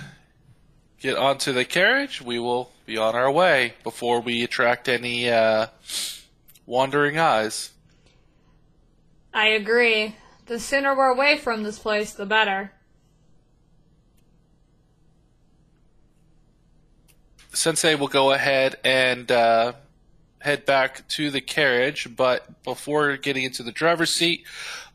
get 0.99 1.19
onto 1.19 1.53
the 1.53 1.67
carriage, 1.67 2.23
we 2.23 2.39
will 2.39 2.71
be 2.87 2.97
on 2.97 3.15
our 3.15 3.31
way 3.31 3.75
before 3.85 4.21
we 4.21 4.43
attract 4.43 4.89
any 4.89 5.29
uh, 5.29 5.67
wandering 6.65 7.19
eyes. 7.19 7.73
I 9.33 9.49
agree. 9.49 10.17
The 10.47 10.59
sooner 10.59 10.97
we're 10.97 11.09
away 11.09 11.37
from 11.39 11.63
this 11.63 11.79
place, 11.79 12.13
the 12.13 12.27
better. 12.27 12.73
Sensei 17.53 17.95
will 17.95 18.09
go 18.09 18.33
ahead 18.33 18.77
and 18.85 19.31
uh, 19.31 19.73
head 20.41 20.65
back 20.65 21.07
to 21.09 21.31
the 21.31 21.41
carriage, 21.41 22.09
but 22.17 22.63
before 22.63 23.17
getting 23.17 23.45
into 23.45 23.63
the 23.63 23.73
driver's 23.73 24.11
seat, 24.11 24.45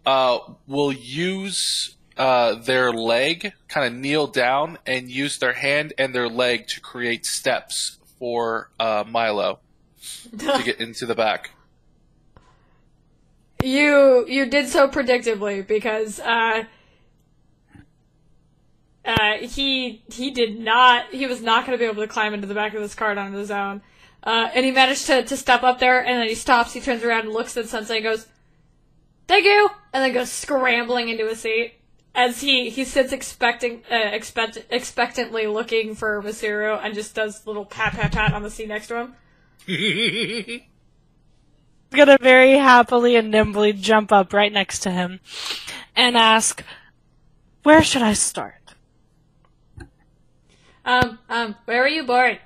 uh, 0.05 0.39
we'll 0.67 0.91
use 0.91 1.95
uh, 2.17 2.55
their 2.55 2.91
leg, 2.91 3.53
kind 3.67 3.87
of 3.87 3.99
kneel 3.99 4.27
down, 4.27 4.77
and 4.85 5.09
use 5.09 5.39
their 5.39 5.53
hand 5.53 5.93
and 5.97 6.13
their 6.13 6.29
leg 6.29 6.67
to 6.67 6.79
create 6.79 7.25
steps 7.25 7.97
for 8.19 8.69
uh, 8.79 9.03
Milo 9.07 9.59
to 10.37 10.61
get 10.65 10.79
into 10.79 11.05
the 11.05 11.15
back. 11.15 11.51
You 13.63 14.25
you 14.27 14.45
did 14.45 14.67
so 14.67 14.89
predictably 14.89 15.65
because 15.65 16.19
uh, 16.19 16.65
uh, 19.05 19.37
he 19.39 20.03
he 20.11 20.31
did 20.31 20.59
not 20.59 21.05
he 21.11 21.27
was 21.27 21.41
not 21.41 21.65
going 21.65 21.77
to 21.77 21.81
be 21.81 21.89
able 21.89 22.01
to 22.01 22.07
climb 22.09 22.33
into 22.33 22.45
the 22.45 22.53
back 22.53 22.73
of 22.73 22.81
this 22.81 22.93
cart 22.93 23.17
on 23.17 23.31
his 23.31 23.51
own, 23.51 23.81
uh, 24.23 24.49
and 24.53 24.65
he 24.65 24.71
managed 24.71 25.05
to 25.05 25.23
to 25.23 25.37
step 25.37 25.63
up 25.63 25.79
there 25.79 26.05
and 26.05 26.19
then 26.19 26.27
he 26.27 26.35
stops. 26.35 26.73
He 26.73 26.81
turns 26.81 27.03
around 27.03 27.21
and 27.21 27.31
looks 27.31 27.55
at 27.55 27.67
Sensei 27.67 27.95
and 27.95 28.03
goes, 28.03 28.27
"Thank 29.29 29.45
you," 29.45 29.69
and 29.93 30.03
then 30.03 30.13
goes 30.13 30.29
scrambling 30.29 31.07
into 31.07 31.29
a 31.29 31.35
seat 31.35 31.75
as 32.13 32.41
he 32.41 32.69
he 32.69 32.83
sits 32.83 33.13
expecting 33.13 33.81
uh, 33.89 33.95
expect 33.95 34.57
expectantly 34.71 35.47
looking 35.47 35.95
for 35.95 36.21
Masuru 36.21 36.77
and 36.83 36.93
just 36.93 37.15
does 37.15 37.47
little 37.47 37.63
pat 37.63 37.93
pat 37.93 38.11
pat 38.11 38.33
on 38.33 38.43
the 38.43 38.51
seat 38.51 38.67
next 38.67 38.87
to 38.87 39.13
him. 39.65 40.63
gonna 41.93 42.17
very 42.19 42.57
happily 42.57 43.15
and 43.15 43.31
nimbly 43.31 43.73
jump 43.73 44.11
up 44.11 44.33
right 44.33 44.51
next 44.51 44.79
to 44.79 44.91
him 44.91 45.19
and 45.95 46.17
ask, 46.17 46.63
Where 47.63 47.83
should 47.83 48.01
I 48.01 48.13
start? 48.13 48.55
Um 50.85 51.19
um, 51.29 51.55
where 51.65 51.81
were 51.81 51.87
you 51.87 52.03
born? 52.03 52.39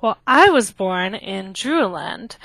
Well, 0.00 0.18
I 0.26 0.50
was 0.50 0.72
born 0.72 1.14
in 1.14 1.52
Druland, 1.52 2.36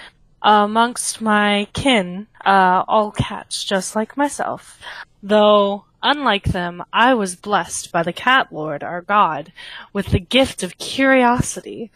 amongst 0.43 1.21
my 1.21 1.67
kin, 1.73 2.27
uh, 2.45 2.83
all 2.87 3.09
cats 3.09 3.63
just 3.63 3.95
like 3.95 4.15
myself. 4.15 4.79
Though, 5.23 5.85
unlike 6.03 6.45
them, 6.45 6.83
I 6.93 7.15
was 7.15 7.35
blessed 7.35 7.91
by 7.91 8.03
the 8.03 8.13
Cat 8.13 8.53
Lord, 8.53 8.83
our 8.83 9.01
god, 9.01 9.51
with 9.91 10.07
the 10.07 10.19
gift 10.19 10.61
of 10.61 10.77
curiosity. 10.77 11.89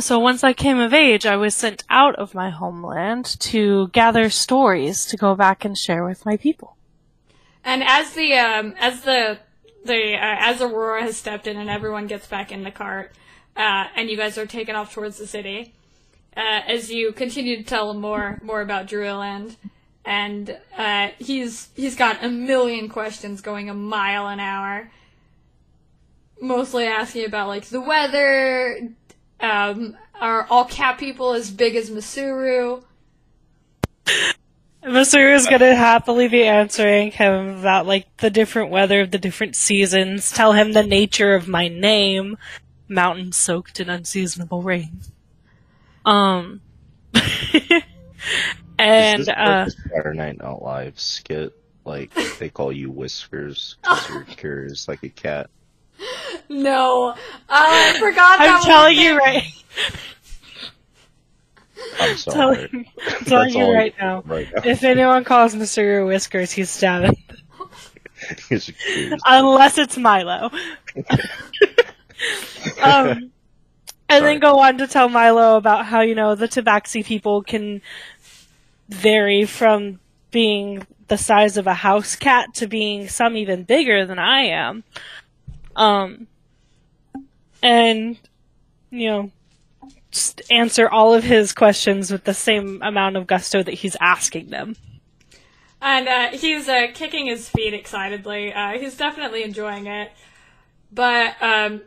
So 0.00 0.18
once 0.18 0.42
I 0.42 0.54
came 0.54 0.78
of 0.78 0.94
age, 0.94 1.26
I 1.26 1.36
was 1.36 1.54
sent 1.54 1.84
out 1.90 2.16
of 2.16 2.34
my 2.34 2.50
homeland 2.50 3.26
to 3.40 3.88
gather 3.88 4.30
stories 4.30 5.04
to 5.06 5.16
go 5.16 5.34
back 5.34 5.64
and 5.64 5.76
share 5.76 6.04
with 6.04 6.24
my 6.24 6.36
people. 6.36 6.76
And 7.64 7.82
as 7.84 8.12
the 8.14 8.34
um, 8.34 8.74
as 8.78 9.02
the 9.02 9.38
the 9.84 10.14
uh, 10.14 10.36
as 10.40 10.62
Aurora 10.62 11.02
has 11.02 11.16
stepped 11.16 11.46
in 11.46 11.56
and 11.58 11.68
everyone 11.68 12.06
gets 12.06 12.26
back 12.26 12.50
in 12.50 12.64
the 12.64 12.70
cart, 12.70 13.12
uh, 13.56 13.86
and 13.94 14.08
you 14.08 14.16
guys 14.16 14.38
are 14.38 14.46
taken 14.46 14.74
off 14.74 14.94
towards 14.94 15.18
the 15.18 15.26
city, 15.26 15.74
uh, 16.36 16.60
as 16.66 16.90
you 16.90 17.12
continue 17.12 17.58
to 17.58 17.62
tell 17.62 17.92
more 17.92 18.38
more 18.42 18.62
about 18.62 18.86
Druiland, 18.86 19.56
and 20.04 20.58
uh, 20.76 21.08
he's 21.18 21.68
he's 21.76 21.96
got 21.96 22.24
a 22.24 22.28
million 22.28 22.88
questions 22.88 23.42
going 23.42 23.68
a 23.68 23.74
mile 23.74 24.28
an 24.28 24.40
hour, 24.40 24.90
mostly 26.40 26.86
asking 26.86 27.26
about 27.26 27.48
like 27.48 27.66
the 27.66 27.80
weather. 27.80 28.88
Um, 29.40 29.96
are 30.20 30.46
all 30.50 30.64
cat 30.64 30.98
people 30.98 31.32
as 31.32 31.50
big 31.50 31.76
as 31.76 31.90
Masuru? 31.90 32.82
Masuru 34.84 35.34
is 35.34 35.46
gonna 35.46 35.74
happily 35.74 36.28
be 36.28 36.44
answering 36.44 37.10
him 37.10 37.58
about 37.58 37.86
like 37.86 38.16
the 38.18 38.30
different 38.30 38.70
weather 38.70 39.00
of 39.02 39.10
the 39.10 39.18
different 39.18 39.56
seasons, 39.56 40.30
tell 40.30 40.52
him 40.52 40.72
the 40.72 40.82
nature 40.82 41.34
of 41.34 41.48
my 41.48 41.68
name, 41.68 42.38
mountain 42.88 43.32
soaked 43.32 43.80
in 43.80 43.90
unseasonable 43.90 44.62
rain. 44.62 45.00
Um 46.04 46.62
and 48.78 49.28
uh 49.28 49.66
a 49.66 49.70
Saturday 49.70 50.18
Night 50.18 50.38
Not 50.38 50.62
Live 50.62 50.98
skit? 50.98 51.52
Like 51.84 52.12
they 52.38 52.48
call 52.48 52.72
you 52.72 52.90
Whiskers 52.90 53.76
because 53.82 54.08
you're 54.08 54.22
curious 54.36 54.88
like 54.88 55.02
a 55.02 55.08
cat. 55.08 55.50
No, 56.48 57.10
uh, 57.10 57.14
I 57.48 57.96
forgot. 57.98 58.38
that 58.38 58.48
I'm 58.48 58.54
was 58.56 58.64
telling 58.64 58.98
a 58.98 59.00
you 59.02 59.18
right 59.18 59.44
I'm 62.00 62.16
sorry. 62.16 62.34
telling, 62.68 62.86
telling 63.26 63.44
That's 63.44 63.54
you 63.54 63.64
all 63.64 63.74
right 63.74 63.94
now. 64.00 64.22
Right 64.26 64.48
now. 64.54 64.62
If 64.64 64.82
anyone 64.84 65.24
calls 65.24 65.54
Masuru 65.54 66.06
Whiskers, 66.06 66.50
he's 66.52 66.70
stabbing. 66.70 67.16
He's 68.48 68.68
a 68.68 68.72
curious- 68.72 69.20
unless 69.26 69.78
it's 69.78 69.96
Milo. 69.96 70.50
um, 72.82 73.30
and 73.30 73.30
Sorry. 74.10 74.20
then 74.20 74.38
go 74.40 74.58
on 74.60 74.76
to 74.78 74.86
tell 74.86 75.08
Milo 75.08 75.56
about 75.56 75.86
how 75.86 76.00
you 76.02 76.14
know 76.14 76.34
the 76.34 76.46
Tabaxi 76.48 77.04
people 77.04 77.42
can 77.42 77.80
vary 78.88 79.46
from 79.46 80.00
being 80.30 80.86
the 81.08 81.16
size 81.16 81.56
of 81.56 81.66
a 81.66 81.74
house 81.74 82.14
cat 82.14 82.52
to 82.54 82.66
being 82.66 83.08
some 83.08 83.36
even 83.36 83.64
bigger 83.64 84.04
than 84.04 84.18
I 84.18 84.42
am. 84.42 84.84
Um, 85.80 86.26
and 87.62 88.18
you 88.90 89.08
know, 89.08 89.30
just 90.10 90.42
answer 90.50 90.88
all 90.88 91.14
of 91.14 91.24
his 91.24 91.52
questions 91.52 92.10
with 92.10 92.24
the 92.24 92.34
same 92.34 92.82
amount 92.82 93.16
of 93.16 93.26
gusto 93.26 93.62
that 93.62 93.74
he's 93.74 93.96
asking 94.00 94.50
them. 94.50 94.76
and 95.80 96.06
uh, 96.08 96.28
he's 96.36 96.68
uh, 96.68 96.88
kicking 96.92 97.26
his 97.26 97.48
feet 97.48 97.72
excitedly. 97.72 98.52
Uh, 98.52 98.72
he's 98.78 98.96
definitely 98.96 99.42
enjoying 99.42 99.86
it. 99.86 100.12
But 100.92 101.40
um, 101.40 101.80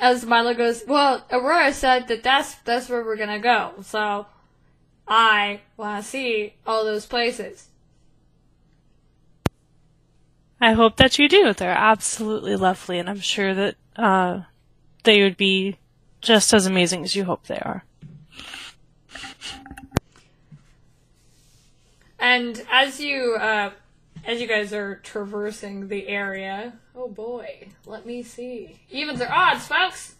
as 0.00 0.24
Milo 0.26 0.54
goes, 0.54 0.82
well, 0.88 1.24
Aurora 1.30 1.72
said 1.72 2.08
that 2.08 2.22
that's 2.22 2.54
that's 2.64 2.88
where 2.88 3.04
we're 3.04 3.16
gonna 3.16 3.38
go. 3.38 3.74
So 3.82 4.26
I 5.06 5.60
want 5.76 6.02
to 6.02 6.08
see 6.08 6.54
all 6.66 6.84
those 6.84 7.06
places. 7.06 7.68
I 10.60 10.72
hope 10.72 10.96
that 10.96 11.18
you 11.18 11.28
do. 11.28 11.52
They're 11.54 11.70
absolutely 11.70 12.56
lovely, 12.56 12.98
and 12.98 13.08
I'm 13.08 13.20
sure 13.20 13.54
that 13.54 13.76
uh, 13.96 14.42
they 15.04 15.22
would 15.22 15.36
be 15.36 15.78
just 16.20 16.52
as 16.52 16.66
amazing 16.66 17.02
as 17.04 17.16
you 17.16 17.24
hope 17.24 17.46
they 17.46 17.58
are. 17.58 17.84
And 22.18 22.62
as 22.70 23.00
you 23.00 23.36
uh, 23.36 23.70
as 24.26 24.40
you 24.40 24.46
guys 24.46 24.74
are 24.74 24.96
traversing 24.96 25.88
the 25.88 26.06
area, 26.08 26.74
oh 26.94 27.08
boy, 27.08 27.68
let 27.86 28.04
me 28.04 28.22
see. 28.22 28.80
Evens 28.90 29.22
or 29.22 29.32
odds, 29.32 29.66
folks? 29.66 30.16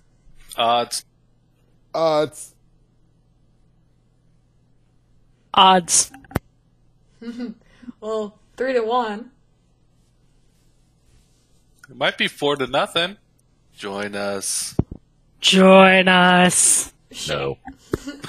Odds. 0.57 1.05
it's 1.95 2.55
Uh, 5.53 5.61
Odds. 5.61 6.13
Well, 8.01 8.39
three 8.57 8.73
to 8.73 8.81
one. 8.81 9.31
It 11.91 11.97
might 11.97 12.17
be 12.17 12.29
four 12.29 12.57
to 12.57 12.67
nothing. 12.67 13.17
Join 13.77 14.15
us. 14.15 14.77
Join 15.41 16.09
us. 16.09 16.93
No. 17.29 17.59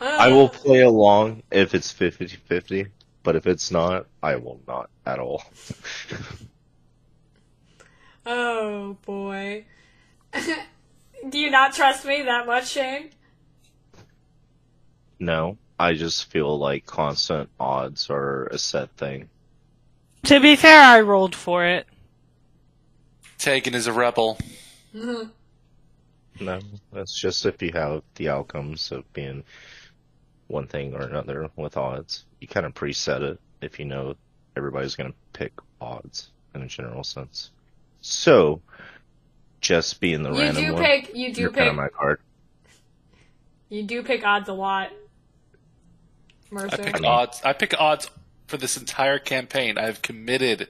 I 0.00 0.28
will 0.28 0.48
play 0.50 0.80
along 0.80 1.42
if 1.50 1.74
it's 1.74 1.92
50-50, 1.92 2.88
but 3.22 3.36
if 3.36 3.46
it's 3.46 3.70
not, 3.70 4.06
I 4.22 4.36
will 4.36 4.60
not 4.66 4.90
at 5.06 5.18
all. 5.18 5.42
Oh 8.26 8.96
boy. 9.04 9.66
Do 11.28 11.38
you 11.38 11.50
not 11.50 11.74
trust 11.74 12.04
me 12.06 12.22
that 12.22 12.46
much, 12.46 12.68
Shane? 12.70 13.10
No, 15.18 15.58
I 15.78 15.92
just 15.94 16.30
feel 16.30 16.58
like 16.58 16.86
constant 16.86 17.50
odds 17.60 18.08
are 18.10 18.46
a 18.46 18.58
set 18.58 18.90
thing. 18.96 19.28
To 20.24 20.40
be 20.40 20.56
fair, 20.56 20.80
I 20.82 21.00
rolled 21.00 21.34
for 21.34 21.64
it. 21.64 21.86
Tegan 23.38 23.74
is 23.74 23.86
a 23.86 23.92
rebel. 23.92 24.38
No, 26.40 26.58
that's 26.92 27.14
just 27.16 27.46
if 27.46 27.62
you 27.62 27.70
have 27.74 28.02
the 28.16 28.28
outcomes 28.28 28.90
of 28.90 29.10
being 29.12 29.44
one 30.48 30.66
thing 30.66 30.92
or 30.92 31.02
another 31.02 31.48
with 31.54 31.76
odds. 31.76 32.24
You 32.40 32.48
kind 32.48 32.66
of 32.66 32.74
preset 32.74 33.20
it 33.22 33.40
if 33.60 33.78
you 33.78 33.84
know 33.84 34.16
everybody's 34.56 34.96
going 34.96 35.12
to 35.12 35.16
pick 35.32 35.52
odds 35.80 36.32
in 36.52 36.62
a 36.62 36.66
general 36.66 37.04
sense. 37.04 37.52
So, 38.00 38.62
just 39.60 40.00
being 40.00 40.24
the 40.24 40.32
You 40.32 40.40
random 40.40 40.64
do 40.66 40.72
one, 40.72 40.82
pick. 40.82 41.14
You 41.14 41.32
do 41.32 41.40
you're 41.42 41.50
kind 41.50 41.66
pick. 41.66 41.70
of 41.70 41.76
my 41.76 41.88
card. 41.88 42.20
You 43.68 43.84
do 43.84 44.02
pick 44.02 44.24
odds 44.26 44.48
a 44.48 44.52
lot, 44.54 44.90
I 44.90 44.94
Mercer. 46.50 46.76
pick 46.78 47.00
odds. 47.04 47.40
I 47.44 47.52
pick 47.52 47.74
odds 47.80 48.10
for 48.46 48.56
this 48.56 48.76
entire 48.76 49.18
campaign. 49.18 49.78
I've 49.78 50.02
committed 50.02 50.68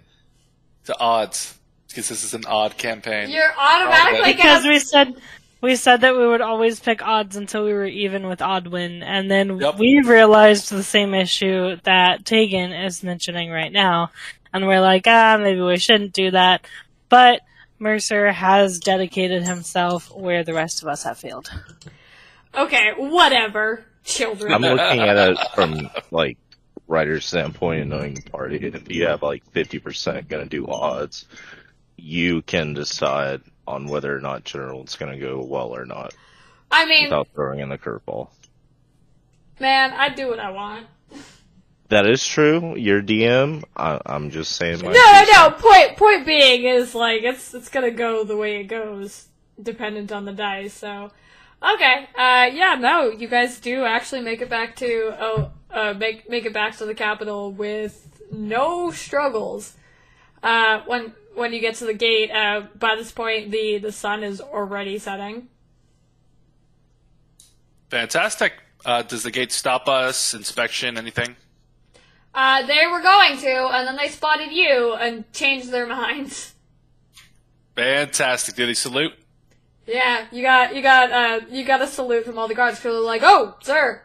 to 0.87 0.99
odds 0.99 1.59
because 1.89 2.09
this 2.09 2.25
is 2.25 2.35
an 2.35 2.45
odd 2.47 2.77
campaign. 2.77 3.31
You're 3.31 3.53
automatically 3.57 4.33
Because 4.35 4.65
we 4.65 4.79
said 4.79 5.15
we 5.61 5.77
said 5.77 6.03
that 6.03 6.15
we 6.15 6.27
would 6.27 6.43
always 6.43 6.79
pick 6.79 7.01
odds 7.03 7.37
until 7.37 7.65
we 7.65 7.73
were 7.73 7.87
even 7.87 8.27
with 8.29 8.41
Oddwin, 8.41 9.03
and 9.03 9.31
then 9.31 9.59
Yep. 9.59 9.79
we 9.79 10.03
realized 10.05 10.69
the 10.71 10.83
same 10.83 11.15
issue 11.15 11.77
that 11.85 12.27
Tegan 12.27 12.73
is 12.73 13.03
mentioning 13.03 13.51
right 13.51 13.73
now, 13.73 14.11
and 14.53 14.67
we're 14.67 14.83
like, 14.83 15.05
ah, 15.07 15.39
maybe 15.41 15.63
we 15.63 15.79
shouldn't 15.79 16.13
do 16.13 16.31
that. 16.33 16.67
But 17.09 17.41
Mercer 17.79 18.31
has 18.31 18.79
dedicated 18.79 19.45
himself 19.45 20.15
where 20.15 20.45
the 20.45 20.53
rest 20.53 20.83
of 20.83 20.89
us 20.89 21.03
have 21.05 21.17
failed. 21.17 21.51
Okay, 22.55 22.91
whatever, 22.99 23.87
children. 24.05 24.53
I'm 24.53 24.61
looking 24.61 25.01
at 25.01 25.17
it 25.31 25.39
from 25.55 25.91
like 26.11 26.37
writer's 26.87 27.25
standpoint 27.25 27.83
and 27.83 27.91
knowing 27.91 28.15
the 28.15 28.23
party. 28.31 28.57
If 28.57 28.91
you 28.91 29.07
have 29.07 29.23
like 29.23 29.51
50% 29.53 30.29
going 30.29 30.43
to 30.43 30.49
do 30.49 30.67
odds, 30.67 31.27
you 31.97 32.43
can 32.43 32.75
decide 32.75 33.43
on 33.67 33.87
whether 33.87 34.15
or 34.15 34.21
not 34.21 34.45
general 34.45 34.85
general's 34.85 34.97
going 34.97 35.13
to 35.13 35.19
go 35.19 35.43
well 35.43 35.75
or 35.75 35.87
not 35.87 36.15
I 36.71 36.87
mean, 36.87 37.05
without 37.05 37.29
throwing 37.35 37.61
in 37.61 37.69
the 37.69 37.79
curveball. 37.79 38.29
man, 39.59 39.93
I 39.93 40.11
do 40.11 40.29
what 40.29 40.39
I 40.39 40.51
want. 40.51 40.87
That 41.89 42.07
is 42.07 42.27
true. 42.27 42.77
Your 42.77 43.03
DM. 43.03 43.63
I, 43.77 44.01
I'm 44.07 44.31
just 44.31 44.57
saying. 44.57 44.79
My 44.83 44.91
No, 44.91 44.93
no, 44.93 45.25
no. 45.33 45.51
Point, 45.57 45.97
point 45.97 46.27
being 46.27 46.65
is 46.65 46.95
like 46.95 47.23
it's 47.23 47.55
it's 47.55 47.69
gonna 47.69 47.91
go 47.91 48.25
the 48.25 48.37
way 48.37 48.61
it 48.61 48.65
goes, 48.65 49.29
dependent 49.63 50.11
on 50.11 50.25
the 50.25 50.33
dice. 50.33 50.73
So, 50.73 51.11
okay, 51.63 52.09
uh, 52.17 52.51
yeah, 52.53 52.77
no, 52.81 53.11
you 53.11 53.29
guys 53.29 53.61
do 53.61 53.85
actually 53.85 54.23
make 54.23 54.41
it 54.41 54.49
back 54.49 54.77
to 54.77 55.15
oh, 55.21 55.51
uh, 55.75 55.95
make 55.95 56.29
make 56.31 56.47
it 56.47 56.53
back 56.53 56.77
to 56.79 56.87
the 56.87 56.95
capital 56.95 57.53
with 57.53 58.23
no 58.31 58.91
struggles. 58.91 59.75
Uh, 60.43 60.81
when 60.87 61.13
when 61.35 61.53
you 61.53 61.61
get 61.61 61.75
to 61.77 61.87
the 61.87 61.95
gate, 61.95 62.31
uh, 62.31 62.63
by 62.79 62.95
this 62.97 63.11
point 63.13 63.51
the 63.51 63.79
the 63.79 63.93
sun 63.93 64.23
is 64.23 64.41
already 64.41 64.99
setting. 64.99 65.49
Fantastic. 67.91 68.53
Uh, 68.85 69.03
does 69.03 69.23
the 69.23 69.31
gate 69.31 69.53
stop 69.53 69.89
us? 69.89 70.35
Inspection? 70.35 70.99
Anything? 70.99 71.37
Uh, 72.35 72.67
they 72.67 72.87
were 72.87 73.01
going 73.01 73.39
to, 73.39 73.69
and 73.73 73.87
then 73.87 73.97
they 73.97 74.09
spotted 74.09 74.51
you 74.51 74.95
and 74.95 75.31
changed 75.33 75.71
their 75.71 75.87
minds. 76.01 76.55
Fantastic. 77.77 78.57
Did 78.57 78.69
he 78.69 78.75
salute? 78.75 79.13
Yeah, 79.87 80.27
you 80.33 80.43
got 80.43 80.75
you 80.75 80.83
got 80.83 81.13
uh 81.13 81.41
you 81.51 81.65
got 81.65 81.83
a 81.83 81.87
salute 81.87 82.25
from 82.25 82.39
all 82.39 82.49
the 82.49 82.55
guards 82.55 82.79
because 82.79 82.95
they're 82.95 83.01
like, 83.01 83.23
"Oh, 83.23 83.57
sir." 83.63 84.03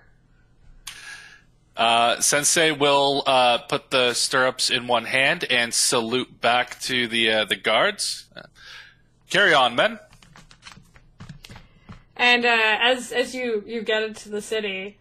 Uh, 1.79 2.19
Sensei 2.19 2.71
will 2.73 3.23
uh, 3.25 3.59
put 3.59 3.89
the 3.89 4.13
stirrups 4.13 4.69
in 4.69 4.85
one 4.85 5.05
hand 5.05 5.45
and 5.49 5.73
salute 5.73 6.41
back 6.41 6.77
to 6.81 7.07
the 7.07 7.31
uh, 7.31 7.45
the 7.45 7.55
guards. 7.55 8.27
Uh, 8.35 8.41
carry 9.29 9.53
on, 9.53 9.75
men. 9.75 9.97
And 12.17 12.43
uh, 12.43 12.77
as 12.81 13.13
as 13.13 13.33
you 13.33 13.63
you 13.65 13.81
get 13.81 14.03
into 14.03 14.27
the 14.27 14.41
city, 14.41 14.97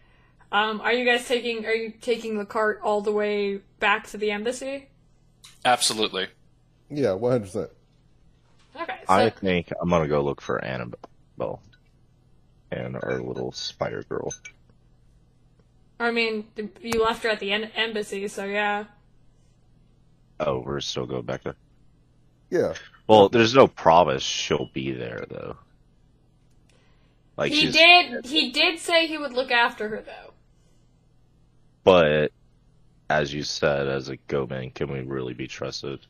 um, 0.53 0.79
are 0.79 0.93
you 0.93 1.03
guys 1.03 1.27
taking 1.27 1.65
are 1.65 1.73
you 1.73 1.91
taking 1.99 2.37
the 2.37 2.45
cart 2.45 2.79
all 2.81 3.01
the 3.01 3.11
way 3.11 3.57
back 3.81 4.07
to 4.11 4.17
the 4.17 4.31
embassy? 4.31 4.87
Absolutely. 5.65 6.27
yeah, 6.89 7.11
one 7.11 7.33
hundred 7.33 7.45
percent. 7.47 7.69
Okay, 8.81 8.99
so 9.05 9.13
I 9.13 9.29
think 9.29 9.73
I'm 9.81 9.89
gonna 9.89 10.07
go 10.07 10.23
look 10.23 10.39
for 10.39 10.63
Annabelle 10.63 11.61
and 12.71 12.95
our 13.03 13.19
little 13.19 13.51
spider 13.51 14.05
girl. 14.07 14.33
I 15.99 16.11
mean 16.11 16.45
you 16.81 17.03
left 17.03 17.23
her 17.23 17.29
at 17.29 17.39
the 17.39 17.51
en- 17.51 17.71
embassy, 17.75 18.27
so 18.27 18.45
yeah. 18.45 18.85
Oh, 20.39 20.59
we're 20.65 20.79
still 20.79 21.05
going 21.05 21.23
back 21.25 21.43
there. 21.43 21.55
Yeah, 22.49 22.73
Well, 23.07 23.29
there's 23.29 23.53
no 23.53 23.67
promise 23.67 24.23
she'll 24.23 24.69
be 24.73 24.91
there 24.91 25.25
though. 25.29 25.57
Like 27.37 27.51
he 27.51 27.61
she's, 27.61 27.73
did 27.73 28.25
he 28.25 28.51
did 28.51 28.79
say 28.79 29.07
he 29.07 29.17
would 29.17 29.33
look 29.33 29.51
after 29.51 29.87
her 29.89 30.01
though. 30.01 30.33
but 31.83 32.31
as 33.09 33.33
you 33.33 33.43
said, 33.43 33.87
as 33.87 34.09
a 34.09 34.17
go 34.27 34.45
man, 34.47 34.71
can 34.71 34.91
we 34.91 35.01
really 35.01 35.33
be 35.33 35.47
trusted? 35.47 36.05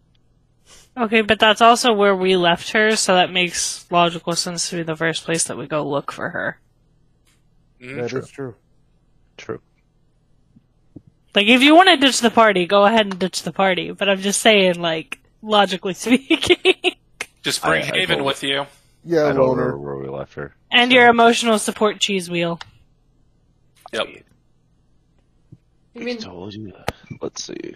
Okay, 0.98 1.22
but 1.22 1.40
that's 1.40 1.62
also 1.62 1.94
where 1.94 2.16
we 2.16 2.36
left 2.36 2.72
her, 2.72 2.96
so 2.96 3.16
that 3.16 3.32
makes 3.32 3.90
logical 3.92 4.36
sense 4.36 4.70
to 4.70 4.78
be 4.78 4.84
the 4.84 4.96
first 4.96 5.24
place 5.24 5.44
that 5.46 5.58
we 5.58 5.66
go 5.68 5.88
look 5.88 6.12
for 6.12 6.30
her. 6.30 6.60
Mm, 7.82 7.96
that 8.02 8.10
true. 8.10 8.20
is 8.20 8.30
true. 8.30 8.56
True. 9.38 9.62
Like, 11.40 11.48
if 11.48 11.62
you 11.64 11.74
want 11.74 11.88
to 11.88 11.96
ditch 11.96 12.20
the 12.20 12.30
party, 12.30 12.66
go 12.66 12.84
ahead 12.86 13.06
and 13.06 13.18
ditch 13.18 13.44
the 13.44 13.54
party. 13.54 13.92
But 13.92 14.10
I'm 14.10 14.20
just 14.20 14.42
saying, 14.42 14.82
like, 14.82 15.20
logically 15.42 15.94
speaking. 16.06 16.96
Just 17.44 17.64
bring 17.64 17.82
I- 17.84 17.86
I 17.96 18.00
Haven 18.00 18.18
don't- 18.18 18.28
with 18.28 18.44
you. 18.44 18.66
Yeah, 19.06 19.28
I 19.28 19.32
don't 19.32 19.48
loner. 19.48 19.68
remember 19.68 19.78
where 19.78 19.96
we 20.04 20.10
left 20.10 20.34
her. 20.34 20.54
and 20.70 20.92
your 20.92 21.08
emotional 21.08 21.58
support 21.58 22.02
cheese 22.02 22.30
wheel. 22.30 22.60
Yep. 23.94 24.08
I 25.96 26.00
mean, 26.00 26.18
Told 26.18 26.54
you. 26.54 26.74
Let's 27.22 27.46
see. 27.46 27.74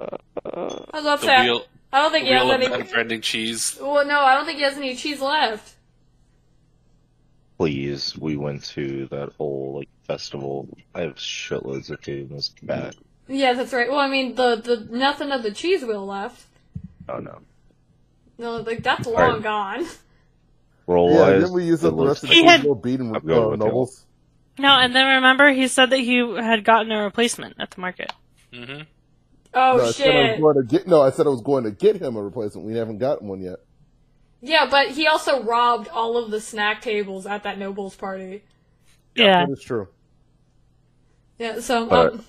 I 0.00 1.00
love 1.00 1.20
The 1.20 1.26
that. 1.26 1.44
wheel, 1.44 1.66
I 1.92 1.98
don't 2.00 2.10
think 2.12 2.24
the 2.24 2.28
he 2.30 2.34
has 2.34 2.44
wheel 2.46 2.54
of 2.54 2.62
any. 2.62 2.84
unfriending 2.84 3.22
cheese. 3.22 3.76
Well, 3.78 4.06
no, 4.06 4.20
I 4.20 4.34
don't 4.34 4.46
think 4.46 4.56
he 4.56 4.64
has 4.64 4.78
any 4.78 4.96
cheese 4.96 5.20
left. 5.20 5.74
Please, 7.58 8.16
we 8.18 8.36
went 8.36 8.64
to 8.64 9.06
that 9.08 9.32
whole 9.38 9.76
like 9.78 9.88
festival. 10.04 10.68
I 10.94 11.02
have 11.02 11.14
shitloads 11.16 11.90
of 11.90 12.00
food 12.02 12.32
back. 12.62 12.94
Yeah, 13.28 13.52
that's 13.52 13.72
right. 13.72 13.88
Well, 13.88 14.00
I 14.00 14.08
mean, 14.08 14.34
the 14.34 14.56
the 14.56 14.88
nothing 14.96 15.30
of 15.30 15.42
the 15.42 15.52
cheese 15.52 15.82
wheel 15.84 16.04
left. 16.06 16.44
Oh 17.08 17.18
no. 17.18 17.38
No, 18.38 18.56
like 18.56 18.82
that's 18.82 19.06
long 19.06 19.16
Alright. 19.16 19.42
gone. 19.42 19.86
Roll 20.86 21.12
Yeah, 21.12 21.20
wise, 21.20 21.34
didn't 21.42 21.52
we 21.52 21.64
use 21.64 21.84
it 21.84 21.88
up 21.88 21.96
the 21.96 22.06
rest 22.06 22.24
of 22.24 22.30
He 22.30 22.42
the 22.42 22.48
had- 22.50 22.62
gold 22.64 22.82
beating 22.82 23.10
I'm 23.10 23.16
uh, 23.16 23.20
with 23.20 23.30
y'all. 23.36 23.56
nobles? 23.56 24.04
No, 24.58 24.68
and 24.78 24.94
then 24.94 25.06
remember 25.16 25.50
he 25.52 25.68
said 25.68 25.90
that 25.90 25.98
he 25.98 26.16
had 26.36 26.64
gotten 26.64 26.90
a 26.92 27.04
replacement 27.04 27.54
at 27.60 27.70
the 27.70 27.80
market. 27.80 28.12
Mm-hmm. 28.52 28.82
Oh 29.54 29.60
no, 29.60 29.60
I 29.60 29.68
I 29.70 29.74
was 29.74 29.96
shit! 29.96 30.40
going 30.40 30.56
to 30.56 30.62
get. 30.64 30.86
No, 30.86 31.00
I 31.02 31.10
said 31.10 31.26
I 31.26 31.30
was 31.30 31.40
going 31.42 31.64
to 31.64 31.70
get 31.70 31.96
him 31.96 32.16
a 32.16 32.22
replacement. 32.22 32.66
We 32.66 32.74
haven't 32.76 32.98
gotten 32.98 33.28
one 33.28 33.40
yet. 33.40 33.60
Yeah, 34.44 34.66
but 34.68 34.88
he 34.88 35.06
also 35.06 35.42
robbed 35.42 35.88
all 35.88 36.16
of 36.16 36.30
the 36.32 36.40
snack 36.40 36.82
tables 36.82 37.26
at 37.26 37.44
that 37.44 37.58
nobles 37.58 37.94
party. 37.94 38.42
Yeah. 39.14 39.46
That 39.46 39.52
is 39.52 39.62
true. 39.62 39.88
Yeah, 41.38 41.60
so 41.60 41.86
But- 41.86 42.12
um, 42.14 42.24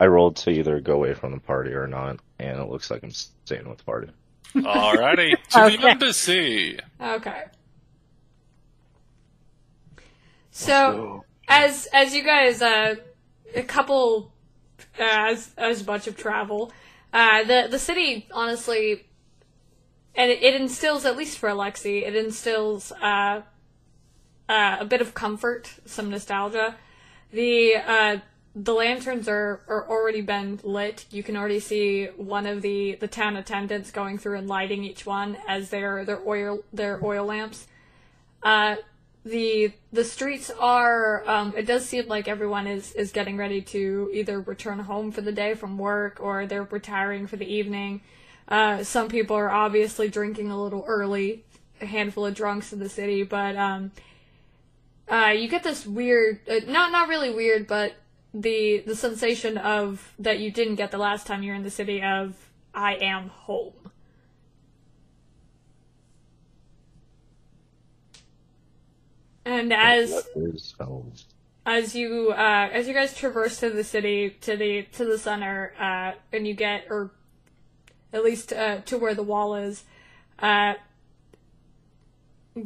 I 0.00 0.06
rolled 0.06 0.36
to 0.36 0.50
either 0.50 0.80
go 0.80 0.94
away 0.94 1.14
from 1.14 1.32
the 1.32 1.38
party 1.40 1.72
or 1.72 1.86
not, 1.86 2.18
and 2.38 2.58
it 2.60 2.68
looks 2.68 2.90
like 2.90 3.02
I'm 3.02 3.10
staying 3.10 3.68
with 3.68 3.78
the 3.78 3.84
party. 3.84 4.10
Alrighty, 4.54 5.34
to 5.50 5.64
Okay. 5.64 5.76
the 5.76 5.88
embassy. 5.88 6.78
okay. 7.00 7.44
So 10.50 11.24
as 11.48 11.86
as 11.92 12.14
you 12.14 12.22
guys 12.24 12.62
uh 12.62 12.96
a 13.54 13.62
couple 13.62 14.32
uh, 14.98 15.02
as 15.02 15.50
as 15.56 15.86
much 15.86 16.06
of 16.06 16.16
travel, 16.16 16.72
uh 17.12 17.44
the 17.44 17.68
the 17.70 17.78
city 17.78 18.26
honestly 18.32 19.05
and 20.16 20.30
it, 20.30 20.42
it 20.42 20.60
instills 20.60 21.04
at 21.04 21.16
least 21.16 21.38
for 21.38 21.48
Alexi, 21.48 22.02
it 22.02 22.16
instills 22.16 22.90
uh 22.92 23.42
uh, 24.48 24.76
a 24.80 24.84
bit 24.84 25.00
of 25.00 25.14
comfort, 25.14 25.72
some 25.86 26.10
nostalgia. 26.10 26.76
The 27.32 27.74
uh, 27.76 28.18
the 28.54 28.72
lanterns 28.72 29.28
are, 29.28 29.60
are 29.68 29.86
already 29.88 30.22
been 30.22 30.60
lit. 30.62 31.04
You 31.10 31.22
can 31.22 31.36
already 31.36 31.60
see 31.60 32.06
one 32.16 32.46
of 32.46 32.62
the, 32.62 32.94
the 32.94 33.06
town 33.06 33.36
attendants 33.36 33.90
going 33.90 34.16
through 34.16 34.38
and 34.38 34.48
lighting 34.48 34.82
each 34.82 35.04
one 35.04 35.36
as 35.46 35.70
their 35.70 36.04
their 36.04 36.20
oil 36.26 36.60
their 36.72 37.04
oil 37.04 37.26
lamps. 37.26 37.66
Uh, 38.42 38.76
the 39.24 39.72
the 39.92 40.04
streets 40.04 40.50
are 40.58 41.28
um, 41.28 41.52
it 41.56 41.66
does 41.66 41.84
seem 41.84 42.06
like 42.06 42.28
everyone 42.28 42.66
is 42.66 42.92
is 42.92 43.10
getting 43.10 43.36
ready 43.36 43.60
to 43.60 44.10
either 44.14 44.40
return 44.40 44.78
home 44.78 45.10
for 45.10 45.20
the 45.20 45.32
day 45.32 45.54
from 45.54 45.76
work 45.76 46.18
or 46.20 46.46
they're 46.46 46.62
retiring 46.62 47.26
for 47.26 47.36
the 47.36 47.52
evening. 47.52 48.00
Uh, 48.48 48.84
some 48.84 49.08
people 49.08 49.36
are 49.36 49.50
obviously 49.50 50.08
drinking 50.08 50.50
a 50.50 50.60
little 50.60 50.84
early, 50.86 51.44
a 51.80 51.86
handful 51.86 52.26
of 52.26 52.34
drunks 52.34 52.72
in 52.72 52.78
the 52.78 52.88
city, 52.88 53.22
but 53.22 53.56
um, 53.56 53.90
uh, 55.10 55.32
you 55.36 55.48
get 55.48 55.62
this 55.62 55.86
weird, 55.86 56.40
uh, 56.48 56.60
not 56.66 56.92
not 56.92 57.08
really 57.08 57.30
weird, 57.30 57.66
but 57.66 57.94
the 58.32 58.82
the 58.86 58.94
sensation 58.94 59.58
of 59.58 60.12
that 60.18 60.38
you 60.38 60.50
didn't 60.50 60.76
get 60.76 60.90
the 60.90 60.98
last 60.98 61.26
time 61.26 61.42
you're 61.42 61.54
in 61.54 61.62
the 61.62 61.70
city 61.70 62.02
of 62.02 62.34
I 62.74 62.94
am 62.96 63.28
home. 63.28 63.72
And 69.44 69.72
as 69.72 70.10
What 70.10 70.26
is 70.54 70.74
home? 70.78 71.12
as 71.64 71.94
you 71.96 72.30
uh, 72.30 72.68
as 72.72 72.86
you 72.86 72.94
guys 72.94 73.14
traverse 73.14 73.58
to 73.60 73.70
the 73.70 73.82
city 73.84 74.30
to 74.40 74.56
the 74.56 74.82
to 74.92 75.04
the 75.04 75.18
center 75.18 75.72
uh, 75.80 76.12
and 76.32 76.46
you 76.46 76.54
get 76.54 76.86
or 76.90 77.10
at 78.16 78.24
least 78.24 78.52
uh, 78.52 78.78
to 78.86 78.96
where 78.96 79.14
the 79.14 79.22
wall 79.22 79.54
is. 79.54 79.84
Uh, 80.38 80.74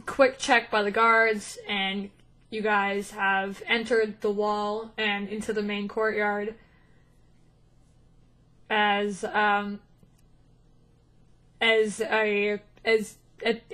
quick 0.06 0.39
check 0.39 0.70
by 0.70 0.82
the 0.82 0.90
guards 0.90 1.59
and 1.68 2.10
you 2.51 2.62
guys 2.62 3.10
have 3.12 3.62
entered 3.66 4.20
the 4.20 4.31
wall 4.31 4.93
and 4.97 5.28
into 5.28 5.52
the 5.52 5.62
main 5.62 5.89
courtyard. 5.89 6.55
As 8.68 9.24
um 9.24 9.81
as 11.60 12.01
a 12.01 12.60
as 12.85 13.16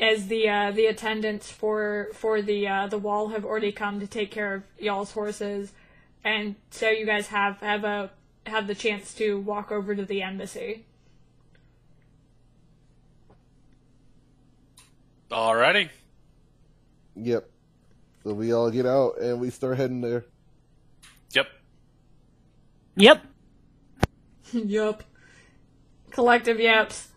as 0.00 0.28
the 0.28 0.48
uh, 0.48 0.70
the 0.70 0.86
attendants 0.86 1.50
for 1.50 2.08
for 2.12 2.40
the 2.40 2.66
uh, 2.66 2.86
the 2.86 2.98
wall 2.98 3.28
have 3.28 3.44
already 3.44 3.72
come 3.72 4.00
to 4.00 4.06
take 4.06 4.30
care 4.30 4.54
of 4.54 4.62
y'all's 4.78 5.12
horses, 5.12 5.72
and 6.24 6.54
so 6.70 6.88
you 6.88 7.04
guys 7.04 7.28
have 7.28 7.58
have 7.60 7.84
a 7.84 8.10
have 8.46 8.66
the 8.66 8.74
chance 8.74 9.12
to 9.14 9.38
walk 9.40 9.70
over 9.70 9.94
to 9.94 10.04
the 10.04 10.22
embassy. 10.22 10.84
Alrighty. 15.30 15.90
Yep. 17.16 17.50
So 18.22 18.32
we 18.32 18.52
all 18.52 18.70
get 18.70 18.86
out 18.86 19.20
and 19.20 19.40
we 19.40 19.50
start 19.50 19.76
heading 19.76 20.00
there. 20.00 20.24
Yep. 21.32 21.46
Yep. 22.96 23.26
yep. 24.52 25.02
Collective 26.10 26.60
yaps. 26.60 27.08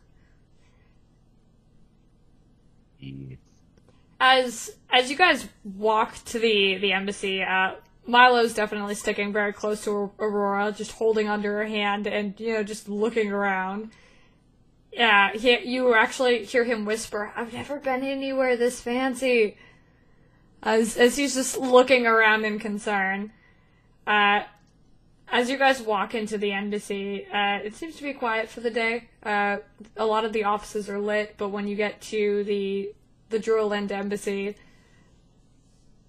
As 4.19 4.71
as 4.89 5.09
you 5.09 5.15
guys 5.15 5.47
walk 5.63 6.15
to 6.25 6.39
the 6.39 6.77
the 6.77 6.91
embassy, 6.91 7.41
uh, 7.41 7.75
Milo's 8.05 8.53
definitely 8.53 8.95
sticking 8.95 9.31
very 9.31 9.53
close 9.53 9.83
to 9.85 10.11
Aurora, 10.19 10.73
just 10.73 10.91
holding 10.93 11.29
under 11.29 11.59
her 11.59 11.65
hand 11.65 12.07
and 12.07 12.37
you 12.39 12.53
know 12.53 12.63
just 12.63 12.89
looking 12.89 13.31
around. 13.31 13.91
Yeah, 14.91 15.33
he, 15.33 15.59
you 15.59 15.93
actually 15.93 16.45
hear 16.45 16.63
him 16.63 16.85
whisper, 16.85 17.31
"I've 17.35 17.53
never 17.53 17.77
been 17.79 18.03
anywhere 18.03 18.57
this 18.57 18.81
fancy." 18.81 19.57
As 20.61 20.97
as 20.97 21.15
he's 21.15 21.35
just 21.35 21.57
looking 21.57 22.05
around 22.05 22.45
in 22.45 22.59
concern. 22.59 23.31
Uh, 24.05 24.41
as 25.31 25.49
you 25.49 25.57
guys 25.57 25.81
walk 25.81 26.15
into 26.15 26.37
the 26.37 26.51
embassy, 26.51 27.25
uh, 27.27 27.59
it 27.63 27.75
seems 27.75 27.95
to 27.97 28.03
be 28.03 28.13
quiet 28.13 28.49
for 28.49 28.61
the 28.61 28.71
day. 28.71 29.09
Uh, 29.21 29.57
a 29.95 30.05
lot 30.05 30.25
of 30.25 30.33
the 30.33 30.43
offices 30.43 30.89
are 30.89 30.99
lit, 30.99 31.35
but 31.37 31.49
when 31.49 31.67
you 31.67 31.75
get 31.75 32.01
to 32.01 32.43
the 32.45 32.91
the 33.29 33.37
Druiland 33.39 33.91
embassy, 33.91 34.55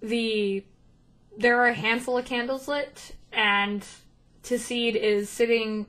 the 0.01 0.65
there 1.36 1.61
are 1.61 1.69
a 1.69 1.74
handful 1.74 2.16
of 2.19 2.24
candles 2.24 2.66
lit, 2.66 3.15
and 3.32 3.85
Tassid 4.43 4.94
is 4.94 5.28
sitting 5.28 5.86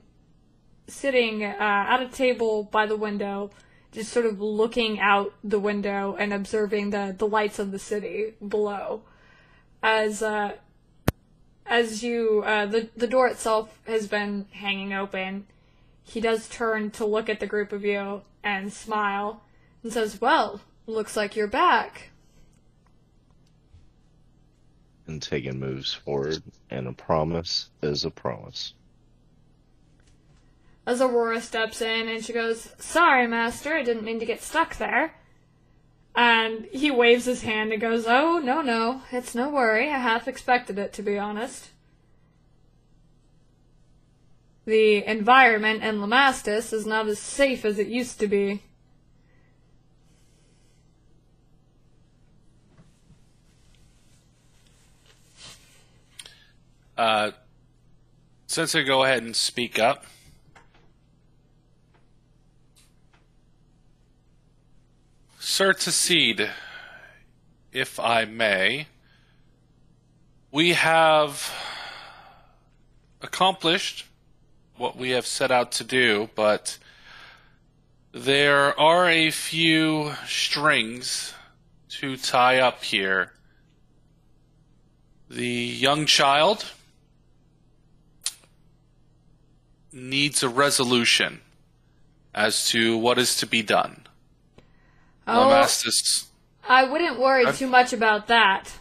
sitting 0.86 1.44
uh, 1.44 1.56
at 1.58 2.02
a 2.02 2.08
table 2.08 2.64
by 2.64 2.86
the 2.86 2.96
window, 2.96 3.50
just 3.92 4.12
sort 4.12 4.26
of 4.26 4.40
looking 4.40 5.00
out 5.00 5.34
the 5.44 5.58
window 5.58 6.16
and 6.18 6.32
observing 6.32 6.90
the 6.90 7.14
the 7.16 7.26
lights 7.26 7.58
of 7.58 7.70
the 7.70 7.78
city 7.78 8.34
below. 8.46 9.02
As 9.82 10.22
uh, 10.22 10.52
as 11.66 12.02
you 12.02 12.42
uh, 12.44 12.66
the 12.66 12.88
the 12.96 13.06
door 13.06 13.28
itself 13.28 13.78
has 13.86 14.06
been 14.06 14.46
hanging 14.52 14.92
open, 14.92 15.46
he 16.02 16.20
does 16.20 16.48
turn 16.48 16.90
to 16.92 17.04
look 17.04 17.28
at 17.28 17.40
the 17.40 17.46
group 17.46 17.72
of 17.72 17.84
you 17.84 18.22
and 18.42 18.72
smile 18.72 19.42
and 19.82 19.92
says, 19.92 20.20
"Well, 20.20 20.60
looks 20.86 21.16
like 21.16 21.36
you're 21.36 21.46
back." 21.46 22.12
and 25.06 25.20
Tegan 25.20 25.58
moves 25.58 25.92
forward, 25.92 26.42
and 26.70 26.86
a 26.86 26.92
promise 26.92 27.70
is 27.82 28.04
a 28.04 28.10
promise. 28.10 28.74
As 30.86 31.00
Aurora 31.00 31.40
steps 31.40 31.80
in 31.80 32.08
and 32.08 32.24
she 32.24 32.32
goes, 32.32 32.72
"Sorry, 32.78 33.26
master, 33.26 33.74
I 33.74 33.82
didn't 33.82 34.04
mean 34.04 34.18
to 34.18 34.26
get 34.26 34.42
stuck 34.42 34.76
there." 34.76 35.14
And 36.14 36.66
he 36.66 36.90
waves 36.90 37.24
his 37.24 37.42
hand 37.42 37.72
and 37.72 37.80
goes, 37.80 38.06
"Oh, 38.06 38.38
no, 38.38 38.60
no, 38.60 39.02
it's 39.12 39.34
no 39.34 39.48
worry. 39.48 39.88
I 39.88 39.98
half 39.98 40.28
expected 40.28 40.78
it, 40.78 40.92
to 40.94 41.02
be 41.02 41.18
honest." 41.18 41.70
The 44.64 45.04
environment 45.04 45.82
in 45.82 46.00
Lamastus 46.00 46.72
is 46.72 46.86
not 46.86 47.08
as 47.08 47.18
safe 47.18 47.64
as 47.64 47.78
it 47.78 47.88
used 47.88 48.20
to 48.20 48.28
be. 48.28 48.62
Uh, 56.96 57.32
Sensei 58.46 58.84
go 58.84 59.02
ahead 59.02 59.22
and 59.22 59.34
speak 59.34 59.78
up. 59.78 60.04
Sir 65.44 65.72
Tassid, 65.72 66.48
if 67.72 67.98
I 67.98 68.24
may, 68.24 68.86
we 70.52 70.74
have 70.74 71.52
accomplished 73.20 74.06
what 74.76 74.96
we 74.96 75.10
have 75.10 75.26
set 75.26 75.50
out 75.50 75.72
to 75.72 75.84
do, 75.84 76.30
but 76.36 76.78
there 78.12 78.78
are 78.78 79.08
a 79.08 79.32
few 79.32 80.12
strings 80.28 81.34
to 81.88 82.16
tie 82.16 82.60
up 82.60 82.84
here. 82.84 83.32
The 85.28 85.44
young 85.44 86.06
child 86.06 86.66
needs 89.92 90.44
a 90.44 90.48
resolution 90.48 91.40
as 92.32 92.68
to 92.68 92.96
what 92.96 93.18
is 93.18 93.34
to 93.38 93.46
be 93.46 93.62
done. 93.62 94.01
Oh, 95.26 95.48
I 96.68 96.84
wouldn't 96.84 97.18
worry 97.18 97.46
I've... 97.46 97.58
too 97.58 97.66
much 97.66 97.92
about 97.92 98.28
that. 98.28 98.72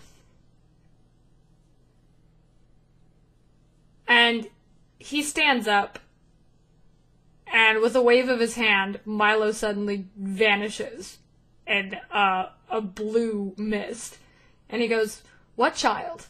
And 4.07 4.47
he 4.99 5.22
stands 5.23 5.68
up, 5.68 5.99
and 7.47 7.81
with 7.81 7.95
a 7.95 8.01
wave 8.01 8.30
of 8.30 8.39
his 8.39 8.55
hand, 8.55 8.99
Milo 9.05 9.51
suddenly 9.51 10.07
vanishes 10.18 11.19
in 11.65 11.97
uh, 12.11 12.49
a 12.69 12.81
blue 12.81 13.53
mist. 13.57 14.18
And 14.69 14.81
he 14.81 14.88
goes, 14.88 15.22
What 15.55 15.76
child? 15.76 16.27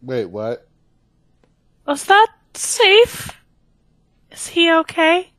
Wait, 0.00 0.26
what? 0.26 0.66
Was 1.86 2.04
that 2.04 2.28
safe? 2.54 3.30
Is 4.30 4.48
he 4.48 4.70
okay? 4.72 5.31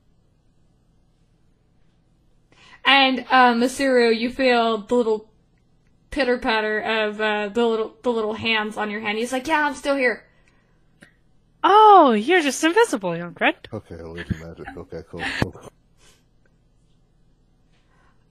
And 2.85 3.19
uh, 3.29 3.53
Masuru, 3.53 4.17
you 4.17 4.29
feel 4.29 4.79
the 4.79 4.95
little 4.95 5.29
pitter 6.11 6.37
patter 6.37 6.79
of 6.79 7.19
uh, 7.19 7.47
the 7.49 7.65
little 7.65 7.95
the 8.03 8.11
little 8.11 8.33
hands 8.33 8.77
on 8.77 8.91
your 8.91 9.01
hand. 9.01 9.17
He's 9.17 9.31
like, 9.31 9.47
"Yeah, 9.47 9.65
I'm 9.65 9.75
still 9.75 9.95
here." 9.95 10.25
Oh, 11.63 12.11
you're 12.11 12.41
just 12.41 12.63
invisible, 12.63 13.15
young 13.15 13.33
friend. 13.35 13.55
Okay, 13.71 13.95
illusion 13.95 14.37
magic. 14.39 14.67
Okay, 14.75 15.01
cool. 15.09 15.23
cool. 15.41 15.71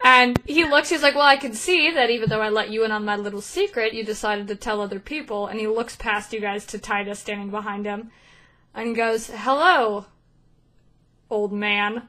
And 0.05 0.39
he 0.45 0.65
looks. 0.65 0.91
He's 0.91 1.03
like, 1.03 1.15
"Well, 1.15 1.25
I 1.25 1.37
can 1.37 1.55
see 1.55 1.91
that 1.93 2.11
even 2.11 2.29
though 2.29 2.43
I 2.43 2.51
let 2.51 2.71
you 2.71 2.85
in 2.85 2.93
on 2.93 3.05
my 3.05 3.17
little 3.17 3.41
secret, 3.41 3.95
you 3.95 4.05
decided 4.05 4.49
to 4.49 4.57
tell 4.57 4.81
other 4.81 5.01
people." 5.01 5.47
And 5.47 5.59
he 5.59 5.67
looks 5.67 5.97
past 5.97 6.33
you 6.33 6.41
guys 6.41 6.67
to 6.67 6.79
Titus 6.79 7.21
standing 7.21 7.51
behind 7.51 7.87
him, 7.87 8.11
and 8.75 8.89
he 8.89 8.95
goes, 8.95 9.29
"Hello, 9.29 10.07
old 11.31 11.53
man." 11.53 12.09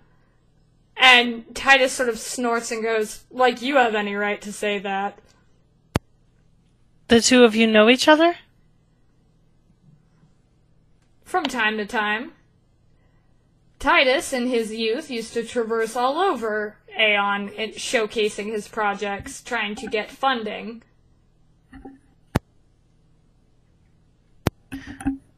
And 0.96 1.54
Titus 1.56 1.94
sort 1.94 2.10
of 2.10 2.20
snorts 2.20 2.72
and 2.72 2.82
goes, 2.82 3.24
"Like 3.32 3.62
you 3.62 3.76
have 3.76 3.96
any 3.96 4.16
right 4.16 4.42
to 4.42 4.54
say 4.54 4.80
that." 4.80 5.20
The 7.08 7.22
two 7.22 7.44
of 7.44 7.56
you 7.56 7.68
know 7.68 7.90
each 7.90 8.08
other? 8.08 8.38
From 11.24 11.46
time 11.46 11.78
to 11.78 11.86
time. 11.86 12.34
Titus, 13.80 14.32
in 14.32 14.48
his 14.48 14.74
youth, 14.74 15.12
used 15.12 15.34
to 15.34 15.44
traverse 15.44 15.96
all 15.96 16.18
over 16.18 16.78
Aeon, 16.98 17.50
showcasing 17.50 18.46
his 18.46 18.68
projects, 18.68 19.42
trying 19.42 19.76
to 19.76 19.88
get 19.88 20.10
funding. 20.10 20.84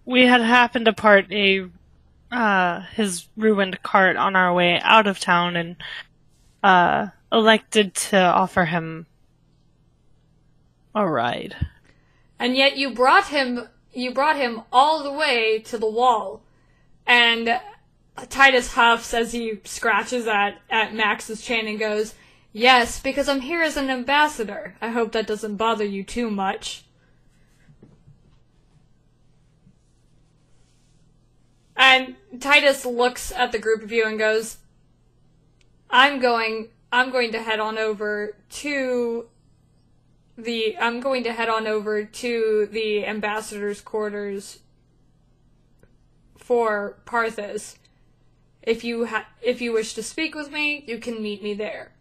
We 0.06 0.28
had 0.28 0.42
happened 0.42 0.86
to 0.86 0.94
part 0.94 1.32
a 1.32 1.70
uh, 2.32 2.82
his 2.94 3.28
ruined 3.38 3.82
cart 3.84 4.18
on 4.18 4.36
our 4.36 4.54
way 4.54 4.80
out 4.82 5.08
of 5.08 5.20
town 5.20 5.56
and 5.56 5.76
uh, 6.64 7.08
elected 7.32 7.94
to 7.94 8.18
offer 8.18 8.66
him 8.66 9.06
a 10.94 11.08
ride. 11.08 11.56
And 12.40 12.56
yet 12.56 12.78
you 12.78 12.94
brought 12.94 13.28
him 13.28 13.68
you 13.96 14.14
brought 14.14 14.36
him 14.36 14.62
all 14.72 15.04
the 15.04 15.12
way 15.12 15.60
to 15.60 15.78
the 15.78 15.90
wall. 15.90 16.42
And 17.08 17.60
Titus 18.30 18.74
huffs 18.74 19.14
as 19.14 19.32
he 19.32 19.60
scratches 19.64 20.28
at, 20.28 20.60
at 20.70 20.94
Max's 20.94 21.42
chain 21.42 21.68
and 21.68 21.80
goes, 21.80 22.14
Yes, 22.52 23.00
because 23.00 23.28
I'm 23.28 23.42
here 23.42 23.62
as 23.62 23.76
an 23.78 23.90
ambassador. 23.90 24.76
I 24.82 24.90
hope 24.90 25.12
that 25.12 25.28
doesn't 25.28 25.58
bother 25.58 25.84
you 25.84 26.04
too 26.04 26.30
much. 26.30 26.85
And 31.76 32.16
Titus 32.40 32.86
looks 32.86 33.32
at 33.32 33.52
the 33.52 33.60
group 33.60 33.84
of 33.84 33.92
you 33.92 34.06
and 34.06 34.18
goes, 34.18 34.58
I'm 35.90 36.20
going 36.20 36.70
I'm 36.92 37.12
going 37.12 37.32
to 37.34 37.42
head 37.42 37.60
on 37.60 37.78
over 37.78 38.36
to 38.50 39.26
the 40.38 40.78
I'm 40.78 41.00
going 41.00 41.24
to 41.24 41.34
head 41.34 41.50
on 41.50 41.68
over 41.68 42.04
to 42.04 42.70
the 42.72 43.06
ambassador's 43.06 43.82
quarters 43.82 44.60
for 46.38 46.98
Parthas. 47.06 47.78
If 48.62 48.84
you 48.84 49.06
ha- 49.08 49.28
if 49.42 49.62
you 49.62 49.74
wish 49.74 49.94
to 49.96 50.04
speak 50.04 50.36
with 50.36 50.52
me, 50.52 50.84
you 50.88 50.98
can 50.98 51.22
meet 51.22 51.44
me 51.44 51.54
there. 51.54 51.92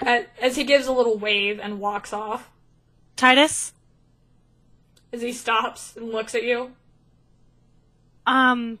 As, 0.00 0.24
as 0.40 0.56
he 0.56 0.64
gives 0.64 0.86
a 0.86 0.92
little 0.92 1.18
wave 1.18 1.60
and 1.60 1.78
walks 1.78 2.12
off, 2.12 2.50
Titus? 3.16 3.72
as 5.14 5.22
he 5.22 5.32
stops 5.32 5.96
and 5.96 6.10
looks 6.10 6.34
at 6.34 6.42
you. 6.42 6.72
Um, 8.26 8.78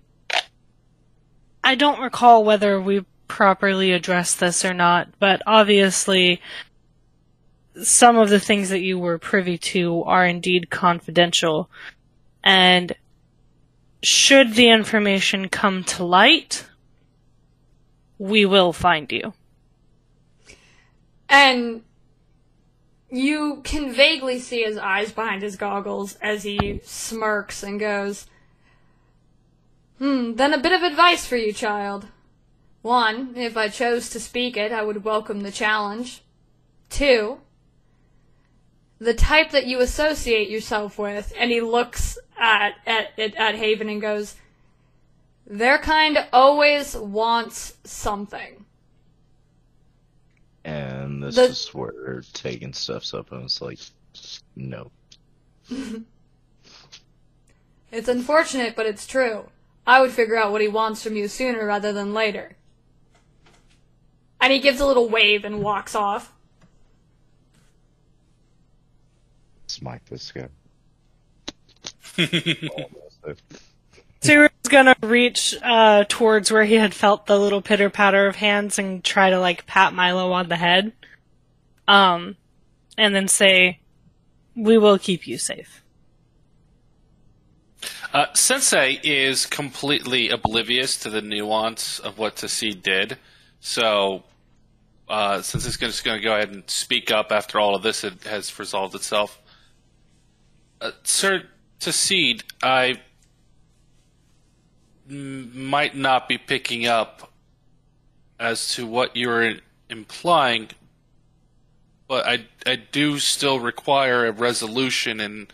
I 1.62 1.74
don't 1.74 2.00
recall 2.00 2.44
whether 2.44 2.80
we 2.80 3.04
properly 3.28 3.92
addressed 3.92 4.40
this 4.40 4.64
or 4.64 4.74
not, 4.74 5.08
but 5.18 5.42
obviously 5.46 6.40
some 7.82 8.16
of 8.16 8.30
the 8.30 8.40
things 8.40 8.68
that 8.68 8.82
you 8.82 8.98
were 8.98 9.18
privy 9.18 9.58
to 9.58 10.02
are 10.04 10.26
indeed 10.26 10.70
confidential. 10.70 11.68
And 12.42 12.94
should 14.02 14.54
the 14.54 14.68
information 14.68 15.48
come 15.48 15.82
to 15.84 16.04
light, 16.04 16.66
we 18.18 18.44
will 18.44 18.72
find 18.72 19.10
you. 19.10 19.32
And 21.28 21.82
you 23.10 23.60
can 23.64 23.92
vaguely 23.92 24.38
see 24.38 24.62
his 24.62 24.76
eyes 24.76 25.12
behind 25.12 25.42
his 25.42 25.56
goggles 25.56 26.16
as 26.16 26.42
he 26.42 26.80
smirks 26.84 27.62
and 27.62 27.80
goes, 27.80 28.26
Hmm, 29.98 30.34
then 30.34 30.52
a 30.52 30.58
bit 30.58 30.72
of 30.72 30.82
advice 30.82 31.26
for 31.26 31.36
you, 31.36 31.52
child. 31.52 32.06
One, 32.82 33.34
if 33.36 33.56
I 33.56 33.68
chose 33.68 34.10
to 34.10 34.20
speak 34.20 34.56
it, 34.56 34.72
I 34.72 34.82
would 34.82 35.04
welcome 35.04 35.40
the 35.40 35.52
challenge. 35.52 36.22
Two, 36.90 37.38
the 38.98 39.14
type 39.14 39.50
that 39.52 39.66
you 39.66 39.80
associate 39.80 40.50
yourself 40.50 40.98
with, 40.98 41.32
and 41.38 41.50
he 41.50 41.60
looks 41.60 42.18
at, 42.38 42.74
at, 42.86 43.18
at, 43.18 43.54
Haven 43.54 43.88
and 43.88 44.00
goes, 44.00 44.36
their 45.46 45.78
kind 45.78 46.26
always 46.32 46.96
wants 46.96 47.74
something. 47.84 48.64
And 50.64 51.22
this 51.22 51.36
The- 51.36 51.44
is 51.44 51.68
where 51.72 52.22
Tegan 52.32 52.72
stuff's 52.72 53.14
up, 53.14 53.32
and 53.32 53.44
it's 53.44 53.60
like, 53.62 53.78
no. 54.56 54.90
It's 57.92 58.08
unfortunate, 58.08 58.74
but 58.74 58.86
it's 58.86 59.06
true. 59.06 59.44
I 59.86 60.00
would 60.00 60.10
figure 60.10 60.36
out 60.36 60.52
what 60.52 60.60
he 60.60 60.68
wants 60.68 61.02
from 61.02 61.16
you 61.16 61.28
sooner 61.28 61.66
rather 61.66 61.92
than 61.92 62.14
later. 62.14 62.56
And 64.40 64.52
he 64.52 64.58
gives 64.58 64.80
a 64.80 64.86
little 64.86 65.08
wave 65.08 65.44
and 65.44 65.62
walks 65.62 65.94
off. 65.94 66.32
Smack 69.66 70.04
this 70.06 70.32
guy. 70.32 70.48
Sura's 74.20 74.50
gonna 74.68 74.96
reach 75.02 75.56
uh, 75.62 76.04
towards 76.08 76.52
where 76.52 76.64
he 76.64 76.74
had 76.74 76.94
felt 76.94 77.26
the 77.26 77.38
little 77.38 77.60
pitter 77.60 77.90
patter 77.90 78.26
of 78.26 78.36
hands 78.36 78.78
and 78.78 79.02
try 79.02 79.30
to 79.30 79.40
like 79.40 79.66
pat 79.66 79.92
Milo 79.92 80.30
on 80.32 80.48
the 80.48 80.56
head, 80.56 80.92
um, 81.88 82.36
and 82.96 83.14
then 83.14 83.26
say, 83.26 83.80
"We 84.54 84.78
will 84.78 84.98
keep 84.98 85.26
you 85.26 85.38
safe." 85.38 85.83
Uh, 88.14 88.32
Sensei 88.32 89.00
is 89.02 89.44
completely 89.44 90.30
oblivious 90.30 90.96
to 90.98 91.10
the 91.10 91.20
nuance 91.20 91.98
of 91.98 92.16
what 92.16 92.36
Tassid 92.36 92.80
did. 92.80 93.18
So, 93.58 94.22
uh, 95.08 95.42
Sensei's 95.42 95.76
just 95.76 96.04
going 96.04 96.18
to 96.18 96.24
go 96.24 96.36
ahead 96.36 96.50
and 96.50 96.62
speak 96.70 97.10
up 97.10 97.32
after 97.32 97.58
all 97.58 97.74
of 97.74 97.82
this 97.82 98.04
it 98.04 98.22
has 98.22 98.56
resolved 98.56 98.94
itself. 98.94 99.42
Uh, 100.80 100.92
Sir 101.02 101.42
Tassid, 101.80 102.44
I 102.62 103.00
might 105.08 105.96
not 105.96 106.28
be 106.28 106.38
picking 106.38 106.86
up 106.86 107.32
as 108.38 108.76
to 108.76 108.86
what 108.86 109.16
you're 109.16 109.54
implying, 109.90 110.68
but 112.06 112.28
I, 112.28 112.46
I 112.64 112.76
do 112.76 113.18
still 113.18 113.58
require 113.58 114.24
a 114.26 114.30
resolution 114.30 115.18
in 115.18 115.48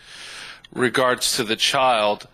regards 0.72 1.36
to 1.36 1.44
the 1.44 1.56
child. 1.56 2.28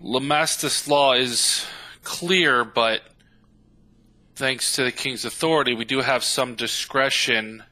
Lamastus 0.00 0.86
law 0.86 1.14
is 1.14 1.66
clear, 2.02 2.64
but 2.64 3.02
thanks 4.36 4.74
to 4.76 4.84
the 4.84 4.92
king's 4.92 5.24
authority, 5.24 5.74
we 5.74 5.84
do 5.84 6.00
have 6.00 6.22
some 6.22 6.54
discretion 6.54 7.64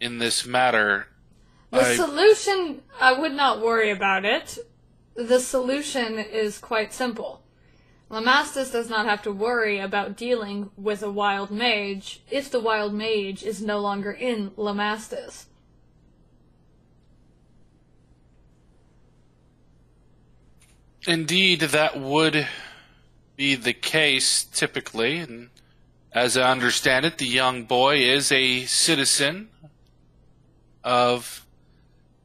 in 0.00 0.18
this 0.18 0.46
matter. 0.46 1.08
The 1.70 1.80
I- 1.80 1.96
solution, 1.96 2.82
I 3.00 3.12
would 3.12 3.32
not 3.32 3.60
worry 3.60 3.90
about 3.90 4.24
it. 4.24 4.58
The 5.14 5.40
solution 5.40 6.18
is 6.18 6.58
quite 6.58 6.92
simple. 6.92 7.42
Lamastus 8.10 8.72
does 8.72 8.88
not 8.88 9.04
have 9.04 9.20
to 9.22 9.32
worry 9.32 9.78
about 9.78 10.16
dealing 10.16 10.70
with 10.76 11.02
a 11.02 11.10
wild 11.10 11.50
mage 11.50 12.22
if 12.30 12.50
the 12.50 12.60
wild 12.60 12.94
mage 12.94 13.42
is 13.42 13.60
no 13.60 13.80
longer 13.80 14.12
in 14.12 14.50
Lamastus. 14.52 15.46
Indeed, 21.08 21.60
that 21.60 21.98
would 21.98 22.46
be 23.34 23.54
the 23.54 23.72
case 23.72 24.44
typically, 24.44 25.16
and 25.16 25.48
as 26.12 26.36
I 26.36 26.50
understand 26.50 27.06
it, 27.06 27.16
the 27.16 27.26
young 27.26 27.64
boy 27.64 28.00
is 28.00 28.30
a 28.30 28.66
citizen 28.66 29.48
of 30.84 31.46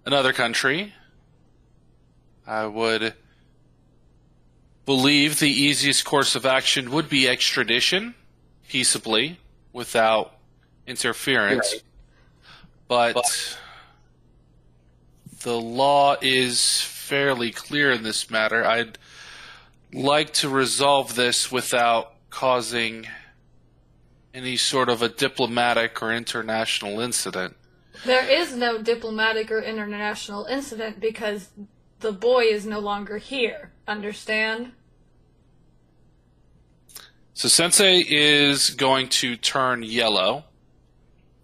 another 0.05 0.33
country. 0.33 0.93
I 2.45 2.65
would 2.65 3.13
believe 4.85 5.39
the 5.39 5.49
easiest 5.49 6.03
course 6.03 6.35
of 6.35 6.45
action 6.45 6.91
would 6.91 7.07
be 7.07 7.25
extradition, 7.25 8.15
peaceably, 8.67 9.39
without 9.71 10.35
interference. 10.85 11.75
But 12.89 13.15
the 15.43 15.57
law 15.57 16.17
is 16.21 16.92
fairly 17.03 17.51
clear 17.51 17.91
in 17.91 18.03
this 18.03 18.31
matter. 18.31 18.65
I'd 18.65 18.97
like 19.93 20.33
to 20.35 20.49
resolve 20.49 21.15
this 21.15 21.51
without 21.51 22.13
causing 22.29 23.07
any 24.33 24.55
sort 24.55 24.89
of 24.89 25.01
a 25.01 25.09
diplomatic 25.09 26.01
or 26.01 26.13
international 26.13 26.99
incident. 27.01 27.55
There 28.05 28.25
is 28.27 28.55
no 28.55 28.81
diplomatic 28.81 29.51
or 29.51 29.59
international 29.61 30.45
incident 30.45 30.99
because 30.99 31.49
the 31.99 32.13
boy 32.13 32.45
is 32.45 32.65
no 32.65 32.79
longer 32.79 33.17
here. 33.17 33.71
Understand? 33.87 34.71
So 37.33 37.49
Sensei 37.49 38.01
is 38.07 38.69
going 38.69 39.09
to 39.09 39.35
turn 39.35 39.83
yellow, 39.83 40.45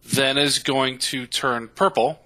then 0.04 0.38
is 0.38 0.60
going 0.60 1.00
to 1.00 1.28
turn 1.28 1.68
purple, 1.68 2.20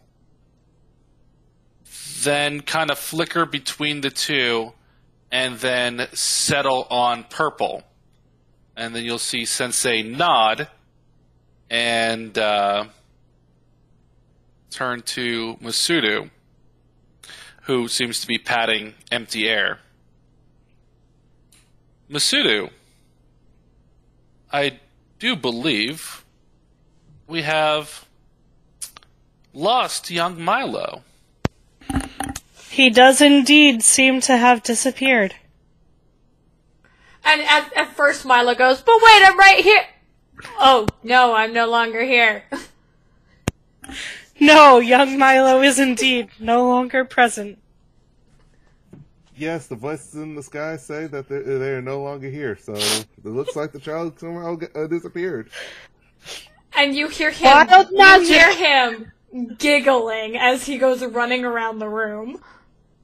then 2.22 2.62
kind 2.62 2.92
of 2.92 3.00
flicker 3.00 3.46
between 3.46 4.02
the 4.02 4.10
two, 4.10 4.74
and 5.32 5.58
then 5.60 6.08
settle 6.14 6.86
on 6.90 7.24
purple. 7.24 7.84
And 8.76 8.96
then 8.96 9.04
you'll 9.04 9.20
see 9.20 9.46
Sensei 9.46 10.04
nod 10.04 10.68
and 11.70 12.38
uh, 12.38 12.86
turn 14.70 15.02
to 15.02 15.56
Masuru, 15.62 16.30
who 17.64 17.88
seems 17.88 18.20
to 18.22 18.28
be 18.28 18.38
patting 18.38 18.94
empty 19.12 19.48
air. 19.48 19.80
Masuru. 22.10 22.70
I 24.52 24.80
do 25.18 25.36
believe 25.36 26.24
we 27.28 27.42
have 27.42 28.06
lost 29.54 30.12
young 30.12 30.40
Milo. 30.40 31.02
He 32.74 32.90
does 32.90 33.22
indeed 33.22 33.84
seem 33.84 34.20
to 34.22 34.36
have 34.36 34.64
disappeared. 34.64 35.36
And 37.24 37.42
at, 37.42 37.72
at 37.78 37.96
first 37.96 38.26
Milo 38.26 38.56
goes, 38.56 38.82
but 38.82 38.96
wait, 39.00 39.22
I'm 39.24 39.38
right 39.38 39.64
here. 39.64 39.86
Oh, 40.58 40.88
no, 41.04 41.36
I'm 41.36 41.54
no 41.54 41.68
longer 41.68 42.04
here. 42.04 42.46
No, 44.40 44.80
young 44.80 45.20
Milo 45.20 45.62
is 45.62 45.78
indeed 45.80 46.28
no 46.40 46.68
longer 46.68 47.06
present. 47.06 47.60
Yes, 49.38 49.68
the 49.68 49.76
voices 49.76 50.16
in 50.16 50.36
the 50.36 50.42
sky 50.42 50.76
say 50.76 51.06
that 51.06 51.30
they're, 51.30 51.44
they 51.60 51.70
are 51.70 51.82
no 51.82 52.02
longer 52.02 52.30
here. 52.30 52.58
So 52.58 52.74
it 52.74 53.06
looks 53.24 53.56
like 53.56 53.72
the 53.72 53.80
child 53.80 54.20
somehow 54.20 54.58
uh, 54.76 54.88
disappeared. 54.88 55.50
And 56.76 56.96
you 56.96 57.08
hear 57.08 57.30
him, 57.30 57.68
Wild 57.92 58.24
you 58.24 58.34
hear 58.34 58.54
him 58.54 59.12
giggling 59.60 60.36
as 60.36 60.66
he 60.66 60.78
goes 60.78 61.06
running 61.06 61.46
around 61.46 61.80
the 61.80 61.88
room. 61.88 62.42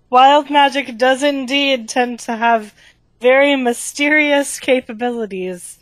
Wild 0.10 0.50
magic 0.50 0.98
does 0.98 1.22
indeed 1.22 1.88
tend 1.88 2.20
to 2.22 2.36
have 2.36 2.74
very 3.22 3.56
mysterious 3.56 4.60
capabilities. 4.60 5.78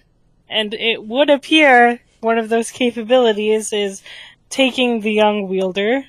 And 0.50 0.74
it 0.74 1.04
would 1.06 1.30
appear 1.30 2.02
one 2.20 2.38
of 2.38 2.50
those 2.50 2.72
capabilities 2.72 3.72
is 3.72 4.02
taking 4.50 5.02
the 5.02 5.12
young 5.12 5.48
wielder 5.48 6.04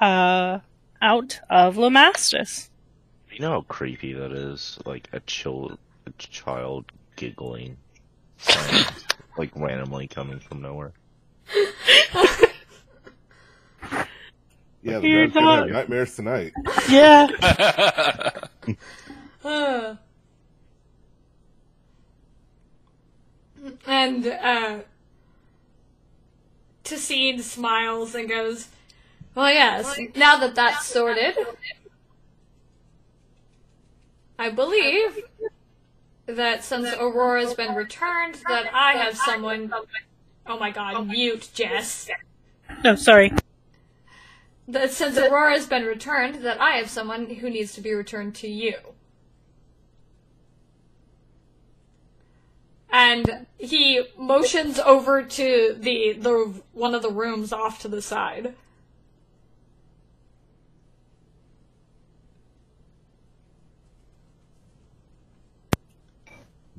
uh, 0.00 0.60
out 1.00 1.40
of 1.50 1.76
Lamastus. 1.76 2.68
You 3.32 3.40
know 3.40 3.50
how 3.50 3.60
creepy 3.62 4.12
that 4.12 4.32
is? 4.32 4.78
Like 4.84 5.08
a 5.12 5.20
chill, 5.20 5.78
a 6.06 6.10
child 6.18 6.92
giggling, 7.16 7.76
like 9.38 9.50
randomly 9.56 10.06
coming 10.06 10.38
from 10.38 10.60
nowhere. 10.62 10.92
Yeah, 14.82 14.98
the 14.98 15.08
You're 15.08 15.26
guy's 15.28 15.34
gonna 15.34 15.60
not- 15.66 15.68
nightmares 15.70 16.16
tonight. 16.16 16.52
Yeah. 16.88 17.26
Uh. 19.44 19.96
And, 23.86 24.26
uh, 24.26 24.78
Tassine 26.84 27.40
smiles 27.42 28.14
and 28.14 28.28
goes, 28.28 28.68
Well, 29.34 29.50
yes, 29.52 29.98
now 30.16 30.36
that 30.38 30.54
that's 30.56 30.86
sorted, 30.86 31.36
I 34.38 34.50
believe 34.50 35.20
that 36.26 36.64
since 36.64 36.88
Aurora's 36.98 37.54
been 37.54 37.74
returned, 37.74 38.36
that 38.48 38.72
I 38.74 38.92
have 38.94 39.16
someone. 39.16 39.72
Oh 40.46 40.58
my 40.58 40.70
god, 40.70 41.06
mute, 41.06 41.48
Jess. 41.54 42.10
No, 42.82 42.96
sorry. 42.96 43.32
That 44.72 44.90
since 44.90 45.18
Aurora's 45.18 45.66
been 45.66 45.84
returned, 45.84 46.36
that 46.46 46.58
I 46.58 46.78
have 46.78 46.88
someone 46.88 47.26
who 47.26 47.50
needs 47.50 47.74
to 47.74 47.82
be 47.82 47.92
returned 47.92 48.34
to 48.36 48.48
you. 48.48 48.74
And 52.90 53.46
he 53.58 54.02
motions 54.16 54.78
over 54.78 55.22
to 55.22 55.76
the 55.78 56.14
the 56.14 56.62
one 56.72 56.94
of 56.94 57.02
the 57.02 57.10
rooms 57.10 57.52
off 57.52 57.82
to 57.82 57.88
the 57.88 58.00
side. 58.00 58.54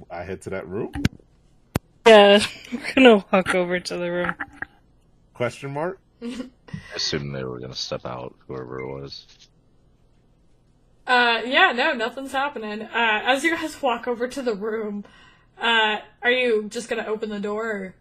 I 0.09 0.23
head 0.23 0.41
to 0.41 0.49
that 0.49 0.67
room. 0.67 0.93
Yeah, 2.07 2.43
we're 2.73 2.93
gonna 2.95 3.25
walk 3.31 3.53
over 3.53 3.79
to 3.79 3.97
the 3.97 4.11
room. 4.11 4.33
Question 5.35 5.73
mark. 5.73 5.99
I 6.23 6.95
assumed 6.95 7.35
they 7.35 7.43
were 7.43 7.59
gonna 7.59 7.75
step 7.75 8.05
out, 8.05 8.35
whoever 8.47 8.79
it 8.79 8.87
was. 8.87 9.25
Uh, 11.05 11.41
yeah, 11.45 11.73
no, 11.73 11.93
nothing's 11.93 12.31
happening. 12.31 12.81
Uh, 12.81 13.21
as 13.25 13.43
you 13.43 13.55
guys 13.55 13.81
walk 13.81 14.07
over 14.07 14.27
to 14.27 14.41
the 14.41 14.55
room, 14.55 15.03
uh, 15.61 15.97
are 16.21 16.31
you 16.31 16.69
just 16.69 16.89
gonna 16.89 17.05
open 17.05 17.29
the 17.29 17.39
door? 17.39 17.65
Or... 17.65 17.95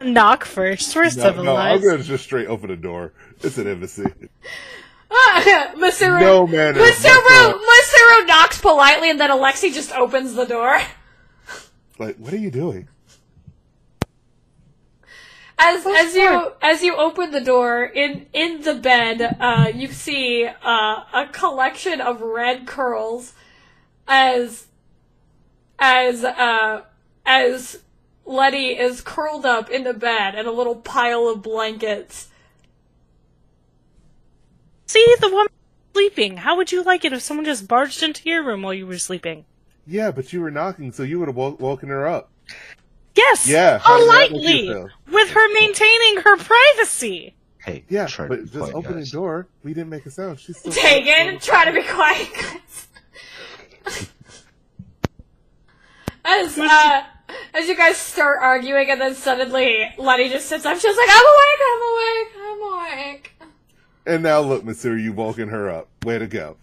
Knock 0.00 0.44
first. 0.44 0.94
We're 0.94 1.10
No, 1.14 1.42
no, 1.42 1.56
I'm 1.56 1.82
gonna 1.82 2.02
just 2.02 2.24
straight 2.24 2.48
open 2.48 2.70
the 2.70 2.76
door. 2.76 3.12
It's 3.42 3.58
an 3.58 3.66
embassy. 3.66 4.06
Ah, 5.08 5.72
Masaru, 5.76 6.20
No 6.20 6.46
manners. 6.48 6.82
Masaru, 6.82 7.60
Masaru 7.60 8.26
knocks 8.26 8.60
politely, 8.60 9.08
and 9.08 9.20
then 9.20 9.30
Alexi 9.30 9.72
just 9.72 9.92
opens 9.92 10.34
the 10.34 10.44
door. 10.44 10.80
Like, 11.98 12.16
what 12.18 12.34
are 12.34 12.38
you 12.38 12.50
doing? 12.50 12.88
As 15.58 15.86
as 15.86 16.14
you 16.14 16.52
as 16.60 16.82
you 16.82 16.96
open 16.96 17.30
the 17.30 17.40
door 17.40 17.84
in 17.84 18.26
in 18.32 18.60
the 18.62 18.74
bed, 18.74 19.36
uh, 19.40 19.70
you 19.74 19.88
see 19.88 20.46
uh, 20.46 21.04
a 21.14 21.28
collection 21.32 22.00
of 22.00 22.20
red 22.20 22.66
curls, 22.66 23.32
as 24.06 24.66
as 25.78 26.24
uh, 26.24 26.82
as 27.24 27.78
Letty 28.26 28.76
is 28.76 29.00
curled 29.00 29.46
up 29.46 29.70
in 29.70 29.84
the 29.84 29.94
bed 29.94 30.34
in 30.34 30.46
a 30.46 30.50
little 30.50 30.76
pile 30.76 31.28
of 31.28 31.42
blankets. 31.42 32.28
See, 34.86 35.16
the 35.20 35.28
woman 35.28 35.48
sleeping. 35.94 36.36
How 36.38 36.56
would 36.56 36.72
you 36.72 36.82
like 36.82 37.04
it 37.04 37.12
if 37.12 37.22
someone 37.22 37.46
just 37.46 37.66
barged 37.66 38.02
into 38.02 38.28
your 38.28 38.44
room 38.44 38.62
while 38.62 38.74
you 38.74 38.86
were 38.86 38.98
sleeping? 38.98 39.46
Yeah, 39.86 40.10
but 40.10 40.32
you 40.32 40.40
were 40.40 40.50
knocking, 40.50 40.92
so 40.92 41.02
you 41.04 41.18
would 41.20 41.28
have 41.28 41.36
woken 41.36 41.88
her 41.88 42.06
up. 42.06 42.30
Yes. 43.16 43.48
Yeah, 43.48 43.78
how 43.78 43.98
did 43.98 44.08
that 44.08 44.12
make 44.20 44.30
you 44.30 44.38
Politely, 44.38 44.68
feel? 44.68 44.88
with 45.12 45.30
her 45.30 45.52
maintaining 45.54 46.16
her 46.22 46.36
privacy. 46.36 47.34
Hey, 47.58 47.84
Yeah, 47.88 48.06
try 48.06 48.28
but 48.28 48.36
to 48.36 48.42
be 48.42 48.48
just 48.48 48.58
quiet, 48.58 48.74
opening 48.74 48.98
guys. 48.98 49.10
the 49.10 49.16
door, 49.16 49.48
we 49.64 49.72
didn't 49.74 49.88
make 49.88 50.06
a 50.06 50.10
sound. 50.10 50.38
She's 50.38 50.56
still 50.58 50.70
Tegan, 50.72 51.38
try 51.40 51.64
to 51.64 51.72
be 51.72 51.82
quiet. 51.82 52.28
guys. 52.34 52.88
as 56.24 56.58
uh, 56.58 57.02
as 57.54 57.68
you 57.68 57.76
guys 57.76 57.96
start 57.96 58.38
arguing, 58.42 58.90
and 58.90 59.00
then 59.00 59.14
suddenly 59.14 59.88
Letty 59.98 60.28
just 60.28 60.46
sits 60.48 60.64
up. 60.66 60.78
She's 60.78 60.96
like, 60.96 61.08
"I'm 61.10 61.24
awake. 61.24 61.60
I'm 61.72 61.82
awake. 61.92 62.32
I'm 62.40 62.62
awake." 62.72 63.32
And 64.06 64.22
now 64.22 64.40
look, 64.40 64.62
Masuru, 64.64 65.02
you've 65.02 65.16
woken 65.16 65.48
her 65.48 65.68
up. 65.70 65.88
Way 66.04 66.18
to 66.18 66.26
go. 66.26 66.56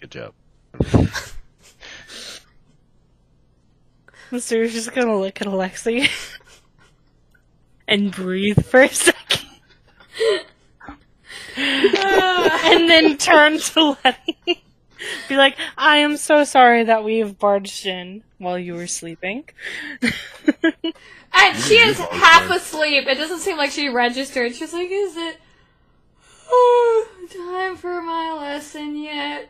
Good 0.00 0.10
job. 0.10 0.32
Mister 4.32 4.62
is 4.62 4.72
just 4.72 4.92
gonna 4.92 5.18
look 5.18 5.40
at 5.40 5.46
Alexi 5.46 6.08
and 7.88 8.12
breathe 8.12 8.64
for 8.64 8.82
a 8.82 8.88
second, 8.88 9.46
and 11.56 12.88
then 12.88 13.16
turn 13.16 13.58
to 13.58 13.96
Letty. 14.04 14.62
Be 15.28 15.36
like, 15.36 15.56
I 15.78 15.98
am 15.98 16.16
so 16.16 16.44
sorry 16.44 16.84
that 16.84 17.04
we've 17.04 17.38
barged 17.38 17.86
in 17.86 18.22
while 18.38 18.58
you 18.58 18.74
were 18.74 18.86
sleeping. 18.86 19.44
And 21.32 21.56
she 21.56 21.74
is 21.74 21.98
half 21.98 22.50
asleep. 22.50 23.06
It 23.06 23.16
doesn't 23.16 23.38
seem 23.38 23.56
like 23.56 23.70
she 23.70 23.88
registered. 23.88 24.54
She's 24.54 24.72
like, 24.72 24.90
"Is 24.90 25.16
it 25.16 25.36
oh, 26.50 27.08
time 27.30 27.76
for 27.76 28.02
my 28.02 28.32
lesson 28.32 28.96
yet?" 28.96 29.48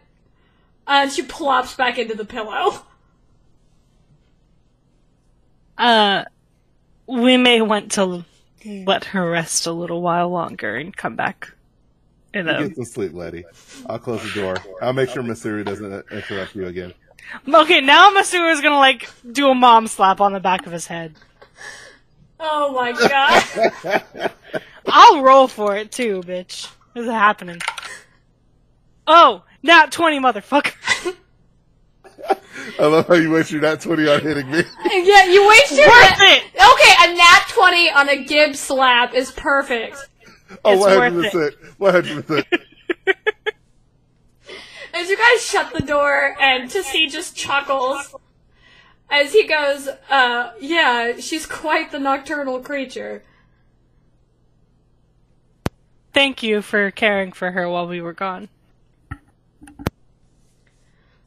And 0.86 1.11
she 1.11 1.23
plops 1.23 1.74
back 1.74 1.98
into 1.98 2.15
the 2.15 2.24
pillow. 2.24 2.85
Uh, 5.81 6.24
we 7.07 7.39
may 7.39 7.62
want 7.62 7.93
to 7.93 8.24
let 8.85 9.05
her 9.07 9.31
rest 9.31 9.66
a 9.66 9.73
little 9.73 10.02
while 10.02 10.28
longer 10.28 10.77
and 10.77 10.94
come 10.94 11.16
back 11.16 11.52
You 12.35 12.43
know. 12.43 12.69
Get 12.69 12.77
some 12.77 12.85
sleep, 12.85 13.15
lady. 13.15 13.44
I'll 13.86 13.98
close 13.98 14.23
the 14.23 14.40
door. 14.40 14.57
I'll 14.82 14.93
make 14.93 15.09
sure 15.09 15.23
Masuru 15.23 15.65
doesn't 15.65 16.05
interrupt 16.12 16.55
you 16.55 16.66
again. 16.66 16.93
Okay, 17.48 17.81
now 17.81 18.11
Masuru's 18.11 18.61
gonna 18.61 18.77
like 18.78 19.09
do 19.32 19.48
a 19.48 19.55
mom 19.55 19.86
slap 19.86 20.20
on 20.20 20.32
the 20.35 20.40
back 20.40 20.66
of 20.66 20.73
his 20.73 20.86
head. 20.86 21.15
Oh 22.39 22.73
my 22.73 22.93
god. 22.93 24.32
I'll 24.86 25.23
roll 25.23 25.48
for 25.48 25.77
it 25.77 25.90
too, 25.93 26.20
bitch. 26.20 26.70
This 26.94 27.05
is 27.05 27.11
happening. 27.11 27.61
Oh, 29.07 29.44
not 29.62 29.93
twenty, 29.93 30.19
motherfucker. 30.20 31.16
I 32.78 32.86
love 32.86 33.06
how 33.06 33.14
you 33.14 33.30
waste 33.30 33.51
your 33.51 33.60
nat 33.60 33.80
20 33.80 34.09
on 34.09 34.20
hitting 34.20 34.51
me. 34.51 34.62
yeah, 34.90 35.24
you 35.26 35.47
wasted 35.48 35.78
your 35.78 35.88
Worth 35.88 36.18
nat- 36.18 36.20
it. 36.20 36.44
Okay, 36.55 37.12
a 37.12 37.16
nat 37.16 37.44
20 37.48 37.90
on 37.90 38.09
a 38.09 38.24
Gibbs 38.24 38.60
slap 38.60 39.14
is 39.14 39.30
perfect. 39.32 39.97
Oh, 40.64 40.72
It's 40.72 41.32
worth 41.32 41.56
100%. 41.78 41.78
100%. 41.78 42.44
As 44.92 45.09
you 45.09 45.16
guys 45.16 45.42
shut 45.44 45.72
the 45.72 45.84
door 45.84 46.36
and 46.40 46.68
Tassi 46.68 47.09
just 47.10 47.36
chuckles 47.36 48.14
as 49.09 49.32
he 49.32 49.47
goes, 49.47 49.88
uh, 50.10 50.52
yeah, 50.60 51.16
she's 51.18 51.47
quite 51.47 51.90
the 51.92 51.98
nocturnal 51.98 52.60
creature. 52.60 53.22
Thank 56.12 56.42
you 56.42 56.60
for 56.60 56.90
caring 56.90 57.30
for 57.32 57.52
her 57.52 57.68
while 57.68 57.86
we 57.86 58.01
were 58.01 58.12
gone. 58.12 58.48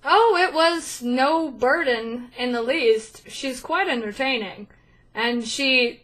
Oh, 0.06 0.36
it 0.38 0.54
was 0.54 1.02
no 1.02 1.50
burden 1.50 2.30
in 2.38 2.52
the 2.52 2.62
least. 2.62 3.30
She's 3.30 3.62
quite 3.62 3.88
entertaining. 3.88 4.68
And 5.14 5.48
she 5.48 6.02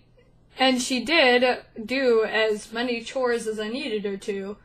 and 0.58 0.82
she 0.82 1.04
did 1.04 1.60
do 1.86 2.24
as 2.24 2.72
many 2.72 3.02
chores 3.02 3.48
as 3.48 3.60
I 3.60 3.70
needed 3.70 4.06
her 4.06 4.18
to. 4.18 4.58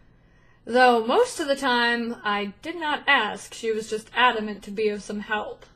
Though 0.64 1.04
most 1.04 1.40
of 1.40 1.48
the 1.48 1.56
time 1.56 2.16
I 2.24 2.52
did 2.62 2.76
not 2.76 3.02
ask. 3.06 3.54
She 3.54 3.72
was 3.72 3.90
just 3.90 4.10
adamant 4.14 4.62
to 4.64 4.70
be 4.70 4.88
of 4.88 5.02
some 5.02 5.20
help. 5.20 5.66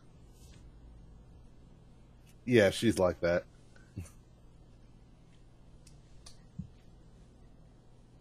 Yeah, 2.45 2.71
she's 2.71 2.99
like 2.99 3.21
that. 3.21 3.45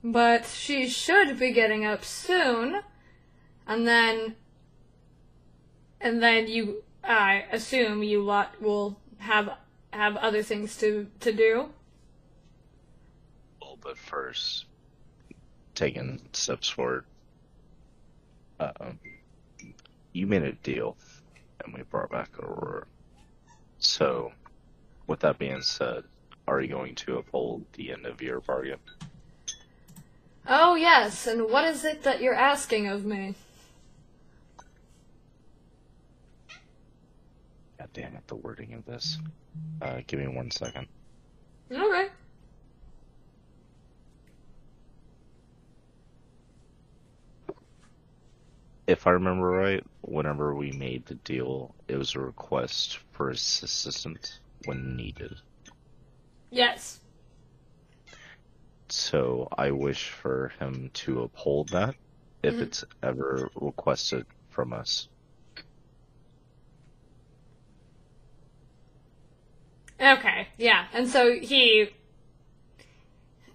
But 0.03 0.45
she 0.45 0.87
should 0.87 1.37
be 1.39 1.51
getting 1.51 1.85
up 1.85 2.03
soon. 2.03 2.81
And 3.67 3.87
then 3.87 4.35
and 6.01 6.21
then 6.21 6.47
you 6.47 6.83
I 7.03 7.45
assume 7.51 8.03
you 8.03 8.21
lot 8.21 8.61
will 8.61 8.99
have 9.19 9.49
have 9.91 10.17
other 10.17 10.43
things 10.43 10.77
to 10.77 11.07
to 11.21 11.31
do. 11.31 11.69
Well, 13.61 13.77
but 13.81 13.97
first, 13.97 14.65
taking 15.75 16.21
steps 16.33 16.69
forward. 16.69 17.05
Um, 18.59 18.99
you 20.13 20.25
made 20.25 20.43
a 20.43 20.53
deal, 20.53 20.97
and 21.63 21.73
we 21.73 21.83
brought 21.83 22.09
back 22.09 22.29
Aurora. 22.39 22.85
So, 23.79 24.31
with 25.05 25.19
that 25.19 25.37
being 25.37 25.61
said, 25.61 26.03
are 26.47 26.59
you 26.59 26.69
going 26.69 26.95
to 26.95 27.17
uphold 27.17 27.65
the 27.73 27.91
end 27.91 28.05
of 28.05 28.21
your 28.21 28.39
bargain? 28.41 28.79
Oh, 30.47 30.75
yes, 30.75 31.27
and 31.27 31.49
what 31.49 31.65
is 31.65 31.85
it 31.85 32.03
that 32.03 32.21
you're 32.21 32.33
asking 32.33 32.87
of 32.87 33.05
me? 33.05 33.35
God 37.93 38.01
damn 38.01 38.15
it, 38.15 38.27
the 38.27 38.35
wording 38.35 38.73
of 38.73 38.85
this. 38.85 39.17
Uh, 39.81 40.01
give 40.07 40.19
me 40.19 40.27
one 40.27 40.51
second. 40.51 40.87
Okay. 41.71 42.07
If 48.87 49.05
I 49.05 49.11
remember 49.11 49.47
right, 49.49 49.83
whenever 50.01 50.55
we 50.55 50.71
made 50.71 51.05
the 51.05 51.15
deal, 51.15 51.75
it 51.87 51.97
was 51.97 52.15
a 52.15 52.19
request 52.19 52.99
for 53.11 53.29
assistance 53.29 54.39
when 54.65 54.95
needed. 54.95 55.35
Yes. 56.49 56.99
So 58.89 59.47
I 59.57 59.71
wish 59.71 60.09
for 60.09 60.53
him 60.59 60.89
to 60.93 61.23
uphold 61.23 61.69
that 61.69 61.95
if 62.43 62.55
Mhm. 62.55 62.61
it's 62.61 62.83
ever 63.03 63.49
requested 63.55 64.25
from 64.49 64.73
us. 64.73 65.09
Okay, 69.99 70.49
yeah. 70.57 70.85
And 70.93 71.07
so 71.09 71.33
he 71.33 71.89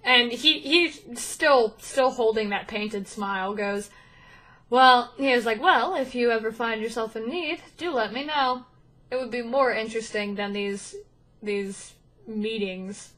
and 0.05 0.33
he 0.33 0.59
he's 0.61 1.01
still 1.15 1.75
still 1.79 2.11
holding 2.11 2.49
that 2.51 2.67
painted 2.67 3.07
smile 3.07 3.55
goes, 3.55 3.91
"Well, 4.69 5.13
he 5.17 5.33
was 5.33 5.47
like, 5.47 5.61
"Well, 5.61 5.95
if 5.95 6.15
you 6.15 6.31
ever 6.31 6.51
find 6.51 6.81
yourself 6.83 7.15
in 7.15 7.29
need, 7.29 7.61
do 7.77 7.93
let 7.93 8.13
me 8.13 8.25
know. 8.25 8.65
It 9.11 9.17
would 9.17 9.31
be 9.31 9.43
more 9.43 9.73
interesting 9.73 10.35
than 10.35 10.53
these 10.53 10.97
these 11.43 11.95
meetings." 12.27 13.13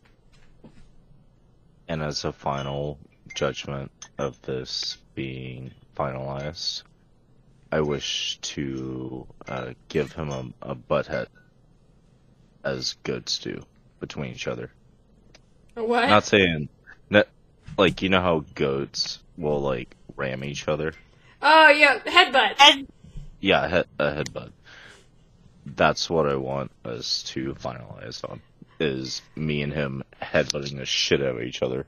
And 1.88 2.02
as 2.02 2.24
a 2.24 2.32
final 2.32 2.98
judgment 3.34 3.90
of 4.18 4.40
this 4.42 4.98
being 5.14 5.70
finalized, 5.96 6.82
I 7.72 7.80
wish 7.80 8.38
to 8.42 9.26
uh, 9.48 9.72
give 9.88 10.12
him 10.12 10.30
a, 10.30 10.46
a 10.62 10.74
butt 10.74 11.06
head 11.06 11.28
as 12.64 12.94
goats 13.04 13.38
do 13.38 13.64
between 14.00 14.32
each 14.32 14.48
other. 14.48 14.70
What? 15.74 16.08
Not 16.08 16.24
saying 16.24 16.68
that, 17.10 17.28
like 17.76 18.02
you 18.02 18.08
know 18.08 18.20
how 18.20 18.44
goats 18.54 19.18
will 19.36 19.60
like 19.60 19.94
ram 20.16 20.44
each 20.44 20.68
other. 20.68 20.94
oh, 21.42 21.68
yeah, 21.68 21.98
headbutt. 21.98 22.54
And 22.60 22.88
Yeah, 23.40 23.64
a, 23.64 23.68
head, 23.68 23.86
a 23.98 24.04
headbutt. 24.12 24.50
That's 25.66 26.08
what 26.10 26.28
I 26.28 26.36
want 26.36 26.70
us 26.84 27.22
to 27.34 27.54
finalize 27.54 28.28
on. 28.28 28.40
Is 28.80 29.22
me 29.36 29.62
and 29.62 29.72
him 29.72 30.02
headbutting 30.20 30.76
the 30.78 30.84
shit 30.84 31.20
out 31.22 31.36
of 31.36 31.42
each 31.42 31.62
other. 31.62 31.86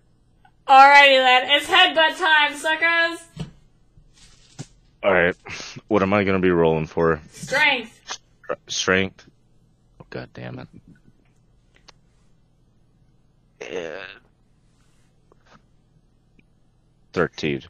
Alrighty 0.68 1.18
then, 1.18 1.50
it's 1.50 1.66
headbutt 1.66 2.18
time, 2.18 2.56
suckers. 2.56 3.48
Alright, 5.04 5.36
what 5.88 6.02
am 6.02 6.12
I 6.12 6.24
gonna 6.24 6.38
be 6.40 6.50
rolling 6.50 6.86
for? 6.86 7.20
Strength. 7.30 8.18
Strength? 8.66 9.28
God 10.16 10.30
damn 10.32 10.58
it. 10.58 10.68
Yeah. 13.60 14.02
13. 17.12 17.60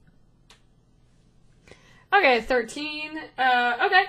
Okay, 2.12 2.40
13. 2.42 3.18
Uh, 3.36 3.78
okay. 3.86 4.04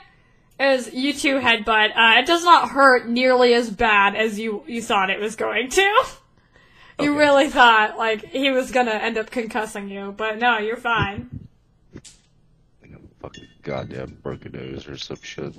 As 0.59 0.93
you 0.93 1.13
two 1.13 1.39
headbutt, 1.39 1.97
uh, 1.97 2.19
it 2.19 2.27
does 2.27 2.43
not 2.43 2.69
hurt 2.69 3.07
nearly 3.09 3.55
as 3.55 3.71
bad 3.71 4.13
as 4.15 4.37
you, 4.37 4.61
you 4.67 4.83
thought 4.83 5.09
it 5.09 5.19
was 5.19 5.35
going 5.35 5.69
to. 5.71 5.81
You 5.81 7.09
Okay. 7.13 7.17
really 7.19 7.49
thought, 7.49 7.97
like, 7.97 8.23
he 8.23 8.51
was 8.51 8.69
gonna 8.69 8.91
end 8.91 9.17
up 9.17 9.31
concussing 9.31 9.89
you, 9.89 10.13
but 10.15 10.37
no, 10.37 10.59
you're 10.59 10.77
fine. 10.77 11.47
Like 12.83 12.91
a 12.91 12.99
fucking 13.19 13.47
goddamn 13.63 14.19
broken 14.21 14.51
nose 14.51 14.87
or 14.87 14.95
some 14.95 15.17
shit. 15.23 15.55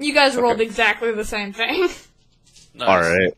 You 0.00 0.14
guys 0.14 0.34
rolled 0.34 0.54
Okay. 0.54 0.64
exactly 0.64 1.12
the 1.12 1.24
same 1.24 1.52
thing. 1.52 1.88
Nice. 2.72 2.88
Alright. 2.88 3.34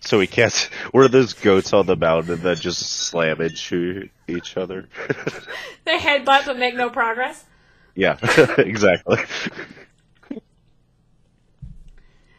So 0.00 0.18
we 0.18 0.26
can't. 0.26 0.52
What 0.92 1.04
are 1.04 1.08
those 1.08 1.32
goats 1.32 1.72
on 1.72 1.86
the 1.86 1.96
mountain 1.96 2.42
that 2.42 2.58
just 2.60 2.80
slam 2.82 3.40
into 3.40 4.10
each 4.28 4.58
other? 4.58 4.88
they 5.84 5.98
headbutt 5.98 6.44
but 6.44 6.58
make 6.58 6.74
no 6.76 6.90
progress. 6.90 7.44
yeah, 7.94 8.18
exactly. 8.58 9.16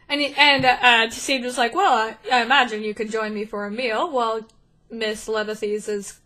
And, 0.08 0.20
he, 0.20 0.32
and, 0.36 0.64
uh, 0.64 0.68
uh 0.80 1.06
Tassim 1.08 1.42
was 1.42 1.58
like, 1.58 1.74
well, 1.74 1.92
I, 1.92 2.16
I 2.32 2.42
imagine 2.42 2.84
you 2.84 2.94
could 2.94 3.10
join 3.10 3.34
me 3.34 3.44
for 3.44 3.66
a 3.66 3.70
meal 3.70 4.08
while 4.08 4.46
Miss 4.88 5.26
Levathes 5.26 5.88
is 5.88 6.20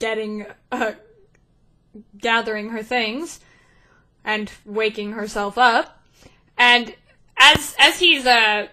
getting, 0.00 0.46
uh, 0.72 0.94
gathering 2.18 2.70
her 2.70 2.82
things 2.82 3.38
and 4.24 4.50
waking 4.64 5.12
herself 5.12 5.56
up. 5.56 6.03
And 6.56 6.94
as, 7.36 7.74
as 7.78 7.98
he's, 7.98 8.26
uh, 8.26 8.68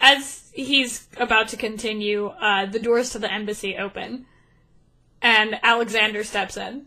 as 0.00 0.50
he's 0.52 1.08
about 1.16 1.48
to 1.48 1.56
continue, 1.56 2.26
uh, 2.26 2.66
the 2.66 2.78
doors 2.78 3.10
to 3.10 3.18
the 3.18 3.32
embassy 3.32 3.76
open. 3.76 4.26
And 5.22 5.58
Alexander 5.62 6.24
steps 6.24 6.56
in. 6.56 6.86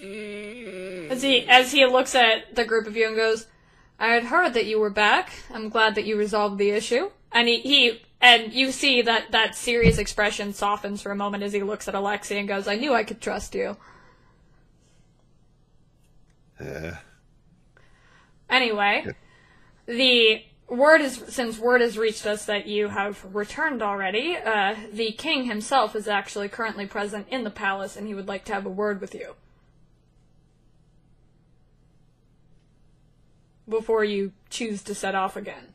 As 0.00 1.22
he, 1.22 1.46
as 1.48 1.72
he 1.72 1.86
looks 1.86 2.14
at 2.14 2.54
the 2.54 2.64
group 2.64 2.86
of 2.86 2.96
you 2.96 3.06
and 3.08 3.16
goes, 3.16 3.46
I 3.98 4.08
had 4.08 4.24
heard 4.24 4.54
that 4.54 4.66
you 4.66 4.80
were 4.80 4.90
back. 4.90 5.32
I'm 5.52 5.68
glad 5.68 5.94
that 5.94 6.04
you 6.04 6.16
resolved 6.16 6.58
the 6.58 6.70
issue. 6.70 7.10
And 7.32 7.48
he, 7.48 7.60
he 7.60 8.02
and 8.20 8.52
you 8.52 8.72
see 8.72 9.02
that 9.02 9.32
that 9.32 9.54
serious 9.54 9.98
expression 9.98 10.54
softens 10.54 11.02
for 11.02 11.12
a 11.12 11.16
moment 11.16 11.42
as 11.42 11.52
he 11.52 11.62
looks 11.62 11.88
at 11.88 11.94
Alexi 11.94 12.38
and 12.38 12.48
goes, 12.48 12.66
"I 12.66 12.76
knew 12.76 12.94
I 12.94 13.04
could 13.04 13.20
trust 13.20 13.54
you." 13.54 13.76
Yeah. 16.60 16.98
Anyway, 18.54 19.04
the 19.86 20.44
word 20.68 21.00
is 21.00 21.24
since 21.28 21.58
word 21.58 21.80
has 21.80 21.98
reached 21.98 22.24
us 22.24 22.44
that 22.44 22.68
you 22.68 22.86
have 22.86 23.26
returned 23.34 23.82
already. 23.82 24.36
Uh, 24.36 24.76
the 24.92 25.10
king 25.10 25.46
himself 25.46 25.96
is 25.96 26.06
actually 26.06 26.48
currently 26.48 26.86
present 26.86 27.26
in 27.30 27.42
the 27.42 27.50
palace, 27.50 27.96
and 27.96 28.06
he 28.06 28.14
would 28.14 28.28
like 28.28 28.44
to 28.44 28.54
have 28.54 28.64
a 28.64 28.70
word 28.70 29.00
with 29.00 29.12
you 29.12 29.34
before 33.68 34.04
you 34.04 34.30
choose 34.50 34.84
to 34.84 34.94
set 34.94 35.16
off 35.16 35.34
again. 35.34 35.74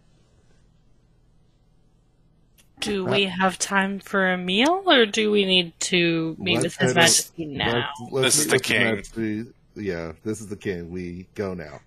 Do 2.80 3.04
we 3.04 3.26
have 3.26 3.60
time 3.60 4.00
for 4.00 4.32
a 4.32 4.38
meal, 4.38 4.84
or 4.86 5.06
do 5.06 5.32
we 5.32 5.44
need 5.44 5.78
to 5.82 6.38
meet 6.40 6.62
Let's 6.62 6.64
with 6.64 6.78
His 6.78 6.94
head 6.94 6.96
Majesty 6.96 7.46
now? 7.46 7.90
Let's, 8.00 8.12
let's 8.14 8.36
This 8.36 8.38
is 8.40 8.46
meet 8.46 8.52
the 8.52 8.60
with 8.60 8.64
king. 8.64 8.84
Majesty. 8.84 9.46
Yeah, 9.76 10.14
this 10.24 10.40
is 10.40 10.48
the 10.48 10.56
king. 10.56 10.90
We 10.92 11.28
go 11.36 11.54
now. 11.54 11.82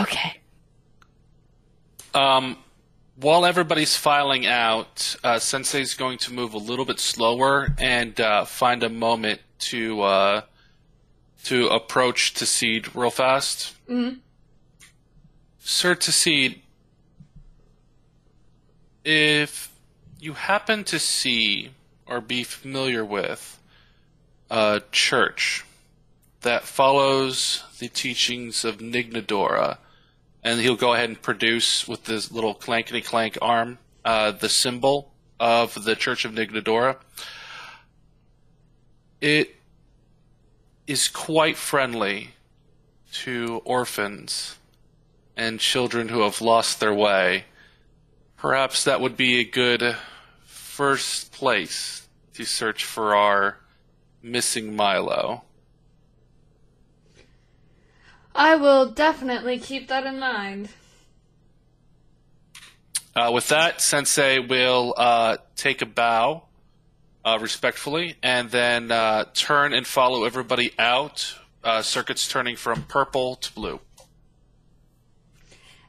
Okay. 0.00 0.40
Um, 2.14 2.56
while 3.16 3.44
everybody's 3.44 3.96
filing 3.96 4.46
out, 4.46 5.16
uh, 5.22 5.38
Sensei's 5.38 5.94
going 5.94 6.18
to 6.18 6.32
move 6.32 6.54
a 6.54 6.58
little 6.58 6.84
bit 6.84 6.98
slower 6.98 7.74
and 7.78 8.18
uh, 8.20 8.44
find 8.44 8.82
a 8.82 8.88
moment 8.88 9.40
to 9.60 10.00
uh, 10.02 10.40
to 11.44 11.68
approach 11.68 12.34
Seed 12.46 12.94
real 12.94 13.10
fast. 13.10 13.74
Mhm. 13.88 14.18
Sir 15.58 15.94
Seed, 16.12 16.62
if 19.04 19.70
you 20.18 20.32
happen 20.34 20.84
to 20.84 20.98
see 20.98 21.70
or 22.06 22.20
be 22.20 22.42
familiar 22.42 23.04
with 23.04 23.58
a 24.50 24.82
church 24.90 25.64
that 26.42 26.64
follows 26.64 27.64
the 27.78 27.88
teachings 27.88 28.64
of 28.64 28.78
Nignadora, 28.78 29.78
and 30.42 30.60
he'll 30.60 30.76
go 30.76 30.94
ahead 30.94 31.08
and 31.08 31.20
produce 31.20 31.86
with 31.86 32.04
this 32.04 32.30
little 32.32 32.54
clankety 32.54 33.04
clank 33.04 33.36
arm 33.42 33.78
uh, 34.04 34.30
the 34.32 34.48
symbol 34.48 35.12
of 35.38 35.84
the 35.84 35.94
Church 35.94 36.24
of 36.24 36.32
Nignadora. 36.32 36.96
It 39.20 39.56
is 40.86 41.08
quite 41.08 41.56
friendly 41.56 42.30
to 43.12 43.60
orphans 43.64 44.56
and 45.36 45.60
children 45.60 46.08
who 46.08 46.22
have 46.22 46.40
lost 46.40 46.80
their 46.80 46.94
way. 46.94 47.44
Perhaps 48.36 48.84
that 48.84 49.00
would 49.00 49.16
be 49.16 49.40
a 49.40 49.44
good 49.44 49.96
first 50.44 51.32
place 51.32 52.08
to 52.34 52.44
search 52.44 52.84
for 52.84 53.14
our 53.14 53.58
missing 54.22 54.74
Milo. 54.74 55.44
I 58.40 58.56
will 58.56 58.86
definitely 58.86 59.58
keep 59.58 59.88
that 59.88 60.06
in 60.06 60.18
mind. 60.18 60.70
Uh, 63.14 63.30
with 63.34 63.48
that, 63.48 63.82
Sensei 63.82 64.38
will 64.38 64.94
uh, 64.96 65.36
take 65.56 65.82
a 65.82 65.86
bow 65.86 66.44
uh, 67.22 67.36
respectfully 67.38 68.16
and 68.22 68.50
then 68.50 68.90
uh, 68.90 69.26
turn 69.34 69.74
and 69.74 69.86
follow 69.86 70.24
everybody 70.24 70.72
out. 70.78 71.36
Uh, 71.62 71.82
circuits 71.82 72.26
turning 72.26 72.56
from 72.56 72.84
purple 72.84 73.36
to 73.36 73.52
blue. 73.52 73.78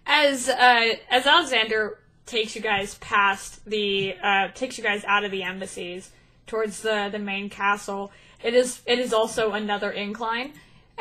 As 0.06 0.50
uh, 0.50 0.96
as 1.10 1.26
Alexander 1.26 2.00
takes 2.26 2.54
you 2.54 2.62
guys 2.62 2.96
past 2.96 3.64
the 3.64 4.16
uh, 4.22 4.50
takes 4.50 4.78
you 4.78 4.84
guys 4.84 5.06
out 5.06 5.24
of 5.24 5.32
the 5.32 5.44
embassies 5.44 6.12
towards 6.48 6.82
the 6.82 7.08
the 7.10 7.20
main 7.20 7.50
castle, 7.50 8.12
it 8.44 8.54
is 8.54 8.82
it 8.86 9.00
is 9.00 9.14
also 9.14 9.54
another 9.54 9.90
incline. 9.90 10.52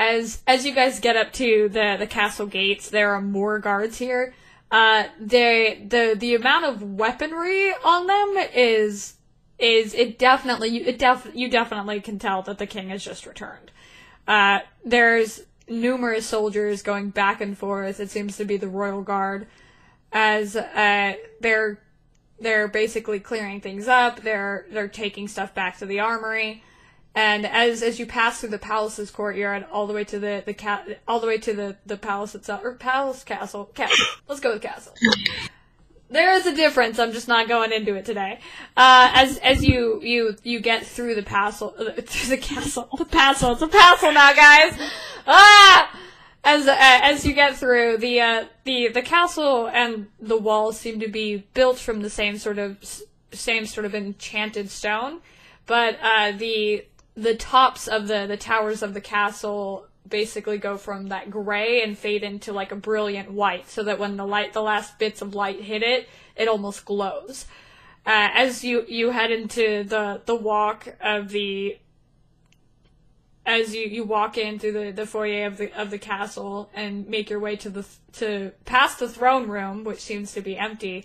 As 0.01 0.43
as 0.47 0.65
you 0.65 0.75
guys 0.75 0.99
get 0.99 1.15
up 1.15 1.31
to 1.35 1.69
the 1.69 1.97
the 1.99 2.07
castle 2.07 2.47
gates, 2.47 2.89
there 2.89 3.13
are 3.13 3.21
more 3.21 3.59
guards 3.59 3.99
here. 3.99 4.33
Uh, 4.71 5.05
they 5.21 5.85
the 5.87 6.17
the 6.19 6.35
amount 6.35 6.65
of 6.65 6.83
weaponry 6.83 7.75
on 7.85 8.07
them 8.07 8.47
is 8.55 9.17
is 9.59 9.93
it 9.93 10.19
definitely 10.19 10.69
you 10.71 10.85
it 10.87 10.99
def 10.99 11.29
you 11.35 11.51
definitely 11.51 12.01
can 12.01 12.19
tell 12.19 12.41
that 12.41 12.57
the 12.57 12.67
king 12.67 12.89
has 12.89 13.05
just 13.05 13.27
returned. 13.27 13.71
Uh, 14.27 14.61
there's 14.83 15.43
numerous 15.69 16.25
soldiers 16.25 16.81
going 16.81 17.11
back 17.11 17.43
and 17.43 17.59
forth. 17.59 18.01
It 18.01 18.11
seems 18.11 18.39
to 18.39 18.47
be 18.47 18.57
the 18.57 18.69
royal 18.69 19.03
guard, 19.03 19.49
as 20.13 20.57
uh, 20.57 21.13
they're 21.41 21.79
they're 22.41 22.69
basically 22.69 23.21
clearing 23.21 23.61
things 23.61 23.87
up. 23.87 24.23
They're 24.23 24.65
they're 24.71 24.89
taking 24.89 25.29
stuff 25.29 25.55
back 25.55 25.77
to 25.81 25.85
the 25.85 26.01
armory, 26.01 26.63
and 27.15 27.47
as 27.47 27.83
as 27.83 27.99
you 27.99 28.07
pass 28.07 28.41
through 28.41 28.51
the 28.51 28.59
palace's 28.59 29.11
courtyard, 29.11 29.67
all 29.73 29.87
the 29.87 29.93
way 29.95 30.05
to 30.05 30.19
the 30.19 30.43
the 30.47 30.55
ca- 30.55 30.85
all 31.09 31.21
the 31.21 31.27
way 31.27 31.39
to 31.39 31.53
the 31.53 31.77
the 31.87 31.97
palace 31.97 32.35
itself 32.35 32.63
or 32.65 32.75
palace 32.75 33.25
castle 33.25 33.67
castle. 33.75 34.07
Let's 34.29 34.41
go 34.41 34.53
with 34.53 34.63
castle. 34.63 34.95
There 36.13 36.33
is 36.35 36.45
a 36.47 36.55
difference. 36.55 36.99
I'm 36.99 37.13
just 37.13 37.29
not 37.29 37.47
going 37.47 37.71
into 37.73 37.95
it 37.95 38.05
today. 38.05 38.41
Uh, 38.77 39.11
as 39.15 39.39
as 39.39 39.65
you 39.65 40.01
you 40.03 40.37
you 40.43 40.59
get 40.61 40.85
through 40.85 41.15
the 41.15 41.23
castle, 41.23 41.75
uh, 41.79 41.85
through 42.03 42.37
the 42.37 42.43
castle, 42.43 42.89
the 42.99 43.05
castle, 43.05 43.53
it's 43.53 43.63
a 43.63 43.69
castle 43.69 44.13
now, 44.13 44.33
guys. 44.33 44.91
Ah! 45.27 45.97
As 46.43 46.67
uh, 46.67 46.75
as 46.79 47.25
you 47.27 47.33
get 47.35 47.57
through 47.59 47.99
the 47.99 48.21
uh, 48.21 48.45
the 48.65 48.89
the 48.89 49.03
castle 49.03 49.69
and 49.69 50.09
the 50.19 50.37
walls 50.39 50.81
seem 50.81 50.99
to 51.01 51.09
be 51.09 51.45
built 51.55 51.79
from 51.79 52.01
the 52.01 52.11
same 52.11 52.39
sort 52.39 52.59
of 52.59 52.79
s- 52.83 53.03
same 53.33 53.67
sort 53.67 53.85
of 53.85 53.95
enchanted 53.95 54.71
stone, 54.71 55.21
but 55.67 55.97
uh, 56.03 56.33
the 56.33 56.87
the 57.15 57.35
tops 57.35 57.89
of 57.89 58.09
the 58.09 58.27
the 58.27 58.37
towers 58.37 58.83
of 58.83 58.95
the 58.95 59.01
castle 59.01 59.87
basically 60.09 60.59
go 60.59 60.77
from 60.77 61.09
that 61.09 61.31
gray 61.31 61.83
and 61.83 61.97
fade 61.97 62.23
into 62.23 62.53
like 62.53 62.73
a 62.73 62.77
brilliant 62.77 63.31
white 63.31 63.69
so 63.69 63.83
that 63.83 63.99
when 63.99 64.17
the 64.17 64.27
light 64.27 64.53
the 64.53 64.63
last 64.63 64.99
bits 64.99 65.23
of 65.23 65.35
light 65.35 65.61
hit 65.61 65.83
it 65.83 66.09
it 66.37 66.49
almost 66.49 66.85
glows. 66.85 67.47
Uh, 68.07 68.29
as 68.35 68.65
you 68.65 68.85
you 68.89 69.11
head 69.11 69.31
into 69.31 69.85
the 69.85 70.23
the 70.25 70.35
walk 70.35 70.97
of 71.01 71.29
the 71.31 71.79
as 73.45 73.75
you, 73.75 73.87
you 73.87 74.05
walk 74.05 74.39
in 74.39 74.59
through 74.59 74.73
the, 74.73 74.91
the 74.91 75.07
foyer 75.07 75.47
of 75.47 75.57
the 75.59 75.73
of 75.81 75.91
the 75.91 75.99
castle 75.99 76.71
and 76.75 77.09
make 77.09 77.29
your 77.29 77.41
way 77.41 77.57
to 77.57 77.69
the 77.69 77.85
to 78.13 78.53
past 78.65 78.99
the 78.99 79.09
throne 79.09 79.49
room 79.49 79.85
which 79.85 80.01
seems 80.01 80.33
to 80.33 80.41
be 80.41 80.57
empty 80.57 81.05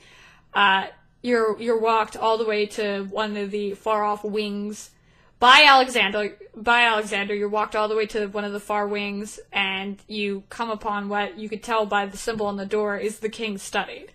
uh, 0.53 0.87
you're 1.21 1.59
you're 1.59 1.79
walked 1.79 2.15
all 2.15 2.37
the 2.37 2.45
way 2.45 2.65
to 2.65 3.03
one 3.05 3.35
of 3.35 3.51
the 3.51 3.73
far 3.73 4.05
off 4.05 4.23
wings 4.23 4.91
by 5.39 5.63
Alexander. 5.65 6.37
By 6.55 6.83
Alexander, 6.83 7.35
you're 7.35 7.49
walked 7.49 7.75
all 7.75 7.87
the 7.87 7.95
way 7.95 8.05
to 8.07 8.27
one 8.27 8.45
of 8.45 8.53
the 8.53 8.59
far 8.59 8.87
wings, 8.87 9.39
and 9.51 9.99
you 10.07 10.43
come 10.49 10.69
upon 10.69 11.09
what 11.09 11.37
you 11.37 11.49
could 11.49 11.63
tell 11.63 11.85
by 11.85 12.05
the 12.05 12.17
symbol 12.17 12.45
on 12.45 12.57
the 12.57 12.65
door 12.65 12.97
is 12.97 13.19
the 13.19 13.29
king's 13.29 13.61
study. 13.61 14.07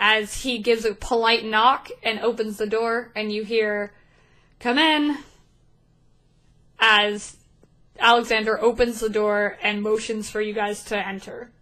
As 0.00 0.42
he 0.42 0.58
gives 0.58 0.84
a 0.84 0.94
polite 0.94 1.44
knock 1.44 1.90
and 2.02 2.18
opens 2.20 2.56
the 2.56 2.66
door, 2.66 3.12
and 3.14 3.32
you 3.32 3.44
hear, 3.44 3.92
"Come 4.58 4.78
in." 4.78 5.18
As 6.78 7.36
Alexander 7.98 8.60
opens 8.60 8.98
the 9.00 9.08
door 9.08 9.56
and 9.62 9.80
motions 9.80 10.28
for 10.28 10.40
you 10.40 10.52
guys 10.52 10.82
to 10.84 10.98
enter. 10.98 11.52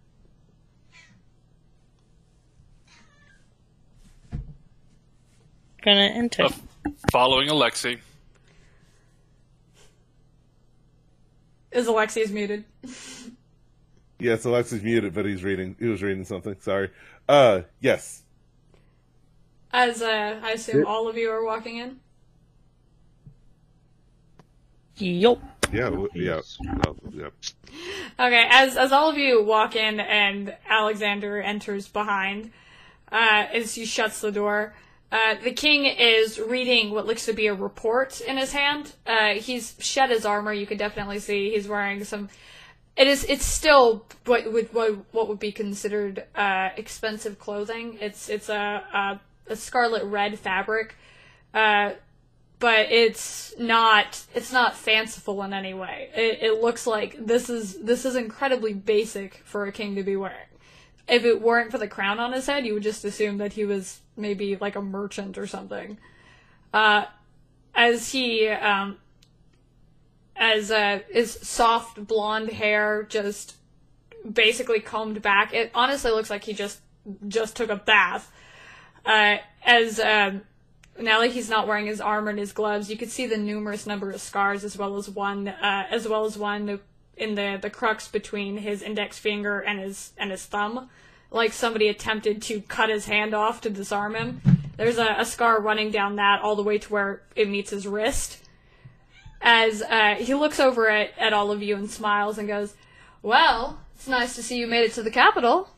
Gonna 5.83 6.07
enter. 6.07 6.45
Uh, 6.45 6.51
following 7.11 7.49
Alexi. 7.49 7.99
Is 11.71 11.87
Alexi's 11.87 12.31
muted? 12.31 12.65
Yes, 14.19 14.45
Alexi's 14.45 14.81
muted, 14.83 15.13
but 15.13 15.25
he's 15.25 15.43
reading. 15.43 15.75
He 15.79 15.87
was 15.87 16.01
reading 16.01 16.23
something. 16.23 16.55
Sorry. 16.61 16.91
Uh, 17.27 17.61
yes. 17.81 18.23
As 19.73 20.01
uh, 20.01 20.39
I 20.41 20.51
assume 20.51 20.77
Yep. 20.77 20.87
all 20.87 21.09
of 21.09 21.17
you 21.17 21.29
are 21.29 21.43
walking 21.43 21.75
in. 21.77 21.99
Yup. 24.95 25.41
Yeah. 25.73 25.89
w- 25.89 26.07
Yeah. 26.13 26.39
Yeah. 27.11 27.29
Okay, 28.17 28.47
as 28.49 28.77
as 28.77 28.93
all 28.93 29.09
of 29.09 29.17
you 29.17 29.43
walk 29.43 29.75
in 29.75 29.99
and 29.99 30.55
Alexander 30.69 31.41
enters 31.41 31.89
behind, 31.89 32.51
uh, 33.11 33.47
as 33.51 33.75
he 33.75 33.83
shuts 33.83 34.21
the 34.21 34.31
door, 34.31 34.73
uh, 35.13 35.35
the 35.43 35.51
king 35.51 35.85
is 35.85 36.39
reading 36.39 36.89
what 36.89 37.05
looks 37.05 37.27
to 37.27 37.33
be 37.33 37.45
a 37.45 37.53
report 37.53 38.19
in 38.19 38.35
his 38.35 38.51
hand. 38.51 38.93
Uh, 39.05 39.35
he's 39.35 39.75
shed 39.77 40.09
his 40.09 40.25
armor. 40.25 40.51
You 40.51 40.65
can 40.65 40.79
definitely 40.79 41.19
see 41.19 41.51
he's 41.51 41.67
wearing 41.67 42.03
some. 42.03 42.29
It 42.97 43.05
is. 43.05 43.23
It's 43.25 43.45
still 43.45 44.07
what 44.25 44.51
would 44.51 44.73
what, 44.73 45.05
what 45.11 45.27
would 45.27 45.37
be 45.37 45.51
considered 45.51 46.25
uh, 46.35 46.69
expensive 46.77 47.37
clothing. 47.37 47.99
It's 48.01 48.27
it's 48.27 48.49
a 48.49 48.83
a, 48.91 49.21
a 49.51 49.55
scarlet 49.55 50.03
red 50.05 50.39
fabric. 50.39 50.95
Uh, 51.53 51.91
but 52.57 52.91
it's 52.91 53.53
not 53.59 54.25
it's 54.33 54.51
not 54.51 54.75
fanciful 54.75 55.43
in 55.43 55.53
any 55.53 55.75
way. 55.75 56.09
It, 56.15 56.39
it 56.41 56.61
looks 56.61 56.87
like 56.87 57.23
this 57.23 57.51
is 57.51 57.77
this 57.83 58.03
is 58.03 58.15
incredibly 58.15 58.73
basic 58.73 59.43
for 59.43 59.65
a 59.65 59.71
king 59.71 59.93
to 59.93 60.01
be 60.01 60.15
wearing. 60.15 60.47
If 61.07 61.25
it 61.25 61.41
weren't 61.41 61.71
for 61.71 61.77
the 61.77 61.87
crown 61.87 62.19
on 62.19 62.31
his 62.31 62.47
head, 62.47 62.65
you 62.65 62.73
would 62.73 62.83
just 62.83 63.03
assume 63.03 63.37
that 63.37 63.53
he 63.53 63.65
was 63.65 63.99
maybe 64.15 64.55
like 64.55 64.75
a 64.75 64.81
merchant 64.81 65.37
or 65.37 65.47
something. 65.47 65.97
Uh, 66.73 67.05
as 67.75 68.11
he 68.11 68.47
um, 68.47 68.97
as 70.35 70.71
uh, 70.71 70.99
his 71.09 71.31
soft 71.41 72.05
blonde 72.07 72.49
hair 72.49 73.03
just 73.03 73.55
basically 74.31 74.79
combed 74.79 75.21
back. 75.21 75.53
It 75.53 75.71
honestly 75.73 76.11
looks 76.11 76.29
like 76.29 76.43
he 76.43 76.53
just 76.53 76.79
just 77.27 77.55
took 77.55 77.69
a 77.69 77.75
bath. 77.75 78.31
Uh, 79.05 79.37
as 79.65 79.99
um, 79.99 80.41
now 80.99 81.19
that 81.19 81.31
he's 81.31 81.49
not 81.49 81.67
wearing 81.67 81.85
his 81.85 81.99
armor 81.99 82.29
and 82.29 82.39
his 82.39 82.53
gloves, 82.53 82.89
you 82.89 82.97
could 82.97 83.09
see 83.09 83.27
the 83.27 83.37
numerous 83.37 83.85
number 83.85 84.11
of 84.11 84.21
scars, 84.21 84.63
as 84.63 84.77
well 84.77 84.95
as 84.97 85.09
one, 85.09 85.47
uh, 85.47 85.87
as 85.89 86.07
well 86.07 86.25
as 86.25 86.37
one 86.37 86.79
in 87.17 87.35
the 87.35 87.57
the 87.61 87.69
crux 87.69 88.07
between 88.07 88.57
his 88.57 88.81
index 88.81 89.19
finger 89.19 89.59
and 89.59 89.79
his 89.79 90.13
and 90.17 90.31
his 90.31 90.45
thumb, 90.45 90.89
like 91.31 91.53
somebody 91.53 91.87
attempted 91.87 92.41
to 92.43 92.61
cut 92.61 92.89
his 92.89 93.05
hand 93.05 93.33
off 93.33 93.61
to 93.61 93.69
disarm 93.69 94.15
him. 94.15 94.41
There's 94.77 94.97
a, 94.97 95.15
a 95.19 95.25
scar 95.25 95.61
running 95.61 95.91
down 95.91 96.15
that 96.15 96.41
all 96.41 96.55
the 96.55 96.63
way 96.63 96.77
to 96.79 96.91
where 96.91 97.21
it 97.35 97.49
meets 97.49 97.69
his 97.69 97.87
wrist. 97.87 98.39
As 99.41 99.81
uh, 99.81 100.15
he 100.17 100.33
looks 100.33 100.59
over 100.59 100.89
at, 100.89 101.11
at 101.17 101.33
all 101.33 101.51
of 101.51 101.61
you 101.61 101.75
and 101.75 101.89
smiles 101.89 102.37
and 102.37 102.47
goes, 102.47 102.73
"Well, 103.21 103.79
it's 103.95 104.07
nice 104.07 104.35
to 104.35 104.43
see 104.43 104.57
you 104.57 104.67
made 104.67 104.85
it 104.85 104.93
to 104.93 105.03
the 105.03 105.11
capital." 105.11 105.69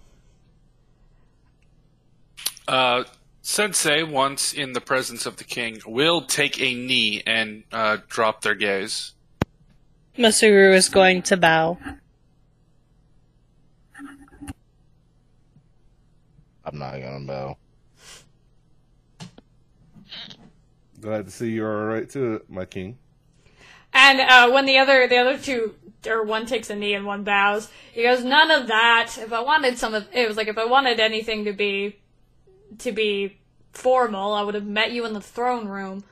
Uh, 2.67 3.03
Sensei, 3.41 4.01
once 4.01 4.53
in 4.53 4.73
the 4.73 4.81
presence 4.81 5.25
of 5.25 5.37
the 5.37 5.43
king, 5.43 5.79
will 5.85 6.21
take 6.21 6.59
a 6.59 6.73
knee 6.73 7.21
and 7.27 7.63
uh, 7.71 7.97
drop 8.07 8.41
their 8.41 8.55
gaze. 8.55 9.14
Masuru 10.17 10.73
is 10.73 10.87
going 10.87 11.21
to 11.23 11.37
bow. 11.37 11.77
I'm 16.63 16.79
not 16.79 16.99
gonna 16.99 17.25
bow. 17.25 17.57
Glad 21.01 21.25
to 21.25 21.31
see 21.31 21.51
you're 21.51 21.81
all 21.81 21.93
right 21.93 22.09
too, 22.09 22.41
my 22.49 22.65
king. 22.65 22.97
And 23.93 24.19
uh, 24.19 24.49
when 24.51 24.65
the 24.65 24.77
other 24.77 25.07
the 25.07 25.17
other 25.17 25.37
two 25.37 25.75
or 26.07 26.23
one 26.23 26.45
takes 26.45 26.69
a 26.69 26.75
knee 26.75 26.93
and 26.93 27.05
one 27.05 27.23
bows, 27.23 27.69
he 27.91 28.03
goes, 28.03 28.23
"None 28.23 28.51
of 28.51 28.67
that. 28.67 29.17
If 29.17 29.33
I 29.33 29.41
wanted 29.41 29.77
some 29.77 29.93
of 29.93 30.07
it 30.13 30.27
was 30.27 30.37
like 30.37 30.47
if 30.47 30.57
I 30.57 30.65
wanted 30.65 30.99
anything 30.99 31.45
to 31.45 31.53
be 31.53 31.97
to 32.79 32.91
be 32.91 33.37
formal, 33.73 34.33
I 34.33 34.41
would 34.41 34.55
have 34.55 34.65
met 34.65 34.91
you 34.91 35.05
in 35.05 35.13
the 35.13 35.21
throne 35.21 35.67
room." 35.67 36.03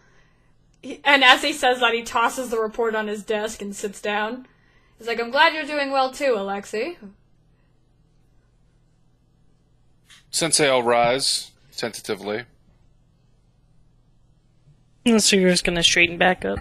He- 0.84 1.02
And 1.04 1.24
as 1.24 1.42
he 1.42 1.54
says 1.54 1.80
that, 1.80 1.94
he 1.94 2.04
tosses 2.04 2.50
the 2.50 2.60
report 2.60 2.94
on 2.94 3.08
his 3.08 3.24
desk 3.24 3.62
and 3.62 3.76
sits 3.76 4.00
down. 4.02 4.46
He's 5.00 5.08
like, 5.08 5.20
"I'm 5.20 5.32
glad 5.32 5.54
you're 5.54 5.64
doing 5.64 5.92
well 5.92 6.12
too, 6.12 6.34
Alexi." 6.36 6.98
Sensei 10.30 10.70
I'll 10.70 10.84
rise 10.84 11.52
tentatively. 11.76 12.46
Masuru 15.06 15.48
is 15.52 15.62
going 15.62 15.76
to 15.76 15.84
straighten 15.84 16.18
back 16.18 16.46
up. 16.46 16.60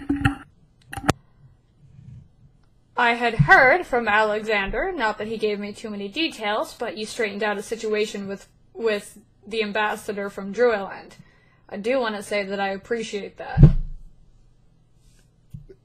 I 2.95 3.15
had 3.15 3.33
heard 3.33 3.85
from 3.87 4.07
Alexander, 4.07 4.91
not 4.91 5.17
that 5.17 5.27
he 5.27 5.37
gave 5.37 5.59
me 5.59 5.73
too 5.73 5.89
many 5.89 6.07
details, 6.07 6.75
but 6.77 6.95
you 6.97 7.05
straightened 7.05 7.43
out 7.43 7.57
a 7.57 7.63
situation 7.63 8.27
with 8.27 8.47
with 8.73 9.17
the 9.45 9.61
ambassador 9.63 10.29
from 10.29 10.53
Druiland. 10.53 11.13
I 11.67 11.77
do 11.77 11.99
want 11.99 12.15
to 12.15 12.23
say 12.23 12.43
that 12.43 12.59
I 12.59 12.69
appreciate 12.69 13.37
that. 13.37 13.63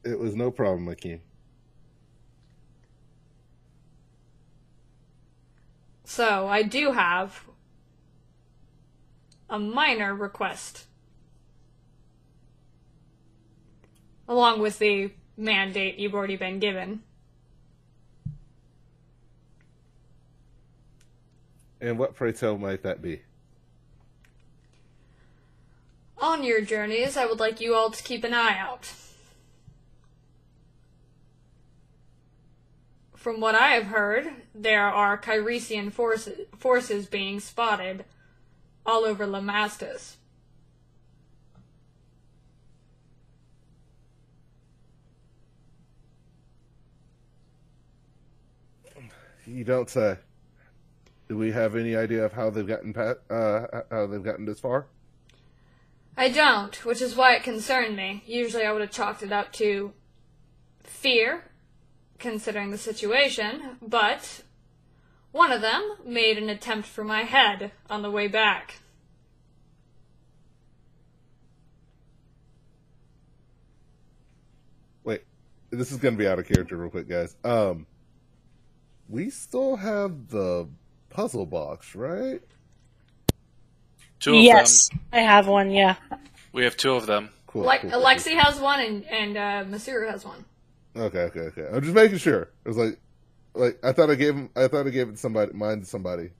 It 0.04 0.18
was 0.18 0.34
no 0.34 0.50
problem, 0.50 0.94
king. 0.96 1.20
So 6.04 6.48
I 6.48 6.62
do 6.62 6.92
have 6.92 7.44
a 9.50 9.58
minor 9.58 10.14
request. 10.14 10.86
Along 14.26 14.60
with 14.60 14.78
the 14.78 15.10
mandate 15.36 15.98
you've 15.98 16.14
already 16.14 16.36
been 16.36 16.58
given. 16.58 17.02
And 21.80 21.98
what, 21.98 22.14
pray 22.14 22.32
tell, 22.32 22.58
might 22.58 22.82
that 22.82 23.00
be? 23.00 23.22
On 26.18 26.42
your 26.42 26.60
journeys, 26.60 27.16
I 27.16 27.26
would 27.26 27.38
like 27.38 27.60
you 27.60 27.74
all 27.74 27.90
to 27.90 28.02
keep 28.02 28.24
an 28.24 28.34
eye 28.34 28.58
out. 28.58 28.90
From 33.28 33.40
what 33.40 33.54
I 33.54 33.72
have 33.72 33.88
heard, 33.88 34.30
there 34.54 34.88
are 34.88 35.20
Kyresian 35.20 35.92
forces, 35.92 36.46
forces 36.56 37.04
being 37.04 37.40
spotted 37.40 38.06
all 38.86 39.04
over 39.04 39.26
Lamastus. 39.26 40.16
You 49.44 49.62
don't 49.62 49.90
say. 49.90 50.16
Do 51.28 51.36
we 51.36 51.52
have 51.52 51.76
any 51.76 51.94
idea 51.94 52.24
of 52.24 52.32
how 52.32 52.48
they've 52.48 52.66
gotten 52.66 52.94
pat, 52.94 53.18
uh, 53.28 53.82
how 53.90 54.06
they've 54.06 54.24
gotten 54.24 54.46
this 54.46 54.60
far? 54.60 54.86
I 56.16 56.30
don't, 56.30 56.82
which 56.86 57.02
is 57.02 57.14
why 57.14 57.34
it 57.34 57.42
concerned 57.42 57.94
me. 57.94 58.22
Usually 58.24 58.64
I 58.64 58.72
would 58.72 58.80
have 58.80 58.90
chalked 58.90 59.22
it 59.22 59.32
up 59.32 59.52
to 59.52 59.92
fear, 60.82 61.44
considering 62.18 62.70
the 62.70 62.78
situation, 62.78 63.76
but 63.80 64.42
one 65.32 65.52
of 65.52 65.60
them 65.60 65.82
made 66.04 66.38
an 66.38 66.48
attempt 66.48 66.88
for 66.88 67.04
my 67.04 67.22
head 67.22 67.72
on 67.88 68.02
the 68.02 68.10
way 68.10 68.28
back. 68.28 68.80
Wait, 75.04 75.22
this 75.70 75.92
is 75.92 75.98
going 75.98 76.14
to 76.14 76.18
be 76.18 76.26
out 76.26 76.38
of 76.38 76.46
character 76.48 76.76
real 76.76 76.90
quick, 76.90 77.08
guys. 77.08 77.36
Um, 77.44 77.86
we 79.08 79.30
still 79.30 79.76
have 79.76 80.28
the 80.28 80.68
puzzle 81.10 81.46
box, 81.46 81.94
right? 81.94 82.42
Two 84.20 84.34
of 84.34 84.42
yes, 84.42 84.88
them. 84.88 85.00
I 85.12 85.20
have 85.20 85.46
one, 85.46 85.70
yeah. 85.70 85.96
We 86.52 86.64
have 86.64 86.76
two 86.76 86.94
of 86.94 87.06
them. 87.06 87.30
Cool. 87.46 87.62
Like 87.62 87.82
cool, 87.82 87.90
cool, 87.90 88.02
Alexi 88.02 88.38
has 88.38 88.60
one 88.60 88.80
and 88.80 89.04
and 89.06 89.36
uh, 89.36 89.64
Masuru 89.64 90.10
has 90.10 90.24
one. 90.24 90.44
Okay, 90.98 91.20
okay, 91.20 91.40
okay. 91.40 91.66
I'm 91.72 91.82
just 91.82 91.94
making 91.94 92.18
sure. 92.18 92.50
It 92.64 92.68
was 92.68 92.76
like, 92.76 92.98
like 93.54 93.78
I 93.84 93.92
thought 93.92 94.10
I 94.10 94.16
gave 94.16 94.34
him. 94.34 94.50
I 94.56 94.68
thought 94.68 94.86
I 94.86 94.90
gave 94.90 95.08
it 95.08 95.12
to 95.12 95.16
somebody. 95.16 95.52
Mine 95.52 95.80
to 95.80 95.86
somebody. 95.86 96.30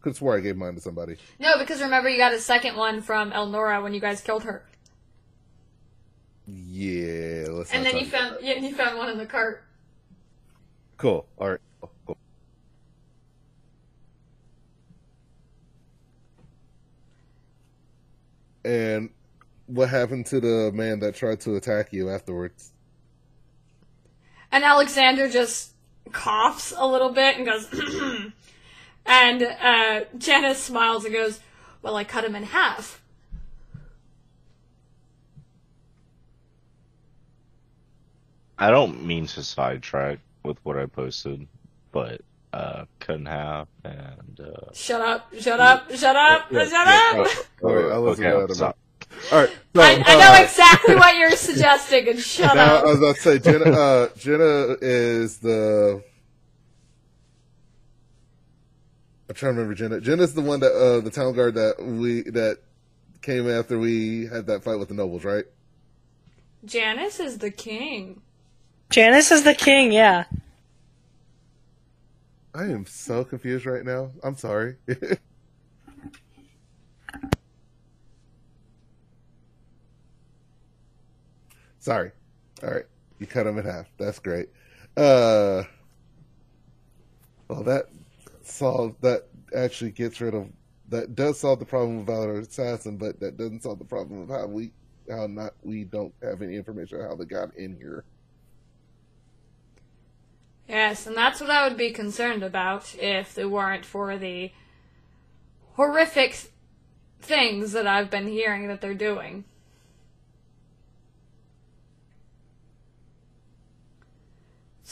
Could 0.00 0.16
swear 0.16 0.38
I 0.38 0.40
gave 0.40 0.56
mine 0.56 0.74
to 0.74 0.80
somebody. 0.80 1.16
No, 1.38 1.58
because 1.58 1.82
remember 1.82 2.08
you 2.08 2.18
got 2.18 2.32
a 2.32 2.40
second 2.40 2.76
one 2.76 3.02
from 3.02 3.32
Elnora 3.32 3.82
when 3.82 3.92
you 3.94 4.00
guys 4.00 4.20
killed 4.22 4.44
her, 4.44 4.64
Yeah. 6.46 7.46
Let's 7.50 7.72
and 7.72 7.84
then 7.84 7.96
you 7.96 8.06
found 8.06 8.38
yeah, 8.42 8.54
you 8.54 8.74
found 8.74 8.96
one 8.98 9.08
in 9.10 9.18
the 9.18 9.26
cart. 9.26 9.64
Cool. 10.96 11.26
All 11.38 11.50
right. 11.50 11.60
Cool, 11.80 11.92
cool. 12.06 12.18
And 18.64 19.10
what 19.66 19.88
happened 19.88 20.26
to 20.26 20.40
the 20.40 20.70
man 20.74 21.00
that 21.00 21.14
tried 21.14 21.40
to 21.42 21.56
attack 21.56 21.92
you 21.92 22.10
afterwards? 22.10 22.72
And 24.56 24.64
Alexander 24.64 25.28
just 25.28 25.72
coughs 26.12 26.72
a 26.74 26.86
little 26.86 27.10
bit 27.10 27.36
and 27.36 27.44
goes, 27.44 27.68
and 29.06 29.42
uh, 29.42 30.04
Janice 30.16 30.62
smiles 30.62 31.04
and 31.04 31.12
goes, 31.12 31.40
"Well, 31.82 31.94
I 31.94 32.04
cut 32.04 32.24
him 32.24 32.34
in 32.34 32.44
half." 32.44 33.02
I 38.58 38.70
don't 38.70 39.04
mean 39.04 39.26
to 39.26 39.42
sidetrack 39.42 40.20
with 40.42 40.56
what 40.62 40.78
I 40.78 40.86
posted, 40.86 41.46
but 41.92 42.22
uh, 42.54 42.86
cut 42.98 43.16
in 43.16 43.26
half 43.26 43.68
and 43.84 44.40
uh, 44.40 44.72
Shut 44.72 45.02
up! 45.02 45.34
Shut 45.38 45.60
up! 45.60 45.94
Shut 45.94 46.16
up! 46.16 46.46
Yeah, 46.50 46.64
Shut 46.64 46.72
yeah, 46.72 47.24
up! 47.26 47.28
All 47.62 47.74
right, 47.74 47.92
I'll 47.92 48.00
listen 48.00 48.24
okay, 48.24 48.34
I'll 48.34 48.46
that. 48.46 48.54
stop. 48.54 48.78
All 49.32 49.38
right. 49.40 49.50
So, 49.74 49.82
I, 49.82 50.02
I 50.06 50.16
know 50.16 50.32
uh, 50.40 50.42
exactly 50.44 50.94
what 50.94 51.16
you're 51.18 51.32
suggesting, 51.32 52.08
and 52.08 52.18
shut 52.20 52.54
Now, 52.54 52.76
I 52.76 52.78
up. 52.78 52.84
was 52.86 52.98
about 52.98 53.16
to 53.16 53.20
say, 53.22 53.38
Jenna, 53.38 53.70
uh, 53.70 54.08
Jenna 54.16 54.76
is 54.80 55.38
the. 55.38 56.02
I'm 59.28 59.34
trying 59.34 59.54
to 59.54 59.60
remember 59.60 59.74
Jenna. 59.74 60.00
Jenna's 60.00 60.34
the 60.34 60.40
one 60.40 60.60
that 60.60 60.72
uh, 60.72 61.00
the 61.00 61.10
town 61.10 61.32
guard 61.34 61.54
that 61.54 61.74
we 61.82 62.22
that 62.30 62.58
came 63.22 63.50
after 63.50 63.78
we 63.78 64.26
had 64.26 64.46
that 64.46 64.62
fight 64.62 64.78
with 64.78 64.88
the 64.88 64.94
nobles, 64.94 65.24
right? 65.24 65.44
Janice 66.64 67.18
is 67.20 67.38
the 67.38 67.50
king. 67.50 68.22
Janice 68.90 69.32
is 69.32 69.42
the 69.42 69.54
king, 69.54 69.90
yeah. 69.92 70.24
I 72.54 72.64
am 72.64 72.86
so 72.86 73.24
confused 73.24 73.66
right 73.66 73.84
now. 73.84 74.12
I'm 74.22 74.36
sorry. 74.36 74.76
sorry. 81.86 82.10
All 82.64 82.70
right, 82.70 82.84
you 83.20 83.26
cut 83.26 83.44
them 83.44 83.58
in 83.58 83.64
half. 83.64 83.86
That's 83.96 84.18
great. 84.18 84.48
Uh, 84.96 85.62
well, 87.48 87.62
that 87.62 87.86
solved. 88.42 89.00
That 89.02 89.28
actually 89.56 89.92
gets 89.92 90.20
rid 90.20 90.34
of. 90.34 90.48
That 90.88 91.14
does 91.14 91.38
solve 91.38 91.60
the 91.60 91.64
problem 91.64 92.00
of 92.00 92.06
Valor 92.06 92.40
Assassin, 92.40 92.96
but 92.96 93.20
that 93.20 93.36
doesn't 93.36 93.62
solve 93.62 93.78
the 93.78 93.84
problem 93.84 94.22
of 94.22 94.28
how 94.28 94.46
we, 94.46 94.72
how 95.08 95.26
not 95.26 95.54
we 95.62 95.84
don't 95.84 96.14
have 96.22 96.42
any 96.42 96.56
information 96.56 97.00
on 97.00 97.08
how 97.08 97.14
they 97.14 97.24
got 97.24 97.54
in 97.56 97.76
here. 97.76 98.04
Yes, 100.68 101.06
and 101.06 101.16
that's 101.16 101.40
what 101.40 101.50
I 101.50 101.68
would 101.68 101.76
be 101.76 101.92
concerned 101.92 102.42
about 102.42 102.96
if 102.98 103.38
it 103.38 103.48
weren't 103.48 103.84
for 103.84 104.16
the 104.18 104.50
horrific 105.74 106.50
things 107.20 107.72
that 107.72 107.86
I've 107.86 108.10
been 108.10 108.26
hearing 108.26 108.66
that 108.68 108.80
they're 108.80 108.94
doing. 108.94 109.44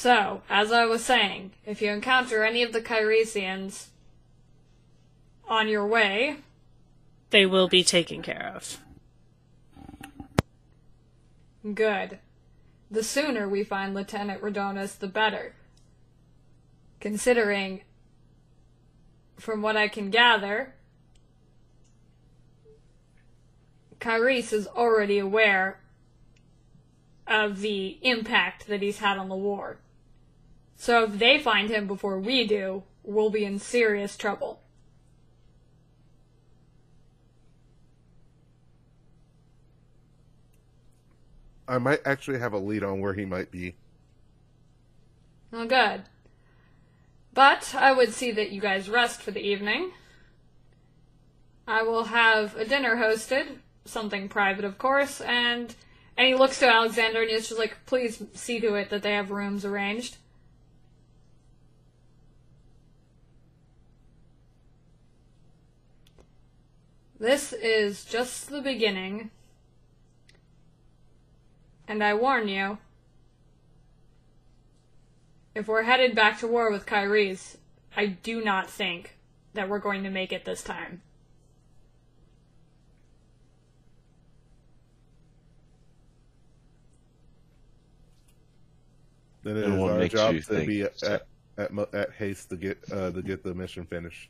So, 0.05 0.43
as 0.51 0.71
I 0.71 0.85
was 0.85 1.03
saying, 1.03 1.53
if 1.65 1.81
you 1.81 1.91
encounter 1.91 2.45
any 2.45 2.63
of 2.63 2.75
the 2.75 2.83
Kyresians 2.83 3.87
on 5.49 5.67
your 5.67 5.87
way, 5.87 6.41
They 7.31 7.47
will 7.47 7.69
be 7.69 7.83
taken 7.83 8.21
care 8.21 8.53
of. 8.55 8.81
good. 11.73 12.19
The 12.91 13.03
sooner 13.03 13.49
we 13.49 13.65
find 13.65 13.95
Lieutenant 13.95 14.43
Rodonis, 14.43 14.99
the 14.99 15.09
better. 15.09 15.55
Considering, 17.01 17.81
from 19.39 19.63
what 19.63 19.79
I 19.79 19.89
can 19.89 20.11
gather, 20.11 20.75
Kyrese 24.01 24.53
is 24.53 24.67
already 24.67 25.19
aware 25.19 25.81
of 27.27 27.63
the 27.63 27.97
impact 28.03 28.67
that 28.67 28.83
he's 28.83 28.99
had 28.99 29.17
on 29.17 29.31
the 29.31 29.35
war. 29.35 29.79
So 30.77 31.05
if 31.05 31.19
they 31.19 31.39
find 31.39 31.71
him 31.71 31.87
before 31.87 32.19
we 32.19 32.47
do, 32.47 32.83
we'll 33.03 33.31
be 33.31 33.45
in 33.45 33.59
serious 33.59 34.17
trouble. 34.17 34.61
I 41.67 41.79
might 41.79 42.01
actually 42.05 42.39
have 42.39 42.53
a 42.53 42.59
lead 42.59 42.83
on 42.85 43.01
where 43.01 43.15
he 43.15 43.25
might 43.25 43.51
be. 43.51 43.75
Well, 45.51 45.67
good. 45.67 46.03
But 47.33 47.75
I 47.75 47.93
would 47.93 48.13
see 48.13 48.31
that 48.33 48.51
you 48.51 48.61
guys 48.61 48.89
rest 48.89 49.23
for 49.23 49.31
the 49.31 49.41
evening. 49.41 49.93
I 51.67 51.83
will 51.83 52.05
have 52.05 52.55
a 52.57 52.65
dinner 52.65 52.97
hosted, 52.97 53.59
something 53.85 54.29
private, 54.29 54.65
of 54.65 54.79
course, 54.79 55.21
and 55.21 55.75
and 56.17 56.29
he 56.29 56.35
looks 56.35 56.61
to 56.61 56.73
Alexander 56.73 57.23
and 57.23 57.31
he's 57.31 57.49
just 57.49 57.59
like, 57.59 57.77
please 57.87 58.23
see 58.35 58.61
to 58.61 58.75
it 58.75 58.91
that 58.91 59.03
they 59.03 59.15
have 59.15 59.31
rooms 59.31 59.65
arranged. 59.65 60.19
This 67.25 67.55
is 67.55 68.05
just 68.05 68.51
the 68.51 68.61
beginning. 68.61 69.31
And 71.89 72.05
I 72.05 72.13
warn 72.13 72.49
you, 72.49 72.77
if 75.55 75.67
we're 75.67 75.85
headed 75.85 76.15
back 76.15 76.41
to 76.41 76.47
war 76.47 76.71
with 76.71 76.85
Kyrie's, 76.85 77.57
I 77.97 78.09
do 78.09 78.45
not 78.45 78.69
think 78.69 79.17
that 79.55 79.71
we're 79.71 79.79
going 79.79 80.03
to 80.03 80.11
make 80.11 80.35
it 80.35 80.45
this 80.45 80.63
time. 80.63 81.01
Then 89.45 89.57
it 89.57 89.65
And 89.65 89.75
is 89.77 89.81
our 89.81 89.99
makes 89.99 90.15
job 90.15 90.35
you 90.35 90.41
to 90.41 90.47
think 90.47 90.69
be 90.69 90.83
at, 90.83 91.03
at, 91.03 91.27
at, 91.57 91.95
at 91.95 92.13
haste 92.13 92.51
to 92.51 92.57
get 92.57 92.77
uh, 92.93 93.13
to 93.13 93.23
get 93.23 93.43
the 93.43 93.55
mission 93.55 93.87
finished. 93.87 94.29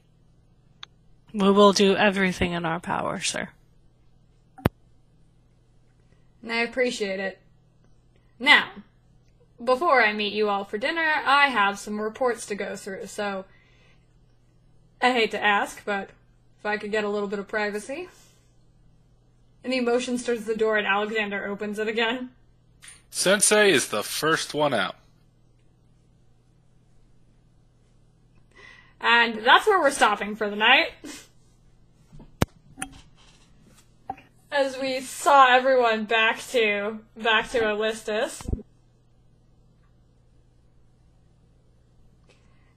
We 1.35 1.51
will 1.51 1.73
do 1.73 1.97
everything 1.97 2.53
in 2.53 2.65
our 2.65 2.79
power, 2.79 3.19
sir. 3.19 3.49
And 6.41 6.53
I 6.53 6.59
appreciate 6.59 7.19
it. 7.19 7.41
Now, 8.39 8.69
before 9.63 10.01
I 10.01 10.13
meet 10.13 10.33
you 10.33 10.49
all 10.49 10.65
for 10.65 10.79
dinner, 10.79 11.23
I 11.27 11.49
have 11.49 11.81
some 11.81 12.01
reports 12.01 12.47
to 12.47 12.55
go 12.55 12.77
through, 12.77 13.07
so 13.07 13.47
I 15.03 15.13
hate 15.13 15.33
to 15.33 15.43
ask, 15.43 15.85
but 15.85 16.11
if 16.61 16.67
I 16.67 16.77
could 16.77 16.93
get 16.93 17.03
a 17.03 17.09
little 17.09 17.29
bit 17.29 17.41
of 17.41 17.49
privacy. 17.49 18.09
And 19.65 19.73
he 19.73 19.81
motions 19.81 20.23
towards 20.23 20.45
the 20.45 20.57
door 20.57 20.77
and 20.77 20.87
Alexander 20.87 21.47
opens 21.47 21.81
it 21.81 21.89
again. 21.89 22.31
Sensei 23.11 23.73
is 23.73 23.89
the 23.89 24.05
first 24.05 24.55
one 24.55 24.73
out. 24.73 24.97
And 29.05 29.45
that's 29.45 29.67
where 29.67 29.79
we're 29.79 29.91
stopping 29.91 30.35
for 30.35 30.49
the 30.49 30.57
night. 30.57 30.93
As 34.51 34.79
we 34.79 35.01
saw 35.01 35.47
everyone 35.51 36.07
back 36.07 36.41
to 36.53 37.01
back 37.15 37.51
to 37.51 37.59
Olistus. 37.61 38.49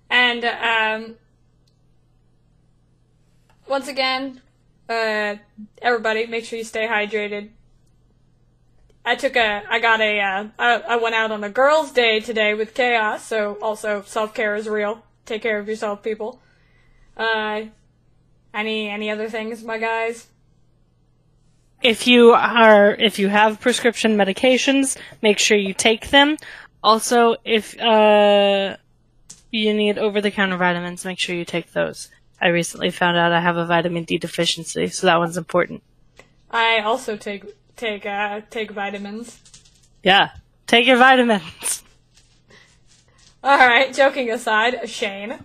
And 0.10 0.44
um 0.44 1.16
once 3.70 3.88
again, 3.88 4.42
uh 4.90 5.36
everybody 5.82 6.28
make 6.28 6.44
sure 6.44 6.60
you 6.60 6.66
stay 6.66 6.88
hydrated. 6.88 7.52
I 9.06 9.16
took 9.16 9.38
a 9.38 9.64
I 9.70 9.80
got 9.80 10.02
a 10.02 10.20
uh 10.20 10.48
I, 10.60 10.74
I 10.80 10.96
went 10.98 11.16
out 11.16 11.32
on 11.32 11.42
a 11.46 11.50
girls' 11.50 11.92
day 11.92 12.20
today 12.20 12.54
with 12.54 12.74
chaos, 12.74 13.24
so 13.24 13.58
also 13.62 14.02
self-care 14.02 14.58
is 14.58 14.68
real. 14.68 15.04
Take 15.28 15.44
care 15.44 15.60
of 15.60 15.68
yourself, 15.68 16.02
people. 16.02 16.42
Uh 17.16 17.66
any 18.54 18.90
any 18.90 19.12
other 19.12 19.30
things, 19.30 19.64
my 19.64 19.78
guys? 19.78 20.28
If 21.84 22.08
you 22.08 22.32
are, 22.32 22.96
if 22.96 23.20
you 23.20 23.28
have 23.28 23.62
prescription 23.62 24.18
medications, 24.18 24.98
make 25.22 25.38
sure 25.38 25.58
you 25.58 25.76
take 25.76 26.10
them. 26.10 26.38
Also, 26.84 27.36
if 27.46 27.80
uh, 27.80 28.78
you 29.52 29.74
need 29.74 30.00
over-the-counter 30.00 30.58
vitamins, 30.58 31.06
make 31.06 31.20
sure 31.20 31.36
you 31.36 31.46
take 31.46 31.74
those. 31.74 32.10
I 32.42 32.48
recently 32.48 32.90
found 32.90 33.18
out 33.18 33.32
I 33.32 33.42
have 33.42 33.58
a 33.58 33.66
vitamin 33.66 34.06
D 34.06 34.18
deficiency, 34.18 34.88
so 34.88 35.06
that 35.06 35.18
one's 35.18 35.38
important. 35.38 35.84
I 36.50 36.80
also 36.80 37.18
take 37.18 37.46
take 37.76 38.06
uh 38.06 38.42
take 38.50 38.72
vitamins. 38.72 39.40
Yeah, 40.04 40.30
take 40.66 40.88
your 40.88 40.98
vitamins. 40.98 41.84
All 43.44 43.58
right, 43.58 43.94
joking 43.94 44.32
aside, 44.32 44.90
Shane. 44.90 45.38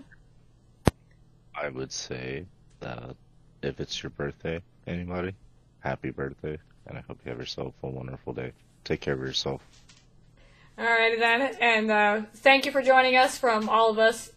I 1.55 1.69
would 1.69 1.93
say 1.93 2.47
that 2.81 3.15
if 3.62 3.81
it's 3.81 4.03
your 4.03 4.11
birthday, 4.11 4.61
anybody, 4.87 5.35
happy 5.81 6.11
birthday, 6.11 6.59
and 6.87 6.99
I 6.99 7.03
hope 7.03 7.19
you 7.25 7.31
have 7.31 7.39
yourself 7.39 7.75
a 7.83 7.89
wonderful 7.89 8.33
day. 8.33 8.53
Take 8.85 9.01
care 9.01 9.15
of 9.15 9.21
yourself. 9.21 9.62
Alrighty 10.79 11.19
then, 11.19 11.55
and 11.61 11.91
uh, 11.91 12.23
thank 12.37 12.65
you 12.65 12.73
for 12.73 12.83
joining 12.83 13.17
us 13.17 13.39
from 13.39 13.69
all 13.69 13.91
of 13.91 13.99
us, 13.99 14.33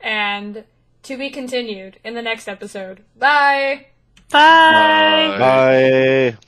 and 0.00 0.64
to 1.04 1.16
be 1.16 1.30
continued 1.30 1.98
in 2.04 2.14
the 2.14 2.22
next 2.22 2.46
episode. 2.46 3.02
Bye. 3.16 3.86
Bye. 4.30 5.36
Bye. 5.38 6.47